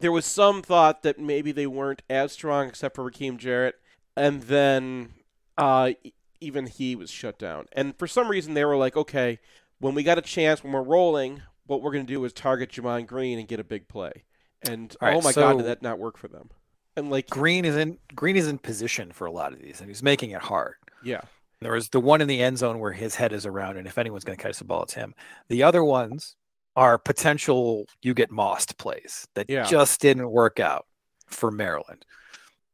there 0.00 0.12
was 0.12 0.24
some 0.24 0.62
thought 0.62 1.02
that 1.02 1.18
maybe 1.18 1.52
they 1.52 1.66
weren't 1.66 2.02
as 2.08 2.32
strong, 2.32 2.68
except 2.68 2.96
for 2.96 3.08
Rakim 3.08 3.36
Jarrett, 3.36 3.76
and 4.16 4.42
then 4.42 5.10
uh, 5.56 5.92
even 6.40 6.66
he 6.66 6.96
was 6.96 7.10
shut 7.10 7.38
down. 7.38 7.66
And 7.72 7.96
for 7.98 8.06
some 8.06 8.28
reason, 8.28 8.54
they 8.54 8.64
were 8.64 8.76
like, 8.76 8.96
okay, 8.96 9.38
when 9.78 9.94
we 9.94 10.02
got 10.02 10.18
a 10.18 10.22
chance, 10.22 10.62
when 10.62 10.72
we're 10.72 10.82
rolling, 10.82 11.42
what 11.66 11.82
we're 11.82 11.92
going 11.92 12.06
to 12.06 12.12
do 12.12 12.24
is 12.24 12.32
target 12.32 12.70
Gemon 12.70 13.06
Green 13.06 13.38
and 13.38 13.48
get 13.48 13.60
a 13.60 13.64
big 13.64 13.88
play. 13.88 14.24
And 14.62 14.94
right, 15.00 15.16
oh 15.16 15.20
my 15.20 15.32
so 15.32 15.42
God, 15.42 15.56
did 15.58 15.66
that 15.66 15.82
not 15.82 15.98
work 15.98 16.18
for 16.18 16.28
them? 16.28 16.50
And 16.96 17.10
like 17.10 17.30
Green 17.30 17.64
is 17.64 17.76
in 17.76 17.98
Green 18.14 18.36
is 18.36 18.48
in 18.48 18.58
position 18.58 19.12
for 19.12 19.26
a 19.26 19.32
lot 19.32 19.52
of 19.52 19.60
these, 19.60 19.80
and 19.80 19.88
he's 19.88 20.02
making 20.02 20.30
it 20.30 20.42
hard. 20.42 20.74
Yeah. 21.02 21.22
There 21.60 21.72
was 21.72 21.90
the 21.90 22.00
one 22.00 22.20
in 22.20 22.28
the 22.28 22.42
end 22.42 22.58
zone 22.58 22.78
where 22.78 22.92
his 22.92 23.14
head 23.14 23.32
is 23.32 23.46
around, 23.46 23.76
and 23.76 23.86
if 23.86 23.98
anyone's 23.98 24.24
going 24.24 24.36
to 24.36 24.42
catch 24.42 24.58
the 24.58 24.64
ball, 24.64 24.82
it's 24.82 24.94
him. 24.94 25.14
The 25.48 25.62
other 25.62 25.84
ones 25.84 26.36
are 26.74 26.98
potential 26.98 27.86
you 28.02 28.14
get 28.14 28.30
mossed 28.30 28.78
plays 28.78 29.26
that 29.34 29.46
yeah. 29.48 29.64
just 29.64 30.00
didn't 30.00 30.30
work 30.30 30.58
out 30.60 30.86
for 31.26 31.50
Maryland. 31.50 32.04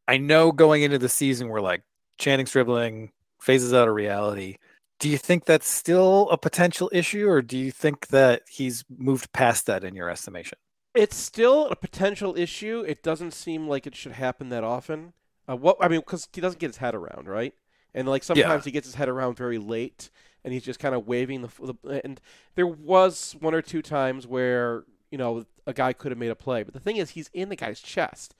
I 0.08 0.18
know 0.18 0.52
going 0.52 0.82
into 0.82 0.98
the 0.98 1.08
season, 1.08 1.48
we're 1.48 1.60
like 1.60 1.82
Channing's 2.18 2.52
dribbling 2.52 3.10
phases 3.46 3.72
out 3.72 3.88
of 3.88 3.94
reality. 3.94 4.56
Do 4.98 5.08
you 5.08 5.18
think 5.18 5.44
that's 5.44 5.68
still 5.68 6.28
a 6.30 6.36
potential 6.36 6.90
issue, 6.92 7.28
or 7.28 7.42
do 7.42 7.56
you 7.56 7.70
think 7.70 8.08
that 8.08 8.42
he's 8.50 8.84
moved 8.88 9.32
past 9.32 9.66
that 9.66 9.84
in 9.84 9.94
your 9.94 10.10
estimation? 10.10 10.58
It's 10.94 11.16
still 11.16 11.68
a 11.68 11.76
potential 11.76 12.36
issue. 12.36 12.84
It 12.86 13.02
doesn't 13.02 13.32
seem 13.32 13.68
like 13.68 13.86
it 13.86 13.94
should 13.94 14.12
happen 14.12 14.48
that 14.48 14.64
often. 14.64 15.12
Uh, 15.48 15.56
what 15.56 15.76
I 15.80 15.88
mean, 15.88 16.00
because 16.00 16.28
he 16.32 16.40
doesn't 16.40 16.58
get 16.58 16.68
his 16.68 16.78
head 16.78 16.94
around, 16.94 17.28
right? 17.28 17.54
And 17.94 18.08
like 18.08 18.24
sometimes 18.24 18.62
yeah. 18.62 18.64
he 18.64 18.70
gets 18.72 18.86
his 18.86 18.94
head 18.96 19.08
around 19.08 19.36
very 19.36 19.58
late, 19.58 20.10
and 20.42 20.52
he's 20.52 20.64
just 20.64 20.80
kind 20.80 20.94
of 20.94 21.06
waving 21.06 21.42
the, 21.42 21.48
the. 21.60 22.00
And 22.02 22.20
there 22.54 22.66
was 22.66 23.36
one 23.38 23.54
or 23.54 23.62
two 23.62 23.82
times 23.82 24.26
where 24.26 24.84
you 25.10 25.18
know 25.18 25.44
a 25.66 25.72
guy 25.74 25.92
could 25.92 26.10
have 26.10 26.18
made 26.18 26.30
a 26.30 26.34
play, 26.34 26.62
but 26.62 26.74
the 26.74 26.80
thing 26.80 26.96
is, 26.96 27.10
he's 27.10 27.30
in 27.32 27.50
the 27.50 27.56
guy's 27.56 27.80
chest. 27.80 28.34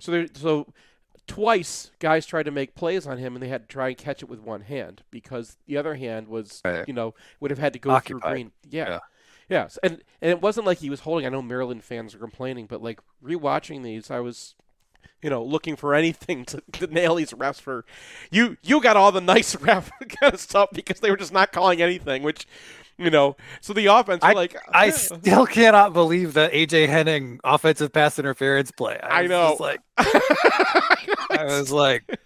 So 0.00 0.10
there, 0.10 0.26
so 0.34 0.66
twice 1.30 1.92
guys 2.00 2.26
tried 2.26 2.42
to 2.42 2.50
make 2.50 2.74
plays 2.74 3.06
on 3.06 3.16
him 3.16 3.36
and 3.36 3.42
they 3.42 3.48
had 3.48 3.62
to 3.62 3.68
try 3.68 3.86
and 3.86 3.96
catch 3.96 4.20
it 4.20 4.28
with 4.28 4.40
one 4.40 4.62
hand 4.62 5.04
because 5.12 5.56
the 5.68 5.76
other 5.76 5.94
hand 5.94 6.26
was 6.26 6.60
right. 6.64 6.88
you 6.88 6.92
know 6.92 7.14
would 7.38 7.52
have 7.52 7.60
had 7.60 7.72
to 7.72 7.78
go 7.78 7.90
Occupied. 7.92 8.22
through 8.22 8.32
green 8.32 8.52
yeah 8.68 8.88
yeah 8.88 8.98
yeah 9.48 9.68
and 9.84 10.02
and 10.20 10.32
it 10.32 10.42
wasn't 10.42 10.66
like 10.66 10.78
he 10.78 10.90
was 10.90 11.00
holding 11.00 11.24
i 11.24 11.28
know 11.28 11.40
maryland 11.40 11.84
fans 11.84 12.16
are 12.16 12.18
complaining 12.18 12.66
but 12.66 12.82
like 12.82 12.98
rewatching 13.24 13.84
these 13.84 14.10
i 14.10 14.18
was 14.18 14.56
you 15.22 15.30
know 15.30 15.40
looking 15.40 15.76
for 15.76 15.94
anything 15.94 16.44
to, 16.44 16.60
to 16.72 16.88
nail 16.88 17.14
these 17.14 17.30
refs 17.30 17.60
for 17.60 17.84
you 18.32 18.56
you 18.62 18.80
got 18.80 18.96
all 18.96 19.12
the 19.12 19.20
nice 19.20 19.54
ref 19.60 19.88
kind 20.00 20.34
of 20.34 20.40
stuff 20.40 20.68
because 20.72 20.98
they 20.98 21.12
were 21.12 21.16
just 21.16 21.32
not 21.32 21.52
calling 21.52 21.80
anything 21.80 22.24
which 22.24 22.44
you 23.04 23.10
know, 23.10 23.34
so 23.62 23.72
the 23.72 23.86
offense, 23.86 24.22
I, 24.22 24.34
like, 24.34 24.56
I 24.72 24.86
yeah. 24.86 24.92
still 24.92 25.46
cannot 25.46 25.94
believe 25.94 26.34
that 26.34 26.52
AJ 26.52 26.88
Henning 26.88 27.40
offensive 27.42 27.92
pass 27.92 28.18
interference 28.18 28.70
play. 28.70 29.00
I, 29.02 29.22
I 29.22 29.26
know, 29.26 29.56
like, 29.58 29.80
I 29.96 31.44
was 31.46 31.72
like, 31.72 32.20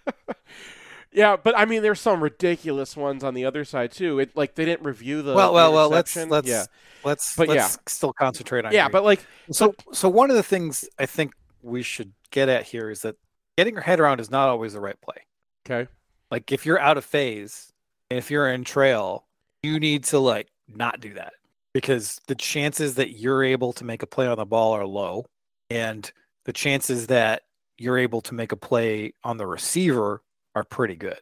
yeah, 1.13 1.37
but 1.37 1.57
I 1.57 1.63
mean, 1.63 1.81
there's 1.81 2.01
some 2.01 2.21
ridiculous 2.21 2.97
ones 2.97 3.23
on 3.23 3.35
the 3.35 3.45
other 3.45 3.63
side 3.63 3.93
too. 3.93 4.19
It 4.19 4.35
like 4.35 4.55
they 4.55 4.65
didn't 4.65 4.85
review 4.85 5.21
the 5.21 5.33
well, 5.33 5.53
well, 5.53 5.71
well. 5.71 5.89
Let's 5.89 6.13
let's 6.17 6.47
yeah. 6.47 6.65
let's 7.05 7.37
but 7.37 7.47
let's 7.47 7.75
yeah. 7.75 7.81
still 7.87 8.11
concentrate 8.11 8.65
on 8.65 8.73
yeah. 8.73 8.89
But 8.89 9.05
like, 9.05 9.25
so 9.51 9.73
so 9.93 10.09
one 10.09 10.29
of 10.29 10.35
the 10.35 10.43
things 10.43 10.89
I 10.99 11.05
think 11.05 11.33
we 11.61 11.83
should 11.83 12.11
get 12.31 12.49
at 12.49 12.63
here 12.63 12.89
is 12.89 13.01
that 13.03 13.15
getting 13.57 13.73
your 13.73 13.83
head 13.83 14.01
around 14.01 14.19
is 14.19 14.29
not 14.29 14.49
always 14.49 14.73
the 14.73 14.81
right 14.81 14.99
play. 14.99 15.23
Okay, 15.65 15.89
like 16.31 16.51
if 16.51 16.65
you're 16.65 16.79
out 16.79 16.97
of 16.97 17.05
phase, 17.05 17.71
and 18.11 18.17
if 18.17 18.29
you're 18.29 18.49
in 18.49 18.65
trail, 18.65 19.25
you 19.63 19.79
need 19.79 20.03
to 20.05 20.19
like 20.19 20.49
not 20.67 20.99
do 20.99 21.13
that 21.13 21.33
because 21.73 22.19
the 22.27 22.35
chances 22.35 22.95
that 22.95 23.19
you're 23.19 23.43
able 23.43 23.73
to 23.73 23.83
make 23.83 24.01
a 24.01 24.07
play 24.07 24.27
on 24.27 24.37
the 24.37 24.45
ball 24.45 24.73
are 24.73 24.85
low 24.85 25.25
and 25.69 26.11
the 26.45 26.53
chances 26.53 27.07
that 27.07 27.43
you're 27.77 27.97
able 27.97 28.21
to 28.21 28.33
make 28.33 28.51
a 28.51 28.55
play 28.55 29.13
on 29.23 29.37
the 29.37 29.45
receiver 29.45 30.21
are 30.55 30.63
pretty 30.63 30.95
good. 30.95 31.19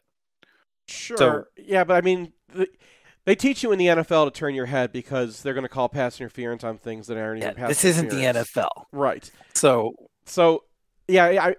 Sure. 0.86 1.16
So, 1.16 1.44
yeah, 1.56 1.84
but 1.84 1.96
I 1.96 2.02
mean, 2.02 2.32
the, 2.54 2.68
they 3.24 3.34
teach 3.34 3.62
you 3.62 3.72
in 3.72 3.78
the 3.78 3.86
NFL 3.86 4.26
to 4.26 4.30
turn 4.30 4.54
your 4.54 4.66
head 4.66 4.92
because 4.92 5.42
they're 5.42 5.54
going 5.54 5.64
to 5.64 5.68
call 5.68 5.88
pass 5.88 6.20
interference 6.20 6.62
on 6.62 6.78
things 6.78 7.06
that 7.06 7.16
aren't 7.16 7.40
yeah, 7.40 7.50
even 7.50 7.56
pass. 7.56 7.68
This 7.68 7.84
isn't 7.84 8.10
the 8.10 8.16
NFL, 8.16 8.84
right? 8.92 9.28
So, 9.54 9.94
so 10.26 10.64
yeah, 11.08 11.24
I, 11.24 11.56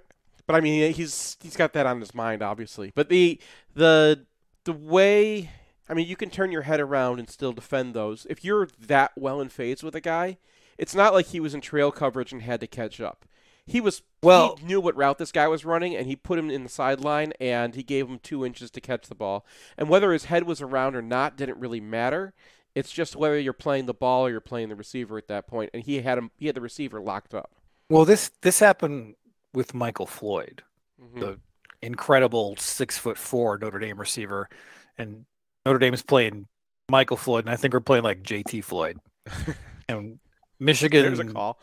but 0.48 0.56
I 0.56 0.62
mean, 0.62 0.94
he's 0.94 1.38
he's 1.42 1.56
got 1.56 1.74
that 1.74 1.86
on 1.86 2.00
his 2.00 2.14
mind, 2.14 2.42
obviously. 2.44 2.92
But 2.96 3.10
the 3.10 3.40
the 3.74 4.26
the 4.64 4.74
way 4.74 5.50
I 5.88 5.94
mean, 5.94 6.08
you 6.08 6.16
can 6.16 6.30
turn 6.30 6.52
your 6.52 6.64
head 6.64 6.80
around 6.80 7.20
and 7.20 7.30
still 7.30 7.54
defend 7.54 7.94
those. 7.94 8.26
If 8.30 8.44
you're 8.44 8.68
that 8.80 9.12
well 9.16 9.40
in 9.40 9.50
phase 9.50 9.84
with 9.84 9.96
a 9.96 10.02
guy, 10.02 10.38
it's 10.78 10.96
not 10.96 11.14
like 11.14 11.28
he 11.28 11.40
was 11.40 11.54
in 11.54 11.62
trail 11.62 11.92
coverage 11.92 12.32
and 12.32 12.42
had 12.42 12.60
to 12.62 12.68
catch 12.68 13.00
up. 13.00 13.26
He 13.68 13.82
was 13.82 14.04
well, 14.22 14.58
he 14.58 14.66
knew 14.66 14.80
what 14.80 14.96
route 14.96 15.18
this 15.18 15.32
guy 15.32 15.48
was 15.48 15.66
running, 15.66 15.96
and 15.96 16.06
he 16.06 16.16
put 16.16 16.38
him 16.38 16.52
in 16.52 16.64
the 16.64 16.70
sideline, 16.70 17.34
and 17.40 17.74
he 17.74 17.82
gave 17.82 18.08
him 18.08 18.20
two 18.20 18.46
inches 18.46 18.70
to 18.72 18.82
catch 18.82 19.08
the 19.08 19.16
ball. 19.16 19.46
And 19.76 19.90
whether 19.90 20.14
his 20.14 20.26
head 20.26 20.44
was 20.44 20.62
around 20.62 20.96
or 20.96 21.02
not 21.02 21.36
didn't 21.36 21.60
really 21.60 21.82
matter. 21.82 22.34
It's 22.76 22.92
just 22.92 23.16
whether 23.16 23.40
you're 23.40 23.54
playing 23.54 23.86
the 23.86 23.94
ball 23.94 24.26
or 24.26 24.30
you're 24.30 24.42
playing 24.42 24.70
the 24.70 24.76
receiver 24.76 25.18
at 25.18 25.30
that 25.30 25.48
point. 25.48 25.72
And 25.74 25.82
he 25.82 26.02
had 26.02 26.18
him, 26.18 26.30
he 26.38 26.48
had 26.48 26.56
the 26.56 26.62
receiver 26.62 27.00
locked 27.00 27.34
up. 27.34 27.56
Well, 27.90 28.06
this 28.06 28.32
this 28.42 28.60
happened 28.60 29.16
with 29.54 29.74
Michael 29.74 30.06
Floyd, 30.06 30.64
mm-hmm. 31.02 31.20
the 31.20 31.40
incredible 31.82 32.56
six 32.58 32.98
foot 32.98 33.18
four 33.18 33.58
Notre 33.58 33.80
Dame 33.80 34.00
receiver, 34.00 34.50
and 34.98 35.26
Notre 35.66 35.80
Dame 35.80 35.93
is 35.93 36.03
playing 36.03 36.47
Michael 36.89 37.18
Floyd, 37.18 37.45
and 37.45 37.53
I 37.53 37.55
think 37.55 37.74
we're 37.74 37.80
playing 37.80 38.03
like 38.03 38.24
JT 38.24 38.63
Floyd. 38.63 38.99
and 39.89 40.20
Michigan. 40.59 41.03
There's 41.03 41.20
a 41.20 41.26
call. 41.26 41.59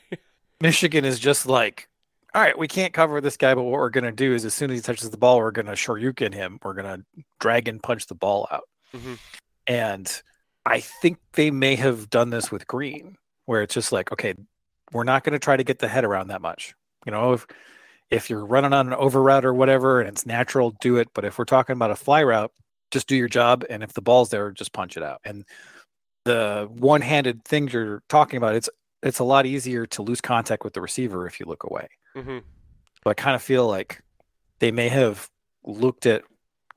Michigan 0.60 1.04
is 1.04 1.18
just 1.18 1.46
like, 1.46 1.88
all 2.34 2.42
right, 2.42 2.58
we 2.58 2.68
can't 2.68 2.92
cover 2.92 3.20
this 3.20 3.36
guy, 3.36 3.54
but 3.54 3.62
what 3.62 3.72
we're 3.72 3.90
going 3.90 4.04
to 4.04 4.12
do 4.12 4.34
is 4.34 4.44
as 4.44 4.54
soon 4.54 4.70
as 4.70 4.78
he 4.78 4.82
touches 4.82 5.10
the 5.10 5.16
ball, 5.16 5.38
we're 5.38 5.50
going 5.50 5.66
to 5.66 5.72
shoryuken 5.72 6.34
him. 6.34 6.58
We're 6.62 6.74
going 6.74 7.02
to 7.02 7.24
drag 7.40 7.68
and 7.68 7.82
punch 7.82 8.06
the 8.06 8.14
ball 8.14 8.48
out. 8.50 8.68
Mm-hmm. 8.94 9.14
And 9.66 10.22
I 10.64 10.80
think 10.80 11.18
they 11.34 11.50
may 11.50 11.76
have 11.76 12.10
done 12.10 12.30
this 12.30 12.50
with 12.50 12.66
Green, 12.66 13.16
where 13.46 13.62
it's 13.62 13.74
just 13.74 13.92
like, 13.92 14.12
okay, 14.12 14.34
we're 14.92 15.04
not 15.04 15.24
going 15.24 15.32
to 15.32 15.38
try 15.38 15.56
to 15.56 15.64
get 15.64 15.78
the 15.78 15.88
head 15.88 16.04
around 16.04 16.28
that 16.28 16.42
much. 16.42 16.74
You 17.04 17.12
know, 17.12 17.34
if 17.34 17.46
if 18.10 18.30
you're 18.30 18.44
running 18.44 18.72
on 18.72 18.88
an 18.88 18.94
over 18.94 19.20
route 19.20 19.44
or 19.44 19.52
whatever 19.52 20.00
and 20.00 20.08
it's 20.08 20.26
natural, 20.26 20.74
do 20.80 20.96
it. 20.96 21.08
But 21.12 21.24
if 21.24 21.38
we're 21.38 21.44
talking 21.44 21.74
about 21.74 21.90
a 21.90 21.96
fly 21.96 22.22
route, 22.22 22.52
just 22.90 23.08
do 23.08 23.16
your 23.16 23.28
job 23.28 23.64
and 23.68 23.82
if 23.82 23.92
the 23.92 24.02
ball's 24.02 24.30
there 24.30 24.50
just 24.50 24.72
punch 24.72 24.96
it 24.96 25.02
out. 25.02 25.20
And 25.24 25.44
the 26.24 26.68
one-handed 26.72 27.44
things 27.44 27.72
you're 27.72 28.02
talking 28.08 28.36
about 28.36 28.54
it's 28.54 28.68
it's 29.02 29.18
a 29.20 29.24
lot 29.24 29.46
easier 29.46 29.86
to 29.86 30.02
lose 30.02 30.20
contact 30.20 30.64
with 30.64 30.72
the 30.72 30.80
receiver 30.80 31.26
if 31.26 31.38
you 31.38 31.46
look 31.46 31.64
away. 31.64 31.88
Mm-hmm. 32.16 32.38
so 32.38 33.10
i 33.10 33.14
kind 33.14 33.36
of 33.36 33.42
feel 33.42 33.66
like 33.68 34.00
they 34.58 34.70
may 34.70 34.88
have 34.88 35.28
looked 35.64 36.06
at 36.06 36.22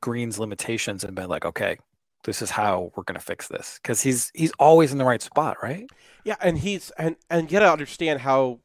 green's 0.01 0.38
limitations 0.38 1.05
and 1.05 1.16
been 1.16 1.30
like 1.30 1.45
okay 1.45 1.78
this 2.24 2.41
is 2.41 2.51
how 2.51 2.91
we're 2.95 3.03
going 3.03 3.20
to 3.20 3.26
fix 3.26 3.47
this. 3.47 3.80
Because 3.82 4.01
he's 4.01 4.32
he's 4.34 4.51
always 4.60 4.91
in 4.91 4.97
the 4.97 5.05
right 5.05 5.22
spot 5.22 5.57
right? 5.62 5.89
Yeah 6.24 6.36
and 6.41 6.57
he's 6.57 6.91
and 6.97 7.16
and 7.30 7.51
you 7.51 7.60
got 7.60 7.66
to 7.66 7.72
understand 7.72 8.20
how 8.20 8.60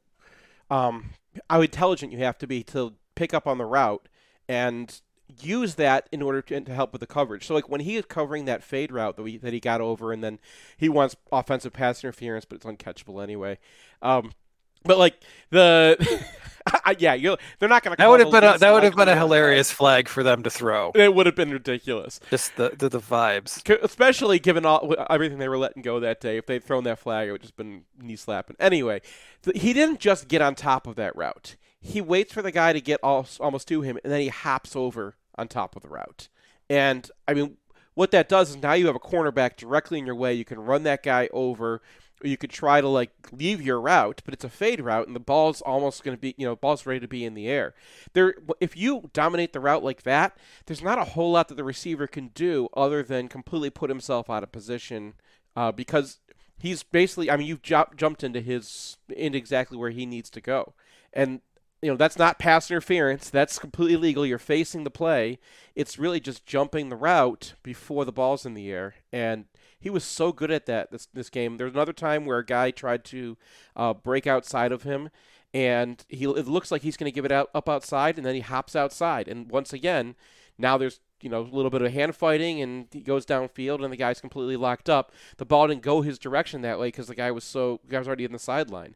um 0.71 1.11
how 1.51 1.61
intelligent 1.61 2.13
you 2.13 2.19
have 2.19 2.39
to 2.39 2.47
be 2.47 2.63
to 2.65 2.95
pick 3.15 3.35
up 3.35 3.47
on 3.47 3.59
the 3.59 3.65
route 3.65 4.09
and 4.49 5.01
use 5.41 5.75
that 5.77 6.09
in 6.13 6.23
order 6.23 6.43
to, 6.43 6.61
to 6.61 6.75
help 6.75 6.93
with 6.93 7.01
the 7.01 7.07
coverage. 7.07 7.47
So 7.47 7.55
like 7.55 7.69
when 7.69 7.81
he 7.81 7.97
is 7.97 8.05
covering 8.07 8.45
that 8.45 8.63
fade 8.63 8.93
route 8.93 9.17
that 9.17 9.23
we 9.23 9.37
that 9.39 9.53
he 9.53 9.61
got 9.61 9.81
over, 9.81 10.13
and 10.13 10.23
then 10.23 10.39
he 10.77 10.89
wants 10.89 11.17
offensive 11.33 11.73
pass 11.73 12.03
interference, 12.03 12.45
but 12.45 12.57
it's 12.57 12.67
uncatchable 12.67 13.23
anyway. 13.23 13.59
Um, 14.03 14.33
but 14.85 14.99
like 14.99 15.23
the 15.51 15.97
yeah, 16.99 17.17
they're 17.59 17.69
not 17.69 17.83
going 17.83 17.97
to. 17.97 17.97
That 17.97 18.09
would 18.09 18.21
have 18.21 18.31
been 18.31 18.45
a, 18.45 18.59
that 18.59 18.73
would 18.73 18.83
have 18.83 18.97
been 18.97 19.09
a 19.09 19.17
hilarious 19.17 19.71
flag 19.71 20.09
for 20.09 20.23
them 20.23 20.43
to 20.43 20.51
throw. 20.51 20.93
It 20.95 21.15
would 21.15 21.27
have 21.27 21.35
been 21.35 21.51
ridiculous. 21.51 22.21
Just 22.31 22.57
the 22.57 22.75
the, 22.77 22.89
the 22.89 23.01
vibes, 23.01 23.69
especially 23.83 24.39
given 24.39 24.65
all 24.65 24.95
everything 25.11 25.39
they 25.39 25.49
were 25.49 25.59
letting 25.59 25.83
go 25.83 26.01
that 26.01 26.21
day. 26.21 26.37
If 26.37 26.47
they'd 26.47 26.63
thrown 26.63 26.85
that 26.85 26.99
flag, 26.99 27.29
it 27.29 27.33
would 27.33 27.43
just 27.43 27.57
been 27.57 27.85
knee 28.01 28.17
slapping. 28.17 28.57
Anyway, 28.61 29.01
he 29.55 29.73
didn't 29.73 30.01
just 30.01 30.29
get 30.29 30.43
on 30.43 30.55
top 30.55 30.87
of 30.87 30.97
that 30.97 31.17
route. 31.17 31.57
He 31.87 32.01
waits 32.01 32.33
for 32.33 32.41
the 32.41 32.51
guy 32.51 32.73
to 32.73 32.81
get 32.81 33.01
almost 33.03 33.69
to 33.69 33.83
him, 33.83 33.99
and 34.03 34.13
then 34.13 34.23
he 34.23 34.29
hops 34.29 34.75
over 34.75 35.17
on 35.37 35.49
top 35.49 35.77
of 35.77 35.83
the 35.83 35.89
route. 35.89 36.29
And 36.71 37.11
I 37.29 37.35
mean, 37.35 37.59
what 37.93 38.11
that 38.13 38.29
does 38.29 38.51
is 38.51 38.57
now 38.57 38.73
you 38.73 38.87
have 38.87 38.97
a 38.97 39.01
cornerback 39.01 39.57
directly 39.57 39.99
in 39.99 40.07
your 40.07 40.15
way. 40.15 40.33
You 40.33 40.47
can 40.47 40.59
run 40.59 40.83
that 40.85 41.03
guy 41.03 41.29
over, 41.31 41.83
or 42.23 42.27
you 42.27 42.39
could 42.39 42.51
try 42.51 42.81
to 42.81 42.89
like 42.89 43.11
leave 43.33 43.61
your 43.61 43.79
route, 43.81 44.23
but 44.25 44.33
it's 44.33 44.45
a 44.45 44.49
fade 44.49 44.81
route, 44.81 45.07
and 45.07 45.15
the 45.15 45.21
ball's 45.21 45.61
almost 45.61 46.03
going 46.03 46.17
to 46.17 46.21
be, 46.21 46.35
you 46.39 46.47
know, 46.47 46.57
ball's 46.57 46.87
ready 46.87 47.01
to 47.01 47.07
be 47.07 47.23
in 47.23 47.35
the 47.35 47.49
air. 47.49 47.75
There, 48.15 48.35
if 48.61 48.77
you 48.79 49.11
dominate 49.13 49.53
the 49.53 49.61
route 49.61 49.85
like 49.85 50.05
that, 50.05 50.39
there's 50.65 50.83
not 50.83 50.99
a 50.99 51.05
whole 51.05 51.33
lot 51.33 51.49
that 51.49 51.57
the 51.57 51.65
receiver 51.65 52.07
can 52.07 52.29
do 52.29 52.69
other 52.75 53.03
than 53.03 53.29
completely 53.29 53.71
put 53.71 53.91
himself 53.91 54.31
out 54.31 54.43
of 54.43 54.51
position, 54.51 55.15
uh, 55.55 55.71
because 55.71 56.19
he's 56.57 56.83
basically, 56.83 57.31
I 57.31 57.37
mean, 57.37 57.47
you've 57.47 57.63
ju- 57.63 57.85
jumped 57.95 58.25
into 58.25 58.41
his 58.41 58.97
into 59.15 59.37
exactly 59.37 59.77
where 59.77 59.91
he 59.91 60.07
needs 60.07 60.31
to 60.31 60.41
go, 60.41 60.73
and 61.13 61.43
you 61.85 61.91
know 61.91 61.97
that's 61.99 62.19
not 62.19 62.39
pass 62.39 62.71
interference. 62.71 63.29
That's 63.29 63.59
completely 63.59 63.97
legal. 63.97 64.25
You're 64.25 64.39
facing 64.39 64.85
the 64.85 64.91
play. 64.91 65.39
It's 65.75 65.99
really 65.99 66.19
just 66.19 66.47
jumping 66.47 66.89
the 66.89 66.97
route 66.97 67.53
before 67.63 68.07
the 68.07 68.13
ball's 68.13 68.47
in 68.47 68.55
the 68.55 68.71
air, 68.71 68.95
and 69.13 69.45
he 69.79 69.91
was 69.91 70.03
so 70.03 70.33
good 70.33 70.51
at 70.51 70.65
that 70.65 70.91
this 70.91 71.09
this 71.13 71.29
game. 71.29 71.59
There's 71.59 71.75
another 71.75 71.93
time 71.93 72.25
where 72.25 72.39
a 72.39 72.47
guy 72.47 72.71
tried 72.71 73.05
to 73.07 73.37
uh, 73.77 73.93
break 73.93 74.27
outside 74.27 74.73
of 74.73 74.85
him, 74.85 75.11
and 75.53 76.03
he 76.09 76.25
it 76.25 76.49
looks 76.49 76.73
like 76.73 76.81
he's 76.81 76.97
going 76.97 77.11
to 77.11 77.15
give 77.15 77.27
it 77.27 77.33
out 77.33 77.51
up 77.55 77.69
outside, 77.69 78.17
and 78.17 78.25
then 78.25 78.35
he 78.35 78.41
hops 78.41 78.75
outside, 78.75 79.29
and 79.29 79.51
once 79.51 79.75
again, 79.75 80.15
now 80.57 80.79
there's 80.79 81.01
you 81.21 81.29
know 81.29 81.43
a 81.43 81.55
little 81.55 81.71
bit 81.71 81.83
of 81.83 81.93
hand 81.93 82.17
fighting, 82.17 82.63
and 82.63 82.87
he 82.93 83.01
goes 83.01 83.27
downfield, 83.27 83.85
and 83.85 83.93
the 83.93 83.99
guy's 83.99 84.23
completely 84.23 84.57
locked 84.57 84.89
up. 84.89 85.13
The 85.37 85.45
ball 85.45 85.69
didn't 85.69 85.83
go 85.83 86.01
his 86.01 86.19
direction 86.19 86.63
that 86.63 86.79
way 86.79 86.89
because 86.89 87.09
the 87.09 87.15
guy 87.15 87.31
was 87.31 87.45
so 87.45 87.81
the 87.85 87.91
guy 87.91 87.99
was 87.99 88.09
already 88.09 88.25
in 88.25 88.33
the 88.33 88.39
sideline. 88.39 88.95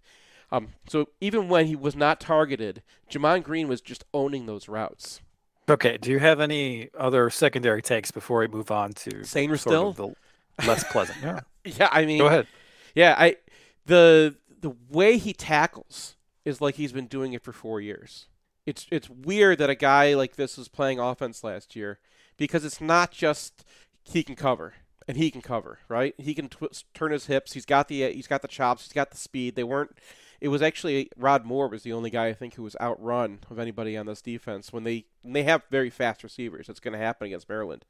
Um, 0.51 0.69
so 0.89 1.09
even 1.21 1.49
when 1.49 1.67
he 1.67 1.77
was 1.77 1.95
not 1.95 2.21
targeted, 2.21 2.83
Gemon 3.11 3.43
Green 3.43 3.69
was 3.69 3.81
just 3.81 4.05
owning 4.15 4.47
those 4.47 4.69
routes. 4.69 5.21
Okay. 5.69 5.99
Do 5.99 6.11
you 6.11 6.19
have 6.19 6.41
any 6.41 6.89
other 6.99 7.29
secondary 7.31 7.83
takes 7.83 8.11
before 8.11 8.41
we 8.41 8.49
move 8.49 8.71
on 8.71 8.93
to 8.95 9.11
Sainristil? 9.21 9.91
of 9.91 9.97
the 9.97 10.67
less 10.67 10.85
pleasant? 10.85 11.19
Yeah. 11.23 11.41
Yeah, 11.65 11.89
I 11.93 12.07
mean, 12.07 12.19
Go 12.19 12.27
ahead. 12.29 12.47
Yeah, 12.95 13.15
I 13.19 13.37
the 13.85 14.37
the 14.61 14.73
way 14.91 15.19
he 15.19 15.35
tackles 15.35 16.17
is 16.47 16.63
like 16.63 16.77
he's 16.77 16.93
been 16.93 17.07
doing 17.09 17.35
it 17.35 17.43
for 17.43 17.53
four 17.53 17.81
years. 17.81 18.27
It's 18.65 18.87
it's 18.91 19.11
weird 19.11 19.59
that 19.59 19.69
a 19.69 19.75
guy 19.75 20.15
like 20.15 20.37
this 20.37 20.57
was 20.57 20.69
playing 20.69 20.99
offense 20.99 21.45
last 21.45 21.77
year 21.77 21.99
because 22.39 22.65
it's 22.65 22.81
not 22.81 23.11
just 23.11 23.65
he 24.03 24.23
can 24.23 24.35
cover 24.35 24.75
and 25.07 25.19
he 25.19 25.31
can 25.31 25.43
cover 25.43 25.81
right. 25.89 26.15
He 26.17 26.33
can 26.33 26.49
tw- 26.49 26.85
turn 26.95 27.13
his 27.13 27.27
hips. 27.27 27.53
He's 27.53 27.67
got 27.67 27.89
the 27.89 28.11
he's 28.13 28.27
got 28.27 28.41
the 28.41 28.49
chops. 28.49 28.85
He's 28.85 28.93
got 28.95 29.11
the 29.11 29.19
speed. 29.19 29.57
They 29.57 29.65
weren't. 29.65 29.99
It 30.41 30.49
was 30.49 30.63
actually 30.63 31.11
Rod 31.17 31.45
Moore 31.45 31.69
was 31.69 31.83
the 31.83 31.93
only 31.93 32.11
guy 32.11 32.27
I 32.27 32.35
think 32.35 32.55
who 32.55 32.63
was 32.63 32.77
outrun 32.81 33.41
of 33.51 33.59
anybody 33.59 33.97
on 33.97 34.07
this 34.07 34.23
defense 34.23 34.73
when 34.73 34.85
they 34.85 35.07
they 35.25 35.43
have 35.43 35.63
very 35.71 35.91
fast 35.91 36.23
receivers. 36.23 36.69
It's 36.69 36.81
going 36.81 36.93
to 36.93 36.99
happen 36.99 37.27
against 37.27 37.49
Maryland. 37.49 37.85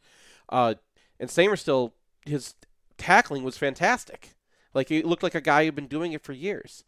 Uh, 0.49 0.75
and 1.21 1.29
Sainristil 1.29 1.93
his 2.25 2.55
tackling 2.97 3.45
was 3.45 3.59
fantastic. 3.59 4.35
Like 4.75 4.89
he 4.89 5.03
looked 5.03 5.23
like 5.23 5.35
a 5.35 5.41
guy 5.41 5.65
who'd 5.65 5.75
been 5.75 5.87
doing 5.87 6.13
it 6.13 6.23
for 6.23 6.33
years. 6.33 6.85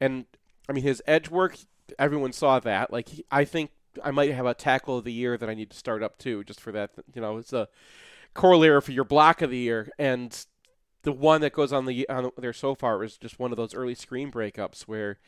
And 0.00 0.26
I 0.68 0.72
mean 0.72 0.84
his 0.84 1.02
edge 1.06 1.28
work, 1.28 1.58
everyone 1.98 2.32
saw 2.32 2.58
that. 2.60 2.92
Like 2.92 3.08
he, 3.08 3.24
I 3.30 3.44
think 3.44 3.70
I 4.02 4.10
might 4.10 4.32
have 4.32 4.46
a 4.46 4.54
tackle 4.54 4.98
of 4.98 5.04
the 5.04 5.12
year 5.12 5.36
that 5.36 5.48
I 5.48 5.54
need 5.54 5.70
to 5.70 5.76
start 5.76 6.02
up 6.02 6.18
too, 6.18 6.44
just 6.44 6.60
for 6.60 6.72
that. 6.72 6.90
You 7.14 7.20
know, 7.20 7.38
it's 7.38 7.52
a 7.52 7.68
corollary 8.34 8.80
for 8.80 8.92
your 8.92 9.04
block 9.04 9.42
of 9.42 9.50
the 9.50 9.58
year, 9.58 9.90
and 9.98 10.44
the 11.04 11.12
one 11.12 11.42
that 11.42 11.52
goes 11.52 11.72
on 11.72 11.84
the 11.84 12.08
on 12.08 12.30
there 12.36 12.52
so 12.52 12.74
far 12.74 13.04
is 13.04 13.16
just 13.16 13.38
one 13.38 13.52
of 13.52 13.56
those 13.56 13.74
early 13.74 13.94
screen 13.94 14.32
breakups 14.32 14.82
where, 14.82 15.18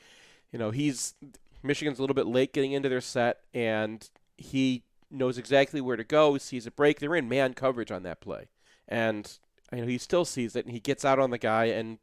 you 0.51 0.59
know, 0.59 0.70
he's 0.70 1.14
Michigan's 1.62 1.99
a 1.99 2.03
little 2.03 2.14
bit 2.14 2.27
late 2.27 2.53
getting 2.53 2.72
into 2.72 2.89
their 2.89 3.01
set, 3.01 3.41
and 3.55 4.09
he 4.37 4.83
knows 5.11 5.39
exactly 5.39 5.81
where 5.81 5.97
to 5.97 6.05
go. 6.05 6.39
Sees 6.39 6.66
a 6.66 6.70
break. 6.70 6.99
They're 6.99 7.14
in 7.14 7.29
man 7.29 7.55
coverage 7.55 7.93
on 7.93 8.03
that 8.05 8.20
play, 8.20 8.49
and 8.89 9.39
you 9.70 9.83
know 9.83 9.87
he 9.87 9.99
still 9.99 10.24
sees 10.24 10.57
it, 10.57 10.64
and 10.64 10.72
he 10.72 10.81
gets 10.81 11.05
out 11.05 11.18
on 11.18 11.31
the 11.31 11.39
guy 11.39 11.66
and 11.66 11.99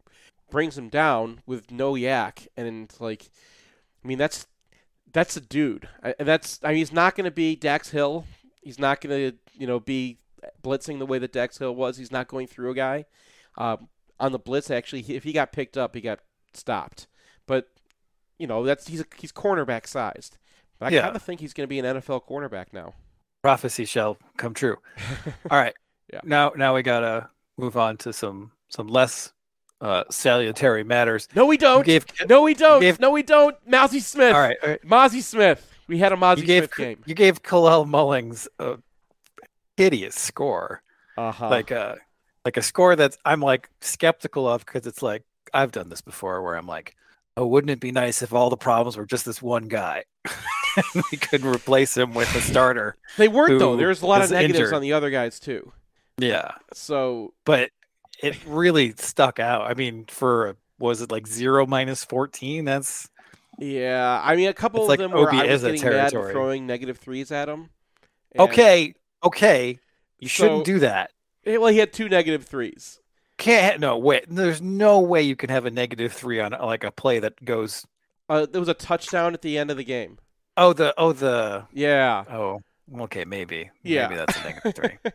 brings 0.51 0.77
him 0.77 0.89
down 0.89 1.41
with 1.47 1.71
no 1.71 1.95
yak, 1.95 2.47
and 2.55 2.93
like, 2.99 3.31
I 4.03 4.07
mean 4.07 4.19
that's 4.19 4.45
that's 5.11 5.35
a 5.35 5.41
dude. 5.41 5.89
I, 6.03 6.13
that's 6.19 6.59
I 6.63 6.69
mean 6.69 6.77
he's 6.77 6.93
not 6.93 7.15
going 7.15 7.25
to 7.25 7.31
be 7.31 7.55
Dax 7.55 7.89
Hill. 7.89 8.25
He's 8.61 8.79
not 8.79 9.01
going 9.01 9.31
to 9.31 9.37
you 9.57 9.65
know 9.65 9.79
be 9.79 10.19
blitzing 10.63 10.99
the 10.99 11.07
way 11.07 11.17
that 11.17 11.33
Dax 11.33 11.57
Hill 11.57 11.73
was. 11.73 11.97
He's 11.97 12.11
not 12.11 12.27
going 12.27 12.45
through 12.45 12.69
a 12.69 12.75
guy. 12.75 13.05
Um, 13.57 13.87
on 14.19 14.31
the 14.31 14.39
blitz, 14.39 14.69
actually, 14.71 15.01
if 15.09 15.23
he 15.23 15.33
got 15.33 15.51
picked 15.51 15.77
up, 15.77 15.95
he 15.95 16.01
got 16.01 16.19
stopped. 16.53 17.07
But 17.47 17.69
you 18.39 18.47
know 18.47 18.63
that's 18.63 18.87
he's 18.87 19.01
a, 19.01 19.05
he's 19.17 19.31
cornerback 19.31 19.85
sized. 19.87 20.37
But 20.79 20.87
I 20.91 20.95
Yeah. 20.95 21.01
kind 21.03 21.15
of 21.15 21.21
think 21.21 21.39
he's 21.39 21.53
going 21.53 21.65
to 21.65 21.69
be 21.69 21.79
an 21.79 21.85
NFL 21.85 22.25
cornerback 22.27 22.67
now. 22.73 22.93
Prophecy 23.41 23.85
shall 23.85 24.17
come 24.37 24.53
true. 24.53 24.77
All 25.51 25.57
right. 25.57 25.73
Yeah. 26.11 26.21
Now 26.23 26.53
now 26.55 26.73
we 26.75 26.81
gotta 26.83 27.29
move 27.57 27.75
on 27.77 27.97
to 27.97 28.13
some 28.13 28.51
some 28.69 28.87
less 28.87 29.33
uh, 29.81 30.03
salutary 30.09 30.83
matters. 30.83 31.27
No, 31.35 31.45
we 31.45 31.57
don't. 31.57 31.85
gave- 31.85 32.05
no, 32.29 32.41
we 32.43 32.53
don't. 32.53 32.79
gave- 32.79 32.99
no, 33.01 33.11
we 33.11 33.21
don't. 33.23 33.55
Mazi 33.69 33.99
Smith. 34.01 34.33
All 34.33 34.39
right. 34.41 34.57
all 34.63 34.69
right. 34.69 34.81
Mazi 34.87 35.21
Smith. 35.21 35.69
We 35.87 35.97
had 35.97 36.13
a 36.13 36.15
Mazi 36.15 36.37
You 36.37 36.45
gave 36.45 36.63
Smith 36.65 36.75
game. 36.77 37.03
you 37.05 37.13
gave 37.13 37.43
Kalel 37.43 37.85
Mullings 37.85 38.47
a 38.59 38.77
hideous 39.77 40.15
score. 40.15 40.81
Uh-huh. 41.17 41.47
like 41.49 41.69
a 41.69 41.97
like 42.45 42.57
a 42.57 42.61
score 42.61 42.95
that 42.95 43.17
I'm 43.25 43.41
like 43.41 43.69
skeptical 43.81 44.47
of 44.47 44.65
because 44.65 44.85
it's 44.87 45.01
like 45.01 45.23
I've 45.53 45.71
done 45.71 45.89
this 45.89 46.01
before 46.01 46.41
where 46.41 46.55
I'm 46.55 46.67
like, 46.67 46.95
oh, 47.37 47.45
wouldn't 47.45 47.71
it 47.71 47.79
be 47.79 47.91
nice 47.91 48.21
if 48.21 48.33
all 48.33 48.49
the 48.49 48.57
problems 48.57 48.97
were 48.97 49.05
just 49.05 49.25
this 49.25 49.41
one 49.41 49.67
guy? 49.67 50.03
we 51.11 51.17
couldn't 51.17 51.53
replace 51.53 51.95
him 51.95 52.13
with 52.13 52.33
a 52.35 52.41
starter. 52.41 52.95
they 53.17 53.27
weren't 53.27 53.59
though. 53.59 53.75
There's 53.75 54.01
a 54.01 54.07
lot 54.07 54.21
of 54.23 54.31
negatives 54.31 54.59
injured. 54.59 54.73
on 54.73 54.81
the 54.81 54.93
other 54.93 55.09
guys 55.09 55.39
too. 55.39 55.71
Yeah, 56.17 56.51
So 56.73 57.33
but 57.45 57.71
it 58.21 58.37
really 58.45 58.93
stuck 58.97 59.39
out. 59.39 59.69
I 59.69 59.73
mean, 59.73 60.05
for 60.07 60.55
was 60.79 61.01
it 61.01 61.11
like 61.11 61.27
zero 61.27 61.65
minus 61.65 62.03
fourteen? 62.03 62.65
That's 62.65 63.09
yeah, 63.59 64.21
I 64.23 64.35
mean 64.35 64.49
a 64.49 64.53
couple 64.53 64.83
of 64.83 64.89
like 64.89 64.99
them 64.99 65.11
were 65.11 65.31
I 65.31 65.45
was 65.45 65.63
getting 65.63 65.81
mad 65.83 66.13
and 66.13 66.31
throwing 66.31 66.67
negative 66.67 66.97
threes 66.97 67.31
at 67.31 67.49
him. 67.49 67.69
And- 68.33 68.41
okay. 68.49 68.93
Okay, 69.23 69.79
you 70.19 70.27
shouldn't 70.27 70.65
do 70.65 70.79
that. 70.79 71.11
Well, 71.45 71.67
he 71.67 71.77
had 71.79 71.93
two 71.93 72.09
negative 72.09 72.45
threes. 72.45 72.99
Can't 73.37 73.79
no 73.79 73.97
wait. 73.97 74.25
There's 74.29 74.61
no 74.61 74.99
way 74.99 75.21
you 75.21 75.35
can 75.35 75.49
have 75.49 75.65
a 75.65 75.71
negative 75.71 76.13
three 76.13 76.39
on 76.39 76.51
like 76.51 76.83
a 76.83 76.91
play 76.91 77.19
that 77.19 77.43
goes. 77.43 77.85
Uh, 78.29 78.45
there 78.49 78.61
was 78.61 78.69
a 78.69 78.73
touchdown 78.73 79.33
at 79.33 79.41
the 79.41 79.57
end 79.57 79.71
of 79.71 79.77
the 79.77 79.83
game. 79.83 80.17
Oh 80.55 80.71
the 80.73 80.93
oh 80.97 81.13
the 81.13 81.65
Yeah, 81.73 82.23
oh 82.29 82.61
okay 82.99 83.25
maybe 83.25 83.71
Yeah. 83.81 84.07
maybe 84.07 84.15
that's 84.17 84.37
a 84.37 84.43
negative 84.43 84.75
three. 84.75 84.97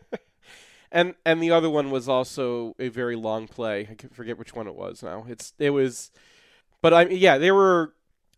and 0.91 1.15
and 1.25 1.41
the 1.41 1.51
other 1.51 1.69
one 1.69 1.91
was 1.91 2.09
also 2.09 2.75
a 2.77 2.89
very 2.89 3.15
long 3.15 3.47
play. 3.47 3.87
I 3.89 3.95
can 3.95 4.09
forget 4.09 4.37
which 4.37 4.53
one 4.53 4.67
it 4.67 4.75
was 4.75 5.01
now. 5.01 5.25
It's 5.27 5.53
it 5.57 5.69
was, 5.69 6.11
but 6.81 6.93
I 6.93 7.07
yeah, 7.07 7.37
they 7.37 7.51
were. 7.51 7.93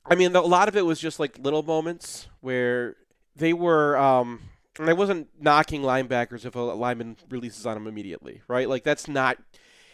I 0.05 0.15
mean, 0.15 0.35
a 0.35 0.41
lot 0.41 0.67
of 0.67 0.75
it 0.75 0.85
was 0.85 0.99
just 0.99 1.19
like 1.19 1.37
little 1.39 1.63
moments 1.63 2.27
where 2.39 2.95
they 3.35 3.53
were. 3.53 3.97
Um, 3.97 4.41
and 4.79 4.89
I 4.89 4.93
wasn't 4.93 5.29
knocking 5.39 5.81
linebackers 5.81 6.45
if 6.45 6.55
a 6.55 6.59
lineman 6.59 7.17
releases 7.29 7.65
on 7.65 7.77
him 7.77 7.87
immediately, 7.87 8.41
right? 8.47 8.69
Like 8.69 8.83
that's 8.83 9.07
not. 9.07 9.37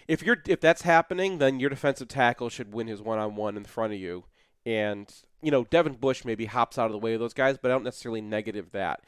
If 0.07 0.23
you're 0.23 0.37
if 0.47 0.61
that's 0.61 0.83
happening, 0.83 1.39
then 1.39 1.59
your 1.59 1.69
defensive 1.69 2.07
tackle 2.07 2.49
should 2.49 2.73
win 2.73 2.87
his 2.87 3.01
one 3.01 3.19
on 3.19 3.35
one 3.35 3.57
in 3.57 3.65
front 3.65 3.93
of 3.93 3.99
you. 3.99 4.25
And 4.65 5.11
you 5.41 5.51
know, 5.51 5.65
Devin 5.65 5.93
Bush 5.93 6.25
maybe 6.25 6.45
hops 6.45 6.77
out 6.77 6.87
of 6.87 6.91
the 6.91 6.97
way 6.97 7.13
of 7.13 7.19
those 7.19 7.33
guys, 7.33 7.57
but 7.57 7.71
I 7.71 7.73
don't 7.73 7.83
necessarily 7.83 8.21
negative 8.21 8.71
that. 8.71 9.01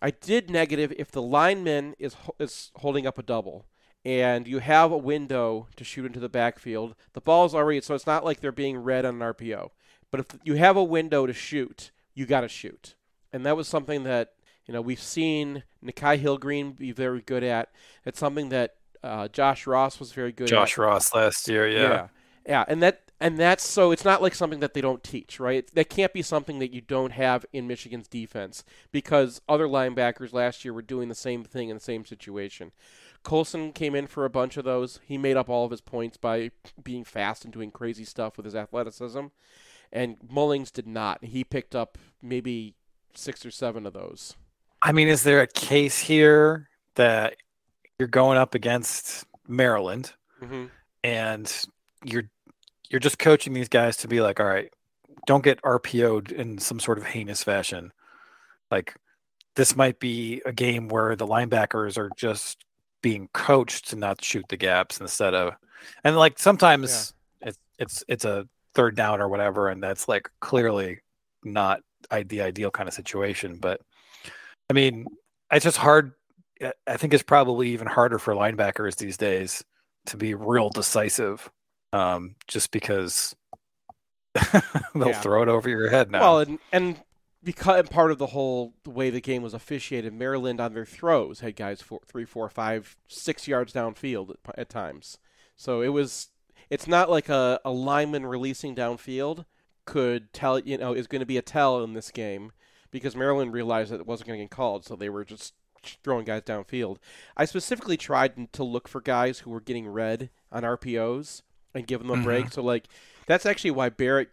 I 0.00 0.10
did 0.10 0.50
negative 0.50 0.92
if 0.98 1.10
the 1.10 1.22
lineman 1.22 1.94
is 1.98 2.16
is 2.38 2.70
holding 2.76 3.06
up 3.06 3.18
a 3.18 3.22
double 3.22 3.66
and 4.04 4.46
you 4.46 4.60
have 4.60 4.92
a 4.92 4.96
window 4.96 5.66
to 5.74 5.82
shoot 5.82 6.06
into 6.06 6.20
the 6.20 6.28
backfield. 6.28 6.94
The 7.14 7.20
ball's 7.20 7.56
already 7.56 7.80
so 7.80 7.94
it's 7.94 8.06
not 8.06 8.24
like 8.24 8.40
they're 8.40 8.52
being 8.52 8.78
read 8.78 9.04
on 9.04 9.20
an 9.20 9.34
RPO. 9.34 9.70
But 10.12 10.20
if 10.20 10.26
you 10.44 10.54
have 10.54 10.76
a 10.76 10.84
window 10.84 11.26
to 11.26 11.32
shoot, 11.32 11.90
you 12.14 12.24
got 12.24 12.42
to 12.42 12.48
shoot. 12.48 12.94
And 13.32 13.44
that 13.44 13.56
was 13.56 13.66
something 13.66 14.04
that 14.04 14.34
you 14.66 14.74
know 14.74 14.80
we've 14.80 15.00
seen 15.00 15.62
Nikhai 15.84 16.18
Hill-Green 16.18 16.72
be 16.72 16.92
very 16.92 17.20
good 17.20 17.44
at. 17.44 17.70
It's 18.04 18.18
something 18.18 18.48
that 18.50 18.74
uh, 19.02 19.28
Josh 19.28 19.66
Ross 19.66 20.00
was 20.00 20.12
very 20.12 20.32
good 20.32 20.44
at. 20.44 20.50
Josh 20.50 20.78
Ross 20.78 21.14
last 21.14 21.48
year, 21.48 21.68
yeah. 21.68 21.80
Yeah. 21.80 22.08
Yeah, 22.48 22.64
and 22.68 22.80
that 22.82 23.10
and 23.18 23.38
that's 23.38 23.66
so 23.66 23.90
it's 23.90 24.04
not 24.04 24.22
like 24.22 24.34
something 24.34 24.60
that 24.60 24.74
they 24.74 24.80
don't 24.80 25.02
teach, 25.02 25.40
right? 25.40 25.68
That 25.74 25.88
can't 25.88 26.12
be 26.12 26.22
something 26.22 26.58
that 26.60 26.72
you 26.72 26.80
don't 26.80 27.12
have 27.12 27.44
in 27.52 27.66
Michigan's 27.66 28.08
defense 28.08 28.62
because 28.92 29.40
other 29.48 29.66
linebackers 29.66 30.32
last 30.32 30.64
year 30.64 30.72
were 30.72 30.82
doing 30.82 31.08
the 31.08 31.14
same 31.14 31.42
thing 31.42 31.68
in 31.68 31.76
the 31.76 31.82
same 31.82 32.04
situation. 32.04 32.72
Colson 33.22 33.72
came 33.72 33.96
in 33.96 34.06
for 34.06 34.24
a 34.24 34.30
bunch 34.30 34.56
of 34.56 34.64
those. 34.64 35.00
He 35.04 35.18
made 35.18 35.36
up 35.36 35.48
all 35.48 35.64
of 35.64 35.72
his 35.72 35.80
points 35.80 36.16
by 36.16 36.52
being 36.80 37.02
fast 37.02 37.44
and 37.44 37.52
doing 37.52 37.72
crazy 37.72 38.04
stuff 38.04 38.36
with 38.36 38.44
his 38.44 38.54
athleticism. 38.54 39.26
And 39.92 40.16
Mullings 40.20 40.72
did 40.72 40.86
not. 40.86 41.24
He 41.24 41.42
picked 41.42 41.74
up 41.74 41.98
maybe 42.22 42.74
six 43.14 43.44
or 43.44 43.50
seven 43.50 43.86
of 43.86 43.94
those. 43.94 44.36
I 44.86 44.92
mean, 44.92 45.08
is 45.08 45.22
there 45.24 45.40
a 45.42 45.46
case 45.46 45.98
here 45.98 46.68
that 46.94 47.36
you're 47.98 48.08
going 48.08 48.38
up 48.38 48.54
against 48.54 49.24
Maryland 49.48 50.12
Mm-hmm. 50.42 50.66
and 51.02 51.64
you're 52.04 52.24
you're 52.90 53.00
just 53.00 53.18
coaching 53.18 53.52
these 53.54 53.68
guys 53.70 53.96
to 53.98 54.08
be 54.08 54.20
like, 54.20 54.38
all 54.38 54.46
right, 54.46 54.70
don't 55.26 55.42
get 55.42 55.60
RPO'd 55.62 56.30
in 56.30 56.58
some 56.58 56.78
sort 56.78 56.98
of 56.98 57.04
heinous 57.06 57.42
fashion. 57.42 57.90
Like 58.70 58.94
this 59.54 59.74
might 59.74 59.98
be 59.98 60.42
a 60.44 60.52
game 60.52 60.88
where 60.88 61.16
the 61.16 61.26
linebackers 61.26 61.96
are 61.96 62.10
just 62.16 62.64
being 63.02 63.28
coached 63.32 63.88
to 63.90 63.96
not 63.96 64.22
shoot 64.22 64.44
the 64.50 64.56
gaps 64.58 65.00
instead 65.00 65.32
of 65.34 65.54
and 66.04 66.16
like 66.16 66.38
sometimes 66.38 67.14
it's 67.40 67.58
it's 67.78 68.04
it's 68.08 68.24
a 68.24 68.46
third 68.74 68.94
down 68.96 69.20
or 69.22 69.28
whatever 69.28 69.68
and 69.68 69.82
that's 69.82 70.06
like 70.08 70.28
clearly 70.40 70.98
not 71.44 71.80
i- 72.10 72.22
the 72.24 72.42
ideal 72.42 72.70
kind 72.70 72.88
of 72.88 72.94
situation 72.94 73.56
but 73.58 73.80
i 74.70 74.72
mean 74.72 75.06
it's 75.50 75.64
just 75.64 75.78
hard 75.78 76.12
I- 76.86 76.96
think 76.96 77.12
it's 77.14 77.22
probably 77.22 77.70
even 77.70 77.86
harder 77.86 78.18
for 78.18 78.34
linebackers 78.34 78.96
these 78.96 79.16
days 79.16 79.64
to 80.06 80.16
be 80.16 80.34
real 80.34 80.70
decisive 80.70 81.50
um 81.92 82.34
just 82.48 82.70
because 82.70 83.34
they'll 84.94 85.08
Yeah. 85.08 85.20
throw 85.20 85.42
it 85.42 85.48
over 85.48 85.68
your 85.68 85.88
head 85.90 86.10
now 86.10 86.20
Well, 86.20 86.38
and, 86.40 86.58
and 86.72 87.00
because 87.42 87.88
part 87.88 88.10
of 88.10 88.18
the 88.18 88.26
whole 88.28 88.74
the 88.84 88.90
way 88.90 89.08
the 89.08 89.20
game 89.20 89.42
was 89.42 89.54
officiated, 89.54 90.12
Maryland 90.12 90.60
on 90.60 90.74
their 90.74 90.84
throws 90.84 91.40
had 91.40 91.56
guys 91.56 91.80
four, 91.80 92.00
three, 92.06 92.24
four, 92.24 92.48
five, 92.48 92.96
six 93.08 93.46
yards 93.48 93.72
downfield 93.72 94.30
at, 94.30 94.58
at 94.58 94.68
times. 94.68 95.18
So 95.56 95.80
it 95.80 95.88
was. 95.88 96.28
It's 96.68 96.88
not 96.88 97.08
like 97.08 97.28
a, 97.28 97.60
a 97.64 97.70
lineman 97.70 98.26
releasing 98.26 98.74
downfield 98.74 99.44
could 99.84 100.32
tell 100.32 100.58
you 100.58 100.76
know 100.76 100.92
is 100.92 101.06
going 101.06 101.20
to 101.20 101.26
be 101.26 101.36
a 101.38 101.42
tell 101.42 101.82
in 101.84 101.92
this 101.94 102.10
game 102.10 102.50
because 102.90 103.16
Maryland 103.16 103.52
realized 103.52 103.90
that 103.90 104.00
it 104.00 104.06
wasn't 104.06 104.28
going 104.28 104.38
to 104.38 104.44
get 104.44 104.50
called, 104.50 104.84
so 104.84 104.96
they 104.96 105.08
were 105.08 105.24
just 105.24 105.54
throwing 106.02 106.24
guys 106.24 106.42
downfield. 106.42 106.98
I 107.36 107.44
specifically 107.44 107.96
tried 107.96 108.52
to 108.52 108.64
look 108.64 108.88
for 108.88 109.00
guys 109.00 109.40
who 109.40 109.50
were 109.50 109.60
getting 109.60 109.88
red 109.88 110.30
on 110.50 110.62
RPOs 110.62 111.42
and 111.74 111.86
give 111.86 112.00
them 112.00 112.10
a 112.10 112.22
break. 112.22 112.46
Mm-hmm. 112.46 112.54
So 112.54 112.62
like 112.62 112.86
that's 113.26 113.46
actually 113.46 113.72
why 113.72 113.88
Barrett 113.88 114.30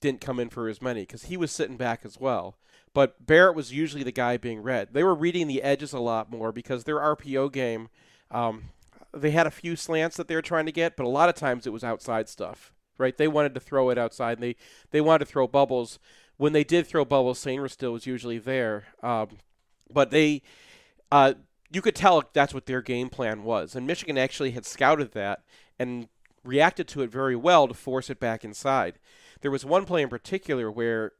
didn't 0.00 0.20
come 0.20 0.38
in 0.38 0.48
for 0.48 0.68
as 0.68 0.82
many 0.82 1.02
because 1.02 1.24
he 1.24 1.36
was 1.36 1.50
sitting 1.50 1.76
back 1.76 2.04
as 2.04 2.18
well. 2.20 2.56
But 2.94 3.26
Barrett 3.26 3.56
was 3.56 3.72
usually 3.72 4.02
the 4.02 4.12
guy 4.12 4.36
being 4.36 4.62
read. 4.62 4.88
They 4.92 5.04
were 5.04 5.14
reading 5.14 5.48
the 5.48 5.62
edges 5.62 5.92
a 5.92 5.98
lot 5.98 6.30
more 6.30 6.50
because 6.50 6.84
their 6.84 6.98
RPO 6.98 7.52
game, 7.52 7.88
um, 8.30 8.70
they 9.12 9.32
had 9.32 9.46
a 9.46 9.50
few 9.50 9.76
slants 9.76 10.16
that 10.16 10.28
they 10.28 10.34
were 10.34 10.42
trying 10.42 10.64
to 10.66 10.72
get, 10.72 10.96
but 10.96 11.04
a 11.04 11.10
lot 11.10 11.28
of 11.28 11.34
times 11.34 11.66
it 11.66 11.74
was 11.74 11.84
outside 11.84 12.28
stuff. 12.28 12.72
Right? 12.98 13.16
They 13.16 13.28
wanted 13.28 13.52
to 13.52 13.60
throw 13.60 13.90
it 13.90 13.98
outside. 13.98 14.38
And 14.38 14.42
they 14.42 14.56
they 14.90 15.02
wanted 15.02 15.26
to 15.26 15.30
throw 15.30 15.46
bubbles. 15.46 15.98
When 16.36 16.52
they 16.52 16.64
did 16.64 16.86
throw 16.86 17.04
bubbles, 17.04 17.42
Sainristil 17.42 17.92
was 17.92 18.06
usually 18.06 18.38
there. 18.38 18.84
Um, 19.02 19.38
but 19.90 20.10
they, 20.10 20.42
uh, 21.10 21.34
you 21.70 21.80
could 21.80 21.94
tell 21.94 22.22
that's 22.32 22.54
what 22.54 22.66
their 22.66 22.82
game 22.82 23.08
plan 23.08 23.42
was. 23.42 23.74
And 23.74 23.86
Michigan 23.86 24.18
actually 24.18 24.50
had 24.52 24.66
scouted 24.66 25.12
that 25.12 25.42
and 25.78 26.08
reacted 26.44 26.88
to 26.88 27.02
it 27.02 27.10
very 27.10 27.36
well 27.36 27.68
to 27.68 27.74
force 27.74 28.10
it 28.10 28.20
back 28.20 28.44
inside. 28.44 28.98
There 29.40 29.50
was 29.50 29.64
one 29.64 29.84
play 29.84 30.02
in 30.02 30.08
particular 30.08 30.70
where 30.70 31.12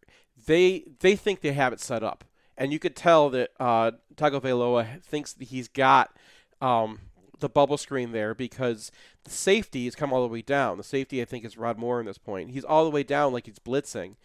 they 0.47 0.85
they 1.01 1.17
think 1.17 1.41
they 1.41 1.53
have 1.53 1.73
it 1.73 1.81
set 1.81 2.03
up, 2.03 2.25
and 2.57 2.73
you 2.73 2.79
could 2.79 2.97
tell 2.97 3.31
that 3.31 3.51
uh, 3.59 3.93
Tagovailoa 4.17 5.03
thinks 5.03 5.33
that 5.33 5.49
he's 5.49 5.69
got 5.69 6.17
um, 6.61 7.01
the 7.41 7.49
bubble 7.49 7.77
screen 7.77 8.13
there 8.13 8.35
because 8.35 8.91
the 9.25 9.31
safety 9.31 9.85
has 9.85 9.95
come 9.95 10.13
all 10.13 10.23
the 10.23 10.33
way 10.33 10.43
down. 10.43 10.79
The 10.79 10.85
safety 10.85 11.21
I 11.21 11.25
think 11.25 11.45
is 11.45 11.59
Rod 11.59 11.79
Moore 11.79 12.01
in 12.01 12.07
this 12.07 12.19
point. 12.19 12.51
He's 12.51 12.65
all 12.65 12.85
the 12.85 12.91
way 12.91 13.03
down 13.03 13.33
like 13.33 13.47
he's 13.47 13.59
blitzing. 13.59 14.17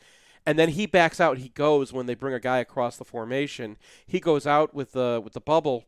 And 0.46 0.58
then 0.58 0.70
he 0.70 0.86
backs 0.86 1.20
out. 1.20 1.38
He 1.38 1.50
goes 1.50 1.94
when 1.94 2.08
they 2.08 2.16
bring 2.16 2.34
a 2.34 2.40
guy 2.40 2.58
across 2.60 2.98
the 2.98 3.06
formation. 3.06 3.78
He 4.06 4.20
goes 4.20 4.48
out 4.48 4.74
with 4.74 4.94
the 4.94 5.22
with 5.24 5.34
the 5.34 5.42
bubble, 5.42 5.86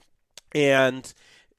and 0.53 1.11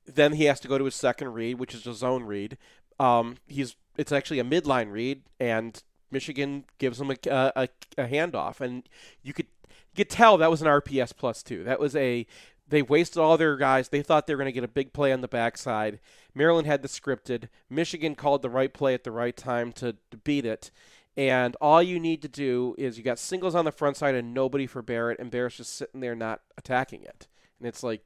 then 0.06 0.34
he 0.34 0.44
has 0.44 0.60
to 0.60 0.68
go 0.68 0.78
to 0.78 0.84
his 0.84 0.94
second 0.94 1.32
read, 1.32 1.58
which 1.58 1.74
is 1.74 1.86
a 1.86 1.94
zone 1.94 2.24
read. 2.24 2.56
Um, 3.00 3.38
he's 3.46 3.76
it's 3.96 4.12
actually 4.12 4.38
a 4.38 4.44
midline 4.44 4.92
read, 4.92 5.22
and 5.40 5.82
Michigan 6.10 6.64
gives 6.78 7.00
him 7.00 7.10
a, 7.10 7.16
a, 7.30 7.68
a 7.98 8.06
handoff, 8.06 8.60
and 8.60 8.88
you 9.22 9.32
could 9.32 9.46
you 9.68 10.04
could 10.04 10.10
tell 10.10 10.36
that 10.38 10.50
was 10.50 10.62
an 10.62 10.68
RPS 10.68 11.16
plus 11.16 11.42
two. 11.42 11.64
That 11.64 11.80
was 11.80 11.96
a 11.96 12.26
they 12.68 12.82
wasted 12.82 13.18
all 13.18 13.36
their 13.36 13.56
guys. 13.56 13.88
They 13.88 14.02
thought 14.02 14.26
they 14.26 14.34
were 14.34 14.38
going 14.38 14.46
to 14.46 14.52
get 14.52 14.64
a 14.64 14.68
big 14.68 14.92
play 14.92 15.12
on 15.12 15.20
the 15.20 15.28
backside. 15.28 16.00
Maryland 16.34 16.66
had 16.66 16.82
the 16.82 16.88
scripted. 16.88 17.48
Michigan 17.68 18.14
called 18.14 18.42
the 18.42 18.50
right 18.50 18.72
play 18.72 18.94
at 18.94 19.04
the 19.04 19.12
right 19.12 19.36
time 19.36 19.70
to, 19.72 19.96
to 20.10 20.16
beat 20.16 20.46
it. 20.46 20.70
And 21.16 21.56
all 21.60 21.82
you 21.82 22.00
need 22.00 22.22
to 22.22 22.28
do 22.28 22.74
is 22.76 22.98
you 22.98 23.04
got 23.04 23.18
singles 23.18 23.54
on 23.54 23.64
the 23.64 23.72
front 23.72 23.96
side 23.96 24.14
and 24.14 24.34
nobody 24.34 24.66
for 24.66 24.82
Barrett, 24.82 25.20
and 25.20 25.30
Barrett's 25.30 25.58
just 25.58 25.74
sitting 25.74 26.00
there 26.00 26.16
not 26.16 26.40
attacking 26.58 27.02
it. 27.02 27.28
And 27.58 27.68
it's 27.68 27.82
like, 27.82 28.04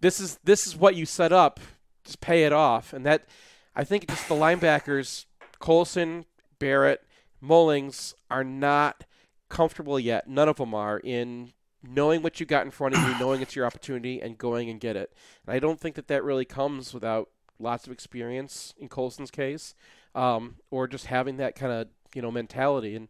this 0.00 0.18
is 0.18 0.38
this 0.42 0.66
is 0.66 0.76
what 0.76 0.96
you 0.96 1.06
set 1.06 1.32
up. 1.32 1.60
Just 2.04 2.20
pay 2.20 2.44
it 2.44 2.52
off. 2.52 2.92
And 2.92 3.06
that 3.06 3.26
I 3.76 3.84
think 3.84 4.08
just 4.08 4.28
the 4.28 4.34
linebackers, 4.34 5.26
Colson, 5.60 6.24
Barrett, 6.58 7.02
Mullings 7.42 8.14
are 8.30 8.44
not 8.44 9.04
comfortable 9.48 10.00
yet. 10.00 10.28
None 10.28 10.48
of 10.48 10.56
them 10.56 10.74
are 10.74 10.98
in 10.98 11.52
knowing 11.82 12.22
what 12.22 12.40
you 12.40 12.46
got 12.46 12.64
in 12.64 12.70
front 12.70 12.94
of 12.94 13.02
you, 13.02 13.18
knowing 13.18 13.40
it's 13.40 13.56
your 13.56 13.66
opportunity, 13.66 14.20
and 14.20 14.36
going 14.36 14.68
and 14.68 14.80
get 14.80 14.96
it. 14.96 15.12
And 15.46 15.54
I 15.54 15.58
don't 15.58 15.80
think 15.80 15.94
that 15.94 16.08
that 16.08 16.24
really 16.24 16.44
comes 16.44 16.92
without 16.92 17.30
lots 17.58 17.86
of 17.86 17.92
experience 17.92 18.74
in 18.78 18.88
Colson's 18.88 19.30
case, 19.30 19.74
um, 20.14 20.56
or 20.70 20.86
just 20.88 21.06
having 21.06 21.36
that 21.38 21.54
kind 21.54 21.72
of 21.72 21.88
you 22.14 22.22
know 22.22 22.30
mentality. 22.30 22.96
And 22.96 23.08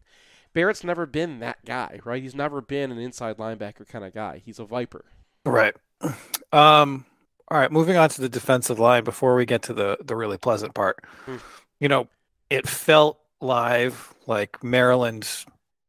Barrett's 0.53 0.83
never 0.83 1.05
been 1.05 1.39
that 1.39 1.63
guy, 1.65 1.99
right? 2.03 2.21
He's 2.21 2.35
never 2.35 2.61
been 2.61 2.91
an 2.91 2.99
inside 2.99 3.37
linebacker 3.37 3.87
kind 3.87 4.05
of 4.05 4.13
guy. 4.13 4.41
He's 4.43 4.59
a 4.59 4.65
viper. 4.65 5.05
Right. 5.45 5.75
Um, 6.53 7.05
all 7.47 7.57
right, 7.57 7.71
moving 7.71 7.95
on 7.95 8.09
to 8.09 8.19
the 8.19 8.27
defensive 8.27 8.77
line 8.77 9.05
before 9.05 9.35
we 9.35 9.45
get 9.45 9.61
to 9.63 9.73
the 9.73 9.97
the 10.03 10.17
really 10.17 10.37
pleasant 10.37 10.73
part. 10.73 10.99
Mm. 11.25 11.39
You 11.79 11.87
know, 11.87 12.09
it 12.49 12.67
felt 12.67 13.19
live 13.39 14.13
like 14.27 14.61
Maryland 14.61 15.25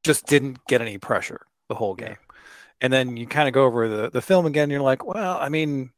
just 0.05 0.27
didn't 0.27 0.65
get 0.67 0.81
any 0.81 0.99
pressure 0.99 1.41
the 1.69 1.75
whole 1.75 1.95
game. 1.95 2.11
Yeah. 2.11 2.37
And 2.81 2.93
then 2.93 3.17
you 3.17 3.27
kind 3.27 3.47
of 3.47 3.55
go 3.55 3.65
over 3.65 3.89
the, 3.89 4.11
the 4.11 4.23
film 4.23 4.47
again, 4.47 4.71
you're 4.71 4.81
like, 4.81 5.05
well, 5.05 5.39
I 5.41 5.49
mean, 5.49 5.91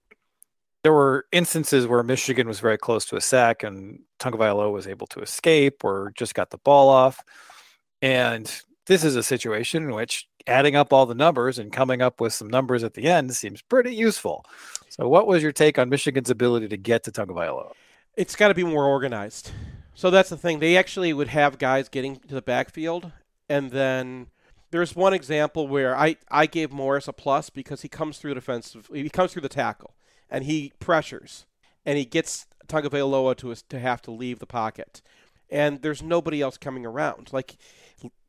there 0.85 0.93
were 0.93 1.25
instances 1.33 1.87
where 1.87 2.03
Michigan 2.03 2.47
was 2.47 2.61
very 2.61 2.77
close 2.77 3.07
to 3.07 3.17
a 3.17 3.21
sack 3.21 3.63
and 3.63 4.01
Tagovailoa 4.21 4.71
was 4.71 4.87
able 4.87 5.07
to 5.09 5.21
escape 5.21 5.83
or 5.83 6.13
just 6.15 6.35
got 6.35 6.51
the 6.51 6.59
ball 6.59 6.91
off. 6.91 7.25
And 8.03 8.53
this 8.87 9.03
is 9.03 9.17
a 9.17 9.23
situation 9.23 9.85
in 9.85 9.95
which 9.95 10.29
adding 10.47 10.77
up 10.77 10.93
all 10.93 11.07
the 11.07 11.15
numbers 11.15 11.59
and 11.59 11.73
coming 11.73 12.03
up 12.03 12.21
with 12.21 12.35
some 12.35 12.49
numbers 12.49 12.85
at 12.85 12.93
the 12.93 13.07
end 13.07 13.35
seems 13.35 13.63
pretty 13.63 13.95
useful. 13.95 14.45
So, 14.91 15.09
what 15.09 15.27
was 15.27 15.43
your 15.43 15.53
take 15.53 15.79
on 15.79 15.89
Michigan's 15.89 16.29
ability 16.29 16.69
to 16.69 16.77
get 16.77 17.03
to 17.05 17.11
Tagovailoa? 17.11 17.73
It's 18.15 18.37
got 18.37 18.49
to 18.49 18.55
be 18.55 18.63
more 18.63 18.85
organized. 18.85 19.53
So 19.95 20.11
that's 20.11 20.29
the 20.29 20.37
thing. 20.37 20.59
They 20.59 20.77
actually 20.77 21.15
would 21.15 21.29
have 21.29 21.59
guys 21.59 21.89
getting 21.89 22.17
to 22.17 22.35
the 22.35 22.43
backfield, 22.43 23.11
and 23.49 23.71
then 23.71 24.27
there's 24.71 24.95
one 24.95 25.15
example 25.15 25.67
where 25.67 25.97
I, 25.97 26.17
I 26.31 26.45
gave 26.45 26.73
Morris 26.73 27.09
a 27.09 27.13
plus 27.13 27.49
because 27.49 27.83
he 27.83 27.89
comes 27.89 28.19
through 28.19 28.35
defensive. 28.35 28.91
He 28.93 29.09
comes 29.09 29.33
through 29.33 29.43
the 29.43 29.49
tackle, 29.49 29.95
and 30.35 30.45
he 30.45 30.73
pressures, 30.81 31.47
and 31.87 31.97
he 31.97 32.05
gets 32.05 32.47
Tagovailoa 32.67 33.37
to 33.37 33.55
to 33.55 33.79
have 33.79 34.03
to 34.03 34.11
leave 34.11 34.41
the 34.41 34.47
pocket, 34.47 35.01
and 35.49 35.81
there's 35.83 36.03
nobody 36.03 36.43
else 36.43 36.59
coming 36.59 36.85
around. 36.85 37.33
Like 37.33 37.57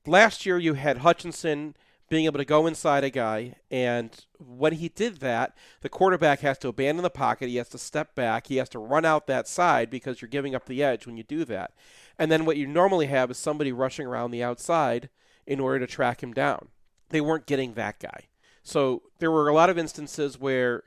last 0.06 0.46
year, 0.46 0.60
you 0.60 0.76
had 0.76 1.00
Hutchinson 1.00 1.76
being 2.08 2.26
able 2.26 2.38
to 2.38 2.46
go 2.46 2.68
inside 2.68 3.04
a 3.04 3.10
guy. 3.10 3.56
And 3.72 4.12
when 4.38 4.74
he 4.74 4.90
did 4.90 5.22
that, 5.22 5.58
the 5.82 5.90
quarterback 5.90 6.42
has 6.42 6.60
to 6.60 6.68
abandon 6.68 7.02
the 7.02 7.10
pocket. 7.10 7.50
He 7.50 7.56
has 7.56 7.70
to 7.70 7.80
step 7.80 8.14
back. 8.14 8.46
He 8.46 8.58
has 8.58 8.70
to 8.70 8.80
run 8.80 9.06
out 9.06 9.26
that 9.26 9.48
side 9.48 9.90
because 9.90 10.22
you're 10.22 10.30
giving 10.30 10.54
up 10.54 10.68
the 10.68 10.84
edge 10.84 11.08
when 11.08 11.18
you 11.18 11.24
do 11.24 11.46
that. 11.46 11.72
And 12.20 12.32
then 12.32 12.46
what 12.46 12.58
you 12.58 12.68
normally 12.68 13.08
have 13.08 13.32
is 13.32 13.38
somebody 13.38 13.72
rushing 13.72 14.06
around 14.06 14.30
the 14.30 14.44
outside 14.44 15.10
in 15.48 15.60
order 15.60 15.80
to 15.80 15.88
track 15.92 16.22
him 16.22 16.32
down. 16.32 16.68
They 17.10 17.22
weren't 17.22 17.48
getting 17.48 17.74
that 17.74 18.00
guy. 18.00 18.26
So 18.62 19.02
there 19.18 19.32
were 19.32 19.48
a 19.48 19.54
lot 19.54 19.72
of 19.72 19.78
instances 19.78 20.40
where 20.40 20.84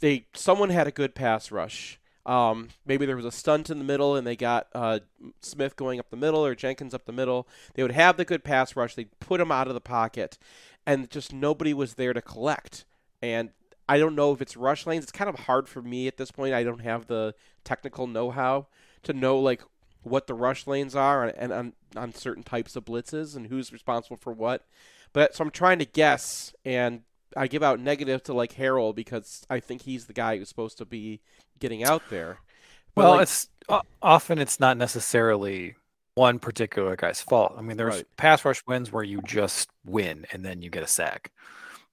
they 0.00 0.26
someone 0.34 0.70
had 0.70 0.86
a 0.86 0.92
good 0.92 1.14
pass 1.14 1.50
rush 1.50 1.98
um, 2.24 2.68
maybe 2.86 3.04
there 3.04 3.16
was 3.16 3.24
a 3.24 3.32
stunt 3.32 3.68
in 3.68 3.78
the 3.78 3.84
middle 3.84 4.14
and 4.14 4.26
they 4.26 4.36
got 4.36 4.68
uh, 4.74 5.00
Smith 5.40 5.76
going 5.76 5.98
up 5.98 6.10
the 6.10 6.16
middle 6.16 6.44
or 6.44 6.54
Jenkins 6.54 6.94
up 6.94 7.04
the 7.04 7.12
middle. 7.12 7.48
They 7.74 7.82
would 7.82 7.92
have 7.92 8.16
the 8.16 8.24
good 8.24 8.44
pass 8.44 8.76
rush. 8.76 8.94
They'd 8.94 9.18
put 9.18 9.40
him 9.40 9.50
out 9.50 9.68
of 9.68 9.74
the 9.74 9.80
pocket, 9.80 10.38
and 10.86 11.10
just 11.10 11.32
nobody 11.32 11.74
was 11.74 11.94
there 11.94 12.12
to 12.12 12.22
collect. 12.22 12.84
And 13.20 13.50
I 13.88 13.98
don't 13.98 14.14
know 14.14 14.32
if 14.32 14.40
it's 14.40 14.56
rush 14.56 14.86
lanes. 14.86 15.02
It's 15.02 15.12
kind 15.12 15.28
of 15.28 15.40
hard 15.40 15.68
for 15.68 15.82
me 15.82 16.06
at 16.06 16.16
this 16.16 16.30
point. 16.30 16.54
I 16.54 16.62
don't 16.62 16.80
have 16.80 17.06
the 17.08 17.34
technical 17.64 18.06
know-how 18.06 18.66
to 19.02 19.12
know 19.12 19.38
like 19.38 19.62
what 20.04 20.26
the 20.26 20.34
rush 20.34 20.66
lanes 20.66 20.94
are 20.94 21.24
and, 21.24 21.36
and 21.36 21.52
on, 21.52 21.72
on 21.96 22.14
certain 22.14 22.42
types 22.42 22.76
of 22.76 22.84
blitzes 22.84 23.36
and 23.36 23.48
who's 23.48 23.72
responsible 23.72 24.16
for 24.16 24.32
what. 24.32 24.64
But 25.12 25.34
so 25.34 25.44
I'm 25.44 25.50
trying 25.50 25.80
to 25.80 25.84
guess, 25.84 26.54
and 26.64 27.02
I 27.36 27.46
give 27.46 27.62
out 27.62 27.80
negative 27.80 28.22
to 28.24 28.34
like 28.34 28.54
Harrell 28.54 28.94
because 28.94 29.44
I 29.50 29.60
think 29.60 29.82
he's 29.82 30.06
the 30.06 30.12
guy 30.12 30.36
who's 30.36 30.48
supposed 30.48 30.78
to 30.78 30.84
be 30.84 31.20
getting 31.58 31.84
out 31.84 32.02
there. 32.10 32.38
But 32.94 33.02
well, 33.02 33.12
like, 33.12 33.22
it's 33.22 33.48
often 34.02 34.38
it's 34.38 34.60
not 34.60 34.76
necessarily 34.76 35.76
one 36.14 36.38
particular 36.38 36.96
guy's 36.96 37.20
fault. 37.20 37.54
I 37.56 37.62
mean, 37.62 37.76
there's 37.76 37.96
right. 37.96 38.16
pass 38.16 38.44
rush 38.44 38.62
wins 38.66 38.92
where 38.92 39.04
you 39.04 39.22
just 39.22 39.70
win 39.84 40.26
and 40.32 40.44
then 40.44 40.62
you 40.62 40.70
get 40.70 40.82
a 40.82 40.88
sack, 40.88 41.32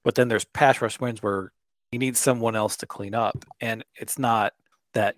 but 0.04 0.14
then 0.14 0.28
there's 0.28 0.44
pass 0.44 0.80
rush 0.82 1.00
wins 1.00 1.22
where 1.22 1.52
you 1.92 1.98
need 1.98 2.16
someone 2.16 2.54
else 2.54 2.76
to 2.78 2.86
clean 2.86 3.14
up, 3.14 3.44
and 3.60 3.84
it's 3.96 4.18
not 4.18 4.52
that 4.92 5.14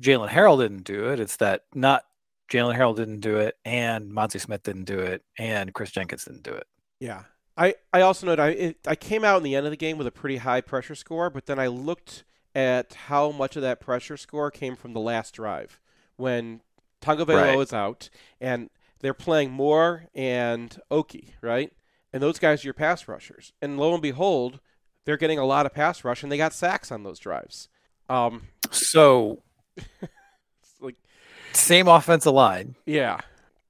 Jaylen 0.00 0.28
Harrell 0.28 0.58
didn't 0.58 0.84
do 0.84 1.10
it. 1.10 1.20
It's 1.20 1.36
that 1.36 1.64
not 1.74 2.04
Jaylen 2.50 2.76
Harrell 2.76 2.96
didn't 2.96 3.20
do 3.20 3.36
it, 3.36 3.56
and 3.64 4.10
Mazi 4.10 4.40
Smith 4.40 4.62
didn't 4.62 4.84
do 4.84 4.98
it, 4.98 5.22
and 5.38 5.72
Chris 5.72 5.92
Jenkins 5.92 6.24
didn't 6.24 6.42
do 6.42 6.52
it. 6.52 6.66
Yeah, 6.98 7.22
I, 7.60 7.74
I 7.92 8.00
also 8.00 8.26
noted 8.26 8.40
I 8.40 8.48
it, 8.48 8.78
I 8.86 8.96
came 8.96 9.22
out 9.22 9.36
in 9.36 9.42
the 9.42 9.54
end 9.54 9.66
of 9.66 9.70
the 9.70 9.76
game 9.76 9.98
with 9.98 10.06
a 10.06 10.10
pretty 10.10 10.38
high 10.38 10.62
pressure 10.62 10.94
score, 10.94 11.28
but 11.28 11.44
then 11.44 11.58
I 11.58 11.66
looked 11.66 12.24
at 12.54 12.94
how 12.94 13.30
much 13.30 13.54
of 13.54 13.62
that 13.62 13.80
pressure 13.80 14.16
score 14.16 14.50
came 14.50 14.76
from 14.76 14.94
the 14.94 15.00
last 15.00 15.34
drive 15.34 15.78
when 16.16 16.62
Tagovailoa 17.02 17.54
right. 17.54 17.58
is 17.58 17.74
out 17.74 18.08
and 18.40 18.70
they're 19.00 19.12
playing 19.12 19.50
Moore 19.50 20.06
and 20.14 20.80
Okie, 20.90 21.32
right? 21.42 21.70
And 22.14 22.22
those 22.22 22.38
guys 22.38 22.64
are 22.64 22.68
your 22.68 22.74
pass 22.74 23.06
rushers. 23.06 23.52
And 23.60 23.78
lo 23.78 23.92
and 23.92 24.02
behold, 24.02 24.60
they're 25.04 25.18
getting 25.18 25.38
a 25.38 25.44
lot 25.44 25.66
of 25.66 25.74
pass 25.74 26.02
rush 26.02 26.22
and 26.22 26.32
they 26.32 26.38
got 26.38 26.54
sacks 26.54 26.90
on 26.90 27.02
those 27.02 27.18
drives. 27.18 27.68
Um, 28.08 28.48
so, 28.70 29.42
like, 30.80 30.96
same 31.52 31.88
offensive 31.88 32.32
line. 32.32 32.74
Yeah. 32.86 33.20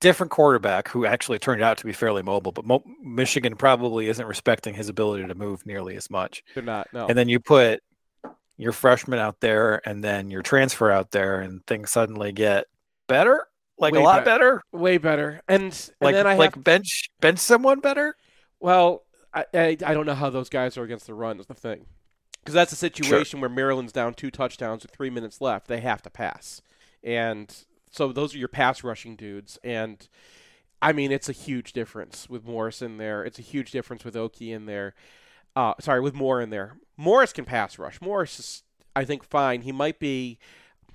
Different 0.01 0.31
quarterback 0.33 0.89
who 0.89 1.05
actually 1.07 1.39
turned 1.39 1.63
out 1.63 1.79
to 1.79 1.85
be 1.85 1.93
fairly 1.93 2.23
mobile, 2.23 2.53
but 2.53 2.65
Mo- 2.65 2.85
Michigan 3.03 3.55
probably 3.57 4.09
isn't 4.09 4.27
respecting 4.27 4.75
his 4.75 4.89
ability 4.89 5.27
to 5.27 5.35
move 5.35 5.65
nearly 5.67 5.97
as 5.97 6.11
much. 6.11 6.43
They're 6.55 6.63
not. 6.63 6.89
No. 6.93 7.07
And 7.07 7.17
then 7.17 7.29
you 7.29 7.39
put 7.41 7.83
your 8.57 8.73
freshman 8.73 9.19
out 9.19 9.41
there, 9.41 9.81
and 9.87 10.03
then 10.03 10.31
your 10.31 10.43
transfer 10.43 10.91
out 10.91 11.11
there, 11.11 11.41
and 11.41 11.65
things 11.67 11.91
suddenly 11.91 12.33
get 12.33 12.67
better, 13.09 13.47
like 13.79 13.95
Way 13.95 14.01
a 14.01 14.03
lot 14.03 14.19
bet- 14.19 14.25
better. 14.27 14.63
Way 14.73 14.99
better. 14.99 15.41
And, 15.49 15.63
and 15.65 15.91
Like 16.01 16.15
then 16.15 16.27
I 16.27 16.35
like 16.37 16.55
have, 16.55 16.65
bench 16.65 17.11
bench 17.21 17.39
someone 17.39 17.81
better. 17.81 18.15
well, 18.59 19.05
I, 19.33 19.45
I 19.55 19.77
I 19.85 19.95
don't 19.95 20.07
know 20.07 20.15
how 20.15 20.29
those 20.31 20.49
guys 20.49 20.77
are 20.77 20.83
against 20.83 21.07
the 21.07 21.15
run 21.15 21.39
is 21.41 21.47
the 21.47 21.55
thing. 21.55 21.87
Because 22.43 22.55
that's 22.55 22.73
a 22.73 22.77
situation 22.77 23.41
where 23.41 23.51
Maryland's 23.51 23.93
down 23.93 24.15
two 24.15 24.31
touchdowns 24.31 24.83
with 24.83 24.91
three 24.93 25.11
minutes 25.11 25.41
left. 25.43 25.67
They 25.69 25.81
have 25.81 26.01
to 26.03 26.11
pass. 26.11 26.63
And 27.05 27.55
so 27.91 28.13
those 28.13 28.35
are 28.35 28.39
your 28.39 28.49
pass 28.49 28.83
rushing 28.85 29.17
dudes. 29.17 29.59
And 29.65 30.07
I 30.83 30.93
mean, 30.93 31.13
it's 31.13 31.29
a 31.29 31.33
huge 31.33 31.73
difference 31.73 32.29
with 32.29 32.45
Morris 32.45 32.81
in 32.83 32.97
there. 32.99 33.25
It's 33.25 33.39
a 33.39 33.43
huge 33.43 33.71
difference 33.71 34.05
with 34.05 34.15
Okie 34.15 34.55
in 34.55 34.67
there. 34.67 34.95
Uh, 35.57 35.75
sorry, 35.81 36.01
with 36.01 36.15
Moore 36.15 36.41
in 36.41 36.51
there. 36.51 36.77
Morris 36.97 37.33
can 37.33 37.45
pass 37.45 37.79
rush. 37.79 38.01
Morris 38.01 38.39
is, 38.39 38.63
I 38.95 39.05
think, 39.05 39.25
fine. 39.25 39.63
He 39.63 39.73
might 39.73 39.99
be. 39.99 40.39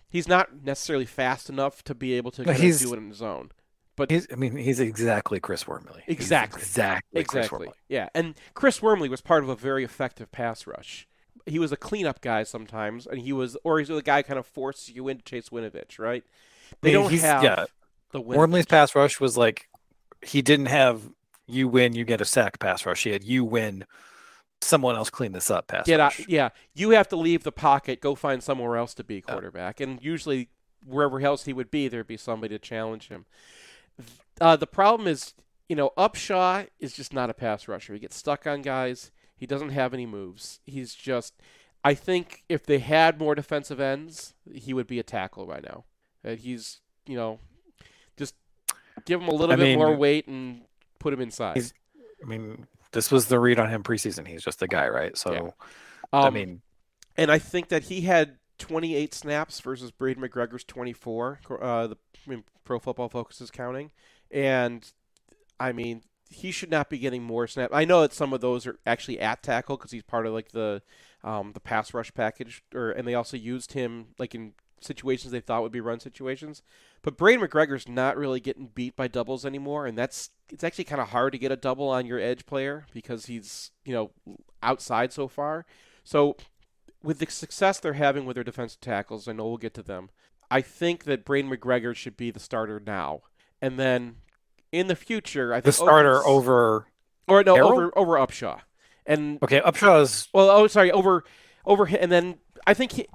He's 0.10 0.28
not 0.30 0.64
necessarily 0.64 1.06
fast 1.06 1.50
enough 1.50 1.84
to 1.84 1.94
be 1.94 2.14
able 2.14 2.32
to 2.32 2.54
he's- 2.54 2.80
do 2.80 2.94
it 2.94 2.98
in 2.98 3.10
his 3.10 3.22
own. 3.22 3.52
But 3.98 4.12
He's, 4.12 4.28
I 4.30 4.36
mean, 4.36 4.58
he's 4.58 4.82
exactly 4.82 5.40
Chris 5.40 5.66
Wormley. 5.68 6.04
He's 6.06 6.16
Exactly. 6.18 6.60
exactly. 6.62 7.24
Chris 7.24 7.46
Exactly. 7.46 7.60
Wormley. 7.68 7.74
Yeah, 7.88 8.10
and 8.14 8.36
Chris 8.54 8.82
Wormley 8.82 9.08
was 9.08 9.22
part 9.22 9.42
of 9.42 9.48
a 9.50 9.56
very 9.56 9.86
effective 9.86 10.34
pass 10.34 10.68
rush. 10.68 11.08
He 11.46 11.60
was 11.60 11.72
a 11.72 11.78
cleanup 11.78 12.20
guy 12.20 12.44
sometimes, 12.44 13.08
and 13.08 13.20
he 13.22 13.32
was, 13.32 13.56
or 13.64 13.80
he's 13.80 13.88
the 13.88 14.02
guy 14.02 14.22
kind 14.22 14.38
of 14.38 14.46
forces 14.46 14.90
you 14.94 15.08
in 15.08 15.18
to 15.20 15.24
chase 15.24 15.48
Winovich, 15.48 15.98
right? 15.98 16.26
They 16.82 16.92
I 16.92 16.94
mean, 16.94 17.02
don't 17.04 17.12
he's- 17.12 17.24
have 17.24 17.44
yeah. 17.44 17.66
the 18.12 18.22
Winovich. 18.22 18.36
Wormley's 18.36 18.66
pass 18.66 18.96
rush 18.96 19.20
was 19.20 19.38
like 19.38 19.68
he 20.22 20.42
didn't 20.42 20.68
have 20.68 21.02
you 21.48 21.68
win, 21.68 21.94
you 21.94 22.06
get 22.06 22.22
a 22.22 22.26
sack 22.26 22.60
pass 22.60 22.86
rush. 22.86 23.04
He 23.04 23.12
had 23.12 23.24
you 23.24 23.44
win, 23.44 23.86
someone 24.62 24.96
else 24.96 25.10
clean 25.10 25.32
this 25.32 25.52
up 25.52 25.68
pass 25.68 25.86
Get 25.86 26.00
rush. 26.00 26.22
out, 26.22 26.30
yeah, 26.30 26.50
you 26.74 26.92
have 26.92 27.08
to 27.10 27.16
leave 27.16 27.44
the 27.44 27.52
pocket, 27.52 28.02
go 28.02 28.16
find 28.16 28.42
somewhere 28.42 28.78
else 28.78 28.94
to 28.96 29.04
be 29.04 29.22
quarterback, 29.22 29.80
and 29.80 30.02
usually 30.02 30.50
wherever 30.86 31.20
else 31.20 31.46
he 31.46 31.54
would 31.54 31.70
be, 31.72 31.88
there'd 31.88 32.08
be 32.08 32.18
somebody 32.18 32.56
to 32.56 32.60
challenge 32.60 33.10
him. 33.10 33.26
Uh, 34.42 34.56
the 34.56 34.68
problem 34.68 35.08
is, 35.08 35.34
you 35.70 35.76
know, 35.76 35.92
Upshaw 35.98 36.68
is 36.80 36.94
just 36.94 37.14
not 37.14 37.30
a 37.30 37.34
pass 37.34 37.68
rusher. 37.68 37.94
He 37.94 38.00
gets 38.00 38.16
stuck 38.16 38.46
on 38.46 38.62
guys. 38.62 39.12
He 39.36 39.46
doesn't 39.46 39.70
have 39.70 39.94
any 39.94 40.06
moves. 40.06 40.60
He's 40.66 40.94
just. 40.96 41.34
I 41.84 41.94
think 41.94 42.44
if 42.50 42.66
they 42.66 42.80
had 42.80 43.20
more 43.20 43.36
defensive 43.36 43.80
ends, 43.80 44.34
he 44.52 44.74
would 44.74 44.88
be 44.88 45.00
a 45.00 45.04
tackle 45.04 45.46
right 45.46 45.64
now. 45.64 45.86
Uh, 46.26 46.36
he's, 46.36 46.80
you 47.06 47.16
know, 47.16 47.40
just 48.18 48.36
give 49.06 49.22
him 49.22 49.28
a 49.28 49.34
little 49.34 49.54
I 49.54 49.56
bit 49.58 49.64
mean, 49.64 49.80
more 49.80 49.96
weight 49.96 50.28
and 50.28 50.62
put 51.00 51.14
him 51.14 51.22
inside. 51.22 51.64
I 52.24 52.28
mean, 52.28 52.68
this 52.92 53.12
was 53.12 53.28
the 53.28 53.40
read 53.40 53.60
on 53.60 53.70
him 53.70 53.84
preseason. 53.84 54.28
He's 54.28 54.44
just 54.44 54.62
a 54.62 54.68
guy, 54.68 54.88
right? 54.88 55.16
So, 55.18 55.54
Um, 56.14 56.24
I 56.26 56.30
mean, 56.30 56.62
and 57.18 57.32
I 57.32 57.40
think 57.40 57.70
that 57.70 57.84
he 57.84 58.02
had 58.02 58.38
28 58.58 59.14
snaps 59.14 59.60
versus 59.60 59.92
Braden 59.92 60.24
McGregor's 60.24 60.64
24. 60.64 61.40
Uh, 61.62 61.88
the 61.88 61.98
I 62.26 62.30
mean, 62.30 62.44
Pro 62.64 62.80
Football 62.80 63.10
Focus 63.10 63.42
is 63.42 63.52
counting, 63.52 63.92
and 64.32 64.92
I 65.60 65.72
mean 65.72 66.02
he 66.30 66.52
should 66.52 66.72
not 66.72 66.90
be 66.90 66.98
getting 66.98 67.24
more 67.24 67.48
snaps. 67.48 67.74
I 67.74 67.86
know 67.86 68.02
that 68.02 68.14
some 68.14 68.34
of 68.34 68.42
those 68.42 68.66
are 68.66 68.80
actually 68.86 69.20
at 69.20 69.44
tackle 69.44 69.78
because 69.78 69.92
he's 69.92 70.04
part 70.04 70.26
of 70.26 70.34
like 70.34 70.52
the 70.52 70.82
um, 71.24 71.52
the 71.54 71.60
pass 71.60 71.94
rush 71.94 72.14
package, 72.14 72.64
or 72.74 72.92
and 72.92 73.08
they 73.08 73.14
also 73.14 73.38
used 73.38 73.74
him 73.74 74.08
like 74.18 74.34
in 74.36 74.54
situations 74.86 75.32
they 75.32 75.40
thought 75.42 75.62
would 75.62 75.72
be 75.72 75.82
run 75.82 76.00
situations. 76.00 76.62
But 77.02 77.18
Braden 77.18 77.46
McGregor's 77.46 77.88
not 77.88 78.18
really 78.18 78.40
getting 78.40 78.68
beat 78.74 78.96
by 78.96 79.08
doubles 79.08 79.46
anymore, 79.46 79.86
and 79.86 79.98
that's 79.98 80.30
it's 80.50 80.64
actually 80.64 80.86
kind 80.86 81.02
of 81.02 81.10
hard 81.10 81.34
to 81.34 81.40
get 81.40 81.52
a 81.52 81.56
double 81.56 81.90
on 81.90 82.06
your 82.06 82.20
edge 82.20 82.46
player 82.46 82.86
because 82.94 83.26
he's 83.26 83.72
you 83.84 83.94
know 83.94 84.12
outside 84.64 85.12
so 85.12 85.28
far. 85.28 85.66
So 86.04 86.38
with 87.04 87.20
the 87.20 87.28
success 87.28 87.80
they're 87.80 87.94
having 87.94 88.26
with 88.26 88.36
their 88.36 88.44
defensive 88.44 88.82
tackles, 88.82 89.28
I 89.28 89.34
know 89.34 89.46
we'll 89.48 89.58
get 89.58 89.74
to 89.76 89.84
them. 89.84 90.10
I 90.50 90.62
think 90.62 91.04
that 91.06 91.26
Braden 91.26 91.52
McGregor 91.52 91.96
should 91.96 92.16
be 92.18 92.32
the 92.32 92.40
starter 92.40 92.80
now, 92.84 93.22
and 93.62 93.80
then 93.80 94.18
in 94.72 94.88
the 94.88 94.96
future, 94.96 95.54
I 95.54 95.58
think 95.58 95.66
the 95.66 95.72
starter 95.74 96.18
Oakland's- 96.20 96.48
over. 96.48 96.88
or 97.28 97.44
no 97.44 97.58
over 97.58 97.98
over 97.98 98.14
Upshaw, 98.14 98.62
and 99.06 99.42
Okay, 99.44 99.62
Upshaw's 99.62 100.28
well, 100.34 100.50
oh 100.50 100.68
sorry, 100.68 100.92
over 100.92 101.24
over 101.66 101.86
and 101.88 102.12
then 102.12 102.38
I 102.68 102.74
think 102.74 102.94
he, 102.94 103.08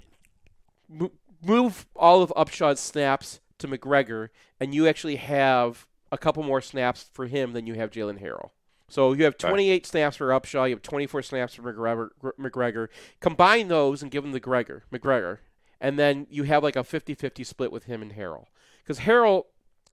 move 1.43 1.87
all 1.97 2.23
of 2.23 2.33
Upshaw's 2.37 2.81
snaps 2.81 3.41
to 3.59 3.69
McGregor, 3.69 4.29
and 4.59 4.75
you 4.75 4.87
actually 4.89 5.17
have 5.17 5.87
a 6.13 6.19
couple 6.19 6.43
more 6.43 6.61
snaps 6.61 7.09
for 7.13 7.27
him 7.27 7.53
than 7.53 7.67
you 7.67 7.75
have 7.75 7.91
Jaylen 7.91 8.23
Harrell. 8.23 8.51
So 8.89 9.13
you 9.13 9.25
have 9.25 9.39
28 9.39 9.87
snaps 9.87 10.17
for 10.17 10.29
Upshaw, 10.29 10.69
you 10.69 10.75
have 10.75 10.83
24 10.83 11.23
snaps 11.23 11.55
for 11.55 11.63
McGregor. 11.63 12.09
McGregor. 12.39 12.89
Combine 13.21 13.69
those 13.69 14.03
and 14.03 14.11
give 14.11 14.25
them 14.25 14.33
to 14.33 14.41
Gregor, 14.41 14.83
McGregor, 14.93 15.39
and 15.81 15.99
then 15.99 16.27
you 16.29 16.43
have 16.43 16.63
like 16.65 16.77
a 16.77 16.81
50-50 16.83 17.47
split 17.47 17.71
with 17.71 17.85
him 17.85 18.03
and 18.03 18.15
Harrell. 18.15 18.47
Because 18.83 19.01
Harrell, 19.01 19.45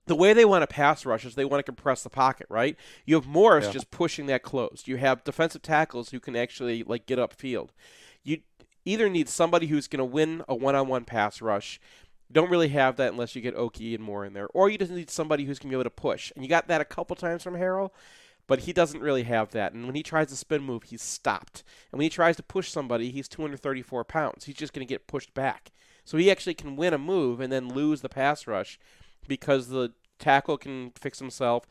the 0.06 0.16
way 0.16 0.32
they 0.32 0.44
want 0.44 0.62
to 0.62 0.66
pass 0.66 1.06
rush 1.06 1.24
is 1.24 1.36
they 1.36 1.44
want 1.44 1.60
to 1.60 1.70
compress 1.70 2.02
the 2.02 2.10
pocket, 2.10 2.48
right? 2.50 2.76
You 3.06 3.14
have 3.14 3.26
Morris 3.26 3.66
Yeah. 3.66 3.72
just 3.72 3.90
pushing 3.92 4.26
that 4.26 4.42
closed. 4.42 4.88
You 4.88 4.96
have 4.96 5.22
defensive 5.22 5.62
tackles 5.62 6.10
who 6.10 6.18
can 6.18 6.34
actually 6.34 6.82
like 6.82 7.06
get 7.06 7.20
upfield. 7.20 7.68
Either 8.88 9.10
need 9.10 9.28
somebody 9.28 9.66
who's 9.66 9.86
going 9.86 9.98
to 9.98 10.04
win 10.04 10.42
a 10.48 10.54
one-on-one 10.54 11.04
pass 11.04 11.42
rush. 11.42 11.78
Don't 12.32 12.50
really 12.50 12.68
have 12.68 12.96
that 12.96 13.12
unless 13.12 13.36
you 13.36 13.42
get 13.42 13.54
Okie 13.54 13.94
and 13.94 14.02
Moore 14.02 14.24
in 14.24 14.32
there, 14.32 14.48
or 14.54 14.70
you 14.70 14.78
just 14.78 14.90
need 14.90 15.10
somebody 15.10 15.44
who's 15.44 15.58
going 15.58 15.68
to 15.68 15.76
be 15.76 15.78
able 15.78 15.84
to 15.84 15.90
push. 15.90 16.32
And 16.34 16.42
you 16.42 16.48
got 16.48 16.68
that 16.68 16.80
a 16.80 16.86
couple 16.86 17.14
times 17.14 17.42
from 17.42 17.52
Harrell, 17.52 17.90
but 18.46 18.60
he 18.60 18.72
doesn't 18.72 19.02
really 19.02 19.24
have 19.24 19.50
that. 19.50 19.74
And 19.74 19.84
when 19.84 19.94
he 19.94 20.02
tries 20.02 20.28
to 20.28 20.36
spin 20.36 20.62
move, 20.62 20.84
he's 20.84 21.02
stopped. 21.02 21.64
And 21.92 21.98
when 21.98 22.04
he 22.04 22.08
tries 22.08 22.36
to 22.36 22.42
push 22.42 22.70
somebody, 22.70 23.10
he's 23.10 23.28
234 23.28 24.04
pounds. 24.04 24.44
He's 24.44 24.56
just 24.56 24.72
going 24.72 24.86
to 24.86 24.90
get 24.90 25.06
pushed 25.06 25.34
back. 25.34 25.70
So 26.06 26.16
he 26.16 26.30
actually 26.30 26.54
can 26.54 26.74
win 26.74 26.94
a 26.94 26.98
move 26.98 27.40
and 27.40 27.52
then 27.52 27.68
lose 27.68 28.00
the 28.00 28.08
pass 28.08 28.46
rush 28.46 28.78
because 29.26 29.68
the 29.68 29.92
tackle 30.18 30.56
can 30.56 30.92
fix 30.98 31.18
himself. 31.18 31.66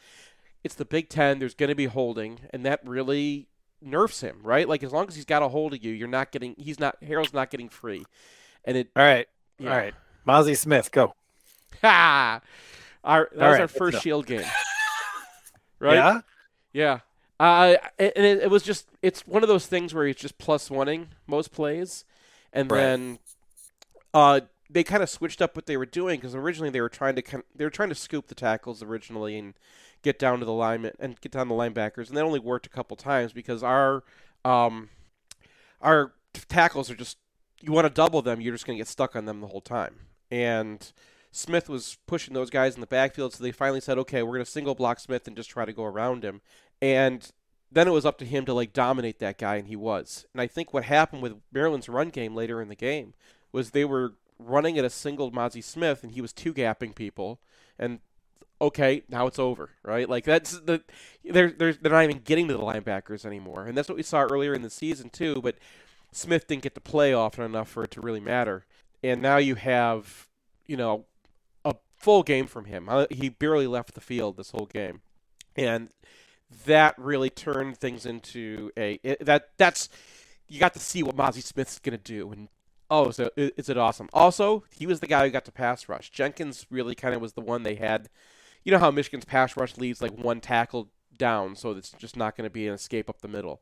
It's 0.63 0.75
the 0.75 0.85
Big 0.85 1.09
Ten. 1.09 1.39
There's 1.39 1.55
going 1.55 1.69
to 1.69 1.75
be 1.75 1.85
holding, 1.85 2.41
and 2.51 2.63
that 2.63 2.87
really 2.87 3.47
nerfs 3.81 4.21
him, 4.21 4.39
right? 4.43 4.67
Like 4.67 4.83
as 4.83 4.91
long 4.91 5.07
as 5.07 5.15
he's 5.15 5.25
got 5.25 5.41
a 5.43 5.47
hold 5.47 5.73
of 5.73 5.83
you, 5.83 5.91
you're 5.91 6.07
not 6.07 6.31
getting. 6.31 6.55
He's 6.57 6.79
not. 6.79 6.99
Harrell's 7.01 7.33
not 7.33 7.49
getting 7.49 7.69
free, 7.69 8.05
and 8.65 8.77
it. 8.77 8.89
all 8.95 9.03
right. 9.03 9.27
Yeah. 9.59 9.71
All 9.71 9.77
right, 9.77 9.93
Mazi 10.27 10.55
Smith, 10.57 10.91
go. 10.91 11.13
Ha! 11.81 12.41
Our 13.03 13.29
that 13.33 13.41
All 13.41 13.47
was 13.47 13.51
right, 13.53 13.53
our 13.53 13.59
let's 13.61 13.73
first 13.77 13.93
go. 13.95 13.99
Shield 14.01 14.25
game, 14.25 14.43
right? 15.79 15.95
Yeah. 15.95 16.19
Yeah. 16.73 16.99
Uh, 17.39 17.75
and 17.99 18.11
it, 18.15 18.39
it 18.43 18.49
was 18.49 18.63
just, 18.63 18.87
it's 19.03 19.25
one 19.27 19.43
of 19.43 19.47
those 19.49 19.67
things 19.67 19.93
where 19.93 20.05
he's 20.07 20.15
just 20.15 20.37
plus 20.39 20.69
oneing 20.69 21.07
most 21.27 21.51
plays. 21.51 22.03
And 22.51 22.69
Right. 22.71 22.79
then 22.79 23.19
uh, 24.13 24.41
they 24.69 24.83
kind 24.83 25.03
of 25.03 25.09
switched 25.09 25.41
up 25.41 25.55
what 25.55 25.67
they 25.67 25.77
were 25.77 25.85
doing 25.85 26.19
because 26.19 26.33
originally 26.35 26.71
they 26.71 26.81
were 26.81 26.89
trying 26.89 27.15
to 27.15 27.21
kind 27.21 27.43
they 27.55 27.63
were 27.63 27.69
trying 27.69 27.89
to 27.89 27.95
scoop 27.95 28.27
the 28.27 28.35
tackles 28.35 28.81
originally 28.81 29.37
and 29.37 29.53
get 30.01 30.19
down 30.19 30.39
to 30.39 30.45
the 30.45 30.53
linemen 30.53 30.93
and 30.99 31.19
get 31.21 31.31
down 31.31 31.47
the 31.47 31.55
linebackers. 31.55 32.07
And 32.07 32.17
that 32.17 32.23
only 32.23 32.39
worked 32.39 32.65
a 32.65 32.69
couple 32.69 32.95
times 32.97 33.33
because 33.33 33.63
our 33.63 34.03
um, 34.45 34.89
our 35.81 36.13
tackles 36.47 36.89
are 36.89 36.95
just, 36.95 37.17
you 37.61 37.71
want 37.71 37.85
to 37.85 37.93
double 37.93 38.21
them, 38.21 38.41
you're 38.41 38.53
just 38.53 38.65
going 38.65 38.77
to 38.77 38.79
get 38.79 38.87
stuck 38.87 39.15
on 39.15 39.25
them 39.25 39.41
the 39.41 39.47
whole 39.47 39.61
time. 39.61 39.95
And 40.29 40.91
Smith 41.31 41.69
was 41.69 41.97
pushing 42.07 42.33
those 42.33 42.49
guys 42.49 42.75
in 42.75 42.81
the 42.81 42.87
backfield, 42.87 43.33
so 43.33 43.43
they 43.43 43.51
finally 43.51 43.81
said, 43.81 43.97
okay, 43.99 44.23
we're 44.23 44.33
going 44.33 44.45
to 44.45 44.51
single 44.51 44.75
block 44.75 44.99
Smith 44.99 45.27
and 45.27 45.35
just 45.35 45.49
try 45.49 45.65
to 45.65 45.73
go 45.73 45.83
around 45.83 46.23
him. 46.23 46.41
And 46.81 47.29
then 47.71 47.87
it 47.87 47.91
was 47.91 48.05
up 48.05 48.17
to 48.19 48.25
him 48.25 48.45
to 48.45 48.53
like 48.53 48.73
dominate 48.73 49.19
that 49.19 49.37
guy, 49.37 49.55
and 49.55 49.67
he 49.67 49.75
was. 49.75 50.25
And 50.33 50.41
I 50.41 50.47
think 50.47 50.73
what 50.73 50.85
happened 50.85 51.21
with 51.21 51.35
Maryland's 51.51 51.89
run 51.89 52.09
game 52.09 52.35
later 52.35 52.61
in 52.61 52.69
the 52.69 52.75
game 52.75 53.13
was 53.51 53.71
they 53.71 53.85
were 53.85 54.15
running 54.39 54.77
at 54.77 54.85
a 54.85 54.89
single 54.89 55.31
Mazi 55.31 55.63
Smith, 55.63 56.03
and 56.03 56.11
he 56.11 56.21
was 56.21 56.33
two 56.33 56.53
gapping 56.53 56.95
people. 56.95 57.39
And 57.79 57.99
okay, 58.59 59.03
now 59.09 59.27
it's 59.27 59.39
over, 59.39 59.69
right? 59.83 60.09
Like 60.09 60.25
that's 60.25 60.59
the 60.59 60.83
they're 61.23 61.51
they're 61.51 61.73
they're 61.73 61.91
not 61.91 62.03
even 62.03 62.19
getting 62.19 62.47
to 62.47 62.53
the 62.53 62.63
linebackers 62.63 63.25
anymore, 63.25 63.65
and 63.65 63.77
that's 63.77 63.89
what 63.89 63.97
we 63.97 64.03
saw 64.03 64.23
earlier 64.23 64.53
in 64.53 64.61
the 64.61 64.69
season 64.69 65.09
too. 65.09 65.41
But 65.41 65.55
Smith 66.11 66.47
didn't 66.47 66.63
get 66.63 66.75
to 66.75 66.81
play 66.81 67.13
often 67.13 67.43
enough 67.43 67.69
for 67.69 67.83
it 67.83 67.91
to 67.91 68.01
really 68.01 68.19
matter. 68.19 68.65
And 69.03 69.21
now 69.21 69.37
you 69.37 69.55
have, 69.55 70.27
you 70.65 70.75
know, 70.75 71.05
a 71.63 71.75
full 71.97 72.23
game 72.23 72.47
from 72.47 72.65
him. 72.65 72.89
Uh, 72.89 73.05
He 73.11 73.29
barely 73.29 73.67
left 73.67 73.93
the 73.93 74.01
field 74.01 74.37
this 74.37 74.51
whole 74.51 74.65
game, 74.65 75.01
and 75.55 75.89
that 76.65 76.97
really 76.97 77.29
turned 77.29 77.77
things 77.77 78.05
into 78.05 78.71
a 78.77 78.99
that 79.21 79.49
that's 79.57 79.89
you 80.47 80.59
got 80.59 80.73
to 80.73 80.79
see 80.79 81.03
what 81.03 81.15
Mazi 81.15 81.43
Smith's 81.43 81.79
gonna 81.79 81.97
do, 81.97 82.31
and 82.31 82.47
oh, 82.89 83.11
so 83.11 83.29
is 83.35 83.69
it 83.69 83.77
awesome? 83.77 84.09
Also, 84.13 84.63
he 84.75 84.87
was 84.87 84.99
the 84.99 85.07
guy 85.07 85.25
who 85.25 85.31
got 85.31 85.45
to 85.45 85.51
pass 85.51 85.89
rush. 85.89 86.09
Jenkins 86.09 86.65
really 86.69 86.95
kind 86.95 87.13
of 87.13 87.21
was 87.21 87.33
the 87.33 87.41
one 87.41 87.63
they 87.63 87.75
had. 87.75 88.09
You 88.67 88.71
know 88.71 88.79
how 88.79 88.91
Michigan's 88.91 89.23
pass 89.23 89.55
rush 89.55 89.77
leaves 89.77 90.01
like 90.01 90.11
one 90.11 90.41
tackle 90.41 90.89
down, 91.17 91.55
so 91.55 91.71
it's 91.71 91.91
just 91.93 92.17
not 92.17 92.35
going 92.35 92.43
to 92.43 92.51
be 92.51 92.67
an 92.67 92.73
escape 92.73 93.09
up 93.09 93.21
the 93.21 93.29
middle. 93.29 93.61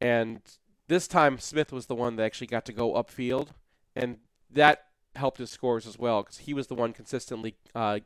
And 0.00 0.42
this 0.86 1.08
time, 1.08 1.40
Smith 1.40 1.72
was 1.72 1.86
the 1.86 1.96
one 1.96 2.14
that 2.14 2.22
actually 2.22 2.46
got 2.46 2.64
to 2.66 2.72
go 2.72 2.92
upfield, 2.92 3.48
and 3.96 4.18
that 4.48 4.84
helped 5.16 5.38
his 5.38 5.50
scores 5.50 5.88
as 5.88 5.98
well 5.98 6.22
because 6.22 6.38
he 6.38 6.54
was 6.54 6.68
the 6.68 6.76
one 6.76 6.92
consistently 6.92 7.56
uh, 7.74 7.98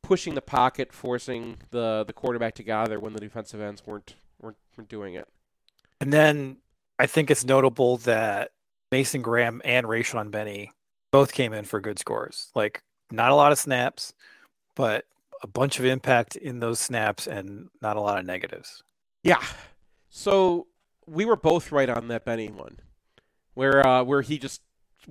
pushing 0.00 0.34
the 0.34 0.40
pocket, 0.40 0.94
forcing 0.94 1.58
the 1.72 2.04
the 2.06 2.14
quarterback 2.14 2.54
to 2.54 2.62
gather 2.62 2.98
when 2.98 3.12
the 3.12 3.20
defensive 3.20 3.60
ends 3.60 3.86
weren't 3.86 4.14
weren't, 4.40 4.56
weren't 4.78 4.88
doing 4.88 5.12
it. 5.12 5.28
And 6.00 6.10
then 6.10 6.56
I 6.98 7.06
think 7.06 7.30
it's 7.30 7.44
notable 7.44 7.98
that 7.98 8.52
Mason 8.90 9.20
Graham 9.20 9.60
and 9.62 9.86
Rayshaun 9.86 10.30
Benny 10.30 10.72
both 11.10 11.34
came 11.34 11.52
in 11.52 11.66
for 11.66 11.82
good 11.82 11.98
scores. 11.98 12.50
Like 12.54 12.82
not 13.10 13.30
a 13.30 13.34
lot 13.34 13.52
of 13.52 13.58
snaps, 13.58 14.14
but 14.74 15.04
a 15.46 15.48
bunch 15.48 15.78
of 15.78 15.84
impact 15.84 16.34
in 16.34 16.58
those 16.58 16.80
snaps 16.80 17.26
and 17.28 17.68
not 17.80 17.96
a 17.96 18.00
lot 18.00 18.18
of 18.18 18.26
negatives. 18.26 18.82
Yeah. 19.22 19.42
So 20.10 20.66
we 21.06 21.24
were 21.24 21.36
both 21.36 21.70
right 21.70 21.88
on 21.88 22.08
that 22.08 22.24
Benny 22.24 22.48
one, 22.48 22.78
where 23.54 23.86
uh, 23.86 24.02
where 24.02 24.22
he 24.22 24.38
just 24.38 24.60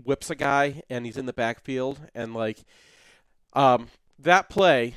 whips 0.03 0.29
a 0.29 0.35
guy 0.35 0.81
and 0.89 1.05
he's 1.05 1.15
in 1.15 1.25
the 1.25 1.33
backfield 1.33 2.01
and 2.13 2.33
like 2.33 2.63
um, 3.53 3.87
that 4.19 4.49
play. 4.49 4.95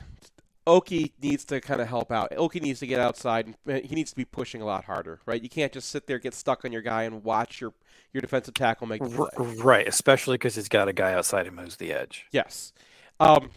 Okie 0.67 1.13
needs 1.23 1.47
to 1.47 1.63
kind 1.63 1.81
of 1.81 1.89
help 1.89 2.13
out. 2.13 2.31
Okie 2.33 2.61
needs 2.61 2.81
to 2.81 2.87
get 2.87 3.01
outside 3.01 3.55
and 3.67 3.85
he 3.87 3.95
needs 3.95 4.11
to 4.11 4.17
be 4.17 4.27
pushing 4.27 4.61
a 4.61 4.67
lot 4.67 4.85
harder, 4.85 5.19
right? 5.25 5.43
You 5.43 5.49
can't 5.49 5.73
just 5.73 5.89
sit 5.89 6.07
there, 6.07 6.19
get 6.19 6.35
stuck 6.35 6.63
on 6.67 6.73
your 6.73 6.83
guy, 6.83 7.05
and 7.05 7.25
watch 7.25 7.61
your 7.61 7.73
your 8.13 8.21
defensive 8.21 8.55
tackle 8.55 8.87
make 8.87 9.03
the 9.03 9.09
play. 9.09 9.55
Right, 9.63 9.89
especially 9.89 10.35
because 10.35 10.57
he's 10.57 10.69
got 10.69 10.89
a 10.89 10.93
guy 10.93 11.15
outside 11.15 11.47
him 11.47 11.57
who's 11.57 11.77
the 11.77 11.93
edge. 11.93 12.27
Yes, 12.33 12.75
um, 13.19 13.51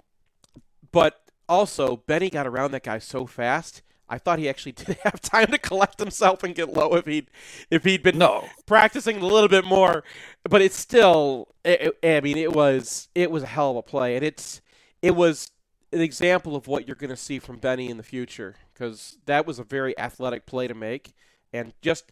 but 0.93 1.21
also 1.51 1.97
Benny 1.97 2.29
got 2.29 2.47
around 2.47 2.71
that 2.71 2.83
guy 2.83 2.99
so 2.99 3.25
fast 3.25 3.81
I 4.11 4.17
thought 4.17 4.39
he 4.39 4.49
actually 4.49 4.71
did 4.73 4.97
have 5.03 5.21
time 5.21 5.47
to 5.47 5.57
collect 5.57 5.99
himself 5.99 6.43
and 6.43 6.53
get 6.53 6.71
low 6.71 6.93
if 6.95 7.05
he'd 7.05 7.31
if 7.71 7.85
he'd 7.85 8.03
been 8.03 8.17
no. 8.17 8.47
practicing 8.65 9.17
a 9.17 9.25
little 9.25 9.47
bit 9.47 9.65
more. 9.65 10.03
But 10.43 10.61
it's 10.61 10.77
still, 10.77 11.47
it, 11.63 11.97
I 12.03 12.19
mean, 12.19 12.37
it 12.37 12.51
was 12.51 13.07
it 13.15 13.31
was 13.31 13.43
a 13.43 13.47
hell 13.47 13.71
of 13.71 13.77
a 13.77 13.81
play, 13.81 14.17
and 14.17 14.25
it's 14.25 14.61
it 15.01 15.15
was 15.15 15.49
an 15.93 16.01
example 16.01 16.55
of 16.55 16.67
what 16.67 16.85
you're 16.85 16.95
going 16.95 17.09
to 17.09 17.15
see 17.15 17.39
from 17.39 17.57
Benny 17.57 17.89
in 17.89 17.97
the 17.97 18.03
future 18.03 18.55
because 18.73 19.17
that 19.25 19.47
was 19.47 19.59
a 19.59 19.63
very 19.63 19.97
athletic 19.97 20.45
play 20.45 20.67
to 20.67 20.75
make, 20.75 21.13
and 21.53 21.73
just 21.81 22.11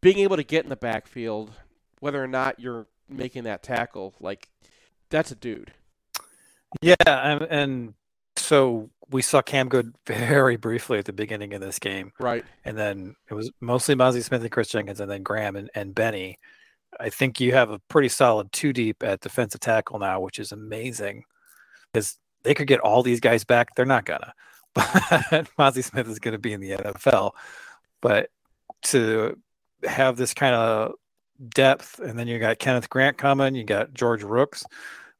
being 0.00 0.18
able 0.18 0.36
to 0.36 0.44
get 0.44 0.62
in 0.64 0.70
the 0.70 0.76
backfield, 0.76 1.50
whether 1.98 2.22
or 2.22 2.28
not 2.28 2.60
you're 2.60 2.86
making 3.08 3.42
that 3.44 3.62
tackle, 3.64 4.14
like 4.20 4.48
that's 5.10 5.32
a 5.32 5.34
dude. 5.34 5.72
Yeah, 6.80 6.94
and, 7.06 7.42
and 7.42 7.94
so 8.50 8.90
we 9.12 9.22
saw 9.22 9.40
Cam 9.42 9.68
Goode 9.68 9.94
very 10.08 10.56
briefly 10.56 10.98
at 10.98 11.04
the 11.04 11.12
beginning 11.12 11.54
of 11.54 11.60
this 11.60 11.78
game. 11.78 12.10
Right. 12.18 12.44
And 12.64 12.76
then 12.76 13.14
it 13.30 13.34
was 13.34 13.52
mostly 13.60 13.94
Mazi 13.94 14.24
Smith 14.24 14.42
and 14.42 14.50
Chris 14.50 14.66
Jenkins 14.66 14.98
and 14.98 15.08
then 15.08 15.22
Graham 15.22 15.54
and, 15.54 15.70
and 15.72 15.94
Benny. 15.94 16.36
I 16.98 17.10
think 17.10 17.38
you 17.38 17.52
have 17.52 17.70
a 17.70 17.78
pretty 17.88 18.08
solid 18.08 18.50
two 18.50 18.72
deep 18.72 19.04
at 19.04 19.20
defensive 19.20 19.60
tackle 19.60 20.00
now, 20.00 20.18
which 20.18 20.40
is 20.40 20.50
amazing. 20.50 21.22
Because 21.92 22.18
they 22.42 22.54
could 22.54 22.66
get 22.66 22.80
all 22.80 23.04
these 23.04 23.20
guys 23.20 23.44
back. 23.44 23.76
They're 23.76 23.86
not 23.86 24.04
gonna. 24.04 24.34
But 24.74 25.46
Mazi 25.56 25.84
Smith 25.84 26.08
is 26.08 26.18
gonna 26.18 26.38
be 26.38 26.52
in 26.52 26.60
the 26.60 26.70
NFL. 26.70 27.30
But 28.00 28.30
to 28.86 29.38
have 29.84 30.16
this 30.16 30.34
kind 30.34 30.56
of 30.56 30.94
depth, 31.50 32.00
and 32.00 32.18
then 32.18 32.26
you 32.26 32.40
got 32.40 32.58
Kenneth 32.58 32.90
Grant 32.90 33.16
coming, 33.16 33.54
you 33.54 33.62
got 33.62 33.94
George 33.94 34.24
Rooks, 34.24 34.64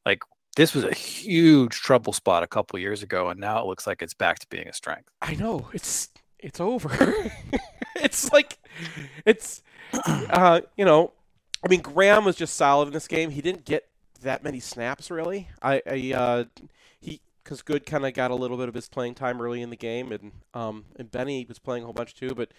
like 0.05 0.21
this 0.55 0.73
was 0.73 0.83
a 0.83 0.93
huge 0.93 1.81
trouble 1.81 2.13
spot 2.13 2.43
a 2.43 2.47
couple 2.47 2.77
years 2.79 3.03
ago, 3.03 3.29
and 3.29 3.39
now 3.39 3.59
it 3.59 3.65
looks 3.65 3.87
like 3.87 4.01
it's 4.01 4.13
back 4.13 4.39
to 4.39 4.47
being 4.47 4.67
a 4.67 4.73
strength. 4.73 5.09
I 5.21 5.35
know 5.35 5.69
it's 5.73 6.09
it's 6.39 6.59
over. 6.59 6.91
it's 7.95 8.31
like 8.31 8.57
it's 9.25 9.61
uh, 10.05 10.61
you 10.75 10.85
know, 10.85 11.13
I 11.63 11.69
mean 11.69 11.81
Graham 11.81 12.25
was 12.25 12.35
just 12.35 12.55
solid 12.55 12.87
in 12.87 12.93
this 12.93 13.07
game. 13.07 13.29
He 13.31 13.41
didn't 13.41 13.65
get 13.65 13.87
that 14.21 14.43
many 14.43 14.59
snaps 14.59 15.09
really. 15.09 15.47
I, 15.61 15.81
I 15.85 16.13
uh, 16.15 16.43
he 16.99 17.21
because 17.43 17.61
Goode 17.61 17.85
kind 17.85 18.05
of 18.05 18.13
got 18.13 18.31
a 18.31 18.35
little 18.35 18.57
bit 18.57 18.67
of 18.67 18.75
his 18.75 18.89
playing 18.89 19.15
time 19.15 19.41
early 19.41 19.61
in 19.61 19.69
the 19.69 19.77
game, 19.77 20.11
and 20.11 20.31
um, 20.53 20.85
and 20.97 21.09
Benny 21.09 21.45
was 21.47 21.59
playing 21.59 21.83
a 21.83 21.85
whole 21.85 21.93
bunch 21.93 22.13
too. 22.13 22.35
But 22.35 22.51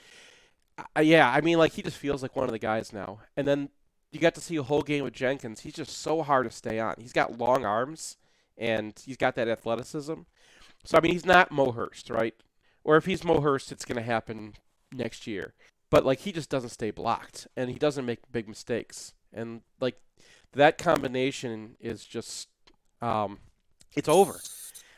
uh, 0.96 1.00
yeah, 1.00 1.30
I 1.30 1.40
mean 1.42 1.58
like 1.58 1.72
he 1.72 1.82
just 1.82 1.98
feels 1.98 2.22
like 2.22 2.36
one 2.36 2.46
of 2.46 2.52
the 2.52 2.58
guys 2.58 2.92
now. 2.92 3.20
And 3.36 3.46
then 3.46 3.68
you 4.12 4.20
got 4.20 4.34
to 4.34 4.40
see 4.40 4.56
a 4.56 4.62
whole 4.62 4.82
game 4.82 5.04
with 5.04 5.14
Jenkins. 5.14 5.60
He's 5.60 5.74
just 5.74 5.98
so 5.98 6.22
hard 6.22 6.44
to 6.44 6.54
stay 6.54 6.78
on. 6.78 6.94
He's 6.98 7.14
got 7.14 7.38
long 7.38 7.64
arms 7.64 8.18
and 8.58 8.92
he's 9.04 9.16
got 9.16 9.34
that 9.36 9.48
athleticism. 9.48 10.14
So 10.84 10.98
I 10.98 11.00
mean, 11.00 11.12
he's 11.12 11.26
not 11.26 11.50
Mo 11.50 11.72
Hurst, 11.72 12.10
right? 12.10 12.34
Or 12.84 12.96
if 12.96 13.06
he's 13.06 13.24
Mo 13.24 13.40
Hurst, 13.40 13.72
it's 13.72 13.84
going 13.84 13.96
to 13.96 14.02
happen 14.02 14.54
next 14.92 15.26
year. 15.26 15.54
But 15.90 16.04
like 16.04 16.20
he 16.20 16.32
just 16.32 16.50
doesn't 16.50 16.70
stay 16.70 16.90
blocked 16.90 17.46
and 17.56 17.70
he 17.70 17.78
doesn't 17.78 18.06
make 18.06 18.30
big 18.30 18.48
mistakes. 18.48 19.14
And 19.32 19.62
like 19.80 19.96
that 20.52 20.78
combination 20.78 21.76
is 21.80 22.04
just 22.04 22.48
um 23.00 23.38
it's 23.94 24.08
over. 24.08 24.40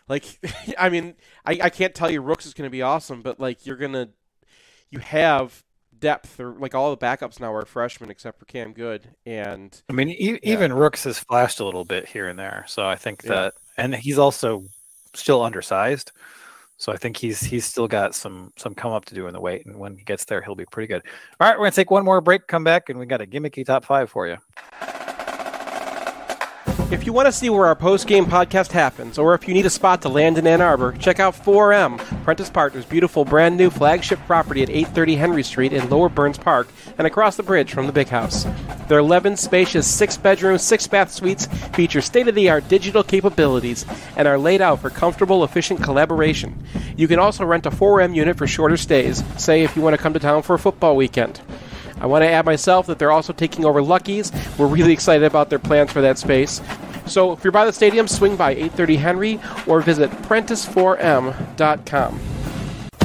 Like 0.09 0.39
I 0.79 0.89
mean, 0.89 1.15
I, 1.45 1.59
I 1.63 1.71
can't 1.71 1.95
tell 1.95 2.11
you 2.11 2.21
Rooks 2.21 2.47
is 2.47 2.55
going 2.55 2.67
to 2.67 2.73
be 2.73 2.83
awesome, 2.83 3.23
but 3.23 3.39
like 3.39 3.67
you're 3.67 3.77
going 3.77 3.93
to 3.93 4.11
you 4.91 5.01
have 5.01 5.64
depth 6.01 6.39
or 6.41 6.55
like 6.59 6.75
all 6.75 6.91
the 6.91 6.97
backups 6.97 7.41
now 7.41 7.53
are 7.53 7.65
freshmen 7.65 8.11
except 8.11 8.39
for 8.39 8.45
Cam 8.47 8.73
Goode 8.73 9.09
and 9.27 9.83
I 9.89 9.93
mean 9.93 10.11
e- 10.11 10.33
yeah. 10.33 10.53
even 10.53 10.73
Rooks 10.73 11.05
has 11.05 11.19
flashed 11.19 11.61
a 11.61 11.65
little 11.65 11.85
bit 11.85 12.07
here 12.07 12.29
and 12.29 12.39
there 12.39 12.65
so 12.69 12.87
I 12.87 12.97
think 12.97 13.23
that 13.23 13.55
yeah. 13.79 13.85
and 13.85 13.95
he's 13.95 14.19
also 14.19 14.65
still 15.15 15.43
undersized 15.43 16.13
so 16.77 16.93
I 16.93 16.97
think 16.97 17.17
he's 17.17 17.41
he's 17.41 17.65
still 17.65 17.89
got 17.89 18.15
some 18.15 18.53
some 18.57 18.75
come 18.75 18.93
up 18.93 19.05
to 19.07 19.15
do 19.15 19.27
in 19.27 19.33
the 19.33 19.41
weight 19.41 19.65
and 19.67 19.79
when 19.79 19.97
he 19.97 20.05
gets 20.05 20.25
there 20.25 20.43
he'll 20.43 20.55
be 20.55 20.67
pretty 20.67 20.89
good. 20.89 21.03
All 21.41 21.49
right, 21.49 21.57
we're 21.57 21.65
going 21.65 21.73
to 21.73 21.77
take 21.77 21.91
one 21.91 22.05
more 22.05 22.21
break, 22.21 22.47
come 22.47 22.65
back 22.65 22.89
and 22.89 22.99
we 22.99 23.07
got 23.07 23.21
a 23.21 23.27
gimmicky 23.27 23.65
top 23.65 23.85
5 23.85 24.11
for 24.11 24.27
you. 24.27 24.37
If 26.95 27.05
you 27.05 27.13
want 27.13 27.27
to 27.27 27.33
see 27.33 27.51
where 27.51 27.67
our 27.67 27.75
post 27.75 28.07
game 28.07 28.25
podcast 28.25 28.71
happens, 28.71 29.19
or 29.19 29.35
if 29.35 29.49
you 29.49 29.53
need 29.53 29.67
a 29.67 29.71
spot 29.71 30.01
to 30.03 30.09
land 30.09 30.39
in 30.39 30.47
Ann 30.47 30.61
Arbor, 30.61 30.93
check 30.93 31.19
out 31.19 31.35
4M, 31.35 31.99
Prentice 32.23 32.51
Partners' 32.51 32.85
beautiful 32.85 33.25
brand 33.25 33.57
new 33.57 33.69
flagship 33.69 34.21
property 34.29 34.63
at 34.63 34.71
830 34.71 35.17
Henry 35.17 35.43
Street 35.43 35.73
in 35.73 35.91
Lower 35.91 36.09
Burns 36.09 36.39
Park 36.39 36.69
and 36.97 37.05
across 37.05 37.37
the 37.37 37.43
bridge 37.43 37.73
from 37.73 37.89
the 37.89 37.93
big 37.93 38.11
house. 38.11 38.47
Their 38.87 39.01
11 39.01 39.39
spacious 39.39 39.93
six 39.93 40.17
bedroom, 40.17 40.57
six 40.57 40.87
bath 40.87 41.11
suites 41.11 41.47
feature 41.75 42.01
state 42.01 42.29
of 42.29 42.37
the 42.37 42.49
art 42.49 42.69
digital 42.69 43.03
capabilities 43.03 43.85
and 44.17 44.29
are 44.29 44.39
laid 44.39 44.61
out 44.61 44.81
for 44.81 44.89
comfortable, 44.89 45.43
efficient 45.43 45.83
collaboration. 45.83 46.65
You 46.97 47.09
can 47.09 47.19
also 47.19 47.45
rent 47.45 47.67
a 47.67 47.71
4M 47.71 48.15
unit 48.15 48.39
for 48.39 48.47
shorter 48.47 48.77
stays, 48.77 49.25
say 49.37 49.65
if 49.65 49.75
you 49.75 49.83
want 49.83 49.97
to 49.97 50.03
come 50.03 50.13
to 50.13 50.21
town 50.21 50.43
for 50.43 50.55
a 50.55 50.61
football 50.61 50.95
weekend. 50.95 51.41
I 52.01 52.07
want 52.07 52.23
to 52.23 52.29
add 52.29 52.45
myself 52.45 52.87
that 52.89 52.99
they're 52.99 53.13
also 53.13 53.33
taking 53.33 53.65
over 53.65 53.83
Lucky's. 53.83 54.31
We're 54.59 54.67
really 54.67 54.93
excited 54.93 55.25
about 55.25 55.49
their 55.49 55.59
plans 55.59 55.93
for 55.93 56.03
that 56.03 56.19
space. 56.19 56.61
So 57.07 57.33
if 57.33 57.45
you're 57.45 57.53
by 57.53 57.65
the 57.65 57.73
stadium, 57.73 58.09
swing 58.09 58.37
by 58.37 58.51
830 58.53 58.97
Henry 58.97 59.41
or 59.67 59.81
visit 59.81 60.11
Prentice4M.com. 60.11 62.34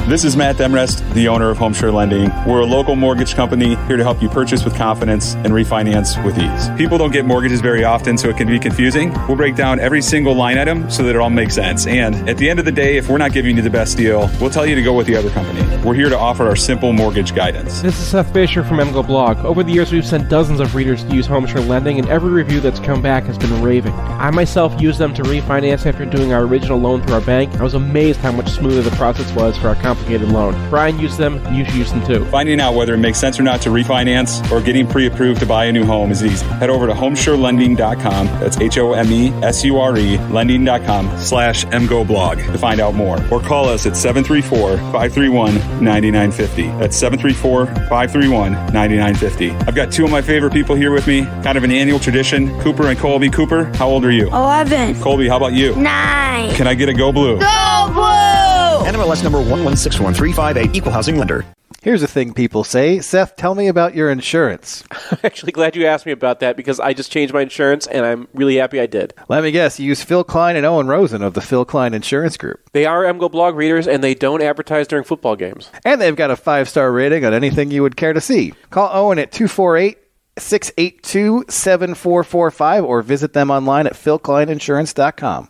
This 0.10 0.26
is 0.26 0.36
Matt 0.36 0.56
Demrest, 0.56 1.08
the 1.14 1.28
owner 1.28 1.52
of 1.52 1.60
Homesure 1.60 1.94
Lending. 1.94 2.32
We're 2.48 2.62
a 2.62 2.66
local 2.66 2.96
mortgage 2.96 3.36
company 3.36 3.76
here 3.86 3.96
to 3.96 4.02
help 4.02 4.24
you 4.24 4.28
purchase 4.28 4.66
with 4.66 4.76
confidence 4.76 5.36
and 5.36 5.50
refinance 5.50 6.26
with 6.26 6.36
ease. 6.40 6.70
People 6.80 6.98
don't 6.98 7.12
get 7.12 7.26
mortgages 7.26 7.62
very 7.62 7.84
often, 7.84 8.18
so 8.18 8.28
it 8.28 8.36
can 8.36 8.48
be 8.48 8.58
confusing. 8.58 9.14
We'll 9.28 9.38
break 9.38 9.56
down 9.56 9.80
every 9.80 10.02
single 10.02 10.34
line 10.34 10.58
item 10.58 10.90
so 10.90 11.04
that 11.04 11.12
it 11.12 11.18
all 11.18 11.30
makes 11.30 11.54
sense. 11.54 11.86
And 11.86 12.28
at 12.28 12.40
the 12.40 12.50
end 12.50 12.58
of 12.58 12.66
the 12.66 12.72
day, 12.72 12.98
if 12.98 13.08
we're 13.08 13.20
not 13.20 13.34
giving 13.34 13.56
you 13.56 13.62
the 13.62 13.70
best 13.70 13.98
deal, 13.98 14.32
we'll 14.42 14.50
tell 14.50 14.66
you 14.66 14.74
to 14.74 14.82
go 14.82 14.94
with 14.94 15.06
the 15.06 15.16
other 15.16 15.30
company. 15.30 15.62
We're 15.86 15.94
here 15.94 16.10
to 16.10 16.18
offer 16.18 16.48
our 16.48 16.56
simple 16.56 16.92
mortgage 16.92 17.36
guidance. 17.36 17.82
This 17.82 18.00
is 18.00 18.08
Seth 18.08 18.34
Fisher 18.34 18.64
from 18.64 18.78
MGO 18.78 19.06
Blog. 19.06 19.38
Over 19.46 19.62
the 19.62 19.72
years, 19.72 19.92
we've 19.92 20.04
sent 20.04 20.28
dozens 20.28 20.60
of 20.60 20.74
readers 20.74 21.04
to 21.04 21.16
use 21.16 21.28
Homesure 21.28 21.68
Lending, 21.68 22.00
and 22.00 22.10
every 22.10 22.32
review 22.32 22.62
that's 22.62 22.80
come 22.80 23.04
back 23.04 23.26
has 23.26 23.38
been 23.38 23.62
raving. 23.62 23.94
I 23.94 24.32
myself 24.32 24.82
used 24.82 24.98
them 24.98 25.14
to 25.14 25.22
refinance 25.22 25.86
after 25.86 26.04
doing 26.04 26.34
our 26.34 26.46
original 26.46 26.80
loan 26.80 27.04
through 27.04 27.14
our 27.14 27.22
bank. 27.22 27.54
I 27.60 27.64
was 27.64 27.76
amazed 27.76 28.22
how 28.22 28.32
much 28.32 28.50
smoother 28.50 28.82
the 28.82 28.96
process 28.98 29.32
was 29.36 29.56
for 29.56 29.68
our 29.68 29.76
complicated 30.00 30.30
loan. 30.30 30.70
Brian 30.70 30.98
used 31.00 31.18
them, 31.18 31.42
you 31.54 31.66
should 31.66 31.76
use 31.76 31.92
them 31.92 32.06
too. 32.06 32.26
Finding 32.26 32.60
out 32.60 32.74
whether 32.76 32.94
it 32.94 32.98
makes 32.98 33.20
sense 33.20 33.40
or 33.40 33.44
not 33.44 33.62
to 33.62 33.70
refinance 33.70 34.50
or 34.52 34.62
getting 34.62 34.88
pre 34.88 35.08
approved 35.08 35.40
to 35.42 35.46
buy 35.46 35.66
a 35.66 35.72
new 35.72 35.86
home 35.86 36.12
is 36.12 36.24
easy. 36.24 36.46
Head 36.46 36.70
over 36.70 36.88
to 36.88 36.94
homesurelending.com. 36.94 38.26
That's 38.40 38.60
H 38.60 38.78
O 38.78 38.94
M 38.94 39.12
E 39.12 39.30
S 39.44 39.64
U 39.64 39.78
R 39.78 39.98
E 39.98 40.18
lending.com 40.30 41.18
slash 41.20 41.66
MGO 41.66 42.06
blog 42.06 42.38
to 42.38 42.58
find 42.58 42.80
out 42.80 42.96
more. 42.96 43.18
Or 43.32 43.40
call 43.40 43.68
us 43.70 43.86
at 43.86 43.96
734 43.96 44.78
531 44.78 45.56
9950. 45.84 46.68
That's 46.80 46.98
734 46.98 47.66
531 47.66 48.52
9950. 48.52 49.52
I've 49.68 49.76
got 49.76 49.92
two 49.92 50.06
of 50.06 50.12
my 50.12 50.22
favorite 50.22 50.54
people 50.54 50.76
here 50.76 50.92
with 50.92 51.08
me, 51.08 51.26
kind 51.44 51.58
of 51.58 51.64
an 51.64 51.72
annual 51.72 52.00
tradition 52.00 52.58
Cooper 52.62 52.88
and 52.88 52.98
Colby. 52.98 53.30
Cooper, 53.30 53.66
how 53.76 53.88
old 53.90 54.06
are 54.06 54.12
you? 54.12 54.28
11. 54.28 55.02
Colby, 55.02 55.28
how 55.28 55.38
about 55.38 55.54
you? 55.54 55.76
9. 55.76 56.56
Can 56.56 56.68
I 56.68 56.74
get 56.74 56.90
a 56.90 56.94
go 56.94 57.12
blue? 57.12 57.40
Go 57.40 57.92
blue! 57.94 58.59
NMLS 58.80 59.24
number 59.24 59.40
116135, 59.40 60.76
equal 60.76 60.92
housing 60.92 61.18
lender. 61.18 61.46
Here's 61.82 62.04
a 62.04 62.08
thing 62.08 62.34
people 62.34 62.64
say. 62.66 63.00
Seth, 63.00 63.36
tell 63.38 63.56
me 63.56 63.68
about 63.68 63.96
your 63.96 64.10
insurance. 64.12 64.84
I'm 65.12 65.20
actually 65.24 65.54
glad 65.54 65.76
you 65.76 65.86
asked 65.86 66.06
me 66.06 66.12
about 66.12 66.42
that 66.42 66.58
because 66.58 66.80
I 66.80 66.94
just 66.94 67.12
changed 67.12 67.34
my 67.34 67.42
insurance 67.42 67.88
and 67.88 68.06
I'm 68.06 68.28
really 68.34 68.58
happy 68.58 68.80
I 68.82 68.86
did. 68.86 69.14
Let 69.30 69.44
me 69.44 69.52
guess, 69.52 69.80
you 69.80 69.88
use 69.88 70.04
Phil 70.04 70.24
Klein 70.26 70.58
and 70.58 70.66
Owen 70.66 70.88
Rosen 70.88 71.22
of 71.22 71.36
the 71.36 71.42
Phil 71.42 71.64
Klein 71.64 71.94
Insurance 71.94 72.36
Group. 72.36 72.70
They 72.74 72.86
are 72.86 73.04
MGO 73.04 73.32
blog 73.32 73.56
readers 73.56 73.88
and 73.88 74.04
they 74.04 74.14
don't 74.14 74.42
advertise 74.42 74.88
during 74.88 75.06
football 75.06 75.36
games. 75.38 75.72
And 75.86 76.02
they've 76.02 76.16
got 76.16 76.32
a 76.32 76.36
five 76.36 76.68
star 76.68 76.92
rating 76.92 77.24
on 77.24 77.34
anything 77.34 77.72
you 77.72 77.82
would 77.82 77.96
care 77.96 78.14
to 78.14 78.22
see. 78.22 78.54
Call 78.72 78.90
Owen 78.92 79.20
at 79.20 79.32
248 79.32 79.98
682 80.38 81.46
7445 81.48 82.84
or 82.84 83.02
visit 83.02 83.34
them 83.34 83.52
online 83.52 83.88
at 83.88 83.94
philkleininsurance.com. 83.94 85.50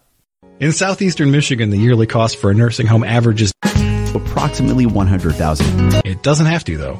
In 0.60 0.73
southeastern 0.73 1.31
Michigan, 1.31 1.69
the 1.69 1.77
yearly 1.77 2.06
cost 2.06 2.36
for 2.36 2.52
a 2.52 2.53
nursing 2.53 2.86
home 2.86 3.06
averages 3.06 3.53
approximately 4.14 4.86
100,000. 4.86 6.06
It 6.06 6.22
doesn't 6.22 6.48
have 6.48 6.65
to 6.65 6.76
though. 6.76 6.95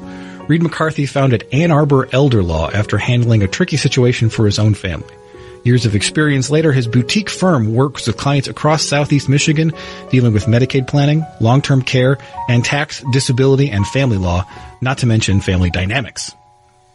Reed 0.48 0.62
McCarthy 0.62 1.04
founded 1.04 1.46
Ann 1.52 1.70
Arbor 1.70 2.08
Elder 2.10 2.42
Law 2.42 2.70
after 2.70 2.96
handling 2.96 3.42
a 3.42 3.48
tricky 3.48 3.76
situation 3.76 4.30
for 4.30 4.46
his 4.46 4.58
own 4.58 4.72
family. 4.72 5.14
Years 5.62 5.84
of 5.84 5.94
experience 5.94 6.48
later, 6.48 6.72
his 6.72 6.88
boutique 6.88 7.28
firm 7.28 7.74
works 7.74 8.06
with 8.06 8.16
clients 8.16 8.48
across 8.48 8.82
southeast 8.82 9.28
Michigan 9.28 9.72
dealing 10.08 10.32
with 10.32 10.46
Medicaid 10.46 10.86
planning, 10.86 11.26
long-term 11.42 11.82
care, 11.82 12.16
and 12.48 12.64
tax, 12.64 13.04
disability, 13.12 13.70
and 13.70 13.86
family 13.88 14.16
law, 14.16 14.46
not 14.80 14.96
to 14.98 15.06
mention 15.06 15.42
family 15.42 15.68
dynamics. 15.68 16.34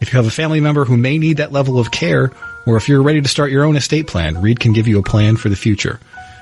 If 0.01 0.11
you 0.11 0.17
have 0.17 0.25
a 0.25 0.31
family 0.31 0.61
member 0.61 0.83
who 0.83 0.97
may 0.97 1.19
need 1.19 1.37
that 1.37 1.51
level 1.51 1.79
of 1.79 1.91
care, 1.91 2.31
or 2.65 2.75
if 2.75 2.89
you're 2.89 3.03
ready 3.03 3.21
to 3.21 3.29
start 3.29 3.51
your 3.51 3.65
own 3.65 3.75
estate 3.75 4.07
plan, 4.07 4.41
Reed 4.41 4.59
can 4.59 4.73
give 4.73 4.87
you 4.87 4.97
a 4.97 5.03
plan 5.03 5.37
for 5.37 5.49
the 5.49 5.55
future. 5.55 5.99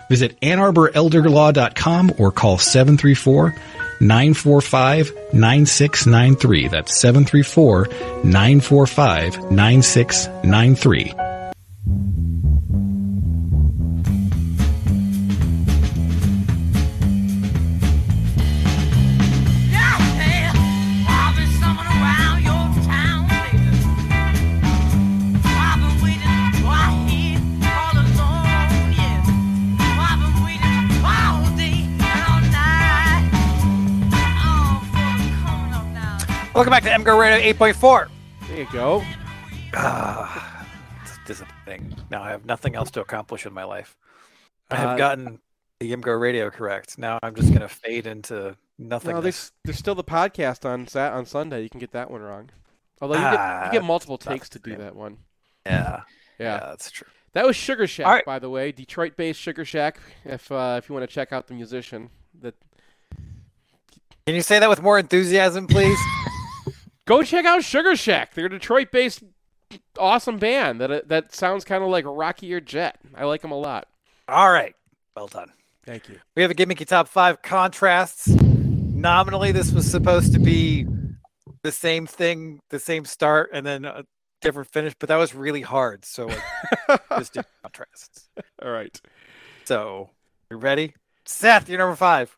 Visit 0.09 0.39
AnnArborElderLaw.com 0.41 2.13
or 2.17 2.31
call 2.31 2.57
734 2.57 3.55
945 4.01 5.11
9693. 5.33 6.67
That's 6.67 6.99
734 6.99 7.87
945 8.23 9.51
9693. 9.51 11.13
Welcome 36.53 36.71
back 36.71 36.83
to 36.83 36.89
MGO 36.89 37.19
Radio 37.19 37.53
8.4. 37.53 38.09
There 38.47 38.57
you 38.57 38.67
go. 38.71 39.03
Ah, 39.73 40.67
it's 41.01 41.17
disappointing. 41.25 41.95
Now 42.11 42.21
I 42.21 42.29
have 42.29 42.45
nothing 42.45 42.75
else 42.75 42.91
to 42.91 43.01
accomplish 43.01 43.45
in 43.45 43.53
my 43.53 43.63
life. 43.63 43.97
I 44.69 44.75
have 44.75 44.89
Uh, 44.91 44.97
gotten 44.97 45.39
the 45.79 45.91
MGO 45.95 46.19
Radio 46.19 46.49
correct. 46.51 46.97
Now 46.99 47.17
I'm 47.23 47.33
just 47.35 47.49
going 47.49 47.61
to 47.61 47.67
fade 47.67 48.05
into 48.05 48.55
nothing. 48.77 49.15
No, 49.15 49.21
there's 49.21 49.51
there's 49.63 49.79
still 49.79 49.95
the 49.95 50.03
podcast 50.03 50.63
on 50.63 50.87
Sat 50.87 51.13
on 51.13 51.25
Sunday. 51.25 51.63
You 51.63 51.69
can 51.69 51.79
get 51.79 51.91
that 51.93 52.11
one 52.11 52.21
wrong. 52.21 52.49
Although 53.01 53.15
you, 53.15 53.21
get, 53.21 53.39
Ah, 53.39 53.65
you 53.65 53.71
get 53.71 53.83
multiple 53.83 54.17
takes 54.19 54.47
to 54.49 54.59
do 54.59 54.75
that 54.77 54.95
one. 54.95 55.17
Yeah. 55.65 56.01
Yeah, 56.39 56.59
that's 56.59 56.91
true. 56.91 57.07
That 57.33 57.45
was 57.45 57.55
Sugar 57.55 57.87
Shack, 57.87 58.05
right. 58.05 58.25
by 58.25 58.37
the 58.37 58.49
way, 58.49 58.71
Detroit-based 58.71 59.39
Sugar 59.39 59.65
Shack. 59.65 59.97
If 60.23 60.51
uh, 60.51 60.75
if 60.81 60.87
you 60.87 60.93
want 60.93 61.07
to 61.09 61.13
check 61.13 61.33
out 61.33 61.47
the 61.47 61.55
musician, 61.55 62.09
that 62.41 62.53
Can 64.27 64.35
you 64.35 64.41
say 64.43 64.59
that 64.59 64.69
with 64.69 64.83
more 64.83 64.99
enthusiasm, 64.99 65.65
please? 65.65 65.97
go 67.05 67.23
check 67.23 67.45
out 67.45 67.63
Sugar 67.63 67.95
Shack. 67.95 68.33
They're 68.33 68.45
a 68.45 68.49
Detroit-based 68.49 69.23
awesome 69.97 70.37
band 70.37 70.81
that 70.81 70.91
uh, 70.91 71.01
that 71.07 71.33
sounds 71.33 71.63
kind 71.63 71.83
of 71.83 71.89
like 71.89 72.05
Rocky 72.07 72.53
or 72.53 72.59
Jet. 72.59 72.99
I 73.15 73.25
like 73.25 73.41
them 73.41 73.51
a 73.51 73.57
lot. 73.57 73.87
All 74.27 74.51
right. 74.51 74.75
Well 75.15 75.27
done. 75.27 75.51
Thank 75.85 76.09
you. 76.09 76.19
We 76.35 76.41
have 76.41 76.51
a 76.51 76.55
gimmicky 76.55 76.87
top 76.87 77.07
five 77.07 77.41
contrasts. 77.41 78.27
Nominally, 78.27 79.51
this 79.51 79.71
was 79.71 79.89
supposed 79.89 80.33
to 80.33 80.39
be 80.39 80.85
the 81.63 81.71
same 81.71 82.07
thing, 82.07 82.61
the 82.69 82.79
same 82.79 83.05
start, 83.05 83.49
and 83.53 83.65
then 83.65 83.83
a 83.85 84.05
different 84.41 84.69
finish, 84.69 84.93
but 84.99 85.09
that 85.09 85.17
was 85.17 85.33
really 85.33 85.61
hard. 85.61 86.05
So 86.05 86.29
just 87.17 87.33
do 87.33 87.41
contrasts. 87.63 88.29
All 88.61 88.71
right. 88.71 88.99
So, 89.65 90.09
you 90.51 90.57
ready? 90.57 90.93
Seth, 91.25 91.69
you're 91.69 91.79
number 91.79 91.95
five. 91.95 92.37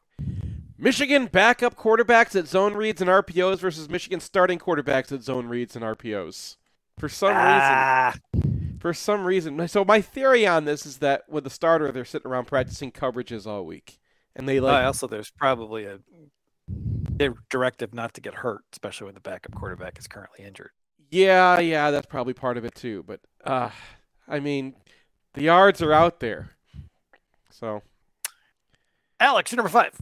Michigan 0.77 1.27
backup 1.27 1.76
quarterbacks 1.76 2.35
at 2.35 2.47
zone 2.47 2.73
reads 2.73 3.02
and 3.02 3.10
RPOs 3.10 3.60
versus 3.60 3.89
Michigan 3.89 4.19
starting 4.19 4.60
quarterbacks 4.60 5.11
at 5.11 5.23
zone 5.23 5.47
reads 5.47 5.76
and 5.76 5.85
RPOs. 5.85 6.57
For 6.97 7.10
some 7.10 7.31
Ah. 7.34 8.14
reason, 8.34 8.77
for 8.80 8.93
some 8.93 9.26
reason. 9.26 9.68
So 9.68 9.84
my 9.85 10.02
theory 10.02 10.45
on 10.47 10.65
this 10.65 10.85
is 10.85 10.97
that 10.99 11.27
with 11.30 11.43
the 11.43 11.49
starter, 11.49 11.91
they're 11.91 12.06
sitting 12.06 12.30
around 12.30 12.45
practicing 12.45 12.91
coverages 12.91 13.45
all 13.47 13.65
week, 13.65 13.99
and 14.35 14.47
they 14.47 14.60
like 14.60 14.84
Uh, 14.84 14.88
also, 14.88 15.07
there's 15.07 15.31
probably 15.31 15.85
a 15.85 15.99
directive 17.49 17.93
not 17.93 18.14
to 18.14 18.22
get 18.22 18.35
hurt, 18.35 18.64
especially 18.73 19.06
when 19.06 19.14
the 19.15 19.22
backup 19.22 19.53
quarterback 19.56 19.97
is 19.97 20.07
currently 20.07 20.43
injured. 20.45 20.72
Yeah, 21.10 21.60
yeah, 21.60 21.91
that's 21.91 22.07
probably 22.07 22.34
part 22.34 22.57
of 22.57 22.65
it 22.65 22.76
too. 22.76 23.03
But 23.03 23.22
uh, 23.43 23.69
I 24.27 24.39
mean, 24.39 24.76
the 25.34 25.43
yards 25.43 25.81
are 25.81 25.93
out 25.93 26.19
there. 26.19 26.52
So 27.49 27.81
Alex, 29.19 29.52
you're 29.52 29.57
number 29.57 29.69
five. 29.69 29.93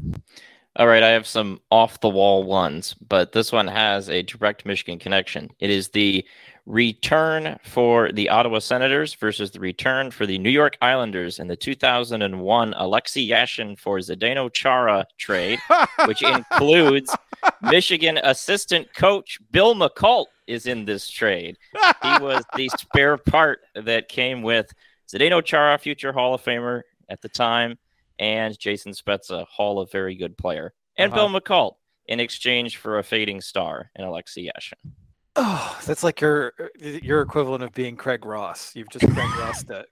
All 0.75 0.87
right, 0.87 1.03
I 1.03 1.09
have 1.09 1.27
some 1.27 1.61
off 1.69 1.99
the 1.99 2.09
wall 2.09 2.43
ones, 2.43 2.95
but 3.07 3.31
this 3.31 3.51
one 3.51 3.67
has 3.67 4.09
a 4.09 4.23
direct 4.23 4.65
Michigan 4.65 4.97
connection. 4.97 5.51
It 5.59 5.69
is 5.69 5.89
the 5.89 6.25
return 6.65 7.59
for 7.63 8.11
the 8.11 8.29
Ottawa 8.29 8.57
Senators 8.57 9.13
versus 9.13 9.51
the 9.51 9.59
return 9.59 10.09
for 10.09 10.25
the 10.25 10.39
New 10.39 10.49
York 10.49 10.75
Islanders 10.81 11.37
in 11.37 11.47
the 11.47 11.55
2001 11.55 12.73
Alexei 12.75 13.27
Yashin 13.27 13.77
for 13.77 13.99
Zdeno 13.99 14.51
Chara 14.51 15.05
trade, 15.19 15.59
which 16.05 16.23
includes 16.23 17.15
Michigan 17.61 18.17
assistant 18.23 18.91
coach 18.95 19.37
Bill 19.51 19.75
Muckalt 19.75 20.25
is 20.47 20.65
in 20.65 20.85
this 20.85 21.07
trade. 21.07 21.57
He 22.01 22.17
was 22.19 22.43
the 22.55 22.69
spare 22.69 23.17
part 23.17 23.59
that 23.75 24.09
came 24.09 24.41
with 24.41 24.73
Zdeno 25.13 25.43
Chara, 25.45 25.77
future 25.77 26.13
Hall 26.13 26.33
of 26.33 26.43
Famer 26.43 26.81
at 27.09 27.21
the 27.21 27.29
time, 27.29 27.77
and 28.19 28.57
Jason 28.57 28.91
Spezza, 28.93 29.41
a 29.41 29.45
Hall 29.45 29.79
of 29.79 29.91
Very 29.91 30.15
Good 30.15 30.37
Player, 30.37 30.73
and 30.97 31.11
Uh-huh. 31.13 31.27
Bill 31.29 31.39
Muckalt 31.41 31.75
in 32.07 32.19
exchange 32.19 32.77
for 32.77 32.99
a 32.99 33.03
fading 33.03 33.41
star 33.41 33.89
in 33.95 34.03
Alexei 34.05 34.49
Yashin. 34.49 34.91
Oh, 35.35 35.79
that's 35.85 36.03
like 36.03 36.21
your 36.21 36.53
your 36.79 37.21
equivalent 37.21 37.63
of 37.63 37.71
being 37.73 37.95
Craig 37.95 38.25
Ross. 38.25 38.75
You've 38.75 38.89
just 38.89 39.05
Craig 39.13 39.29
Rossed 39.39 39.69
it. 39.71 39.87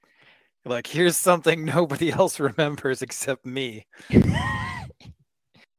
Like, 0.65 0.85
here's 0.85 1.17
something 1.17 1.65
nobody 1.65 2.11
else 2.11 2.39
remembers 2.39 3.01
except 3.01 3.45
me. 3.45 3.87